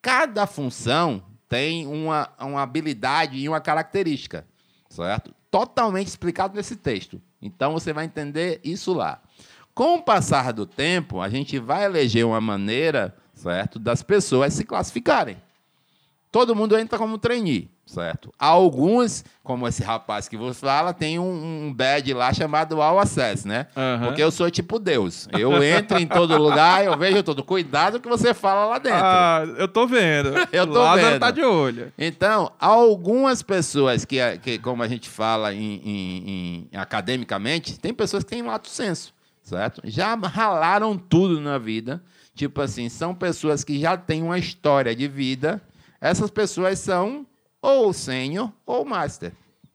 Cada 0.00 0.46
função 0.46 1.22
tem 1.48 1.86
uma, 1.86 2.28
uma 2.38 2.62
habilidade 2.62 3.38
e 3.38 3.48
uma 3.48 3.60
característica, 3.60 4.46
certo? 4.88 5.34
Totalmente 5.50 6.08
explicado 6.08 6.54
nesse 6.54 6.76
texto. 6.76 7.20
Então 7.40 7.72
você 7.72 7.92
vai 7.92 8.04
entender 8.04 8.60
isso 8.62 8.92
lá. 8.92 9.20
Com 9.74 9.96
o 9.96 10.02
passar 10.02 10.52
do 10.52 10.66
tempo, 10.66 11.20
a 11.20 11.28
gente 11.28 11.58
vai 11.58 11.84
eleger 11.84 12.26
uma 12.26 12.40
maneira, 12.40 13.16
certo, 13.32 13.78
das 13.78 14.02
pessoas 14.02 14.52
se 14.54 14.64
classificarem. 14.64 15.36
Todo 16.30 16.54
mundo 16.54 16.76
entra 16.76 16.98
como 16.98 17.16
trainee, 17.16 17.70
certo? 17.86 18.30
Alguns, 18.38 19.24
como 19.42 19.66
esse 19.66 19.82
rapaz 19.82 20.28
que 20.28 20.36
você 20.36 20.60
fala, 20.60 20.92
tem 20.92 21.18
um, 21.18 21.66
um 21.68 21.72
badge 21.74 22.12
lá 22.12 22.32
chamado 22.34 22.82
All 22.82 22.98
Access, 23.00 23.48
né? 23.48 23.66
Uhum. 23.74 24.06
Porque 24.08 24.22
eu 24.22 24.30
sou 24.30 24.50
tipo 24.50 24.78
Deus. 24.78 25.26
Eu 25.32 25.62
entro 25.64 25.98
em 25.98 26.06
todo 26.06 26.36
lugar, 26.36 26.84
eu 26.84 26.96
vejo 26.98 27.22
todo. 27.22 27.42
Cuidado 27.42 27.98
que 27.98 28.08
você 28.08 28.34
fala 28.34 28.66
lá 28.66 28.78
dentro. 28.78 29.00
Ah, 29.02 29.42
eu 29.56 29.66
tô 29.66 29.86
vendo. 29.86 30.34
Eu 30.52 30.66
tô 30.66 30.74
Lázaro 30.82 31.12
vendo. 31.12 31.20
tá 31.20 31.30
de 31.30 31.42
olho. 31.42 31.92
Então, 31.96 32.52
algumas 32.60 33.42
pessoas 33.42 34.04
que, 34.04 34.18
que 34.42 34.58
como 34.58 34.82
a 34.82 34.88
gente 34.88 35.08
fala 35.08 35.54
em, 35.54 35.80
em- 35.84 36.68
em- 36.72 36.76
academicamente, 36.76 37.78
tem 37.78 37.94
pessoas 37.94 38.22
que 38.22 38.30
têm 38.30 38.42
lato 38.42 38.68
senso, 38.68 39.14
certo? 39.42 39.80
Já 39.84 40.14
ralaram 40.14 40.96
tudo 40.98 41.40
na 41.40 41.56
vida. 41.56 42.02
Tipo 42.34 42.60
assim, 42.60 42.88
são 42.88 43.14
pessoas 43.14 43.64
que 43.64 43.80
já 43.80 43.96
têm 43.96 44.22
uma 44.22 44.38
história 44.38 44.94
de 44.94 45.08
vida. 45.08 45.60
Essas 46.00 46.30
pessoas 46.30 46.78
são 46.78 47.26
ou 47.60 47.92
sênior 47.92 48.52
ou 48.64 48.84
master, 48.84 49.32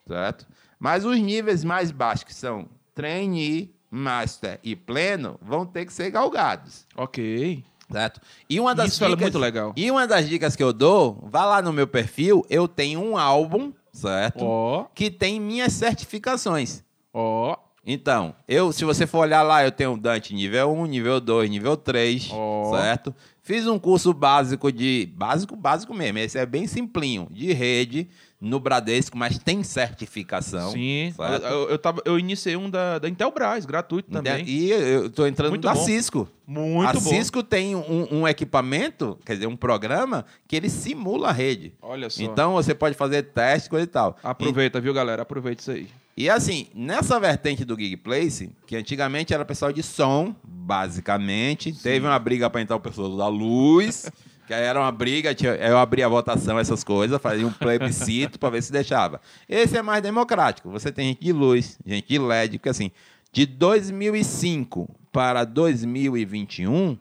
certo? 0.07 0.47
Mas 0.79 1.05
os 1.05 1.19
níveis 1.19 1.63
mais 1.63 1.91
baixos, 1.91 2.23
que 2.23 2.33
são 2.33 2.67
trainee, 2.93 3.73
master 3.89 4.59
e 4.63 4.75
pleno, 4.75 5.37
vão 5.41 5.65
ter 5.65 5.85
que 5.85 5.93
ser 5.93 6.09
galgados. 6.09 6.85
Ok. 6.95 7.63
Certo? 7.91 8.21
E 8.49 8.59
uma 8.59 8.73
das 8.73 8.93
Isso 8.93 9.03
é 9.05 9.15
muito 9.15 9.37
legal. 9.37 9.73
E 9.75 9.91
uma 9.91 10.07
das 10.07 10.27
dicas 10.27 10.55
que 10.55 10.63
eu 10.63 10.73
dou, 10.73 11.19
vá 11.29 11.45
lá 11.45 11.61
no 11.61 11.71
meu 11.73 11.85
perfil, 11.87 12.43
eu 12.49 12.67
tenho 12.67 12.99
um 13.01 13.17
álbum, 13.17 13.71
certo? 13.91 14.43
Ó, 14.45 14.85
Que 14.95 15.11
tem 15.11 15.39
minhas 15.39 15.73
certificações. 15.73 16.83
ó, 17.13 17.55
Então, 17.85 18.33
eu, 18.47 18.71
se 18.71 18.83
você 18.85 19.05
for 19.05 19.19
olhar 19.19 19.43
lá, 19.43 19.63
eu 19.63 19.71
tenho 19.71 19.95
Dante 19.97 20.33
nível 20.33 20.71
1, 20.71 20.85
nível 20.85 21.19
2, 21.19 21.49
nível 21.49 21.75
3, 21.77 22.29
Ó. 22.31 22.71
certo? 22.77 23.13
Fiz 23.43 23.67
um 23.67 23.77
curso 23.77 24.13
básico 24.13 24.71
de. 24.71 25.09
Básico, 25.13 25.53
básico 25.53 25.93
mesmo. 25.93 26.17
Esse 26.17 26.39
é 26.39 26.45
bem 26.45 26.65
simplinho. 26.65 27.27
De 27.29 27.51
rede 27.51 28.07
no 28.39 28.57
Bradesco, 28.57 29.17
mas 29.17 29.37
tem 29.37 29.63
certificação. 29.63 30.71
sim. 30.71 31.13
Eu, 31.17 31.49
eu, 31.49 31.69
eu 31.71 31.79
tava, 31.79 32.01
eu 32.05 32.17
iniciei 32.17 32.55
um 32.55 32.69
da, 32.69 32.99
da 32.99 33.09
Intelbras, 33.09 33.65
gratuito 33.65 34.11
também. 34.11 34.45
E 34.45 34.69
eu 34.69 35.09
tô 35.09 35.25
entrando 35.25 35.51
Muito 35.51 35.65
na 35.65 35.73
bom. 35.73 35.83
Cisco. 35.83 36.27
Muito 36.47 36.89
a 36.89 36.93
bom. 36.93 36.99
Cisco 36.99 37.43
tem 37.43 37.75
um, 37.75 38.07
um 38.11 38.27
equipamento, 38.27 39.17
quer 39.25 39.33
dizer, 39.33 39.47
um 39.47 39.55
programa, 39.55 40.25
que 40.47 40.55
ele 40.55 40.69
simula 40.69 41.29
a 41.29 41.31
rede. 41.31 41.73
Olha 41.81 42.09
só. 42.09 42.21
Então 42.21 42.53
você 42.53 42.73
pode 42.73 42.95
fazer 42.95 43.23
teste, 43.23 43.69
coisa 43.69 43.83
e 43.85 43.87
tal. 43.87 44.17
Aproveita, 44.23 44.79
viu, 44.79 44.93
galera? 44.93 45.21
Aproveita 45.21 45.61
isso 45.61 45.71
aí. 45.71 45.87
E, 46.15 46.29
assim, 46.29 46.67
nessa 46.75 47.19
vertente 47.19 47.65
do 47.65 47.75
Gig 47.75 47.97
Place, 47.97 48.51
que 48.67 48.75
antigamente 48.75 49.33
era 49.33 49.43
pessoal 49.43 49.73
de 49.73 49.81
som, 49.81 50.35
basicamente, 50.43 51.73
teve 51.73 52.05
uma 52.05 52.19
briga 52.19 52.49
para 52.49 52.61
entrar 52.61 52.75
o 52.75 52.79
pessoal 52.79 53.17
da 53.17 53.27
luz, 53.27 54.11
que 54.45 54.53
aí 54.53 54.63
era 54.63 54.79
uma 54.79 54.91
briga, 54.91 55.35
eu 55.59 55.77
abria 55.77 56.05
a 56.05 56.09
votação, 56.09 56.59
essas 56.59 56.83
coisas, 56.83 57.19
fazia 57.19 57.47
um 57.47 57.51
plebiscito 57.51 58.37
para 58.37 58.51
ver 58.51 58.61
se 58.61 58.71
deixava. 58.71 59.19
Esse 59.49 59.75
é 59.75 59.81
mais 59.81 60.03
democrático. 60.03 60.69
Você 60.69 60.91
tem 60.91 61.07
gente 61.09 61.23
de 61.23 61.33
luz, 61.33 61.79
gente 61.83 62.07
de 62.07 62.19
LED, 62.19 62.59
porque 62.59 62.69
assim, 62.69 62.91
de 63.31 63.47
2005 63.47 64.87
para 65.11 65.43
2021, 65.45 66.95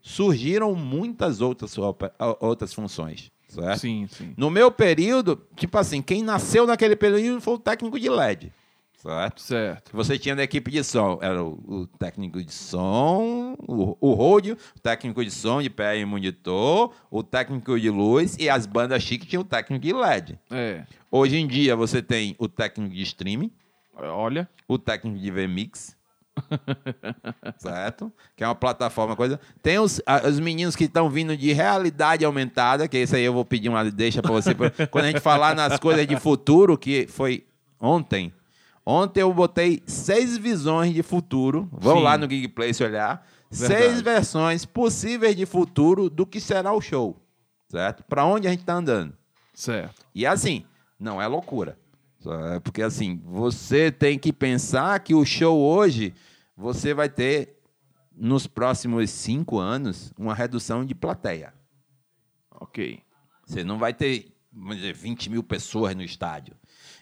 surgiram 0.00 0.74
muitas 0.74 1.40
outras, 1.40 1.76
outras 2.40 2.74
funções, 2.74 3.30
certo? 3.48 3.80
Sim, 3.80 4.06
sim. 4.10 4.34
No 4.36 4.50
meu 4.50 4.70
período, 4.70 5.40
tipo 5.56 5.76
assim, 5.78 6.00
quem 6.02 6.22
nasceu 6.22 6.66
naquele 6.66 6.94
período 6.94 7.40
foi 7.40 7.54
o 7.54 7.58
técnico 7.58 7.98
de 7.98 8.08
LED, 8.08 8.52
certo? 8.96 9.40
Certo. 9.40 9.90
Você 9.92 10.18
tinha 10.18 10.36
da 10.36 10.42
equipe 10.42 10.70
de 10.70 10.84
som, 10.84 11.18
era 11.22 11.42
o, 11.42 11.58
o 11.66 11.86
técnico 11.98 12.42
de 12.42 12.52
som, 12.52 13.54
o, 13.66 13.96
o 14.00 14.12
road, 14.12 14.52
o 14.52 14.80
técnico 14.80 15.24
de 15.24 15.30
som 15.30 15.62
de 15.62 15.70
pé 15.70 15.98
e 15.98 16.04
monitor, 16.04 16.92
o 17.10 17.22
técnico 17.22 17.78
de 17.78 17.90
luz 17.90 18.36
e 18.38 18.48
as 18.48 18.66
bandas 18.66 19.02
chiques 19.02 19.28
tinham 19.28 19.42
o 19.42 19.44
técnico 19.44 19.84
de 19.84 19.92
LED. 19.92 20.38
É. 20.50 20.84
Hoje 21.10 21.36
em 21.36 21.46
dia 21.46 21.74
você 21.74 22.02
tem 22.02 22.36
o 22.38 22.48
técnico 22.48 22.94
de 22.94 23.02
streaming, 23.02 23.50
Olha. 23.96 24.48
o 24.68 24.78
técnico 24.78 25.18
de 25.18 25.30
VMix, 25.30 25.96
certo? 27.58 28.12
Que 28.36 28.44
é 28.44 28.46
uma 28.46 28.54
plataforma, 28.54 29.14
coisa. 29.16 29.38
Tem 29.62 29.78
os, 29.78 30.00
a- 30.06 30.26
os 30.28 30.38
meninos 30.40 30.74
que 30.76 30.84
estão 30.84 31.08
vindo 31.10 31.36
de 31.36 31.52
realidade 31.52 32.24
aumentada, 32.24 32.88
que 32.88 32.96
esse 32.96 33.16
aí 33.16 33.24
eu 33.24 33.32
vou 33.32 33.44
pedir 33.44 33.68
uma 33.68 33.84
deixa 33.90 34.22
para 34.22 34.32
você, 34.32 34.54
pra- 34.54 34.70
quando 34.88 35.04
a 35.04 35.08
gente 35.10 35.20
falar 35.20 35.54
nas 35.54 35.78
coisas 35.78 36.06
de 36.06 36.16
futuro, 36.16 36.76
que 36.78 37.06
foi 37.08 37.44
ontem. 37.80 38.32
Ontem 38.84 39.20
eu 39.20 39.32
botei 39.34 39.82
seis 39.86 40.38
visões 40.38 40.94
de 40.94 41.02
futuro. 41.02 41.68
Vão 41.72 41.98
lá 41.98 42.16
no 42.16 42.28
Gig 42.28 42.48
Place 42.48 42.82
olhar. 42.82 43.26
Verdade. 43.50 43.82
Seis 43.82 44.00
versões 44.00 44.64
possíveis 44.64 45.34
de 45.36 45.44
futuro 45.46 46.08
do 46.10 46.26
que 46.26 46.40
será 46.40 46.72
o 46.72 46.80
show, 46.80 47.16
certo? 47.70 48.02
Para 48.04 48.24
onde 48.24 48.46
a 48.46 48.50
gente 48.50 48.60
está 48.60 48.74
andando. 48.74 49.14
Certo. 49.54 50.06
E 50.14 50.26
assim, 50.26 50.64
não 50.98 51.20
é 51.20 51.26
loucura. 51.26 51.78
É 52.54 52.60
Porque 52.60 52.82
assim, 52.82 53.20
você 53.24 53.90
tem 53.90 54.18
que 54.18 54.32
pensar 54.32 54.98
que 55.00 55.14
o 55.14 55.24
show 55.24 55.58
hoje, 55.58 56.12
você 56.58 56.92
vai 56.92 57.08
ter, 57.08 57.62
nos 58.12 58.48
próximos 58.48 59.10
cinco 59.10 59.60
anos, 59.60 60.12
uma 60.18 60.34
redução 60.34 60.84
de 60.84 60.92
plateia. 60.92 61.54
Ok. 62.50 63.00
Você 63.46 63.62
não 63.62 63.78
vai 63.78 63.94
ter, 63.94 64.36
vamos 64.52 64.78
dizer, 64.78 64.92
20 64.92 65.30
mil 65.30 65.44
pessoas 65.44 65.94
no 65.94 66.02
estádio. 66.02 66.56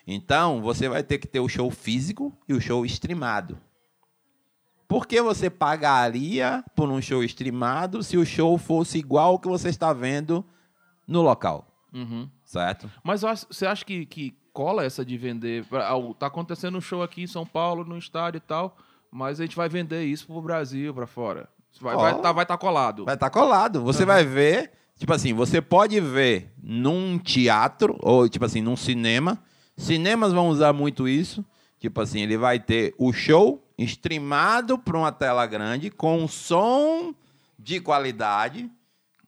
Então, 0.06 0.60
você 0.60 0.90
vai 0.90 1.02
ter 1.02 1.16
que 1.16 1.26
ter 1.26 1.40
o 1.40 1.48
show 1.48 1.70
físico 1.70 2.36
e 2.46 2.52
o 2.52 2.60
show 2.60 2.84
streamado. 2.84 3.58
Por 4.86 5.06
que 5.06 5.22
você 5.22 5.48
pagaria 5.48 6.62
por 6.76 6.90
um 6.90 7.00
show 7.00 7.24
streamado 7.24 8.02
se 8.02 8.18
o 8.18 8.26
show 8.26 8.58
fosse 8.58 8.98
igual 8.98 9.32
ao 9.32 9.38
que 9.38 9.48
você 9.48 9.70
está 9.70 9.90
vendo 9.90 10.44
no 11.08 11.22
local? 11.22 11.66
Uhum. 11.94 12.28
Certo? 12.44 12.90
Mas 13.02 13.22
você 13.22 13.64
acha 13.64 13.86
que, 13.86 14.04
que 14.04 14.36
cola 14.52 14.84
essa 14.84 15.02
de 15.02 15.16
vender? 15.16 15.66
Tá 16.18 16.26
acontecendo 16.26 16.76
um 16.76 16.80
show 16.80 17.02
aqui 17.02 17.22
em 17.22 17.26
São 17.26 17.46
Paulo, 17.46 17.84
no 17.84 17.96
estádio 17.96 18.36
e 18.36 18.40
tal, 18.42 18.76
mas 19.10 19.40
a 19.40 19.44
gente 19.44 19.56
vai 19.56 19.68
vender 19.68 20.04
isso 20.04 20.26
pro 20.26 20.40
Brasil, 20.40 20.92
pra 20.94 21.06
fora. 21.06 21.48
Vai 21.80 21.94
estar 21.94 21.96
Cola. 21.96 22.12
vai 22.12 22.22
tá, 22.22 22.32
vai 22.32 22.46
tá 22.46 22.58
colado. 22.58 23.04
Vai 23.04 23.14
estar 23.14 23.30
colado. 23.30 23.82
Você 23.82 24.04
vai 24.04 24.24
ver, 24.24 24.72
tipo 24.98 25.12
assim, 25.12 25.34
você 25.34 25.60
pode 25.60 26.00
ver 26.00 26.52
num 26.62 27.18
teatro 27.18 27.96
ou 28.00 28.28
tipo 28.28 28.44
assim, 28.44 28.60
num 28.60 28.76
cinema. 28.76 29.38
Cinemas 29.76 30.32
vão 30.32 30.48
usar 30.48 30.72
muito 30.72 31.06
isso. 31.06 31.44
Tipo 31.78 32.00
assim, 32.00 32.22
ele 32.22 32.36
vai 32.36 32.58
ter 32.58 32.94
o 32.98 33.12
show 33.12 33.62
streamado 33.78 34.78
para 34.78 34.96
uma 34.96 35.12
tela 35.12 35.46
grande 35.46 35.90
com 35.90 36.26
som 36.26 37.14
de 37.58 37.80
qualidade, 37.80 38.70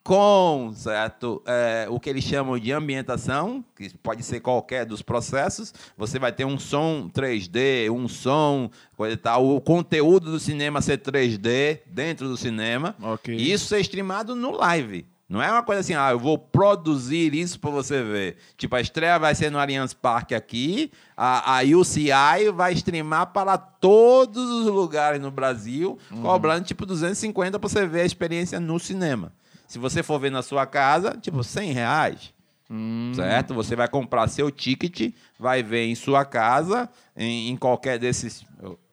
com 0.09 0.73
certo 0.75 1.43
é, 1.45 1.87
o 1.91 2.01
que 2.01 2.09
eles 2.09 2.25
chamam 2.25 2.59
de 2.59 2.73
ambientação, 2.73 3.63
que 3.77 3.95
pode 3.99 4.23
ser 4.23 4.41
qualquer 4.41 4.87
dos 4.87 5.03
processos. 5.03 5.75
Você 5.99 6.19
vai 6.19 6.33
ter 6.33 6.47
um 6.47 6.59
som 6.59 7.11
3D, 7.13 7.93
um 7.93 8.09
som 8.09 8.71
coisa 8.97 9.13
e 9.13 9.19
tal, 9.19 9.47
o 9.47 9.61
conteúdo 9.61 10.31
do 10.31 10.41
cinema 10.41 10.81
ser 10.81 10.97
3D 10.97 11.81
dentro 11.85 12.27
do 12.27 12.39
cinema. 12.39 12.97
Ok. 13.03 13.37
E 13.37 13.53
isso 13.53 13.67
ser 13.67 13.81
streamado 13.81 14.35
no 14.35 14.53
live. 14.53 15.05
Não 15.29 15.43
é 15.43 15.53
uma 15.53 15.63
coisa 15.63 15.83
assim, 15.83 15.93
ah, 15.93 16.09
eu 16.11 16.19
vou 16.19 16.39
produzir 16.39 17.35
isso 17.35 17.61
para 17.61 17.69
você 17.69 18.03
ver. 18.03 18.39
Tipo, 18.57 18.77
a 18.77 18.81
estreia 18.81 19.19
vai 19.19 19.35
ser 19.35 19.51
no 19.51 19.59
Allianz 19.59 19.93
Parque 19.93 20.35
aqui, 20.35 20.91
a, 21.15 21.59
a 21.59 21.63
UCI 21.65 22.51
vai 22.55 22.73
streamar 22.73 23.27
para 23.27 23.59
todos 23.59 24.43
os 24.43 24.65
lugares 24.69 25.21
no 25.21 25.31
Brasil, 25.31 25.99
cobrando 26.23 26.65
tipo 26.65 26.87
250 26.87 27.59
para 27.59 27.69
você 27.69 27.87
ver 27.87 28.01
a 28.01 28.07
experiência 28.07 28.59
no 28.59 28.79
cinema. 28.81 29.31
Se 29.69 29.79
você 29.79 30.03
for 30.03 30.19
ver 30.19 30.31
na 30.31 30.43
sua 30.43 30.67
casa, 30.67 31.17
tipo 31.21 31.45
100 31.45 31.73
reais. 31.73 32.35
Hum. 32.71 33.13
Certo? 33.15 33.55
Você 33.55 33.77
vai 33.77 33.87
comprar 33.87 34.27
seu 34.29 34.51
ticket, 34.51 35.15
vai 35.39 35.63
ver 35.63 35.87
em 35.87 35.95
sua 35.95 36.25
casa, 36.25 36.89
em, 37.17 37.51
em 37.51 37.57
qualquer 37.57 37.99
desses 37.99 38.45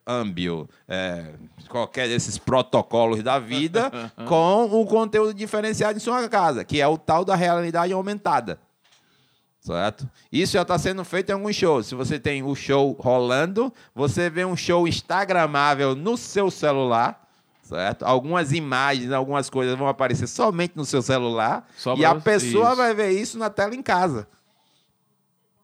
Ambio, 0.08 0.70
é, 0.88 1.34
qualquer 1.68 2.08
desses 2.08 2.38
protocolos 2.38 3.24
da 3.24 3.40
vida, 3.40 3.92
com 4.28 4.66
o 4.66 4.86
conteúdo 4.86 5.34
diferenciado 5.34 5.98
em 5.98 6.00
sua 6.00 6.30
casa, 6.30 6.64
que 6.64 6.80
é 6.80 6.88
o 6.88 6.96
tal 6.96 7.26
da 7.26 7.36
realidade 7.36 7.92
aumentada. 7.92 8.60
Certo? 9.60 10.08
Isso 10.32 10.54
já 10.54 10.62
está 10.62 10.78
sendo 10.78 11.04
feito 11.04 11.32
em 11.32 11.34
alguns 11.34 11.56
shows. 11.56 11.88
Se 11.88 11.96
você 11.96 12.20
tem 12.20 12.44
o 12.44 12.54
show 12.54 12.96
rolando, 13.00 13.74
você 13.96 14.30
vê 14.30 14.46
um 14.46 14.56
show 14.56 14.88
instagramável 14.88 15.96
no 15.96 16.16
seu 16.16 16.52
celular, 16.52 17.25
certo? 17.68 18.04
Algumas 18.04 18.52
imagens, 18.52 19.12
algumas 19.12 19.50
coisas 19.50 19.76
vão 19.78 19.88
aparecer 19.88 20.28
somente 20.28 20.74
no 20.76 20.86
seu 20.86 21.02
celular 21.02 21.68
Só 21.76 21.96
e 21.96 22.06
a 22.06 22.16
pessoa 22.16 22.68
isso. 22.70 22.76
vai 22.76 22.94
ver 22.94 23.10
isso 23.12 23.38
na 23.38 23.50
tela 23.50 23.76
em 23.76 23.82
casa. 23.82 24.28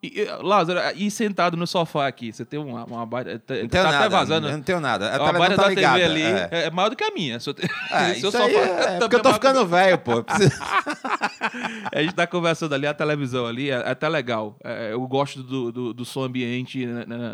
E, 0.03 0.25
Lázaro, 0.41 0.79
e 0.95 1.11
sentado 1.11 1.55
no 1.55 1.67
sofá 1.67 2.07
aqui, 2.07 2.33
você 2.33 2.43
tem 2.43 2.59
uma, 2.59 2.85
uma 2.85 3.05
baita. 3.05 3.37
Tá, 3.37 3.53
não 3.53 3.67
tá 3.67 3.83
nada, 3.83 3.97
até 3.99 4.09
vazando. 4.09 4.47
Eu 4.47 4.53
não 4.53 4.63
tenho 4.63 4.79
nada. 4.79 5.09
A, 5.11 5.29
a 5.29 5.33
baita 5.33 5.55
tá 5.55 5.61
da 5.61 5.69
ligada, 5.69 5.99
TV 5.99 6.05
ali 6.05 6.23
é. 6.23 6.49
é. 6.51 6.71
maior 6.71 6.89
do 6.89 6.95
que 6.95 7.03
a 7.03 7.11
minha. 7.11 7.39
Seu, 7.39 7.53
é, 7.91 8.15
seu 8.15 8.31
sofá 8.31 8.45
é, 8.49 8.95
é 8.95 8.99
porque 8.99 9.15
eu 9.15 9.21
tô 9.21 9.31
ficando 9.31 9.63
velho, 9.63 9.99
pô. 9.99 10.25
a 11.93 12.01
gente 12.01 12.15
tá 12.15 12.25
conversando 12.25 12.73
ali, 12.73 12.87
a 12.87 12.95
televisão 12.95 13.45
ali, 13.45 13.69
é, 13.69 13.75
é 13.75 13.91
até 13.91 14.09
legal. 14.09 14.57
É, 14.63 14.91
eu 14.91 15.07
gosto 15.07 15.43
do, 15.43 15.71
do, 15.71 15.93
do, 15.93 16.03
som 16.03 16.23
ambiente 16.23 16.83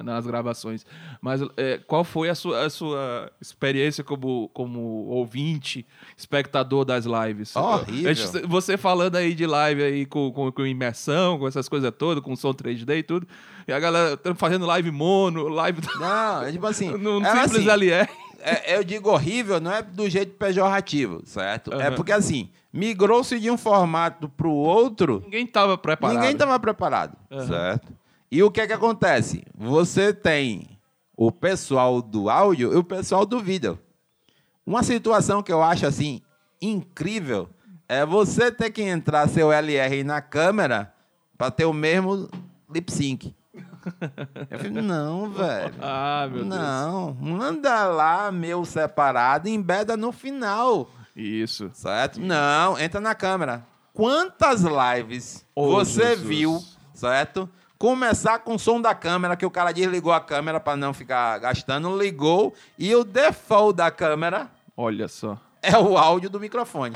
nas 0.03 0.27
gravações. 0.27 0.85
Mas 1.21 1.39
qual 1.87 2.03
foi 2.03 2.27
a 2.27 2.35
sua, 2.35 2.65
a 2.65 2.69
sua 2.69 3.31
experiência 3.39 4.03
como, 4.03 4.49
como 4.49 4.79
ouvinte, 5.07 5.87
espectador 6.17 6.83
das 6.83 7.05
lives? 7.05 7.55
Horrível. 7.55 8.13
Você 8.49 8.75
falando 8.75 9.15
aí 9.15 9.33
de 9.33 9.45
live 9.45 9.81
aí 9.81 10.05
com, 10.05 10.33
com, 10.33 10.51
com 10.51 10.65
imersão, 10.65 11.39
com 11.39 11.47
essas 11.47 11.69
coisas 11.69 11.93
todas, 11.97 12.21
com 12.21 12.35
som 12.35 12.56
3D 12.57 12.97
e 12.97 13.03
tudo. 13.03 13.27
E 13.67 13.71
a 13.71 13.79
galera 13.79 14.19
fazendo 14.35 14.65
live 14.65 14.91
mono, 14.91 15.47
live. 15.47 15.81
Não, 15.99 16.43
é 16.43 16.51
tipo 16.51 16.65
assim. 16.65 16.91
Num 16.97 17.23
simples 17.23 17.67
assim, 17.67 17.69
LR. 17.69 18.09
É, 18.39 18.77
eu 18.77 18.83
digo 18.83 19.09
horrível, 19.09 19.59
não 19.59 19.71
é 19.71 19.81
do 19.81 20.09
jeito 20.09 20.33
pejorativo, 20.35 21.21
certo? 21.25 21.73
Uhum. 21.73 21.81
É 21.81 21.91
porque 21.91 22.11
assim, 22.11 22.49
migrou-se 22.71 23.39
de 23.39 23.49
um 23.49 23.57
formato 23.57 24.29
para 24.29 24.47
o 24.47 24.53
outro. 24.53 25.21
Ninguém 25.25 25.45
estava 25.45 25.77
preparado. 25.77 26.15
Ninguém 26.15 26.31
estava 26.31 26.59
preparado, 26.59 27.17
uhum. 27.31 27.47
certo? 27.47 27.93
E 28.31 28.43
o 28.43 28.51
que 28.51 28.61
é 28.61 28.67
que 28.67 28.73
acontece? 28.73 29.43
Você 29.57 30.13
tem 30.13 30.77
o 31.15 31.31
pessoal 31.31 32.01
do 32.01 32.29
áudio 32.29 32.73
e 32.73 32.75
o 32.75 32.83
pessoal 32.83 33.25
do 33.25 33.39
vídeo. 33.39 33.79
Uma 34.65 34.83
situação 34.83 35.41
que 35.41 35.51
eu 35.51 35.63
acho 35.63 35.87
assim 35.87 36.21
incrível 36.61 37.49
é 37.87 38.05
você 38.05 38.51
ter 38.51 38.69
que 38.69 38.81
entrar 38.81 39.27
seu 39.29 39.51
LR 39.51 40.03
na 40.03 40.21
câmera 40.21 40.93
para 41.37 41.49
ter 41.49 41.65
o 41.65 41.73
mesmo 41.73 42.29
lip 42.69 42.91
sync. 42.91 43.35
Eu 44.49 44.59
falei, 44.59 44.81
não, 44.81 45.29
velho. 45.31 45.73
Ah, 45.81 46.27
meu 46.31 46.45
não, 46.45 47.13
Deus. 47.13 47.37
manda 47.37 47.85
lá 47.87 48.31
meu 48.31 48.63
separado 48.65 49.47
e 49.47 49.53
embeda 49.53 49.97
no 49.97 50.11
final. 50.11 50.89
Isso. 51.15 51.71
Certo? 51.73 52.19
Não, 52.19 52.77
entra 52.79 53.01
na 53.01 53.15
câmera. 53.15 53.65
Quantas 53.93 54.61
lives 54.61 55.43
oh, 55.55 55.71
você 55.71 56.09
Jesus. 56.09 56.27
viu, 56.27 56.63
certo? 56.93 57.49
Começar 57.79 58.39
com 58.39 58.55
o 58.55 58.59
som 58.59 58.79
da 58.79 58.93
câmera, 58.93 59.35
que 59.35 59.45
o 59.45 59.51
cara 59.51 59.71
desligou 59.71 60.13
a 60.13 60.21
câmera 60.21 60.59
para 60.59 60.75
não 60.75 60.93
ficar 60.93 61.39
gastando, 61.39 61.97
ligou, 61.97 62.53
e 62.77 62.93
o 62.95 63.03
default 63.03 63.75
da 63.75 63.89
câmera. 63.89 64.51
Olha 64.75 65.07
só. 65.07 65.39
É 65.61 65.77
o 65.77 65.97
áudio 65.97 66.29
do 66.29 66.39
microfone. 66.39 66.95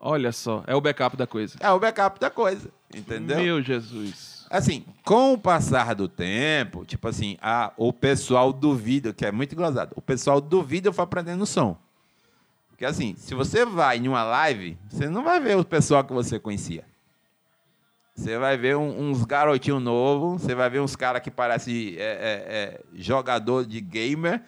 Olha 0.00 0.30
só, 0.30 0.62
é 0.66 0.74
o 0.76 0.80
backup 0.80 1.16
da 1.16 1.26
coisa. 1.26 1.56
É 1.58 1.70
o 1.72 1.80
backup 1.80 2.20
da 2.20 2.30
coisa, 2.30 2.70
entendeu? 2.94 3.38
Meu 3.38 3.60
Jesus. 3.60 4.27
Assim, 4.50 4.84
com 5.04 5.34
o 5.34 5.38
passar 5.38 5.94
do 5.94 6.08
tempo, 6.08 6.84
tipo 6.84 7.06
assim, 7.06 7.36
a, 7.40 7.72
o 7.76 7.92
pessoal 7.92 8.52
do 8.52 8.74
vídeo, 8.74 9.12
que 9.12 9.26
é 9.26 9.32
muito 9.32 9.54
engraçado, 9.54 9.92
o 9.94 10.00
pessoal 10.00 10.40
do 10.40 10.62
vídeo 10.62 10.92
foi 10.92 11.04
aprendendo 11.04 11.44
som. 11.44 11.76
Porque 12.68 12.84
assim, 12.84 13.14
se 13.18 13.34
você 13.34 13.66
vai 13.66 13.98
em 13.98 14.08
uma 14.08 14.22
live, 14.22 14.78
você 14.88 15.08
não 15.08 15.22
vai 15.24 15.40
ver 15.40 15.56
o 15.56 15.64
pessoal 15.64 16.04
que 16.04 16.12
você 16.12 16.38
conhecia. 16.38 16.84
Você 18.14 18.36
vai 18.38 18.56
ver 18.56 18.76
um, 18.76 19.10
uns 19.10 19.24
garotinhos 19.24 19.82
novos, 19.82 20.42
você 20.42 20.54
vai 20.54 20.68
ver 20.68 20.80
uns 20.80 20.96
caras 20.96 21.22
que 21.22 21.30
parecem 21.30 21.94
é, 21.96 22.00
é, 22.00 22.00
é, 22.00 22.80
jogador 22.94 23.64
de 23.64 23.80
gamer, 23.80 24.42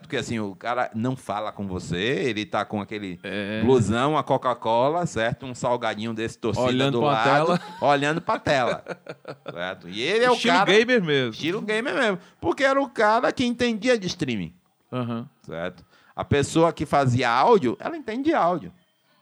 porque 0.00 0.16
assim, 0.16 0.38
o 0.38 0.54
cara 0.54 0.90
não 0.94 1.16
fala 1.16 1.52
com 1.52 1.66
você, 1.66 1.96
ele 1.96 2.44
tá 2.44 2.64
com 2.64 2.80
aquele 2.80 3.18
é. 3.22 3.62
blusão, 3.62 4.16
a 4.16 4.22
Coca-Cola, 4.22 5.06
certo? 5.06 5.46
Um 5.46 5.54
salgadinho 5.54 6.14
desse 6.14 6.38
torcida 6.38 6.66
olhando 6.66 6.98
do 6.98 7.00
lado, 7.02 7.46
tela. 7.46 7.60
olhando 7.80 8.20
pra 8.20 8.38
tela. 8.38 8.84
certo? 9.52 9.88
E 9.88 10.00
ele 10.02 10.24
é 10.24 10.32
estilo 10.32 10.54
o 10.54 10.58
cara. 10.58 10.70
Estilo 10.70 10.86
gamer 10.86 11.04
mesmo. 11.04 11.30
Estilo 11.30 11.62
gamer 11.62 11.94
mesmo. 11.94 12.18
Porque 12.40 12.64
era 12.64 12.80
o 12.80 12.88
cara 12.88 13.32
que 13.32 13.44
entendia 13.44 13.98
de 13.98 14.06
streaming. 14.06 14.54
Uhum. 14.90 15.26
Certo? 15.42 15.84
A 16.14 16.24
pessoa 16.24 16.72
que 16.72 16.86
fazia 16.86 17.30
áudio, 17.30 17.76
ela 17.78 17.96
entende 17.96 18.32
áudio. 18.32 18.72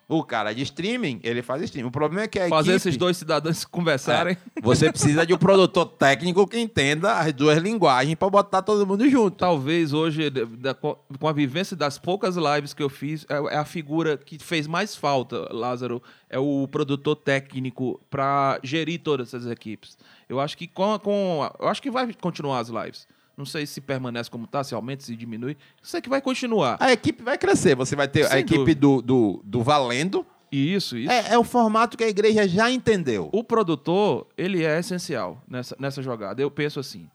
O 0.06 0.22
cara 0.22 0.52
de 0.52 0.62
streaming, 0.62 1.18
ele 1.22 1.42
faz 1.42 1.62
streaming. 1.62 1.88
O 1.88 1.90
problema 1.90 2.24
é 2.24 2.28
que 2.28 2.38
a 2.38 2.48
Fazer 2.48 2.72
equipe... 2.72 2.88
esses 2.88 2.96
dois 2.96 3.16
cidadãos 3.16 3.64
conversarem. 3.64 4.36
É, 4.54 4.60
você 4.60 4.90
precisa 4.90 5.24
de 5.24 5.32
um 5.32 5.38
produtor 5.38 5.86
técnico 5.86 6.46
que 6.46 6.58
entenda 6.58 7.14
as 7.14 7.32
duas 7.32 7.58
linguagens 7.58 8.14
para 8.14 8.28
botar 8.28 8.60
todo 8.60 8.86
mundo 8.86 9.08
junto. 9.08 9.38
Talvez 9.38 9.92
hoje, 9.92 10.30
com 11.18 11.28
a 11.28 11.32
vivência 11.32 11.74
das 11.74 11.98
poucas 11.98 12.36
lives 12.36 12.74
que 12.74 12.82
eu 12.82 12.90
fiz, 12.90 13.24
é, 13.30 13.54
é 13.54 13.56
a 13.56 13.64
figura 13.64 14.18
que 14.18 14.38
fez 14.38 14.66
mais 14.66 14.94
falta, 14.94 15.48
Lázaro, 15.50 16.02
é 16.28 16.38
o 16.38 16.68
produtor 16.70 17.16
técnico 17.16 18.00
para 18.10 18.60
gerir 18.62 19.00
todas 19.00 19.28
essas 19.32 19.50
equipes. 19.50 19.96
Eu 20.28 20.38
acho 20.38 20.56
que 20.58 20.66
com, 20.66 20.98
com, 20.98 21.50
eu 21.58 21.68
acho 21.68 21.80
que 21.80 21.90
vai 21.90 22.12
continuar 22.12 22.60
as 22.60 22.68
lives. 22.68 23.06
Não 23.36 23.44
sei 23.44 23.66
se 23.66 23.80
permanece 23.80 24.30
como 24.30 24.44
está, 24.44 24.62
se 24.62 24.74
aumenta, 24.74 25.04
se 25.04 25.16
diminui. 25.16 25.56
Sei 25.82 26.00
que 26.00 26.08
vai 26.08 26.20
continuar. 26.20 26.76
A 26.78 26.92
equipe 26.92 27.22
vai 27.22 27.36
crescer. 27.36 27.74
Você 27.74 27.96
vai 27.96 28.06
ter 28.06 28.26
Sem 28.26 28.36
a 28.36 28.40
equipe 28.40 28.74
do, 28.74 29.02
do, 29.02 29.40
do 29.44 29.62
Valendo. 29.62 30.24
Isso, 30.52 30.96
isso. 30.96 31.10
É, 31.10 31.32
é, 31.32 31.38
o 31.38 31.42
formato 31.42 31.96
que 31.96 32.04
a 32.04 32.08
igreja 32.08 32.46
já 32.46 32.70
entendeu. 32.70 33.28
O 33.32 33.42
produtor, 33.42 34.28
ele 34.38 34.62
é 34.62 34.78
essencial 34.78 35.42
nessa, 35.48 35.74
nessa 35.80 36.00
jogada. 36.00 36.40
Eu 36.40 36.50
penso 36.50 36.78
assim. 36.78 37.08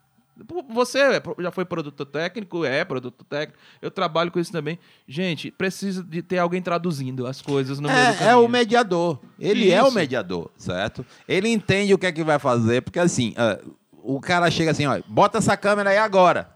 Você 0.69 0.99
é 0.99 1.21
já 1.39 1.51
foi 1.51 1.65
produtor 1.65 2.05
técnico, 2.05 2.63
é 2.63 2.85
produtor 2.85 3.25
técnico. 3.29 3.59
Eu 3.81 3.91
trabalho 3.91 4.31
com 4.31 4.39
isso 4.39 4.51
também. 4.51 4.79
Gente, 5.07 5.51
precisa 5.51 6.01
de 6.01 6.21
ter 6.21 6.37
alguém 6.37 6.61
traduzindo 6.61 7.27
as 7.27 7.41
coisas 7.41 7.79
no 7.79 7.89
é, 7.89 7.93
meio 7.93 8.17
do 8.17 8.23
É 8.23 8.35
o 8.35 8.47
mediador. 8.47 9.19
Ele 9.37 9.65
isso. 9.65 9.75
é 9.75 9.83
o 9.83 9.91
mediador, 9.91 10.49
certo? 10.57 11.05
Ele 11.27 11.49
entende 11.49 11.93
o 11.93 11.97
que 11.97 12.05
é 12.05 12.11
que 12.11 12.23
vai 12.23 12.39
fazer, 12.39 12.81
porque 12.81 12.99
assim, 12.99 13.31
uh, 13.31 13.75
o 14.15 14.19
cara 14.19 14.49
chega 14.49 14.71
assim, 14.71 14.87
ó, 14.87 14.99
bota 15.07 15.37
essa 15.37 15.55
câmera 15.55 15.91
aí 15.91 15.97
agora. 15.97 16.49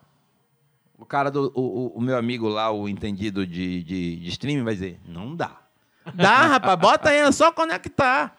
O 0.97 1.05
cara 1.05 1.29
do. 1.29 1.51
O, 1.53 1.93
o 1.95 2.01
meu 2.01 2.17
amigo 2.17 2.47
lá, 2.47 2.71
o 2.71 2.89
entendido 2.89 3.45
de, 3.45 3.83
de, 3.83 4.15
de 4.15 4.29
streaming, 4.29 4.63
vai 4.63 4.73
dizer, 4.73 4.99
não 5.05 5.35
dá. 5.35 5.51
Dá, 6.15 6.47
rapaz, 6.47 6.79
bota 6.79 7.09
aí, 7.09 7.17
é 7.17 7.31
só 7.31 7.51
conectar. 7.51 8.35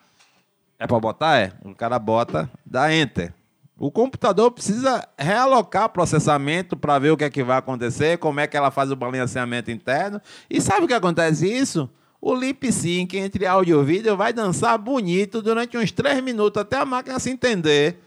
É 0.78 0.86
pra 0.86 0.98
botar? 0.98 1.38
É. 1.38 1.52
O 1.64 1.74
cara 1.76 1.96
bota, 1.98 2.50
dá 2.66 2.92
enter. 2.92 3.32
O 3.78 3.88
computador 3.88 4.50
precisa 4.50 5.06
realocar 5.16 5.88
processamento 5.90 6.76
para 6.76 6.98
ver 6.98 7.10
o 7.10 7.16
que 7.16 7.24
é 7.24 7.30
que 7.30 7.44
vai 7.44 7.58
acontecer, 7.58 8.18
como 8.18 8.40
é 8.40 8.48
que 8.48 8.56
ela 8.56 8.72
faz 8.72 8.90
o 8.90 8.96
balanceamento 8.96 9.70
interno. 9.70 10.20
E 10.50 10.60
sabe 10.60 10.84
o 10.84 10.88
que 10.88 10.94
acontece 10.94 11.46
isso? 11.46 11.88
O 12.20 12.34
lip 12.34 12.72
sync 12.72 13.16
entre 13.16 13.46
áudio 13.46 13.80
e 13.80 13.84
vídeo 13.84 14.16
vai 14.16 14.32
dançar 14.32 14.76
bonito 14.76 15.40
durante 15.40 15.76
uns 15.78 15.93
três 15.93 16.22
minutos 16.22 16.60
até 16.60 16.78
a 16.78 16.84
máquina 16.84 17.18
se 17.20 17.30
entender 17.30 18.03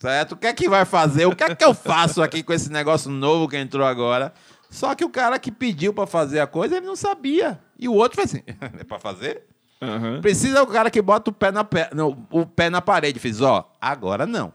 Certo? 0.00 0.32
O 0.32 0.36
que 0.36 0.46
é 0.46 0.54
que 0.54 0.66
vai 0.66 0.86
fazer? 0.86 1.26
O 1.26 1.36
que 1.36 1.44
é 1.44 1.54
que 1.54 1.64
eu 1.64 1.74
faço 1.74 2.22
aqui 2.22 2.42
com 2.42 2.54
esse 2.54 2.72
negócio 2.72 3.10
novo 3.10 3.46
que 3.46 3.58
entrou 3.58 3.86
agora? 3.86 4.32
Só 4.70 4.94
que 4.94 5.04
o 5.04 5.10
cara 5.10 5.38
que 5.38 5.52
pediu 5.52 5.92
para 5.92 6.06
fazer 6.06 6.40
a 6.40 6.46
coisa, 6.46 6.78
ele 6.78 6.86
não 6.86 6.96
sabia. 6.96 7.60
E 7.78 7.86
o 7.86 7.92
outro 7.92 8.16
fez 8.16 8.34
assim: 8.34 8.42
é 8.80 8.84
para 8.84 8.98
fazer? 8.98 9.42
Uhum. 9.82 10.20
Precisa 10.22 10.62
o 10.62 10.66
cara 10.66 10.90
que 10.90 11.02
bota 11.02 11.30
o 11.30 11.34
pé 11.34 11.50
na, 11.50 11.66
no, 11.92 12.26
o 12.30 12.46
pé 12.46 12.70
na 12.70 12.80
parede. 12.80 13.18
Fez, 13.18 13.42
ó, 13.42 13.70
agora 13.78 14.26
não. 14.26 14.52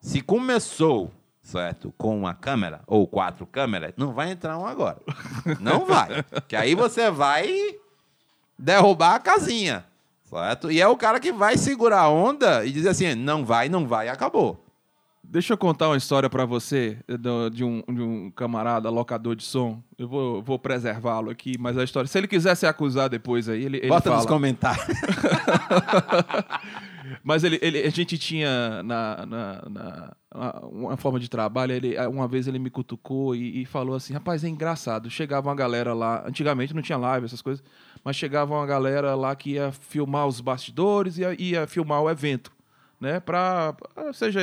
Se 0.00 0.20
começou, 0.20 1.12
certo, 1.40 1.94
com 1.96 2.18
uma 2.18 2.34
câmera 2.34 2.80
ou 2.86 3.06
quatro 3.06 3.46
câmeras, 3.46 3.92
não 3.96 4.12
vai 4.12 4.32
entrar 4.32 4.58
um 4.58 4.66
agora. 4.66 4.98
Não 5.60 5.86
vai. 5.86 6.24
que 6.48 6.56
aí 6.56 6.74
você 6.74 7.10
vai 7.10 7.76
derrubar 8.58 9.14
a 9.14 9.20
casinha. 9.20 9.84
Certo? 10.28 10.70
E 10.70 10.80
é 10.80 10.86
o 10.86 10.96
cara 10.96 11.18
que 11.18 11.32
vai 11.32 11.56
segurar 11.56 12.02
a 12.02 12.08
onda 12.08 12.64
e 12.64 12.70
dizer 12.70 12.90
assim: 12.90 13.14
não 13.14 13.44
vai, 13.44 13.68
não 13.68 13.86
vai, 13.86 14.08
acabou. 14.08 14.62
Deixa 15.30 15.52
eu 15.52 15.58
contar 15.58 15.88
uma 15.88 15.96
história 15.96 16.30
para 16.30 16.46
você 16.46 16.98
de 17.52 17.62
um, 17.62 17.82
de 17.86 18.02
um, 18.02 18.30
camarada 18.30 18.88
locador 18.88 19.36
de 19.36 19.42
som. 19.42 19.82
Eu 19.98 20.08
vou, 20.08 20.42
vou 20.42 20.58
preservá-lo 20.58 21.30
aqui, 21.30 21.56
mas 21.58 21.76
a 21.76 21.84
história. 21.84 22.08
Se 22.08 22.16
ele 22.16 22.26
quiser 22.26 22.54
se 22.54 22.66
acusar 22.66 23.10
depois 23.10 23.48
aí, 23.48 23.62
ele. 23.62 23.76
ele 23.78 23.88
Bota 23.88 24.04
fala. 24.04 24.16
nos 24.16 24.26
comentários. 24.26 24.86
mas 27.22 27.44
ele, 27.44 27.58
ele, 27.60 27.82
a 27.82 27.90
gente 27.90 28.16
tinha 28.16 28.82
na, 28.82 29.26
na, 29.26 29.62
na, 29.68 30.16
uma 30.70 30.96
forma 30.96 31.20
de 31.20 31.28
trabalho. 31.28 31.72
Ele, 31.72 31.98
uma 32.06 32.26
vez 32.26 32.48
ele 32.48 32.58
me 32.58 32.70
cutucou 32.70 33.34
e, 33.34 33.62
e 33.62 33.66
falou 33.66 33.94
assim: 33.96 34.14
rapaz, 34.14 34.44
é 34.44 34.48
engraçado. 34.48 35.10
Chegava 35.10 35.48
uma 35.48 35.54
galera 35.54 35.92
lá. 35.92 36.24
Antigamente 36.26 36.74
não 36.74 36.80
tinha 36.80 36.96
live, 36.96 37.26
essas 37.26 37.42
coisas 37.42 37.62
mas 38.08 38.16
chegava 38.16 38.54
uma 38.54 38.64
galera 38.64 39.14
lá 39.14 39.36
que 39.36 39.50
ia 39.50 39.70
filmar 39.70 40.26
os 40.26 40.40
bastidores 40.40 41.18
e 41.18 41.20
ia, 41.20 41.36
ia 41.38 41.66
filmar 41.66 42.00
o 42.00 42.08
evento. 42.08 42.50
né? 42.98 43.20
Para 43.20 43.76
seja 44.14 44.40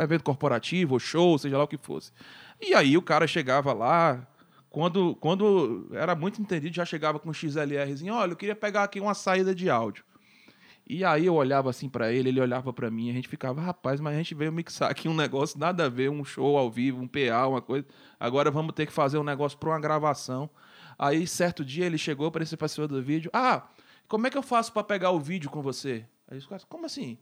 evento 0.00 0.24
corporativo, 0.24 0.98
show, 0.98 1.38
seja 1.38 1.58
lá 1.58 1.64
o 1.64 1.68
que 1.68 1.76
fosse. 1.76 2.12
E 2.58 2.72
aí 2.72 2.96
o 2.96 3.02
cara 3.02 3.26
chegava 3.26 3.74
lá, 3.74 4.26
quando, 4.70 5.14
quando 5.16 5.86
era 5.92 6.14
muito 6.14 6.40
entendido, 6.40 6.74
já 6.74 6.86
chegava 6.86 7.18
com 7.18 7.28
um 7.28 7.32
XLRzinho, 7.34 8.14
olha, 8.14 8.32
eu 8.32 8.36
queria 8.36 8.56
pegar 8.56 8.84
aqui 8.84 8.98
uma 9.00 9.12
saída 9.12 9.54
de 9.54 9.68
áudio. 9.68 10.02
E 10.88 11.04
aí 11.04 11.26
eu 11.26 11.34
olhava 11.34 11.68
assim 11.68 11.90
para 11.90 12.10
ele, 12.10 12.30
ele 12.30 12.40
olhava 12.40 12.72
para 12.72 12.90
mim, 12.90 13.10
a 13.10 13.12
gente 13.12 13.28
ficava, 13.28 13.60
rapaz, 13.60 14.00
mas 14.00 14.14
a 14.14 14.16
gente 14.16 14.34
veio 14.34 14.50
mixar 14.50 14.90
aqui 14.90 15.10
um 15.10 15.14
negócio 15.14 15.58
nada 15.58 15.84
a 15.84 15.88
ver, 15.90 16.08
um 16.08 16.24
show 16.24 16.56
ao 16.56 16.70
vivo, 16.70 17.02
um 17.02 17.06
PA, 17.06 17.46
uma 17.46 17.60
coisa. 17.60 17.86
Agora 18.18 18.50
vamos 18.50 18.72
ter 18.72 18.86
que 18.86 18.92
fazer 18.94 19.18
um 19.18 19.24
negócio 19.24 19.58
para 19.58 19.68
uma 19.68 19.78
gravação. 19.78 20.48
Aí 20.98 21.26
certo 21.26 21.64
dia 21.64 21.86
ele 21.86 21.96
chegou 21.96 22.30
para 22.30 22.42
esse 22.42 22.56
participante 22.56 22.92
do 22.92 23.02
vídeo, 23.02 23.30
ah, 23.32 23.68
como 24.08 24.26
é 24.26 24.30
que 24.30 24.38
eu 24.38 24.42
faço 24.42 24.72
para 24.72 24.82
pegar 24.82 25.10
o 25.10 25.20
vídeo 25.20 25.48
com 25.48 25.62
você? 25.62 26.04
Aí 26.28 26.38
os 26.38 26.46
caras, 26.46 26.64
como 26.64 26.86
assim? 26.86 27.16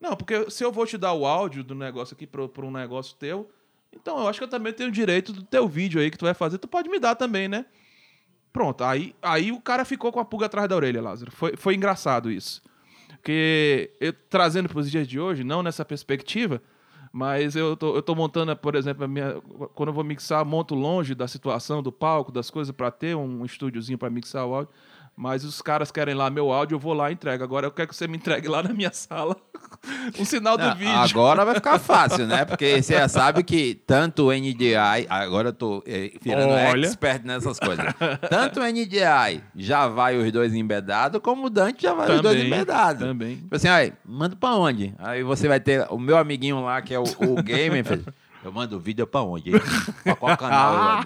Não, 0.00 0.16
porque 0.16 0.50
se 0.50 0.64
eu 0.64 0.72
vou 0.72 0.84
te 0.84 0.98
dar 0.98 1.12
o 1.12 1.24
áudio 1.24 1.62
do 1.62 1.74
negócio 1.74 2.14
aqui 2.14 2.26
para 2.26 2.66
um 2.66 2.70
negócio 2.72 3.16
teu, 3.16 3.48
então 3.92 4.18
eu 4.18 4.26
acho 4.26 4.40
que 4.40 4.44
eu 4.44 4.48
também 4.48 4.72
tenho 4.72 4.90
direito 4.90 5.32
do 5.32 5.44
teu 5.44 5.68
vídeo 5.68 6.00
aí 6.00 6.10
que 6.10 6.18
tu 6.18 6.24
vai 6.24 6.34
fazer, 6.34 6.58
tu 6.58 6.66
pode 6.66 6.88
me 6.88 6.98
dar 6.98 7.14
também, 7.14 7.46
né? 7.46 7.66
Pronto, 8.52 8.82
aí, 8.84 9.14
aí 9.22 9.52
o 9.52 9.60
cara 9.60 9.84
ficou 9.84 10.10
com 10.12 10.18
a 10.18 10.24
pulga 10.24 10.46
atrás 10.46 10.68
da 10.68 10.76
orelha, 10.76 11.00
Lázaro. 11.00 11.30
Foi, 11.30 11.56
foi 11.56 11.74
engraçado 11.74 12.30
isso. 12.30 12.62
Porque 13.08 13.92
eu, 14.00 14.12
trazendo 14.12 14.68
para 14.68 14.80
os 14.80 14.90
dias 14.90 15.06
de 15.06 15.20
hoje, 15.20 15.44
não 15.44 15.62
nessa 15.62 15.84
perspectiva, 15.84 16.60
mas 17.12 17.54
eu 17.54 17.76
tô, 17.76 17.94
eu 17.94 18.02
tô 18.02 18.14
montando, 18.14 18.56
por 18.56 18.74
exemplo, 18.74 19.06
minha, 19.06 19.40
quando 19.74 19.90
eu 19.90 19.92
vou 19.92 20.02
mixar, 20.02 20.44
monto 20.44 20.74
longe 20.74 21.14
da 21.14 21.28
situação, 21.28 21.82
do 21.82 21.92
palco, 21.92 22.32
das 22.32 22.50
coisas, 22.50 22.74
para 22.74 22.90
ter 22.90 23.14
um 23.14 23.44
estúdiozinho 23.44 23.98
para 23.98 24.08
mixar 24.08 24.46
o 24.46 24.54
áudio. 24.54 24.72
Mas 25.16 25.44
os 25.44 25.60
caras 25.60 25.90
querem 25.90 26.14
lá 26.14 26.30
meu 26.30 26.50
áudio, 26.52 26.76
eu 26.76 26.78
vou 26.78 26.94
lá 26.94 27.10
e 27.10 27.14
entrego. 27.14 27.44
Agora 27.44 27.66
eu 27.66 27.70
quero 27.70 27.88
que 27.88 27.96
você 27.96 28.08
me 28.08 28.16
entregue 28.16 28.48
lá 28.48 28.62
na 28.62 28.72
minha 28.72 28.90
sala 28.94 29.36
um 30.18 30.24
sinal 30.24 30.56
do 30.56 30.74
vídeo. 30.74 30.94
Agora 30.94 31.44
vai 31.44 31.54
ficar 31.54 31.78
fácil, 31.78 32.26
né? 32.26 32.44
Porque 32.46 32.82
você 32.82 32.94
já 32.94 33.08
sabe 33.08 33.42
que 33.42 33.74
tanto 33.86 34.28
o 34.28 34.32
NDI, 34.32 35.06
agora 35.08 35.48
eu 35.48 35.52
tô 35.52 35.82
é, 35.86 36.12
virando 36.20 36.52
Olha. 36.52 36.86
expert 36.86 37.24
nessas 37.24 37.58
coisas. 37.58 37.84
Tanto 38.28 38.60
o 38.60 38.64
NDI 38.64 39.42
já 39.56 39.88
vai 39.88 40.16
os 40.16 40.30
dois 40.32 40.54
embedados, 40.54 41.20
como 41.20 41.46
o 41.46 41.50
Dante 41.50 41.82
já 41.82 41.94
vai 41.94 42.06
também, 42.06 42.16
os 42.16 42.22
dois 42.22 42.44
embedados. 42.44 43.02
Também. 43.02 43.36
Tipo 43.36 43.56
assim, 43.56 43.68
aí, 43.68 43.92
manda 44.04 44.36
pra 44.36 44.54
onde? 44.54 44.94
Aí 44.98 45.22
você 45.22 45.48
vai 45.48 45.60
ter 45.60 45.86
o 45.90 45.98
meu 45.98 46.16
amiguinho 46.16 46.60
lá, 46.62 46.80
que 46.80 46.94
é 46.94 46.98
o, 46.98 47.04
o 47.04 47.42
Gamer, 47.42 48.02
eu 48.44 48.52
mando 48.52 48.76
o 48.76 48.80
vídeo 48.80 49.06
pra 49.06 49.22
onde? 49.22 49.52
Pra 50.02 50.16
qual 50.16 50.36
canal? 50.36 51.04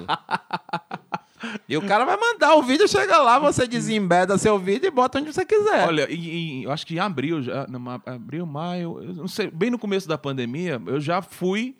E 1.68 1.76
o 1.76 1.82
cara 1.82 2.04
vai 2.04 2.16
mandar 2.16 2.54
o 2.54 2.62
vídeo, 2.62 2.88
chega 2.88 3.18
lá, 3.18 3.38
você 3.38 3.66
desembeda 3.66 4.38
seu 4.38 4.58
vídeo 4.58 4.86
e 4.86 4.90
bota 4.90 5.18
onde 5.18 5.32
você 5.32 5.44
quiser. 5.44 5.86
Olha, 5.86 6.10
e, 6.10 6.60
e, 6.60 6.64
eu 6.64 6.72
acho 6.72 6.86
que 6.86 6.94
em 6.94 6.98
abril, 6.98 7.42
já, 7.42 7.66
não, 7.66 8.00
abril, 8.04 8.46
maio, 8.46 9.00
não 9.14 9.28
sei, 9.28 9.50
bem 9.50 9.70
no 9.70 9.78
começo 9.78 10.08
da 10.08 10.18
pandemia, 10.18 10.80
eu 10.86 11.00
já 11.00 11.22
fui 11.22 11.76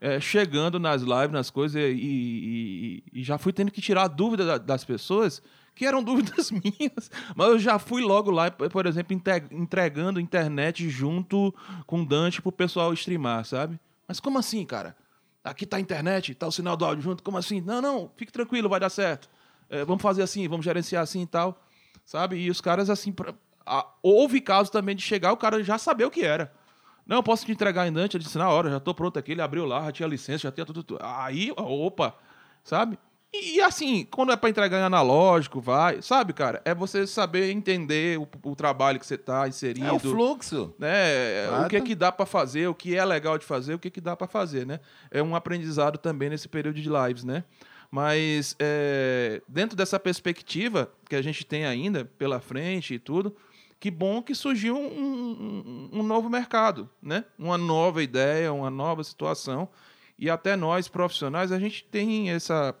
é, 0.00 0.20
chegando 0.20 0.78
nas 0.78 1.02
lives, 1.02 1.32
nas 1.32 1.50
coisas, 1.50 1.80
e, 1.80 1.86
e, 1.86 3.02
e, 3.20 3.24
já 3.24 3.38
fui 3.38 3.52
tendo 3.52 3.70
que 3.70 3.80
tirar 3.80 4.04
a 4.04 4.08
dúvida 4.08 4.58
das 4.58 4.84
pessoas, 4.84 5.42
que 5.74 5.84
eram 5.84 6.02
dúvidas 6.04 6.50
minhas, 6.50 7.10
mas 7.34 7.48
eu 7.48 7.58
já 7.58 7.78
fui 7.78 8.02
logo 8.02 8.30
lá, 8.30 8.50
por 8.50 8.86
exemplo, 8.86 9.20
entregando 9.50 10.20
internet 10.20 10.88
junto 10.88 11.54
com 11.86 12.04
Dante 12.04 12.42
pro 12.42 12.52
pessoal 12.52 12.92
streamar, 12.92 13.44
sabe? 13.44 13.78
Mas 14.06 14.20
como 14.20 14.38
assim, 14.38 14.64
cara? 14.64 14.96
Aqui 15.46 15.64
está 15.64 15.76
a 15.76 15.80
internet, 15.80 16.32
está 16.32 16.46
o 16.46 16.52
sinal 16.52 16.76
do 16.76 16.84
áudio 16.84 17.02
junto, 17.02 17.22
como 17.22 17.38
assim? 17.38 17.60
Não, 17.60 17.80
não, 17.80 18.10
fique 18.16 18.32
tranquilo, 18.32 18.68
vai 18.68 18.80
dar 18.80 18.90
certo. 18.90 19.28
É, 19.70 19.84
vamos 19.84 20.02
fazer 20.02 20.22
assim, 20.22 20.46
vamos 20.48 20.64
gerenciar 20.64 21.02
assim 21.02 21.22
e 21.22 21.26
tal, 21.26 21.60
sabe? 22.04 22.36
E 22.36 22.50
os 22.50 22.60
caras, 22.60 22.90
assim, 22.90 23.12
pra, 23.12 23.34
a, 23.64 23.86
houve 24.02 24.40
caso 24.40 24.70
também 24.70 24.94
de 24.94 25.02
chegar 25.02 25.32
o 25.32 25.36
cara 25.36 25.62
já 25.62 25.78
saber 25.78 26.04
o 26.04 26.10
que 26.10 26.22
era. 26.22 26.52
Não, 27.06 27.22
posso 27.22 27.46
te 27.46 27.52
entregar 27.52 27.86
em 27.86 27.92
Dante? 27.92 28.16
Ele 28.16 28.24
disse, 28.24 28.36
na 28.36 28.48
hora, 28.50 28.68
já 28.68 28.76
estou 28.78 28.92
pronto 28.92 29.16
aqui. 29.18 29.32
Ele 29.32 29.42
abriu 29.42 29.64
lá, 29.64 29.84
já 29.84 29.92
tinha 29.92 30.08
licença, 30.08 30.38
já 30.38 30.52
tinha 30.52 30.66
tudo. 30.66 30.82
tudo. 30.82 31.00
Aí, 31.00 31.52
opa, 31.56 32.16
sabe? 32.64 32.98
E, 33.42 33.56
e, 33.56 33.60
assim, 33.60 34.06
quando 34.10 34.32
é 34.32 34.36
para 34.36 34.48
entregar 34.48 34.78
em 34.78 34.84
analógico, 34.84 35.60
vai. 35.60 36.00
Sabe, 36.00 36.32
cara? 36.32 36.62
É 36.64 36.74
você 36.74 37.06
saber 37.06 37.50
entender 37.50 38.18
o, 38.18 38.28
o 38.42 38.56
trabalho 38.56 38.98
que 38.98 39.06
você 39.06 39.16
está 39.16 39.46
inserido. 39.46 39.86
É 39.86 39.92
o 39.92 39.98
fluxo. 39.98 40.74
Né? 40.78 41.48
O 41.64 41.68
que 41.68 41.76
é 41.76 41.80
que 41.80 41.94
dá 41.94 42.10
para 42.10 42.24
fazer, 42.24 42.68
o 42.68 42.74
que 42.74 42.96
é 42.96 43.04
legal 43.04 43.36
de 43.36 43.44
fazer, 43.44 43.74
o 43.74 43.78
que 43.78 43.88
é 43.88 43.90
que 43.90 44.00
dá 44.00 44.16
para 44.16 44.26
fazer, 44.26 44.66
né? 44.66 44.80
É 45.10 45.22
um 45.22 45.36
aprendizado 45.36 45.98
também 45.98 46.30
nesse 46.30 46.48
período 46.48 46.80
de 46.80 46.88
lives, 46.88 47.24
né? 47.24 47.44
Mas 47.90 48.56
é, 48.58 49.40
dentro 49.48 49.76
dessa 49.76 49.98
perspectiva 49.98 50.90
que 51.08 51.14
a 51.14 51.22
gente 51.22 51.44
tem 51.44 51.64
ainda 51.64 52.04
pela 52.04 52.40
frente 52.40 52.94
e 52.94 52.98
tudo, 52.98 53.36
que 53.78 53.90
bom 53.90 54.22
que 54.22 54.34
surgiu 54.34 54.76
um, 54.76 55.90
um, 55.92 56.00
um 56.00 56.02
novo 56.02 56.28
mercado, 56.28 56.88
né? 57.02 57.24
Uma 57.38 57.58
nova 57.58 58.02
ideia, 58.02 58.52
uma 58.52 58.70
nova 58.70 59.04
situação. 59.04 59.68
E 60.18 60.30
até 60.30 60.56
nós, 60.56 60.88
profissionais, 60.88 61.52
a 61.52 61.58
gente 61.58 61.84
tem 61.84 62.30
essa 62.30 62.74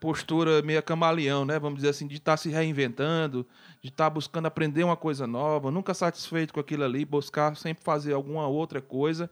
postura 0.00 0.62
meio 0.62 0.82
camaleão, 0.82 1.44
né? 1.44 1.58
Vamos 1.58 1.78
dizer 1.78 1.90
assim, 1.90 2.06
de 2.06 2.16
estar 2.16 2.32
tá 2.32 2.36
se 2.36 2.48
reinventando, 2.48 3.46
de 3.82 3.88
estar 3.88 4.04
tá 4.04 4.10
buscando 4.10 4.46
aprender 4.46 4.84
uma 4.84 4.96
coisa 4.96 5.26
nova, 5.26 5.70
nunca 5.70 5.94
satisfeito 5.94 6.54
com 6.54 6.60
aquilo 6.60 6.84
ali, 6.84 7.04
buscar 7.04 7.56
sempre 7.56 7.84
fazer 7.84 8.12
alguma 8.12 8.46
outra 8.46 8.80
coisa. 8.80 9.30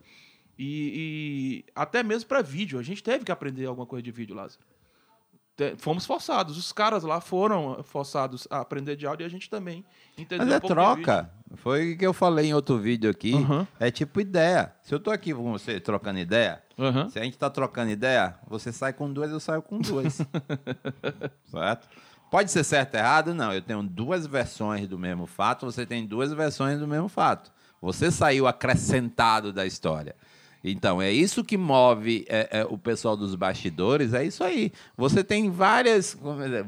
E, 0.59 1.65
e 1.67 1.73
até 1.75 2.03
mesmo 2.03 2.29
para 2.29 2.43
vídeo, 2.43 2.79
a 2.79 2.83
gente 2.83 3.03
teve 3.03 3.25
que 3.25 3.33
aprender 3.33 3.67
alguma 3.67 3.87
coisa 3.87 4.03
de 4.03 4.11
vídeo, 4.11 4.35
Lázaro 4.35 4.65
fomos 5.79 6.05
forçados. 6.05 6.59
Os 6.59 6.73
caras 6.73 7.03
lá 7.03 7.21
foram 7.21 7.83
forçados 7.83 8.47
a 8.51 8.61
aprender 8.61 8.97
de 8.97 9.07
áudio 9.07 9.25
e 9.25 9.27
a 9.27 9.31
gente 9.31 9.49
também 9.49 9.85
entendeu 10.17 10.47
Mas 10.47 10.55
é 10.55 10.57
um 10.59 10.61
troca. 10.61 11.31
Foi 11.57 11.93
o 11.93 11.99
que 11.99 12.07
eu 12.07 12.13
falei 12.13 12.47
em 12.47 12.55
outro 12.55 12.79
vídeo 12.79 13.11
aqui. 13.11 13.33
Uhum. 13.33 13.67
É 13.81 13.91
tipo 13.91 14.21
ideia. 14.21 14.73
Se 14.83 14.95
eu 14.95 15.01
tô 15.01 15.11
aqui 15.11 15.33
com 15.33 15.53
você 15.53 15.81
trocando 15.81 16.19
ideia, 16.19 16.63
uhum. 16.77 17.09
se 17.09 17.19
a 17.19 17.23
gente 17.23 17.39
tá 17.39 17.49
trocando 17.49 17.91
ideia, 17.91 18.35
você 18.47 18.73
sai 18.73 18.93
com 18.93 19.11
duas, 19.11 19.31
eu 19.31 19.41
saio 19.41 19.63
com 19.63 19.79
duas. 19.79 20.19
certo? 21.47 21.89
Pode 22.31 22.51
ser 22.51 22.65
certo 22.65 22.95
ou 22.95 23.01
errado? 23.01 23.35
Não. 23.35 23.53
Eu 23.53 23.63
tenho 23.63 23.83
duas 23.83 24.27
versões 24.27 24.89
do 24.89 24.99
mesmo 24.99 25.27
fato, 25.27 25.65
você 25.65 25.87
tem 25.87 26.05
duas 26.07 26.33
versões 26.33 26.79
do 26.79 26.87
mesmo 26.87 27.09
fato. 27.09 27.53
Você 27.81 28.11
saiu 28.11 28.47
acrescentado 28.47 29.53
da 29.53 29.65
história. 29.65 30.17
Então, 30.69 31.01
é 31.01 31.13
isso 31.13 31.45
que 31.45 31.57
move 31.57 32.27
é, 32.29 32.49
é, 32.51 32.65
o 32.65 32.77
pessoal 32.77 33.17
dos 33.17 33.37
bastidores, 33.37 34.13
é 34.13 34.25
isso 34.25 34.43
aí. 34.43 34.73
Você 34.97 35.23
tem 35.23 35.49
várias, 35.49 36.19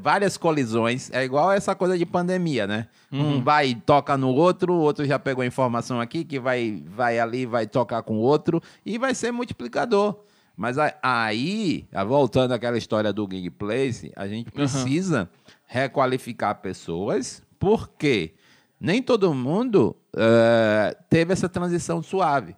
várias 0.00 0.36
colisões, 0.36 1.10
é 1.12 1.24
igual 1.24 1.50
essa 1.50 1.74
coisa 1.74 1.98
de 1.98 2.06
pandemia, 2.06 2.64
né? 2.64 2.86
Uhum. 3.10 3.38
Um 3.38 3.42
vai 3.42 3.70
e 3.70 3.74
toca 3.74 4.16
no 4.16 4.28
outro, 4.28 4.72
o 4.72 4.78
outro 4.78 5.04
já 5.04 5.18
pegou 5.18 5.42
a 5.42 5.46
informação 5.46 6.00
aqui, 6.00 6.24
que 6.24 6.38
vai, 6.38 6.80
vai 6.86 7.18
ali, 7.18 7.44
vai 7.44 7.66
tocar 7.66 8.02
com 8.02 8.18
o 8.18 8.20
outro, 8.20 8.62
e 8.86 8.98
vai 8.98 9.16
ser 9.16 9.32
multiplicador. 9.32 10.16
Mas 10.56 10.76
aí, 11.02 11.84
voltando 12.06 12.52
àquela 12.52 12.78
história 12.78 13.12
do 13.12 13.28
Gig 13.28 13.50
Place, 13.50 14.12
a 14.14 14.28
gente 14.28 14.50
precisa 14.52 15.22
uhum. 15.22 15.52
requalificar 15.66 16.54
pessoas, 16.60 17.42
porque 17.58 18.34
nem 18.80 19.02
todo 19.02 19.34
mundo 19.34 19.96
uh, 20.14 20.96
teve 21.10 21.32
essa 21.32 21.48
transição 21.48 22.00
suave. 22.00 22.54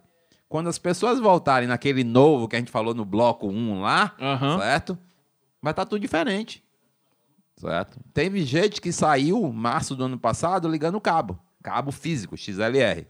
Quando 0.51 0.67
as 0.67 0.77
pessoas 0.77 1.17
voltarem 1.17 1.65
naquele 1.65 2.03
novo 2.03 2.45
que 2.45 2.57
a 2.57 2.59
gente 2.59 2.69
falou 2.69 2.93
no 2.93 3.05
bloco 3.05 3.47
1 3.47 3.79
lá, 3.79 4.13
uhum. 4.19 4.59
certo? 4.59 4.97
Vai 5.61 5.71
estar 5.71 5.85
tá 5.85 5.89
tudo 5.89 6.01
diferente. 6.01 6.61
Certo? 7.55 7.97
Teve 8.13 8.43
gente 8.43 8.81
que 8.81 8.91
saiu, 8.91 9.49
março 9.53 9.95
do 9.95 10.03
ano 10.03 10.19
passado, 10.19 10.67
ligando 10.67 10.95
o 10.95 11.01
cabo. 11.01 11.39
Cabo 11.63 11.89
físico, 11.89 12.35
XLR. 12.35 12.99
Ele 12.99 13.07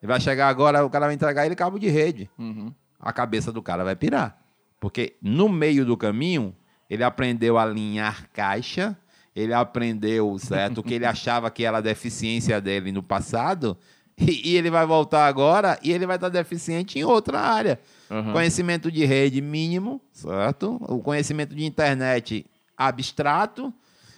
vai 0.00 0.18
chegar 0.18 0.48
agora, 0.48 0.82
o 0.82 0.88
cara 0.88 1.04
vai 1.04 1.14
entregar 1.14 1.44
ele 1.44 1.54
cabo 1.54 1.78
de 1.78 1.88
rede. 1.88 2.30
Uhum. 2.38 2.72
A 2.98 3.12
cabeça 3.12 3.52
do 3.52 3.60
cara 3.60 3.84
vai 3.84 3.94
pirar. 3.94 4.38
Porque 4.80 5.14
no 5.20 5.46
meio 5.46 5.84
do 5.84 5.94
caminho, 5.94 6.56
ele 6.88 7.04
aprendeu 7.04 7.58
a 7.58 7.64
alinhar 7.64 8.30
caixa, 8.32 8.96
ele 9.36 9.52
aprendeu, 9.52 10.38
certo, 10.38 10.78
o 10.78 10.82
que 10.82 10.94
ele 10.94 11.04
achava 11.06 11.50
que 11.50 11.66
era 11.66 11.76
a 11.76 11.82
deficiência 11.82 12.58
dele 12.62 12.92
no 12.92 13.02
passado, 13.02 13.76
e, 14.20 14.50
e, 14.50 14.56
ele 14.56 14.70
vai 14.70 14.84
voltar 14.84 15.26
agora 15.26 15.78
e 15.82 15.92
ele 15.92 16.06
vai 16.06 16.16
estar 16.16 16.28
deficiente 16.28 16.98
em 16.98 17.04
outra 17.04 17.40
área. 17.40 17.78
Uhum. 18.10 18.32
Conhecimento 18.32 18.90
de 18.90 19.04
rede 19.04 19.40
mínimo, 19.40 20.00
certo? 20.12 20.76
O 20.88 20.98
conhecimento 20.98 21.54
de 21.54 21.64
internet 21.64 22.44
abstrato. 22.76 23.72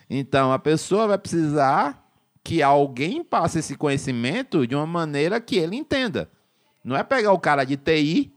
Então 0.09 0.53
a 0.53 0.59
pessoa 0.59 1.07
vai 1.07 1.19
precisar 1.19 2.11
que 2.43 2.63
alguém 2.63 3.23
passe 3.23 3.59
esse 3.59 3.77
conhecimento 3.77 4.67
de 4.67 4.75
uma 4.75 4.87
maneira 4.87 5.41
que 5.41 5.57
ele 5.57 5.77
entenda. 5.77 6.31
Não 6.83 6.97
é 6.97 7.03
pegar 7.03 7.33
o 7.33 7.39
cara 7.39 7.65
de 7.65 7.77
TI 7.77 8.33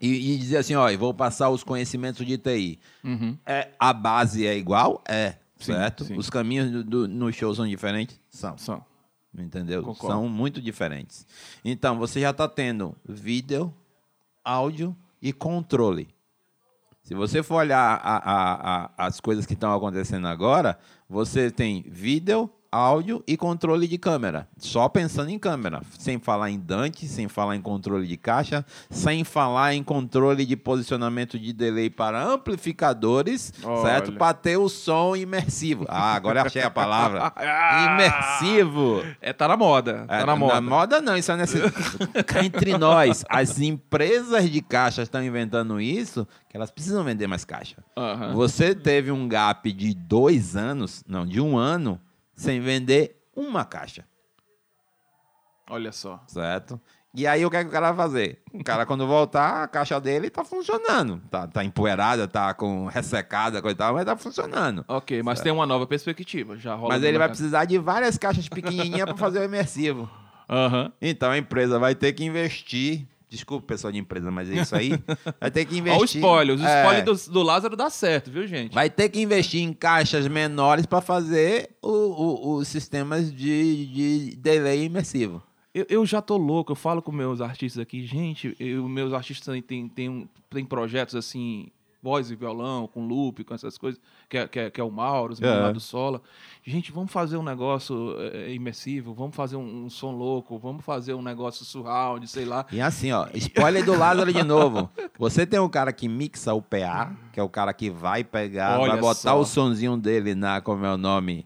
e, 0.00 0.34
e 0.34 0.38
dizer 0.38 0.58
assim, 0.58 0.74
ó, 0.74 0.94
vou 0.96 1.14
passar 1.14 1.50
os 1.50 1.62
conhecimentos 1.62 2.26
de 2.26 2.36
TI. 2.36 2.80
Uhum. 3.04 3.38
É, 3.46 3.70
a 3.78 3.92
base 3.92 4.44
é 4.44 4.56
igual? 4.56 5.02
É, 5.08 5.36
sim, 5.56 5.72
certo? 5.72 6.04
Sim. 6.04 6.16
Os 6.16 6.28
caminhos 6.28 6.70
do, 6.70 6.84
do, 6.84 7.08
no 7.08 7.32
show 7.32 7.54
são 7.54 7.66
diferentes? 7.66 8.20
São. 8.28 8.58
São. 8.58 8.87
Entendeu? 9.38 9.82
Concordo. 9.82 10.14
São 10.14 10.28
muito 10.28 10.60
diferentes. 10.60 11.26
Então, 11.64 11.98
você 11.98 12.20
já 12.20 12.30
está 12.30 12.48
tendo 12.48 12.96
vídeo, 13.06 13.72
áudio 14.44 14.96
e 15.20 15.32
controle. 15.32 16.08
Se 17.02 17.14
você 17.14 17.42
for 17.42 17.56
olhar 17.56 18.00
a, 18.02 18.16
a, 18.16 18.84
a, 18.84 19.06
as 19.06 19.18
coisas 19.20 19.46
que 19.46 19.54
estão 19.54 19.72
acontecendo 19.72 20.28
agora, 20.28 20.78
você 21.08 21.50
tem 21.50 21.82
vídeo, 21.88 22.50
áudio 22.70 23.22
e 23.26 23.36
controle 23.36 23.88
de 23.88 23.98
câmera. 23.98 24.46
Só 24.58 24.88
pensando 24.88 25.30
em 25.30 25.38
câmera. 25.38 25.80
Sem 25.98 26.18
falar 26.18 26.50
em 26.50 26.58
Dante, 26.58 27.06
sem 27.06 27.28
falar 27.28 27.56
em 27.56 27.60
controle 27.60 28.06
de 28.06 28.16
caixa, 28.16 28.64
sem 28.90 29.24
falar 29.24 29.74
em 29.74 29.82
controle 29.82 30.44
de 30.44 30.56
posicionamento 30.56 31.38
de 31.38 31.52
delay 31.52 31.90
para 31.90 32.22
amplificadores, 32.22 33.52
Olha. 33.62 33.82
certo? 33.82 34.12
Para 34.12 34.34
ter 34.34 34.56
o 34.56 34.68
som 34.68 35.16
imersivo. 35.16 35.86
Ah, 35.88 36.14
agora 36.14 36.42
achei 36.42 36.62
a 36.62 36.70
palavra. 36.70 37.32
imersivo. 37.92 39.04
É, 39.20 39.32
tá 39.32 39.48
na 39.48 39.56
moda. 39.56 40.04
Tá 40.06 40.16
é, 40.16 40.24
na 40.24 40.36
moda. 40.36 40.54
Na 40.54 40.60
moda 40.60 41.00
não, 41.00 41.16
isso 41.16 41.32
é 41.32 41.36
necessário. 41.36 41.72
Entre 42.44 42.76
nós, 42.76 43.24
as 43.28 43.60
empresas 43.60 44.50
de 44.50 44.60
caixa 44.60 45.02
estão 45.02 45.22
inventando 45.22 45.80
isso, 45.80 46.26
que 46.48 46.56
elas 46.56 46.70
precisam 46.70 47.02
vender 47.04 47.26
mais 47.26 47.44
caixa. 47.44 47.76
Uhum. 47.96 48.34
Você 48.34 48.74
teve 48.74 49.10
um 49.10 49.26
gap 49.26 49.70
de 49.72 49.94
dois 49.94 50.56
anos, 50.56 51.02
não, 51.06 51.26
de 51.26 51.40
um 51.40 51.56
ano, 51.56 52.00
sem 52.38 52.60
vender 52.60 53.20
uma 53.34 53.64
caixa. 53.64 54.04
Olha 55.68 55.92
só. 55.92 56.22
Certo? 56.28 56.80
E 57.12 57.26
aí 57.26 57.44
o 57.44 57.50
que, 57.50 57.56
é 57.56 57.64
que 57.64 57.68
o 57.68 57.72
cara 57.72 57.90
vai 57.90 58.06
fazer? 58.06 58.42
O 58.52 58.62
cara, 58.62 58.86
quando 58.86 59.06
voltar, 59.06 59.64
a 59.64 59.68
caixa 59.68 60.00
dele 60.00 60.30
tá 60.30 60.44
funcionando. 60.44 61.20
Tá, 61.28 61.48
tá 61.48 61.64
empoeirada, 61.64 62.28
tá 62.28 62.54
com 62.54 62.86
ressecada, 62.86 63.60
coisa 63.60 63.74
e 63.74 63.78
tal, 63.78 63.94
mas 63.94 64.04
tá 64.04 64.16
funcionando. 64.16 64.84
Ok, 64.86 65.20
mas 65.22 65.38
certo? 65.38 65.44
tem 65.44 65.52
uma 65.52 65.66
nova 65.66 65.86
perspectiva. 65.86 66.56
Já 66.56 66.74
rola 66.74 66.94
mas 66.94 67.02
ele 67.02 67.18
vai 67.18 67.28
precisar 67.28 67.64
de 67.64 67.76
várias 67.76 68.16
caixas 68.16 68.48
pequenininhas 68.48 69.04
para 69.04 69.16
fazer 69.16 69.40
o 69.40 69.44
imersivo. 69.44 70.08
Uhum. 70.48 70.92
Então 71.02 71.30
a 71.30 71.38
empresa 71.38 71.78
vai 71.78 71.94
ter 71.94 72.12
que 72.12 72.24
investir 72.24 73.06
Desculpa, 73.28 73.66
pessoal 73.66 73.92
de 73.92 73.98
empresa, 73.98 74.30
mas 74.30 74.50
é 74.50 74.62
isso 74.62 74.74
aí. 74.74 74.90
Vai 75.38 75.50
ter 75.50 75.64
que 75.66 75.76
investir. 75.76 76.24
Olha 76.24 76.54
o 76.54 76.56
spoiler. 76.56 77.10
Os 77.10 77.28
é, 77.28 77.28
do, 77.28 77.32
do, 77.32 77.42
Lázaro 77.42 77.76
dá 77.76 77.90
certo, 77.90 78.30
viu, 78.30 78.46
gente? 78.46 78.74
Vai 78.74 78.88
ter 78.88 79.08
que 79.10 79.20
investir 79.20 79.60
em 79.60 79.72
caixas 79.72 80.26
menores 80.26 80.86
para 80.86 81.02
fazer 81.02 81.76
os 81.82 82.66
sistemas 82.68 83.30
de, 83.30 83.86
de 83.86 84.36
delay 84.36 84.84
imersivo. 84.84 85.42
Eu, 85.74 85.86
eu, 85.90 86.06
já 86.06 86.22
tô 86.22 86.38
louco, 86.38 86.72
eu 86.72 86.76
falo 86.76 87.02
com 87.02 87.12
meus 87.12 87.42
artistas 87.42 87.82
aqui, 87.82 88.04
gente, 88.04 88.56
eu, 88.58 88.88
meus 88.88 89.12
artistas 89.12 89.54
têm 89.66 89.88
tem, 89.88 90.28
tem 90.48 90.64
projetos 90.64 91.14
assim 91.14 91.68
voz 92.02 92.30
e 92.30 92.36
violão, 92.36 92.86
com 92.86 93.06
loop, 93.06 93.42
com 93.44 93.54
essas 93.54 93.76
coisas, 93.76 94.00
que 94.28 94.38
é, 94.38 94.46
que 94.46 94.58
é, 94.58 94.70
que 94.70 94.80
é 94.80 94.84
o 94.84 94.90
Mauro, 94.90 95.34
o 95.34 95.46
é. 95.46 95.72
do 95.72 95.80
Sola. 95.80 96.22
Gente, 96.64 96.92
vamos 96.92 97.10
fazer 97.10 97.36
um 97.36 97.42
negócio 97.42 98.14
é, 98.18 98.52
imersivo, 98.52 99.12
vamos 99.12 99.34
fazer 99.34 99.56
um, 99.56 99.84
um, 99.84 99.90
som 99.90 100.12
louco, 100.12 100.58
vamos 100.58 100.84
fazer 100.84 101.14
um 101.14 101.22
negócio 101.22 101.64
surround, 101.64 102.26
sei 102.28 102.44
lá. 102.44 102.66
E 102.70 102.80
assim, 102.80 103.10
ó, 103.10 103.26
spoiler 103.34 103.84
do 103.84 103.96
Lázaro 103.98 104.32
de 104.32 104.42
novo. 104.42 104.88
Você 105.18 105.44
tem 105.44 105.58
um 105.58 105.68
cara 105.68 105.92
que 105.92 106.08
mixa 106.08 106.54
o 106.54 106.62
PA, 106.62 107.16
que 107.32 107.40
é 107.40 107.42
o 107.42 107.48
cara 107.48 107.72
que 107.72 107.90
vai 107.90 108.22
pegar, 108.22 108.78
Olha 108.78 108.92
vai 108.92 109.00
botar 109.00 109.14
só. 109.14 109.40
o 109.40 109.44
sonzinho 109.44 109.96
dele 109.96 110.34
na, 110.34 110.60
como 110.60 110.84
é 110.84 110.92
o 110.92 110.96
nome, 110.96 111.44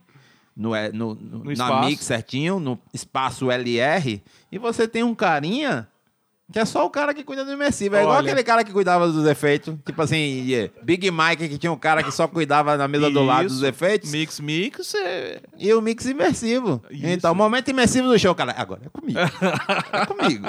no, 0.54 0.70
no, 0.92 1.14
no, 1.14 1.44
no 1.44 1.52
na 1.54 1.80
mix 1.80 2.04
certinho, 2.04 2.60
no 2.60 2.78
espaço 2.92 3.50
LR, 3.50 4.22
e 4.50 4.58
você 4.58 4.86
tem 4.86 5.02
um 5.02 5.14
carinha 5.14 5.88
que 6.52 6.58
é 6.58 6.64
só 6.64 6.84
o 6.84 6.90
cara 6.90 7.14
que 7.14 7.24
cuida 7.24 7.44
do 7.44 7.52
imersivo. 7.52 7.96
É 7.96 7.98
Olha. 7.98 8.04
igual 8.04 8.18
aquele 8.20 8.42
cara 8.44 8.62
que 8.62 8.72
cuidava 8.72 9.08
dos 9.08 9.26
efeitos. 9.26 9.74
Tipo 9.84 10.02
assim, 10.02 10.70
Big 10.82 11.10
Mike, 11.10 11.48
que 11.48 11.58
tinha 11.58 11.72
um 11.72 11.78
cara 11.78 12.02
que 12.02 12.12
só 12.12 12.28
cuidava 12.28 12.76
na 12.76 12.86
mesa 12.86 13.06
Isso. 13.06 13.14
do 13.14 13.24
lado 13.24 13.48
dos 13.48 13.62
efeitos. 13.62 14.10
Mix, 14.10 14.38
mix. 14.40 14.94
É... 14.94 15.40
E 15.58 15.72
o 15.72 15.80
mix 15.80 16.04
imersivo. 16.06 16.82
Isso. 16.90 17.06
Então, 17.06 17.32
o 17.32 17.34
momento 17.34 17.68
imersivo 17.68 18.08
do 18.08 18.18
show, 18.18 18.34
cara. 18.34 18.54
Agora 18.56 18.82
é 18.84 18.88
comigo. 18.88 19.18
é 19.92 20.06
comigo. 20.06 20.46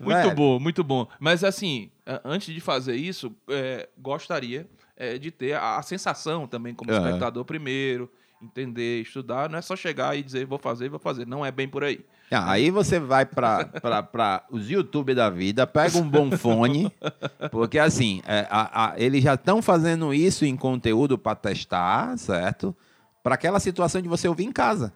muito 0.00 0.16
Velho. 0.22 0.34
bom, 0.34 0.58
muito 0.58 0.82
bom. 0.82 1.06
Mas 1.20 1.44
assim, 1.44 1.90
antes 2.24 2.54
de 2.54 2.60
fazer 2.60 2.96
isso, 2.96 3.34
é, 3.48 3.88
gostaria 3.98 4.66
é, 4.96 5.18
de 5.18 5.30
ter 5.30 5.54
a, 5.54 5.76
a, 5.76 5.82
sensação 5.82 6.46
também 6.46 6.74
como 6.74 6.90
uhum. 6.90 6.98
espectador 6.98 7.44
primeiro 7.44 8.10
entender, 8.42 9.02
estudar, 9.02 9.48
não 9.48 9.58
é 9.58 9.62
só 9.62 9.76
chegar 9.76 10.16
e 10.16 10.22
dizer 10.22 10.44
vou 10.44 10.58
fazer, 10.58 10.88
vou 10.88 10.98
fazer. 10.98 11.26
Não 11.26 11.46
é 11.46 11.52
bem 11.52 11.68
por 11.68 11.84
aí. 11.84 12.04
Ah, 12.32 12.50
aí 12.50 12.70
você 12.70 12.98
vai 12.98 13.26
para 13.26 14.44
os 14.50 14.70
YouTube 14.70 15.14
da 15.14 15.28
vida, 15.28 15.66
pega 15.66 15.98
um 15.98 16.08
bom 16.08 16.30
fone, 16.32 16.90
porque 17.50 17.78
assim, 17.78 18.22
é, 18.26 18.46
a, 18.50 18.92
a, 18.92 19.00
eles 19.00 19.22
já 19.22 19.34
estão 19.34 19.60
fazendo 19.60 20.14
isso 20.14 20.44
em 20.44 20.56
conteúdo 20.56 21.18
para 21.18 21.36
testar, 21.36 22.16
certo? 22.16 22.74
Para 23.22 23.34
aquela 23.34 23.60
situação 23.60 24.00
de 24.00 24.08
você 24.08 24.26
ouvir 24.26 24.44
em 24.44 24.52
casa. 24.52 24.92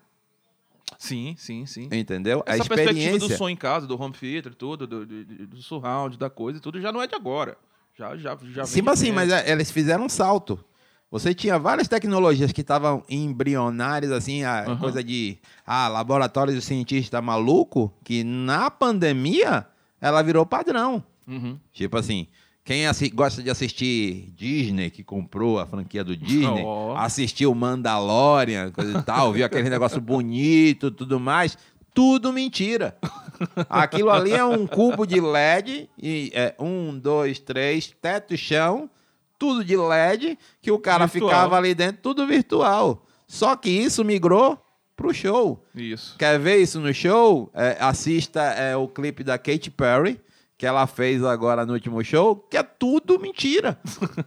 Sim, 0.98 1.34
sim, 1.36 1.66
sim. 1.66 1.88
Entendeu? 1.92 2.42
Essa 2.46 2.62
a 2.62 2.64
experiência... 2.64 2.94
perspectiva 2.94 3.18
do 3.18 3.36
som 3.36 3.48
em 3.48 3.56
casa, 3.56 3.86
do 3.86 4.00
home 4.00 4.14
theater, 4.14 4.54
tudo, 4.54 4.86
do, 4.86 5.04
do, 5.04 5.46
do 5.46 5.62
surround, 5.62 6.16
da 6.16 6.30
coisa, 6.30 6.58
tudo 6.60 6.80
já 6.80 6.90
não 6.90 7.02
é 7.02 7.06
de 7.06 7.14
agora. 7.14 7.58
Já, 7.98 8.16
já, 8.16 8.36
já 8.42 8.64
Sim, 8.66 8.82
assim, 8.88 9.12
mas 9.12 9.30
é, 9.30 9.50
eles 9.50 9.70
fizeram 9.70 10.04
um 10.04 10.08
salto. 10.08 10.62
Você 11.10 11.32
tinha 11.32 11.58
várias 11.58 11.86
tecnologias 11.86 12.50
que 12.50 12.62
estavam 12.62 13.04
embrionárias, 13.08 14.10
assim, 14.10 14.42
a 14.42 14.64
uhum. 14.68 14.76
coisa 14.76 15.02
de 15.04 15.38
ah, 15.64 15.88
laboratórios 15.88 16.56
de 16.56 16.62
cientista 16.62 17.22
maluco, 17.22 17.92
que 18.02 18.24
na 18.24 18.70
pandemia 18.70 19.66
ela 20.00 20.20
virou 20.22 20.44
padrão. 20.44 21.02
Uhum. 21.26 21.58
Tipo 21.72 21.96
assim, 21.96 22.26
quem 22.64 22.82
gosta 23.14 23.40
de 23.44 23.48
assistir 23.48 24.32
Disney, 24.34 24.90
que 24.90 25.04
comprou 25.04 25.60
a 25.60 25.66
franquia 25.66 26.02
do 26.02 26.16
Disney, 26.16 26.62
oh. 26.66 26.94
assistiu 26.96 27.54
Mandalorian, 27.54 28.72
coisa 28.72 28.98
e 28.98 29.02
tal, 29.02 29.32
viu 29.32 29.46
aquele 29.46 29.70
negócio 29.70 30.00
bonito 30.00 30.90
tudo 30.90 31.20
mais, 31.20 31.56
tudo 31.94 32.32
mentira. 32.32 32.96
Aquilo 33.70 34.10
ali 34.10 34.32
é 34.32 34.44
um 34.44 34.66
cubo 34.66 35.06
de 35.06 35.20
LED, 35.20 35.88
e 35.96 36.32
é 36.34 36.56
um, 36.58 36.98
dois, 36.98 37.38
três, 37.38 37.94
teto 38.02 38.34
e 38.34 38.36
chão, 38.36 38.90
tudo 39.38 39.64
de 39.64 39.76
LED, 39.76 40.38
que 40.60 40.70
o 40.70 40.78
cara 40.78 41.06
virtual. 41.06 41.30
ficava 41.30 41.56
ali 41.56 41.74
dentro, 41.74 42.02
tudo 42.02 42.26
virtual. 42.26 43.04
Só 43.26 43.56
que 43.56 43.70
isso 43.70 44.04
migrou 44.04 44.58
pro 44.96 45.12
show. 45.12 45.62
Isso. 45.74 46.16
Quer 46.18 46.38
ver 46.38 46.56
isso 46.56 46.80
no 46.80 46.92
show? 46.92 47.50
É, 47.54 47.76
assista 47.80 48.40
é, 48.40 48.76
o 48.76 48.88
clipe 48.88 49.22
da 49.22 49.36
Katy 49.36 49.70
Perry, 49.70 50.20
que 50.58 50.64
ela 50.64 50.86
fez 50.86 51.22
agora 51.22 51.66
no 51.66 51.74
último 51.74 52.02
show, 52.02 52.36
que 52.36 52.56
é 52.56 52.62
tudo 52.62 53.18
mentira. 53.20 53.78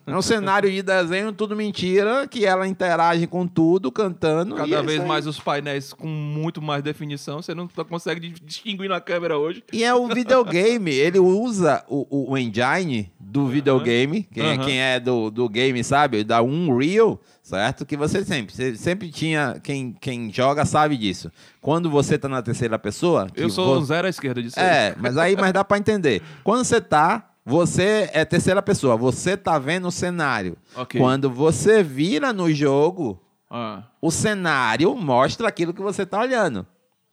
é 0.06 0.16
um 0.16 0.22
cenário 0.22 0.70
de 0.70 0.82
desenho, 0.84 1.34
tudo 1.34 1.56
mentira, 1.56 2.28
que 2.28 2.46
ela 2.46 2.68
interage 2.68 3.26
com 3.26 3.48
tudo, 3.48 3.92
cantando. 3.92 4.56
Cada 4.56 4.84
vez 4.84 5.04
mais 5.04 5.26
os 5.26 5.40
painéis 5.40 5.92
com 5.92 6.08
muito 6.08 6.62
mais 6.62 6.84
definição, 6.84 7.42
você 7.42 7.56
não 7.56 7.68
consegue 7.68 8.30
distinguir 8.44 8.90
na 8.90 9.02
câmera 9.02 9.38
hoje. 9.38 9.64
E 9.74 9.84
é 9.84 9.94
o 9.94 10.08
videogame, 10.08 10.92
ele 10.92 11.20
usa 11.20 11.84
o, 11.88 12.32
o 12.32 12.38
engine 12.38 13.12
do 13.20 13.48
videogame, 13.48 14.24
quem, 14.32 14.44
uhum. 14.44 14.50
é, 14.50 14.58
quem 14.58 14.82
é 14.82 15.00
do, 15.00 15.32
do 15.32 15.50
game 15.50 15.84
sabe, 15.84 16.24
da 16.24 16.42
Unreal, 16.42 17.20
certo? 17.50 17.86
Que 17.86 17.98
você 17.98 18.24
sempre, 18.24 18.56
você 18.56 18.76
sempre 18.76 19.10
tinha, 19.10 19.60
quem, 19.64 19.94
quem 19.94 20.32
joga 20.32 20.66
sabe 20.66 20.96
disso. 20.96 21.32
Quando 21.60 21.90
você 21.90 22.18
tá 22.18 22.30
na 22.30 22.42
terceira 22.42 22.78
pessoa... 22.78 23.28
Eu 23.36 23.50
sou 23.50 23.80
você... 23.80 23.88
zero 23.88 24.08
à 24.08 24.10
esquerda 24.10 24.42
disso. 24.42 24.60
É, 24.60 24.96
mas 24.98 25.18
aí 25.18 25.36
mas 25.36 25.52
dá 25.52 25.64
para 25.64 25.78
entender. 25.78 26.22
Quando 26.44 26.64
você 26.64 26.80
tá, 26.80 27.32
você 27.44 28.10
é 28.14 28.24
terceira 28.24 28.62
pessoa, 28.62 28.96
você 28.96 29.36
tá 29.36 29.58
vendo 29.58 29.88
o 29.88 29.92
cenário. 29.92 30.56
Okay. 30.76 31.02
Quando 31.02 31.30
você 31.30 31.82
vira 31.82 32.32
no 32.32 32.52
jogo, 32.54 33.20
ah. 33.50 33.84
o 34.02 34.12
cenário 34.12 34.96
mostra 34.96 35.48
aquilo 35.48 35.74
que 35.74 35.82
você 35.82 36.06
tá 36.06 36.20
olhando. 36.20 36.66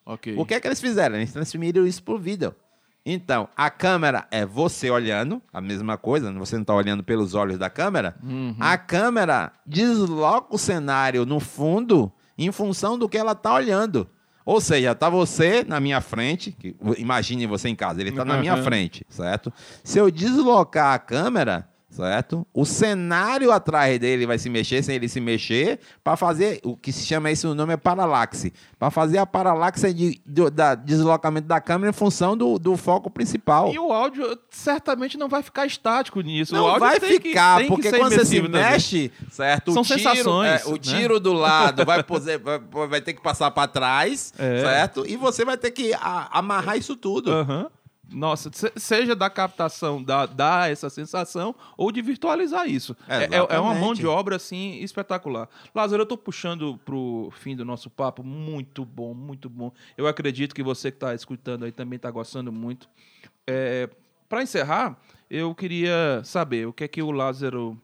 Okay. 0.04 0.36
O 0.36 0.44
que 0.44 0.54
é 0.54 0.60
que 0.60 0.68
eles 0.68 0.80
fizeram? 0.80 1.16
Eles 1.16 1.32
transferiram 1.32 1.86
isso 1.86 2.02
pro 2.02 2.18
vídeo. 2.18 2.54
Então, 3.08 3.48
a 3.56 3.70
câmera 3.70 4.26
é 4.32 4.44
você 4.44 4.90
olhando, 4.90 5.40
a 5.52 5.60
mesma 5.60 5.96
coisa, 5.96 6.32
você 6.32 6.56
não 6.56 6.62
está 6.62 6.74
olhando 6.74 7.04
pelos 7.04 7.34
olhos 7.34 7.56
da 7.56 7.70
câmera. 7.70 8.16
Uhum. 8.20 8.56
A 8.58 8.76
câmera 8.76 9.52
desloca 9.64 10.52
o 10.52 10.58
cenário 10.58 11.24
no 11.24 11.38
fundo 11.38 12.10
em 12.36 12.50
função 12.50 12.98
do 12.98 13.08
que 13.08 13.16
ela 13.16 13.30
está 13.30 13.54
olhando. 13.54 14.08
Ou 14.44 14.60
seja, 14.60 14.90
está 14.90 15.08
você 15.08 15.64
na 15.64 15.78
minha 15.78 16.00
frente, 16.00 16.50
que, 16.50 16.74
imagine 16.98 17.46
você 17.46 17.68
em 17.68 17.76
casa, 17.76 18.00
ele 18.00 18.10
está 18.10 18.24
na 18.24 18.38
minha 18.38 18.56
frente, 18.64 19.06
certo? 19.08 19.52
Se 19.84 19.98
eu 20.00 20.10
deslocar 20.10 20.92
a 20.92 20.98
câmera, 20.98 21.68
certo? 21.96 22.46
O 22.52 22.64
cenário 22.64 23.50
atrás 23.50 23.98
dele 23.98 24.26
vai 24.26 24.38
se 24.38 24.50
mexer 24.50 24.82
sem 24.82 24.96
ele 24.96 25.08
se 25.08 25.20
mexer 25.20 25.80
para 26.04 26.16
fazer 26.16 26.60
o 26.62 26.76
que 26.76 26.92
se 26.92 27.06
chama 27.06 27.30
isso 27.30 27.48
o 27.48 27.54
nome 27.54 27.72
é 27.72 27.76
paralaxe, 27.76 28.52
para 28.78 28.90
fazer 28.90 29.18
a 29.18 29.26
paralaxe 29.26 29.92
de, 29.92 30.20
de, 30.24 30.50
da 30.50 30.74
deslocamento 30.74 31.46
da 31.48 31.60
câmera 31.60 31.90
em 31.90 31.92
função 31.92 32.36
do, 32.36 32.58
do 32.58 32.76
foco 32.76 33.10
principal. 33.10 33.72
E 33.72 33.78
o 33.78 33.92
áudio 33.92 34.38
certamente 34.50 35.16
não 35.16 35.28
vai 35.28 35.42
ficar 35.42 35.66
estático 35.66 36.20
nisso. 36.20 36.54
Não 36.54 36.78
vai 36.78 37.00
ficar, 37.00 37.62
que, 37.62 37.68
porque 37.68 37.90
quando 37.90 38.14
você 38.14 38.24
se 38.24 38.42
mexe, 38.42 39.10
certo? 39.30 39.72
São 39.72 39.82
tiro, 39.82 39.98
sensações. 39.98 40.62
É, 40.62 40.66
o 40.66 40.72
né? 40.72 40.78
tiro 40.78 41.14
né? 41.14 41.20
do 41.20 41.32
lado 41.32 41.84
vai, 41.84 42.02
poser, 42.04 42.38
vai, 42.38 42.58
vai, 42.58 43.00
ter 43.00 43.14
que 43.14 43.22
passar 43.22 43.50
para 43.50 43.68
trás, 43.68 44.32
é. 44.38 44.60
certo? 44.60 45.04
E 45.06 45.16
você 45.16 45.44
vai 45.44 45.56
ter 45.56 45.70
que 45.70 45.94
a, 45.94 46.38
amarrar 46.38 46.76
isso 46.76 46.96
tudo. 46.96 47.32
Uhum. 47.32 47.66
Nossa, 48.08 48.50
seja 48.76 49.16
da 49.16 49.28
captação, 49.28 50.02
da, 50.02 50.26
da 50.26 50.68
essa 50.68 50.88
sensação, 50.88 51.54
ou 51.76 51.90
de 51.90 52.00
virtualizar 52.00 52.66
isso. 52.68 52.96
É, 53.08 53.24
é, 53.24 53.56
é, 53.56 53.58
uma 53.58 53.74
mão 53.74 53.94
de 53.94 54.06
obra, 54.06 54.36
assim, 54.36 54.78
espetacular. 54.78 55.48
Lázaro, 55.74 56.02
eu 56.02 56.04
estou 56.04 56.16
puxando 56.16 56.78
para 56.84 56.94
o 56.94 57.30
fim 57.32 57.56
do 57.56 57.64
nosso 57.64 57.90
papo. 57.90 58.22
Muito 58.22 58.84
bom, 58.84 59.12
muito 59.12 59.50
bom. 59.50 59.72
Eu 59.96 60.06
acredito 60.06 60.54
que 60.54 60.62
você 60.62 60.90
que 60.90 60.96
está 60.96 61.14
escutando 61.14 61.64
aí 61.64 61.72
também 61.72 61.96
está 61.96 62.10
gostando 62.10 62.52
muito. 62.52 62.88
É, 63.46 63.88
para 64.28 64.42
encerrar, 64.42 64.96
eu 65.28 65.54
queria 65.54 66.22
saber 66.24 66.66
o 66.66 66.72
que 66.72 66.84
é 66.84 66.88
que 66.88 67.02
o 67.02 67.10
Lázaro... 67.10 67.80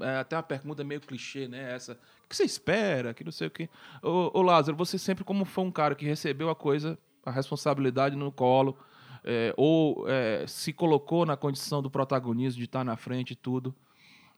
É 0.00 0.16
até 0.18 0.36
uma 0.36 0.42
pergunta 0.42 0.82
meio 0.82 1.00
clichê, 1.00 1.46
né? 1.46 1.74
Essa 1.74 1.98
que 2.32 2.36
você 2.36 2.44
espera, 2.44 3.12
que 3.12 3.22
não 3.22 3.30
sei 3.30 3.46
o 3.46 3.50
quê. 3.50 3.68
Ô, 4.02 4.38
ô 4.38 4.42
Lázaro, 4.42 4.76
você 4.76 4.98
sempre 4.98 5.22
como 5.22 5.44
foi 5.44 5.64
um 5.64 5.70
cara 5.70 5.94
que 5.94 6.06
recebeu 6.06 6.48
a 6.48 6.56
coisa, 6.56 6.98
a 7.24 7.30
responsabilidade 7.30 8.16
no 8.16 8.32
colo, 8.32 8.76
é, 9.24 9.54
ou 9.56 10.04
é, 10.08 10.44
se 10.46 10.72
colocou 10.72 11.24
na 11.24 11.36
condição 11.36 11.82
do 11.82 11.90
protagonismo, 11.90 12.58
de 12.58 12.64
estar 12.64 12.84
na 12.84 12.96
frente 12.96 13.32
e 13.32 13.36
tudo. 13.36 13.74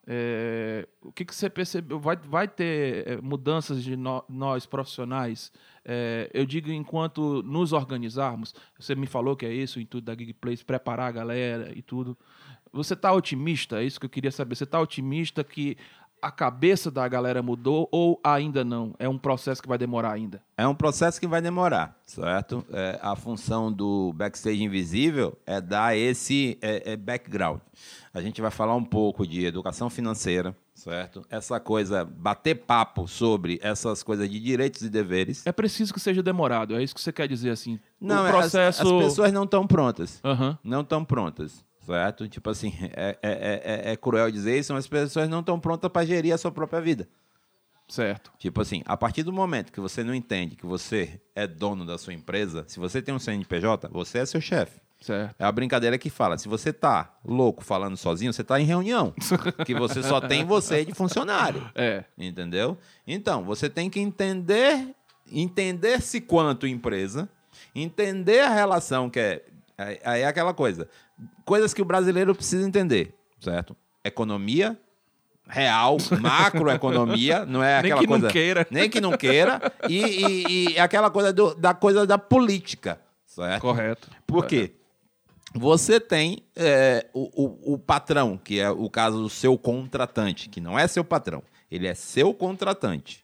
É, 0.06 0.86
o 1.02 1.10
que, 1.10 1.24
que 1.24 1.34
você 1.34 1.48
percebeu? 1.48 1.98
Vai, 1.98 2.16
vai 2.16 2.46
ter 2.46 3.08
é, 3.08 3.16
mudanças 3.22 3.82
de 3.82 3.96
no, 3.96 4.22
nós 4.28 4.66
profissionais? 4.66 5.50
É, 5.84 6.30
eu 6.34 6.44
digo 6.44 6.70
enquanto 6.70 7.42
nos 7.42 7.72
organizarmos. 7.72 8.54
Você 8.78 8.94
me 8.94 9.06
falou 9.06 9.34
que 9.34 9.46
é 9.46 9.52
isso, 9.52 9.80
em 9.80 9.86
tudo 9.86 10.04
da 10.04 10.14
Gig 10.14 10.34
Place, 10.34 10.64
preparar 10.64 11.08
a 11.08 11.12
galera 11.12 11.72
e 11.74 11.80
tudo. 11.80 12.16
Você 12.72 12.94
está 12.94 13.12
otimista? 13.12 13.80
É 13.80 13.84
isso 13.84 13.98
que 13.98 14.06
eu 14.06 14.10
queria 14.10 14.32
saber. 14.32 14.56
Você 14.56 14.64
está 14.64 14.80
otimista 14.80 15.42
que 15.42 15.76
a 16.24 16.30
cabeça 16.30 16.90
da 16.90 17.06
galera 17.06 17.42
mudou 17.42 17.86
ou 17.92 18.18
ainda 18.24 18.64
não? 18.64 18.94
É 18.98 19.06
um 19.06 19.18
processo 19.18 19.60
que 19.60 19.68
vai 19.68 19.76
demorar 19.76 20.12
ainda? 20.12 20.40
É 20.56 20.66
um 20.66 20.74
processo 20.74 21.20
que 21.20 21.26
vai 21.26 21.42
demorar, 21.42 21.98
certo? 22.06 22.64
É, 22.72 22.98
a 23.02 23.14
função 23.14 23.70
do 23.70 24.10
backstage 24.14 24.62
invisível 24.62 25.36
é 25.44 25.60
dar 25.60 25.94
esse 25.94 26.56
é, 26.62 26.92
é 26.92 26.96
background. 26.96 27.60
A 28.14 28.22
gente 28.22 28.40
vai 28.40 28.50
falar 28.50 28.74
um 28.74 28.84
pouco 28.84 29.26
de 29.26 29.44
educação 29.44 29.90
financeira, 29.90 30.56
certo? 30.74 31.26
Essa 31.28 31.60
coisa, 31.60 32.06
bater 32.06 32.54
papo 32.54 33.06
sobre 33.06 33.58
essas 33.62 34.02
coisas 34.02 34.30
de 34.30 34.40
direitos 34.40 34.80
e 34.80 34.88
deveres. 34.88 35.46
É 35.46 35.52
preciso 35.52 35.92
que 35.92 36.00
seja 36.00 36.22
demorado, 36.22 36.74
é 36.74 36.82
isso 36.82 36.94
que 36.94 37.02
você 37.02 37.12
quer 37.12 37.28
dizer 37.28 37.50
assim? 37.50 37.78
Não, 38.00 38.24
o 38.24 38.30
processo... 38.30 38.80
as, 38.80 38.88
as 38.88 39.04
pessoas 39.04 39.30
não 39.30 39.44
estão 39.44 39.66
prontas. 39.66 40.22
Uhum. 40.24 40.56
Não 40.64 40.80
estão 40.80 41.04
prontas 41.04 41.62
certo? 41.86 42.28
Tipo 42.28 42.50
assim, 42.50 42.72
é, 42.94 43.18
é, 43.22 43.62
é, 43.64 43.92
é 43.92 43.96
cruel 43.96 44.30
dizer 44.30 44.58
isso, 44.58 44.72
mas 44.72 44.84
as 44.84 44.88
pessoas 44.88 45.28
não 45.28 45.40
estão 45.40 45.58
prontas 45.58 45.90
para 45.90 46.06
gerir 46.06 46.34
a 46.34 46.38
sua 46.38 46.50
própria 46.50 46.80
vida. 46.80 47.08
Certo. 47.88 48.32
Tipo 48.38 48.60
assim, 48.60 48.82
a 48.86 48.96
partir 48.96 49.22
do 49.22 49.32
momento 49.32 49.70
que 49.70 49.80
você 49.80 50.02
não 50.02 50.14
entende 50.14 50.56
que 50.56 50.66
você 50.66 51.20
é 51.34 51.46
dono 51.46 51.84
da 51.84 51.98
sua 51.98 52.14
empresa, 52.14 52.64
se 52.66 52.80
você 52.80 53.02
tem 53.02 53.14
um 53.14 53.18
CNPJ, 53.18 53.88
você 53.88 54.18
é 54.18 54.26
seu 54.26 54.40
chefe. 54.40 54.80
Certo. 55.04 55.34
É 55.38 55.44
a 55.44 55.52
brincadeira 55.52 55.98
que 55.98 56.08
fala. 56.08 56.38
Se 56.38 56.48
você 56.48 56.72
tá 56.72 57.14
louco 57.22 57.62
falando 57.62 57.94
sozinho, 57.94 58.32
você 58.32 58.42
tá 58.42 58.58
em 58.58 58.64
reunião. 58.64 59.12
que 59.66 59.74
você 59.74 60.02
só 60.02 60.18
tem 60.18 60.46
você 60.46 60.82
de 60.82 60.94
funcionário. 60.94 61.70
É. 61.74 62.04
Entendeu? 62.16 62.78
Então, 63.06 63.44
você 63.44 63.68
tem 63.68 63.90
que 63.90 64.00
entender, 64.00 64.94
entender-se 65.30 66.22
quanto 66.22 66.66
empresa, 66.66 67.28
entender 67.74 68.40
a 68.40 68.48
relação 68.48 69.10
que 69.10 69.20
é. 69.20 69.44
Aí 69.76 70.20
é 70.20 70.26
aquela 70.26 70.54
coisa 70.54 70.88
coisas 71.44 71.74
que 71.74 71.82
o 71.82 71.84
brasileiro 71.84 72.34
precisa 72.34 72.66
entender, 72.66 73.14
certo? 73.40 73.76
Economia 74.04 74.78
real, 75.46 75.98
macroeconomia, 76.20 77.44
não 77.44 77.62
é 77.62 77.78
aquela 77.78 77.94
nem 77.96 78.00
que 78.00 78.06
coisa 78.06 78.26
não 78.26 78.32
queira, 78.32 78.66
nem 78.70 78.90
que 78.90 79.00
não 79.00 79.16
queira, 79.16 79.72
e, 79.88 79.98
e, 79.98 80.72
e 80.72 80.78
aquela 80.78 81.10
coisa 81.10 81.32
do, 81.32 81.54
da 81.54 81.74
coisa 81.74 82.06
da 82.06 82.16
política, 82.16 83.00
certo? 83.26 83.60
Correto. 83.60 84.10
Por 84.26 84.46
quê? 84.46 84.72
Você 85.54 86.00
tem 86.00 86.42
é, 86.56 87.06
o, 87.12 87.70
o, 87.70 87.74
o 87.74 87.78
patrão, 87.78 88.36
que 88.36 88.58
é 88.58 88.70
o 88.70 88.90
caso 88.90 89.22
do 89.22 89.28
seu 89.28 89.56
contratante, 89.56 90.48
que 90.48 90.60
não 90.60 90.78
é 90.78 90.88
seu 90.88 91.04
patrão, 91.04 91.42
ele 91.70 91.86
é 91.86 91.94
seu 91.94 92.32
contratante. 92.34 93.22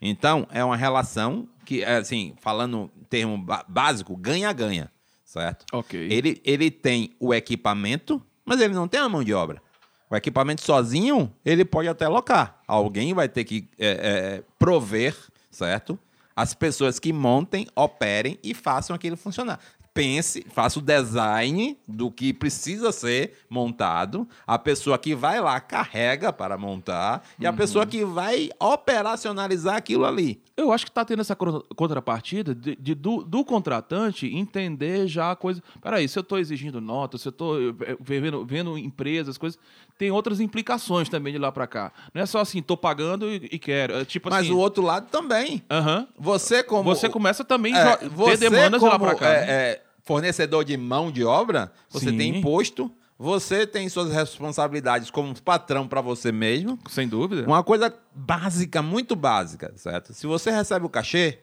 Então, 0.00 0.46
é 0.50 0.64
uma 0.64 0.76
relação 0.76 1.48
que, 1.64 1.84
assim, 1.84 2.34
falando 2.40 2.90
em 3.00 3.04
termo 3.04 3.46
básico, 3.68 4.16
ganha-ganha 4.16 4.90
certo? 5.32 5.64
Ok. 5.72 5.98
Ele, 6.10 6.40
ele 6.44 6.70
tem 6.70 7.14
o 7.18 7.32
equipamento, 7.32 8.22
mas 8.44 8.60
ele 8.60 8.74
não 8.74 8.86
tem 8.86 9.00
a 9.00 9.08
mão 9.08 9.24
de 9.24 9.32
obra. 9.32 9.62
O 10.10 10.14
equipamento 10.14 10.60
sozinho, 10.60 11.32
ele 11.42 11.64
pode 11.64 11.88
até 11.88 12.06
locar. 12.06 12.60
Alguém 12.66 13.14
vai 13.14 13.30
ter 13.30 13.44
que 13.44 13.66
é, 13.78 13.88
é, 13.88 14.42
prover, 14.58 15.16
certo? 15.50 15.98
As 16.36 16.52
pessoas 16.52 16.98
que 16.98 17.14
montem, 17.14 17.66
operem 17.74 18.38
e 18.42 18.52
façam 18.52 18.94
aquilo 18.94 19.16
funcionar 19.16 19.58
pense, 19.94 20.44
faça 20.50 20.78
o 20.78 20.82
design 20.82 21.76
do 21.86 22.10
que 22.10 22.32
precisa 22.32 22.90
ser 22.92 23.34
montado, 23.48 24.26
a 24.46 24.58
pessoa 24.58 24.98
que 24.98 25.14
vai 25.14 25.40
lá 25.40 25.60
carrega 25.60 26.32
para 26.32 26.56
montar 26.56 27.22
e 27.38 27.46
a 27.46 27.50
uhum. 27.50 27.56
pessoa 27.56 27.86
que 27.86 28.04
vai 28.04 28.50
operacionalizar 28.58 29.76
aquilo 29.76 30.04
ali. 30.04 30.40
Eu 30.56 30.70
acho 30.70 30.84
que 30.84 30.90
está 30.90 31.04
tendo 31.04 31.20
essa 31.20 31.34
contrapartida 31.34 32.54
de, 32.54 32.76
de 32.76 32.94
do, 32.94 33.24
do, 33.24 33.44
contratante 33.44 34.26
entender 34.26 35.06
já 35.06 35.30
a 35.30 35.36
coisa. 35.36 35.62
Peraí, 35.80 36.06
se 36.06 36.18
eu 36.18 36.20
estou 36.20 36.38
exigindo 36.38 36.80
nota, 36.80 37.16
se 37.16 37.26
eu 37.26 37.30
estou 37.30 37.58
eh, 37.58 37.96
vendo, 38.00 38.44
vendo 38.44 38.76
empresas, 38.76 39.38
coisas, 39.38 39.58
tem 39.96 40.10
outras 40.10 40.40
implicações 40.40 41.08
também 41.08 41.32
de 41.32 41.38
lá 41.38 41.50
para 41.50 41.66
cá. 41.66 41.92
Não 42.12 42.20
é 42.20 42.26
só 42.26 42.40
assim, 42.40 42.58
estou 42.58 42.76
pagando 42.76 43.30
e, 43.30 43.48
e, 43.50 43.58
quero. 43.58 43.94
É 43.94 44.04
tipo 44.04 44.28
Mas 44.28 44.44
assim, 44.44 44.52
o 44.52 44.58
outro 44.58 44.82
lado 44.82 45.08
também. 45.10 45.62
Uhum. 45.70 46.06
Você 46.18 46.62
como 46.62 46.82
você 46.82 47.08
começa 47.08 47.44
também 47.44 47.74
é, 47.74 47.96
ter 47.96 48.36
demandas 48.38 48.80
como, 48.80 48.92
lá 48.92 48.98
para 48.98 49.14
cá. 49.14 49.28
É, 49.28 49.40
né? 49.40 49.52
é, 49.52 49.82
fornecedor 50.02 50.64
de 50.64 50.76
mão 50.76 51.10
de 51.10 51.24
obra, 51.24 51.72
você 51.88 52.10
Sim. 52.10 52.18
tem 52.18 52.38
imposto, 52.38 52.92
você 53.22 53.64
tem 53.64 53.88
suas 53.88 54.12
responsabilidades 54.12 55.08
como 55.08 55.40
patrão 55.40 55.86
para 55.86 56.00
você 56.00 56.32
mesmo. 56.32 56.76
Sem 56.88 57.06
dúvida. 57.06 57.46
Uma 57.46 57.62
coisa 57.62 57.94
básica, 58.12 58.82
muito 58.82 59.14
básica, 59.14 59.72
certo? 59.76 60.12
Se 60.12 60.26
você 60.26 60.50
recebe 60.50 60.84
o 60.84 60.88
cachê, 60.88 61.38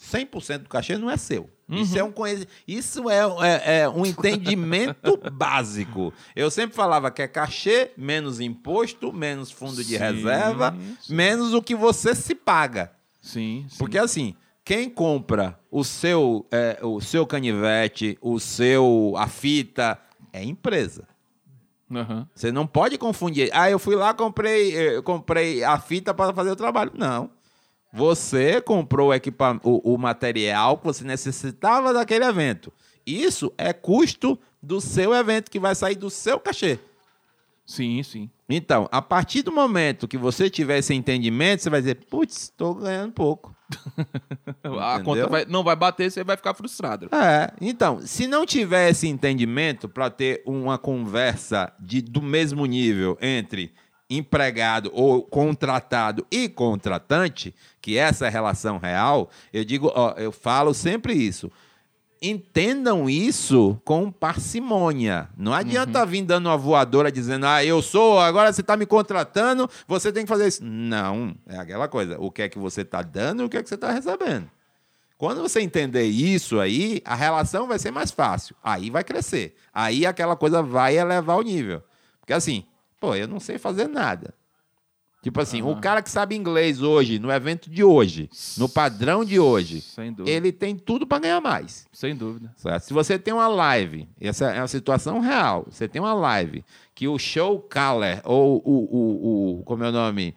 100% 0.00 0.58
do 0.58 0.68
cachê 0.68 0.96
não 0.96 1.10
é 1.10 1.16
seu. 1.16 1.50
Uhum. 1.68 1.78
Isso 1.78 1.98
é 1.98 2.04
um 2.04 2.14
isso 2.68 3.10
é, 3.10 3.18
é, 3.42 3.80
é 3.80 3.88
um 3.88 4.06
entendimento 4.06 5.18
básico. 5.32 6.14
Eu 6.36 6.52
sempre 6.52 6.76
falava 6.76 7.10
que 7.10 7.20
é 7.20 7.26
cachê 7.26 7.90
menos 7.96 8.38
imposto, 8.38 9.12
menos 9.12 9.50
fundo 9.50 9.82
de 9.82 9.96
sim, 9.96 9.96
reserva, 9.96 10.72
sim. 11.00 11.16
menos 11.16 11.52
o 11.52 11.60
que 11.60 11.74
você 11.74 12.14
se 12.14 12.32
paga. 12.32 12.92
Sim, 13.20 13.66
sim. 13.68 13.76
Porque 13.76 13.98
assim, 13.98 14.36
quem 14.64 14.88
compra 14.88 15.58
o 15.68 15.82
seu, 15.82 16.46
é, 16.52 16.78
o 16.80 17.00
seu 17.00 17.26
canivete, 17.26 18.16
o 18.20 18.38
seu 18.38 19.14
a 19.16 19.26
fita, 19.26 19.98
é 20.32 20.44
empresa. 20.44 21.07
Uhum. 21.90 22.26
Você 22.34 22.52
não 22.52 22.66
pode 22.66 22.98
confundir. 22.98 23.50
Ah, 23.52 23.70
eu 23.70 23.78
fui 23.78 23.96
lá, 23.96 24.12
comprei, 24.12 24.74
eu 24.74 25.02
comprei 25.02 25.64
a 25.64 25.78
fita 25.78 26.12
para 26.12 26.34
fazer 26.34 26.50
o 26.50 26.56
trabalho. 26.56 26.92
Não. 26.94 27.30
Você 27.92 28.60
comprou 28.60 29.08
o, 29.08 29.14
equipa 29.14 29.58
o, 29.62 29.94
o 29.94 29.98
material 29.98 30.76
que 30.76 30.84
você 30.84 31.04
necessitava 31.04 31.92
daquele 31.92 32.24
evento. 32.24 32.72
Isso 33.06 33.52
é 33.56 33.72
custo 33.72 34.38
do 34.62 34.80
seu 34.80 35.14
evento, 35.14 35.50
que 35.50 35.58
vai 35.58 35.74
sair 35.74 35.94
do 35.94 36.10
seu 36.10 36.38
cachê. 36.38 36.78
Sim, 37.64 38.02
sim. 38.02 38.30
Então, 38.48 38.88
a 38.90 39.00
partir 39.00 39.42
do 39.42 39.52
momento 39.52 40.08
que 40.08 40.18
você 40.18 40.50
tiver 40.50 40.78
esse 40.78 40.94
entendimento, 40.94 41.62
você 41.62 41.70
vai 41.70 41.80
dizer, 41.80 41.94
putz, 42.06 42.44
estou 42.44 42.74
ganhando 42.74 43.12
pouco. 43.12 43.54
a 44.80 45.00
conta 45.00 45.26
vai, 45.26 45.44
não 45.46 45.62
vai 45.62 45.76
bater, 45.76 46.10
você 46.10 46.24
vai 46.24 46.36
ficar 46.36 46.54
frustrado. 46.54 47.08
É, 47.12 47.52
então, 47.60 48.00
se 48.00 48.26
não 48.26 48.46
tiver 48.46 48.90
esse 48.90 49.06
entendimento 49.06 49.88
para 49.88 50.10
ter 50.10 50.42
uma 50.46 50.78
conversa 50.78 51.72
de, 51.78 52.00
do 52.00 52.22
mesmo 52.22 52.64
nível 52.66 53.18
entre 53.20 53.72
empregado 54.10 54.90
ou 54.94 55.22
contratado 55.22 56.26
e 56.30 56.48
contratante, 56.48 57.54
que 57.80 57.98
essa 57.98 58.24
é 58.24 58.28
a 58.28 58.30
relação 58.30 58.78
real, 58.78 59.28
eu 59.52 59.64
digo, 59.64 59.92
ó, 59.94 60.12
eu 60.16 60.32
falo 60.32 60.72
sempre 60.72 61.12
isso 61.12 61.50
entendam 62.20 63.08
isso 63.08 63.80
com 63.84 64.10
parcimônia. 64.10 65.28
Não 65.36 65.52
adianta 65.52 66.00
uhum. 66.00 66.06
vir 66.06 66.22
dando 66.22 66.46
uma 66.46 66.56
voadora 66.56 67.10
dizendo, 67.10 67.46
ah, 67.46 67.64
eu 67.64 67.80
sou, 67.80 68.18
agora 68.20 68.52
você 68.52 68.60
está 68.60 68.76
me 68.76 68.86
contratando, 68.86 69.68
você 69.86 70.12
tem 70.12 70.24
que 70.24 70.28
fazer 70.28 70.48
isso. 70.48 70.64
Não, 70.64 71.34
é 71.46 71.58
aquela 71.58 71.88
coisa. 71.88 72.16
O 72.18 72.30
que 72.30 72.42
é 72.42 72.48
que 72.48 72.58
você 72.58 72.82
está 72.82 73.02
dando 73.02 73.42
e 73.42 73.46
o 73.46 73.48
que 73.48 73.56
é 73.56 73.62
que 73.62 73.68
você 73.68 73.74
está 73.74 73.90
recebendo. 73.90 74.50
Quando 75.16 75.42
você 75.42 75.60
entender 75.60 76.04
isso 76.04 76.60
aí, 76.60 77.02
a 77.04 77.16
relação 77.16 77.66
vai 77.66 77.78
ser 77.78 77.90
mais 77.90 78.12
fácil. 78.12 78.54
Aí 78.62 78.88
vai 78.88 79.02
crescer. 79.02 79.56
Aí 79.74 80.06
aquela 80.06 80.36
coisa 80.36 80.62
vai 80.62 80.96
elevar 80.96 81.36
o 81.36 81.42
nível. 81.42 81.82
Porque 82.20 82.32
assim, 82.32 82.64
pô, 83.00 83.16
eu 83.16 83.26
não 83.26 83.40
sei 83.40 83.58
fazer 83.58 83.88
nada. 83.88 84.32
Tipo 85.20 85.40
assim, 85.40 85.62
uhum. 85.62 85.72
o 85.72 85.80
cara 85.80 86.00
que 86.00 86.10
sabe 86.10 86.36
inglês 86.36 86.80
hoje, 86.80 87.18
no 87.18 87.30
evento 87.30 87.68
de 87.68 87.82
hoje, 87.82 88.30
no 88.56 88.68
padrão 88.68 89.24
de 89.24 89.40
hoje, 89.40 89.82
ele 90.24 90.52
tem 90.52 90.76
tudo 90.76 91.04
para 91.06 91.18
ganhar 91.18 91.40
mais. 91.40 91.86
Sem 91.92 92.14
dúvida. 92.14 92.52
Certo? 92.56 92.84
Se 92.84 92.92
você 92.92 93.18
tem 93.18 93.34
uma 93.34 93.48
live, 93.48 94.08
essa 94.20 94.52
é 94.52 94.60
uma 94.60 94.68
situação 94.68 95.18
real, 95.18 95.66
você 95.68 95.88
tem 95.88 96.00
uma 96.00 96.14
live 96.14 96.64
que 96.94 97.08
o 97.08 97.18
show 97.18 97.60
caller, 97.60 98.20
ou 98.24 98.62
o, 98.64 98.70
o, 98.70 99.58
o, 99.58 99.64
como 99.64 99.82
é 99.82 99.88
o 99.88 99.92
nome? 99.92 100.36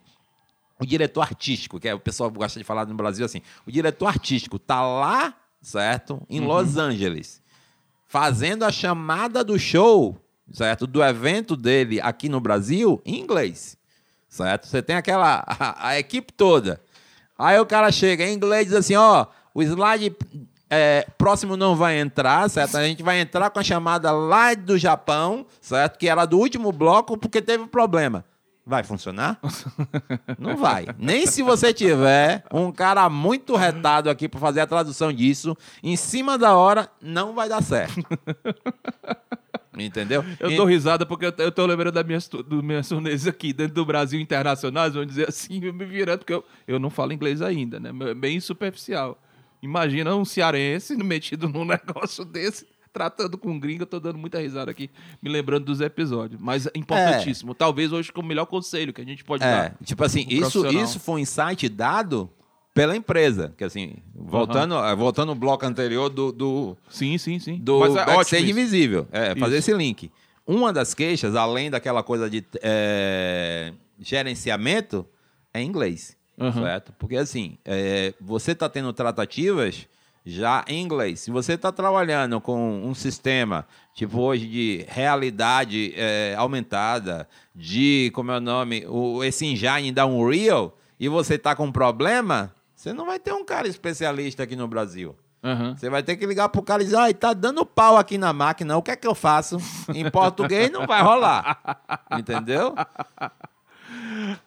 O 0.80 0.84
diretor 0.84 1.22
artístico, 1.22 1.78
que 1.78 1.86
é 1.86 1.94
o 1.94 2.00
pessoal 2.00 2.28
gosta 2.28 2.58
de 2.58 2.64
falar 2.64 2.84
no 2.84 2.94
Brasil 2.94 3.24
assim, 3.24 3.40
o 3.64 3.70
diretor 3.70 4.06
artístico 4.06 4.58
tá 4.58 4.82
lá, 4.82 5.32
certo? 5.60 6.20
Em 6.28 6.40
uhum. 6.40 6.48
Los 6.48 6.76
Angeles, 6.76 7.40
fazendo 8.08 8.64
a 8.64 8.72
chamada 8.72 9.44
do 9.44 9.56
show, 9.60 10.18
certo? 10.52 10.88
Do 10.88 11.04
evento 11.04 11.56
dele 11.56 12.00
aqui 12.00 12.28
no 12.28 12.40
Brasil 12.40 13.00
em 13.06 13.20
inglês 13.20 13.80
certo? 14.32 14.66
Você 14.66 14.80
tem 14.80 14.96
aquela 14.96 15.44
a, 15.46 15.88
a, 15.88 15.98
equipe 15.98 16.32
toda. 16.32 16.80
Aí 17.38 17.58
o 17.60 17.66
cara 17.66 17.92
chega 17.92 18.24
em 18.24 18.32
inglês 18.34 18.62
e 18.62 18.70
diz 18.70 18.74
assim, 18.74 18.96
ó, 18.96 19.26
o 19.54 19.62
slide 19.62 20.16
é, 20.70 21.06
próximo 21.18 21.54
não 21.54 21.76
vai 21.76 21.98
entrar, 21.98 22.48
certo? 22.48 22.78
A 22.78 22.84
gente 22.84 23.02
vai 23.02 23.20
entrar 23.20 23.50
com 23.50 23.58
a 23.58 23.62
chamada 23.62 24.10
lá 24.10 24.54
do 24.54 24.78
Japão, 24.78 25.46
certo? 25.60 25.98
Que 25.98 26.08
era 26.08 26.24
do 26.24 26.38
último 26.38 26.72
bloco 26.72 27.18
porque 27.18 27.42
teve 27.42 27.66
problema. 27.66 28.24
Vai 28.64 28.84
funcionar? 28.84 29.40
Não 30.38 30.56
vai. 30.56 30.86
Nem 30.96 31.26
se 31.26 31.42
você 31.42 31.74
tiver 31.74 32.44
um 32.52 32.70
cara 32.70 33.10
muito 33.10 33.56
retado 33.56 34.08
aqui 34.08 34.28
para 34.28 34.38
fazer 34.38 34.60
a 34.60 34.66
tradução 34.68 35.12
disso, 35.12 35.56
em 35.82 35.96
cima 35.96 36.38
da 36.38 36.54
hora, 36.54 36.88
não 37.00 37.34
vai 37.34 37.48
dar 37.48 37.60
certo. 37.60 38.00
Entendeu? 39.78 40.24
Eu 40.38 40.54
dou 40.54 40.66
risada 40.66 41.06
porque 41.06 41.26
eu, 41.26 41.52
tô 41.52 41.64
lembrando 41.64 41.94
das 41.94 42.04
minhas, 42.04 42.28
do 42.28 42.62
minhas 42.62 42.88
turnês 42.88 43.26
aqui 43.26 43.52
dentro 43.52 43.74
do 43.74 43.86
Brasil 43.86 44.20
internacionais, 44.20 44.92
vamos 44.92 45.08
dizer 45.08 45.28
assim, 45.28 45.60
me 45.72 45.84
virando, 45.84 46.18
porque 46.18 46.34
eu, 46.34 46.44
eu 46.66 46.78
não 46.78 46.90
falo 46.90 47.12
inglês 47.12 47.40
ainda, 47.40 47.80
né? 47.80 47.90
Bem 48.14 48.38
superficial. 48.40 49.18
Imagina 49.62 50.14
um 50.14 50.24
cearense 50.24 50.96
metido 51.02 51.48
num 51.48 51.64
negócio 51.64 52.24
desse 52.24 52.66
tratando 52.92 53.38
com 53.38 53.58
gringo, 53.58 53.84
eu 53.84 53.86
tô 53.86 53.98
dando 53.98 54.18
muita 54.18 54.38
risada 54.38 54.70
aqui, 54.70 54.90
me 55.22 55.30
lembrando 55.30 55.64
dos 55.64 55.80
episódios. 55.80 56.38
Mas 56.40 56.66
é 56.66 56.72
importantíssimo. 56.74 57.52
É. 57.52 57.54
Talvez 57.54 57.90
hoje 57.90 58.12
com 58.12 58.20
o 58.20 58.24
melhor 58.24 58.44
conselho 58.44 58.92
que 58.92 59.00
a 59.00 59.04
gente 59.04 59.24
pode 59.24 59.42
é. 59.42 59.46
dar. 59.46 59.76
Tipo 59.82 60.04
assim, 60.04 60.26
um 60.26 60.30
isso, 60.30 60.66
isso 60.68 61.00
foi 61.00 61.14
um 61.14 61.18
insight 61.18 61.66
dado 61.70 62.30
pela 62.74 62.96
empresa. 62.96 63.52
Que 63.56 63.64
assim, 63.64 63.96
voltando, 64.14 64.74
uhum. 64.74 64.96
voltando 64.96 65.28
no 65.28 65.34
bloco 65.34 65.64
anterior 65.66 66.08
do. 66.08 66.32
do 66.32 66.76
sim, 66.88 67.16
sim, 67.18 67.38
sim. 67.38 67.58
Do 67.58 67.80
Mas 67.80 67.96
é 67.96 68.04
backstage 68.04 68.50
invisível. 68.50 69.06
É, 69.12 69.34
fazer 69.36 69.58
esse 69.58 69.72
link. 69.72 70.10
Uma 70.46 70.72
das 70.72 70.92
queixas, 70.92 71.36
além 71.36 71.70
daquela 71.70 72.02
coisa 72.02 72.28
de 72.28 72.44
é, 72.62 73.72
gerenciamento, 73.98 75.06
é 75.54 75.62
inglês. 75.62 76.16
Uhum. 76.36 76.52
Certo? 76.52 76.92
Porque 76.98 77.16
assim, 77.16 77.58
é, 77.64 78.14
você 78.20 78.52
está 78.52 78.68
tendo 78.68 78.92
tratativas 78.92 79.86
já 80.24 80.64
em 80.68 80.82
inglês. 80.82 81.20
Se 81.20 81.30
você 81.30 81.54
está 81.54 81.70
trabalhando 81.70 82.40
com 82.40 82.84
um 82.84 82.94
sistema, 82.94 83.66
tipo 83.94 84.20
hoje, 84.20 84.46
de 84.46 84.84
realidade 84.88 85.92
é, 85.96 86.34
aumentada, 86.36 87.28
de, 87.54 88.10
como 88.14 88.30
é 88.30 88.38
o 88.38 88.40
nome, 88.40 88.84
o, 88.86 89.22
esse 89.22 89.46
engine 89.46 89.92
da 89.92 90.06
Unreal, 90.06 90.76
e 90.98 91.08
você 91.08 91.34
está 91.34 91.54
com 91.54 91.66
um 91.66 91.72
problema, 91.72 92.54
você 92.82 92.92
não 92.92 93.06
vai 93.06 93.20
ter 93.20 93.32
um 93.32 93.44
cara 93.44 93.68
especialista 93.68 94.42
aqui 94.42 94.56
no 94.56 94.66
Brasil. 94.66 95.14
Uhum. 95.40 95.76
Você 95.76 95.88
vai 95.88 96.02
ter 96.02 96.16
que 96.16 96.26
ligar 96.26 96.48
pro 96.48 96.62
cara 96.62 96.82
e 96.82 96.86
dizer, 96.86 96.96
ai, 96.96 97.14
tá 97.14 97.32
dando 97.32 97.64
pau 97.64 97.96
aqui 97.96 98.18
na 98.18 98.32
máquina, 98.32 98.76
o 98.76 98.82
que 98.82 98.90
é 98.90 98.96
que 98.96 99.06
eu 99.06 99.14
faço? 99.14 99.56
Em 99.94 100.10
português 100.10 100.70
não 100.70 100.84
vai 100.86 101.00
rolar. 101.00 101.60
Entendeu? 102.18 102.74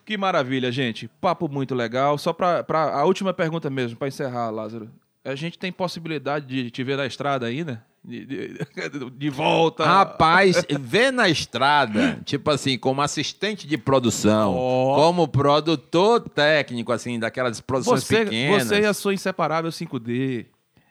Que 0.06 0.18
maravilha, 0.18 0.70
gente. 0.70 1.08
Papo 1.22 1.48
muito 1.48 1.74
legal. 1.74 2.18
Só 2.18 2.34
para 2.34 2.66
a 2.94 3.06
última 3.06 3.34
pergunta 3.34 3.70
mesmo, 3.70 3.98
para 3.98 4.10
encerrar, 4.10 4.50
Lázaro 4.50 4.90
a 5.26 5.34
gente 5.34 5.58
tem 5.58 5.72
possibilidade 5.72 6.46
de 6.46 6.70
te 6.70 6.84
ver 6.84 6.96
na 6.96 7.06
estrada 7.08 7.48
ainda? 7.48 7.84
De, 8.08 8.26
de, 8.26 9.10
de, 9.18 9.30
volta. 9.30 9.84
Rapaz, 9.84 10.64
ver 10.80 11.12
na 11.12 11.28
estrada, 11.28 12.20
tipo 12.24 12.52
assim, 12.52 12.78
como 12.78 13.02
assistente 13.02 13.66
de 13.68 13.78
produção, 13.78 14.56
oh. 14.56 14.96
como 14.96 15.28
produtor 15.28 16.22
técnico, 16.30 16.92
assim, 16.92 17.20
daquelas 17.20 17.60
produções 17.60 18.04
você, 18.04 18.24
pequenas. 18.26 18.68
Você 18.68 18.82
e 18.82 18.86
a 18.86 18.94
sua 18.94 19.14
inseparável 19.14 19.72
5D. 19.72 20.46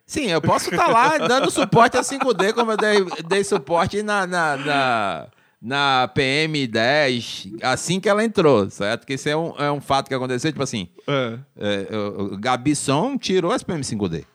Sim, 0.05 0.27
eu 0.27 0.43
posso 0.43 0.71
estar 0.71 0.87
tá 0.87 0.93
lá 0.93 1.19
dando 1.19 1.51
suporte 1.51 1.97
a 1.97 2.03
5D, 2.03 2.53
como 2.53 2.73
eu 2.73 2.77
dei, 2.77 3.05
dei 3.27 3.45
suporte 3.45 4.03
na, 4.03 4.27
na, 4.27 4.57
na 4.57 5.27
na 5.65 6.11
PM10 6.15 7.57
assim 7.63 7.99
que 7.99 8.07
ela 8.07 8.23
entrou, 8.23 8.69
certo? 8.69 9.07
Que 9.07 9.15
isso 9.15 9.31
é 9.31 9.35
um, 9.35 9.55
é 9.57 9.73
um 9.73 9.81
fato 9.81 10.09
que 10.09 10.15
aconteceu, 10.15 10.53
tipo 10.53 10.63
assim, 10.63 10.89
é. 11.09 11.39
É, 11.57 11.97
o 11.97 12.37
Gabi 12.37 12.77
Som 12.77 13.17
tirou 13.17 13.51
as 13.51 13.65
PM5D, 13.65 14.27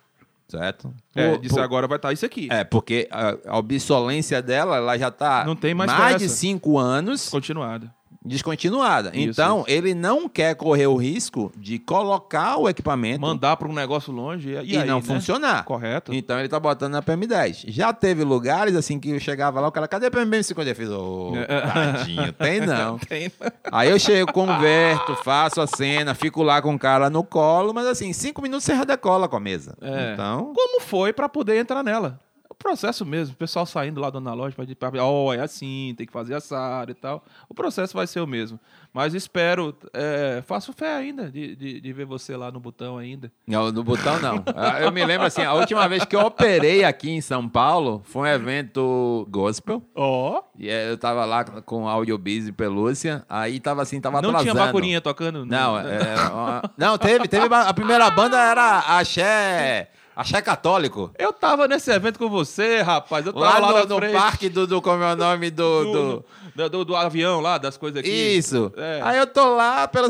certo? 0.50 0.94
É, 1.16 1.32
por, 1.32 1.42
disse 1.42 1.56
por, 1.56 1.62
agora 1.62 1.88
vai 1.88 1.98
estar 1.98 2.10
tá 2.10 2.14
isso 2.14 2.26
aqui. 2.26 2.48
É, 2.52 2.64
porque 2.64 3.08
a, 3.12 3.38
a 3.48 3.58
obsolência 3.58 4.42
dela, 4.42 4.78
ela 4.78 4.98
já 4.98 5.10
está 5.10 5.46
Não 5.46 5.56
tem 5.56 5.74
mais, 5.74 5.92
mais 5.92 6.18
de 6.18 6.28
cinco 6.28 6.78
anos. 6.78 7.30
Continuada 7.30 7.99
descontinuada. 8.30 9.10
Isso, 9.14 9.30
então, 9.30 9.60
isso. 9.62 9.72
ele 9.72 9.94
não 9.94 10.30
quer 10.30 10.56
correr 10.56 10.88
o 10.88 10.96
risco 10.96 11.52
de 11.58 11.80
colocar 11.80 12.58
o 12.58 12.70
equipamento. 12.70 13.20
Mandar 13.20 13.58
para 13.58 13.68
um 13.68 13.74
negócio 13.74 14.14
longe 14.14 14.50
e, 14.50 14.74
e 14.74 14.78
aí, 14.78 14.86
não 14.86 14.98
né? 14.98 15.02
funcionar. 15.02 15.66
Correto. 15.66 16.14
Então, 16.14 16.38
ele 16.38 16.46
está 16.46 16.60
botando 16.60 16.94
na 16.94 17.02
PM10. 17.02 17.66
Já 17.68 17.92
teve 17.92 18.24
lugares 18.24 18.76
assim 18.76 19.00
que 19.00 19.10
eu 19.10 19.20
chegava 19.20 19.60
lá, 19.60 19.68
o 19.68 19.72
cara, 19.72 19.88
cadê 19.88 20.08
a 20.08 20.12
PM50? 20.12 20.68
Eu 20.68 20.76
fiz, 20.76 20.90
ô, 20.90 21.32
oh, 21.32 21.74
tadinho, 21.74 22.32
tem 22.34 22.62
não. 22.62 22.98
tem 23.10 23.32
não. 23.40 23.52
Aí 23.72 23.90
eu 23.90 24.00
chego, 24.00 24.32
converto, 24.32 25.16
faço 25.24 25.60
a 25.60 25.68
cena, 25.68 26.14
fico 26.14 26.44
lá 26.44 26.62
com 26.62 26.76
o 26.76 26.80
cara 26.80 27.10
no 27.10 27.24
colo, 27.24 27.74
mas 27.74 27.88
assim, 27.88 28.14
cinco 28.14 28.42
minutos 28.42 28.64
você 28.64 28.76
já 28.76 28.84
decola 28.84 29.28
com 29.28 29.36
a 29.36 29.40
mesa. 29.40 29.76
É. 29.82 30.14
Então. 30.14 30.54
Como 30.54 30.82
foi 30.82 31.12
para 31.12 31.28
poder 31.28 31.58
entrar 31.58 31.84
nela? 31.84 32.20
Processo 32.60 33.06
mesmo, 33.06 33.34
o 33.34 33.38
pessoal 33.38 33.66
saindo 33.66 34.02
lá 34.02 34.10
da 34.10 34.20
loja 34.34 34.56
para 34.78 35.04
ó, 35.04 35.28
oh, 35.28 35.34
é 35.34 35.40
assim, 35.40 35.94
tem 35.98 36.06
que 36.06 36.12
fazer 36.12 36.36
assado 36.36 36.92
e 36.92 36.94
tal. 36.94 37.24
O 37.48 37.54
processo 37.54 37.96
vai 37.96 38.06
ser 38.06 38.20
o 38.20 38.28
mesmo. 38.28 38.60
Mas 38.94 39.14
espero, 39.14 39.76
é, 39.94 40.44
faço 40.46 40.74
fé 40.74 40.96
ainda 40.96 41.32
de, 41.32 41.56
de, 41.56 41.80
de, 41.80 41.94
ver 41.94 42.06
você 42.06 42.36
lá 42.36 42.52
no 42.52 42.60
botão 42.60 42.98
ainda. 42.98 43.32
Não, 43.48 43.72
no 43.72 43.84
botão 43.84 44.20
não. 44.20 44.44
Ah, 44.56 44.82
eu 44.82 44.92
me 44.92 45.06
lembro 45.06 45.26
assim, 45.26 45.44
a 45.44 45.54
última 45.54 45.88
vez 45.88 46.04
que 46.04 46.16
eu 46.16 46.22
operei 46.22 46.84
aqui 46.84 47.12
em 47.12 47.22
São 47.22 47.48
Paulo 47.48 48.02
foi 48.04 48.24
um 48.24 48.34
evento 48.34 49.26
gospel. 49.30 49.82
Ó. 49.96 50.40
Oh. 50.40 50.44
E 50.58 50.68
eu 50.68 50.98
tava 50.98 51.24
lá 51.24 51.46
com 51.46 51.88
Audiobiz 51.88 52.48
e 52.48 52.52
Pelúcia, 52.52 53.24
aí 53.30 53.60
tava 53.60 53.82
assim, 53.84 54.02
tava 54.02 54.22
não 54.22 54.30
atrasando. 54.32 54.48
Não 54.48 54.56
tinha 54.56 54.66
bacurinha 54.66 55.02
tocando? 55.02 55.46
Não, 55.46 55.74
não, 55.74 55.80
é, 55.80 56.62
não 56.78 56.98
teve, 56.98 57.28
teve, 57.28 57.54
a 57.54 57.74
primeira 57.74 58.10
banda 58.12 58.38
era 58.38 58.80
Axé... 58.80 59.90
Axé 60.20 60.42
católico. 60.42 61.10
Eu 61.18 61.32
tava 61.32 61.66
nesse 61.66 61.90
evento 61.90 62.20
com 62.20 62.28
você, 62.28 62.82
rapaz. 62.82 63.26
Eu 63.26 63.32
tava 63.32 63.60
lá, 63.60 63.72
lá 63.72 63.86
no, 63.86 64.02
no 64.02 64.12
parque 64.12 64.50
do, 64.50 64.68
do. 64.68 64.82
Como 64.82 65.02
é 65.02 65.14
o 65.14 65.16
nome 65.16 65.50
do. 65.50 65.86
do, 65.86 66.26
do, 66.54 66.70
do, 66.70 66.86
do 66.86 66.96
avião 66.98 67.40
lá, 67.40 67.58
das 67.58 67.78
coisas 67.78 68.02
aqui. 68.02 68.10
Isso. 68.10 68.70
É. 68.76 69.00
Aí 69.02 69.18
eu 69.18 69.26
tô 69.26 69.56
lá 69.56 69.88
pela. 69.88 70.10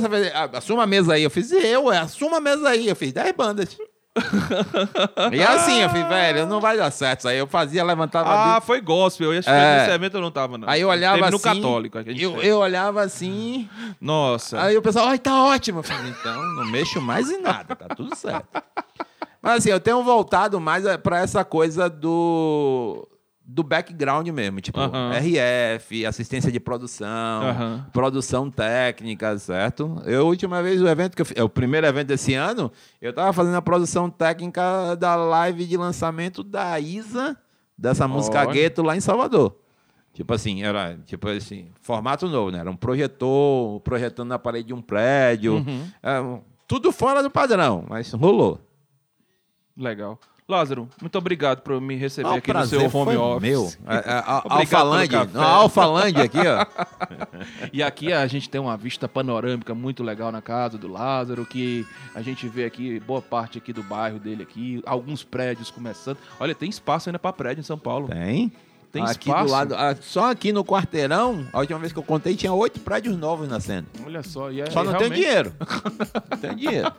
Assuma 0.53 0.81
a 0.81 0.87
mesa 0.87 1.13
aí. 1.13 1.21
Eu 1.21 1.29
fiz, 1.29 1.51
eu, 1.51 1.89
assuma 1.89 2.37
a 2.37 2.41
mesa 2.41 2.69
aí. 2.69 2.87
Eu 2.87 2.95
fiz 2.95 3.13
10 3.13 3.35
bandas. 3.35 3.77
e 5.31 5.43
assim, 5.43 5.83
eu 5.83 5.89
fiz, 5.91 6.07
velho, 6.07 6.47
não 6.47 6.59
vai 6.59 6.75
dar 6.75 6.89
certo 6.89 7.19
isso 7.19 7.27
aí. 7.27 7.37
Eu 7.37 7.45
fazia, 7.45 7.83
levantava. 7.83 8.31
Ah, 8.31 8.61
foi 8.61 8.81
gospel. 8.81 9.31
Eu 9.31 9.37
acho 9.37 9.47
que 9.47 9.53
é. 9.53 9.77
nesse 9.81 9.91
evento 9.91 10.17
eu 10.17 10.21
não 10.21 10.31
tava, 10.31 10.57
não. 10.57 10.67
Aí 10.67 10.81
eu 10.81 10.89
olhava 10.89 11.17
Teve 11.21 11.35
assim. 11.35 11.35
no 11.35 11.55
católico. 11.55 11.99
Eu, 11.99 12.41
eu 12.41 12.57
olhava 12.57 13.03
assim. 13.03 13.69
Nossa. 14.01 14.59
Aí 14.59 14.75
o 14.75 14.81
pessoal, 14.81 15.09
ai, 15.09 15.19
tá 15.19 15.43
ótimo. 15.43 15.79
Eu 15.79 15.83
falei, 15.83 16.09
então, 16.19 16.43
não 16.55 16.65
mexo 16.65 16.99
mais 16.99 17.29
em 17.29 17.39
nada, 17.39 17.75
tá 17.75 17.93
tudo 17.95 18.15
certo. 18.15 18.47
Mas 19.41 19.59
assim, 19.59 19.69
eu 19.69 19.79
tenho 19.79 20.03
voltado 20.03 20.59
mais 20.59 20.85
eh, 20.85 20.97
para 20.97 21.19
essa 21.19 21.43
coisa 21.43 21.89
do 21.89 23.07
do 23.51 23.63
background 23.63 24.27
mesmo, 24.27 24.61
tipo 24.61 24.79
RF, 24.79 26.05
assistência 26.05 26.51
de 26.51 26.59
produção, 26.59 27.83
produção 27.91 28.51
técnica, 28.51 29.35
certo? 29.39 29.99
Eu, 30.05 30.27
última 30.27 30.61
vez, 30.61 30.79
o 30.79 30.87
evento 30.87 31.15
que 31.15 31.21
eu 31.23 31.25
fiz, 31.25 31.35
é 31.35 31.43
o 31.43 31.49
primeiro 31.49 31.87
evento 31.87 32.09
desse 32.09 32.35
ano, 32.35 32.71
eu 33.01 33.11
tava 33.11 33.33
fazendo 33.33 33.55
a 33.55 33.61
produção 33.61 34.07
técnica 34.07 34.95
da 34.95 35.15
live 35.15 35.65
de 35.65 35.77
lançamento 35.77 36.43
da 36.43 36.79
Isa, 36.79 37.35
dessa 37.75 38.07
música 38.07 38.45
Gueto 38.45 38.83
lá 38.83 38.95
em 38.95 39.01
Salvador. 39.01 39.55
Tipo 40.13 40.33
assim, 40.33 40.61
era 40.61 40.99
tipo 41.05 41.27
assim, 41.27 41.69
formato 41.81 42.27
novo, 42.27 42.51
né? 42.51 42.59
Era 42.59 42.69
um 42.69 42.75
projetor, 42.75 43.79
projetando 43.79 44.29
na 44.29 44.37
parede 44.37 44.67
de 44.67 44.73
um 44.75 44.81
prédio. 44.81 45.55
Uhum. 45.55 45.87
É, 46.03 46.39
tudo 46.67 46.91
fora 46.91 47.23
do 47.23 47.31
padrão, 47.31 47.83
mas 47.89 48.11
rolou. 48.11 48.59
Legal. 49.79 50.19
Lázaro, 50.49 50.89
muito 50.99 51.15
obrigado 51.15 51.61
por 51.61 51.79
me 51.79 51.95
receber 51.95 52.29
aqui 52.29 52.51
no 52.51 52.65
seu 52.65 52.81
home 52.91 53.15
office. 53.15 53.41
Meu, 53.41 53.71
a, 53.85 53.97
a, 54.19 54.37
a 54.39 54.57
Alphalândia, 55.61 56.21
a 56.21 56.23
aqui, 56.23 56.39
ó. 56.39 56.65
e 57.71 57.83
aqui 57.83 58.11
a 58.11 58.25
gente 58.25 58.49
tem 58.49 58.59
uma 58.59 58.75
vista 58.75 59.07
panorâmica 59.07 59.75
muito 59.75 60.01
legal 60.01 60.31
na 60.31 60.41
casa 60.41 60.75
do 60.75 60.87
Lázaro, 60.87 61.45
que 61.45 61.85
a 62.15 62.23
gente 62.23 62.47
vê 62.47 62.65
aqui 62.65 62.99
boa 62.99 63.21
parte 63.21 63.59
aqui 63.59 63.71
do 63.71 63.83
bairro 63.83 64.17
dele 64.17 64.41
aqui, 64.41 64.81
alguns 64.87 65.23
prédios 65.23 65.69
começando. 65.69 66.17
Olha, 66.39 66.55
tem 66.55 66.67
espaço 66.67 67.09
ainda 67.09 67.19
para 67.19 67.31
prédio 67.31 67.61
em 67.61 67.63
São 67.63 67.77
Paulo. 67.77 68.07
Tem. 68.07 68.51
Tem 68.91 69.03
aqui 69.03 69.29
espaço. 69.29 69.45
do 69.45 69.51
lado, 69.51 69.75
ah, 69.75 69.95
só 70.01 70.31
aqui 70.31 70.51
no 70.51 70.65
quarteirão, 70.65 71.45
a 71.53 71.59
última 71.59 71.77
vez 71.77 71.93
que 71.93 71.99
eu 71.99 72.03
contei, 72.03 72.35
tinha 72.35 72.51
oito 72.51 72.79
prédios 72.79 73.15
novos 73.15 73.47
nascendo. 73.47 73.87
Olha 74.03 74.23
só, 74.23 74.51
e 74.51 74.61
é, 74.61 74.71
só 74.71 74.83
não 74.83 74.91
realmente... 74.91 75.11
tem 75.13 75.21
dinheiro. 75.21 75.53
não 76.31 76.37
tem 76.37 76.55
dinheiro. 76.55 76.91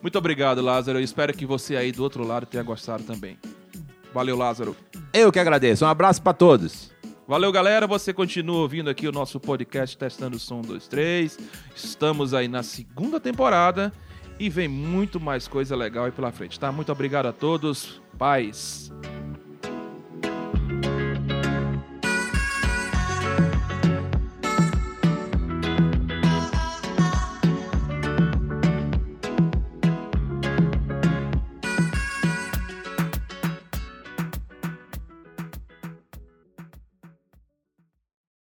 Muito 0.00 0.16
obrigado, 0.16 0.62
Lázaro. 0.62 0.98
Eu 0.98 1.02
espero 1.02 1.32
que 1.32 1.44
você 1.44 1.76
aí 1.76 1.90
do 1.90 2.02
outro 2.02 2.24
lado 2.24 2.46
tenha 2.46 2.62
gostado 2.62 3.02
também. 3.02 3.36
Valeu, 4.14 4.36
Lázaro. 4.36 4.76
Eu 5.12 5.32
que 5.32 5.38
agradeço. 5.38 5.84
Um 5.84 5.88
abraço 5.88 6.22
para 6.22 6.32
todos. 6.32 6.90
Valeu, 7.26 7.52
galera. 7.52 7.86
Você 7.86 8.12
continua 8.12 8.60
ouvindo 8.60 8.88
aqui 8.88 9.06
o 9.06 9.12
nosso 9.12 9.38
podcast 9.38 9.98
Testando 9.98 10.36
o 10.36 10.40
Som 10.40 10.62
23. 10.62 11.36
Estamos 11.74 12.32
aí 12.32 12.48
na 12.48 12.62
segunda 12.62 13.20
temporada 13.20 13.92
e 14.38 14.48
vem 14.48 14.68
muito 14.68 15.20
mais 15.20 15.46
coisa 15.46 15.76
legal 15.76 16.06
aí 16.06 16.12
pela 16.12 16.32
frente, 16.32 16.58
tá? 16.58 16.72
Muito 16.72 16.90
obrigado 16.90 17.26
a 17.26 17.32
todos. 17.32 18.00
Paz. 18.16 18.90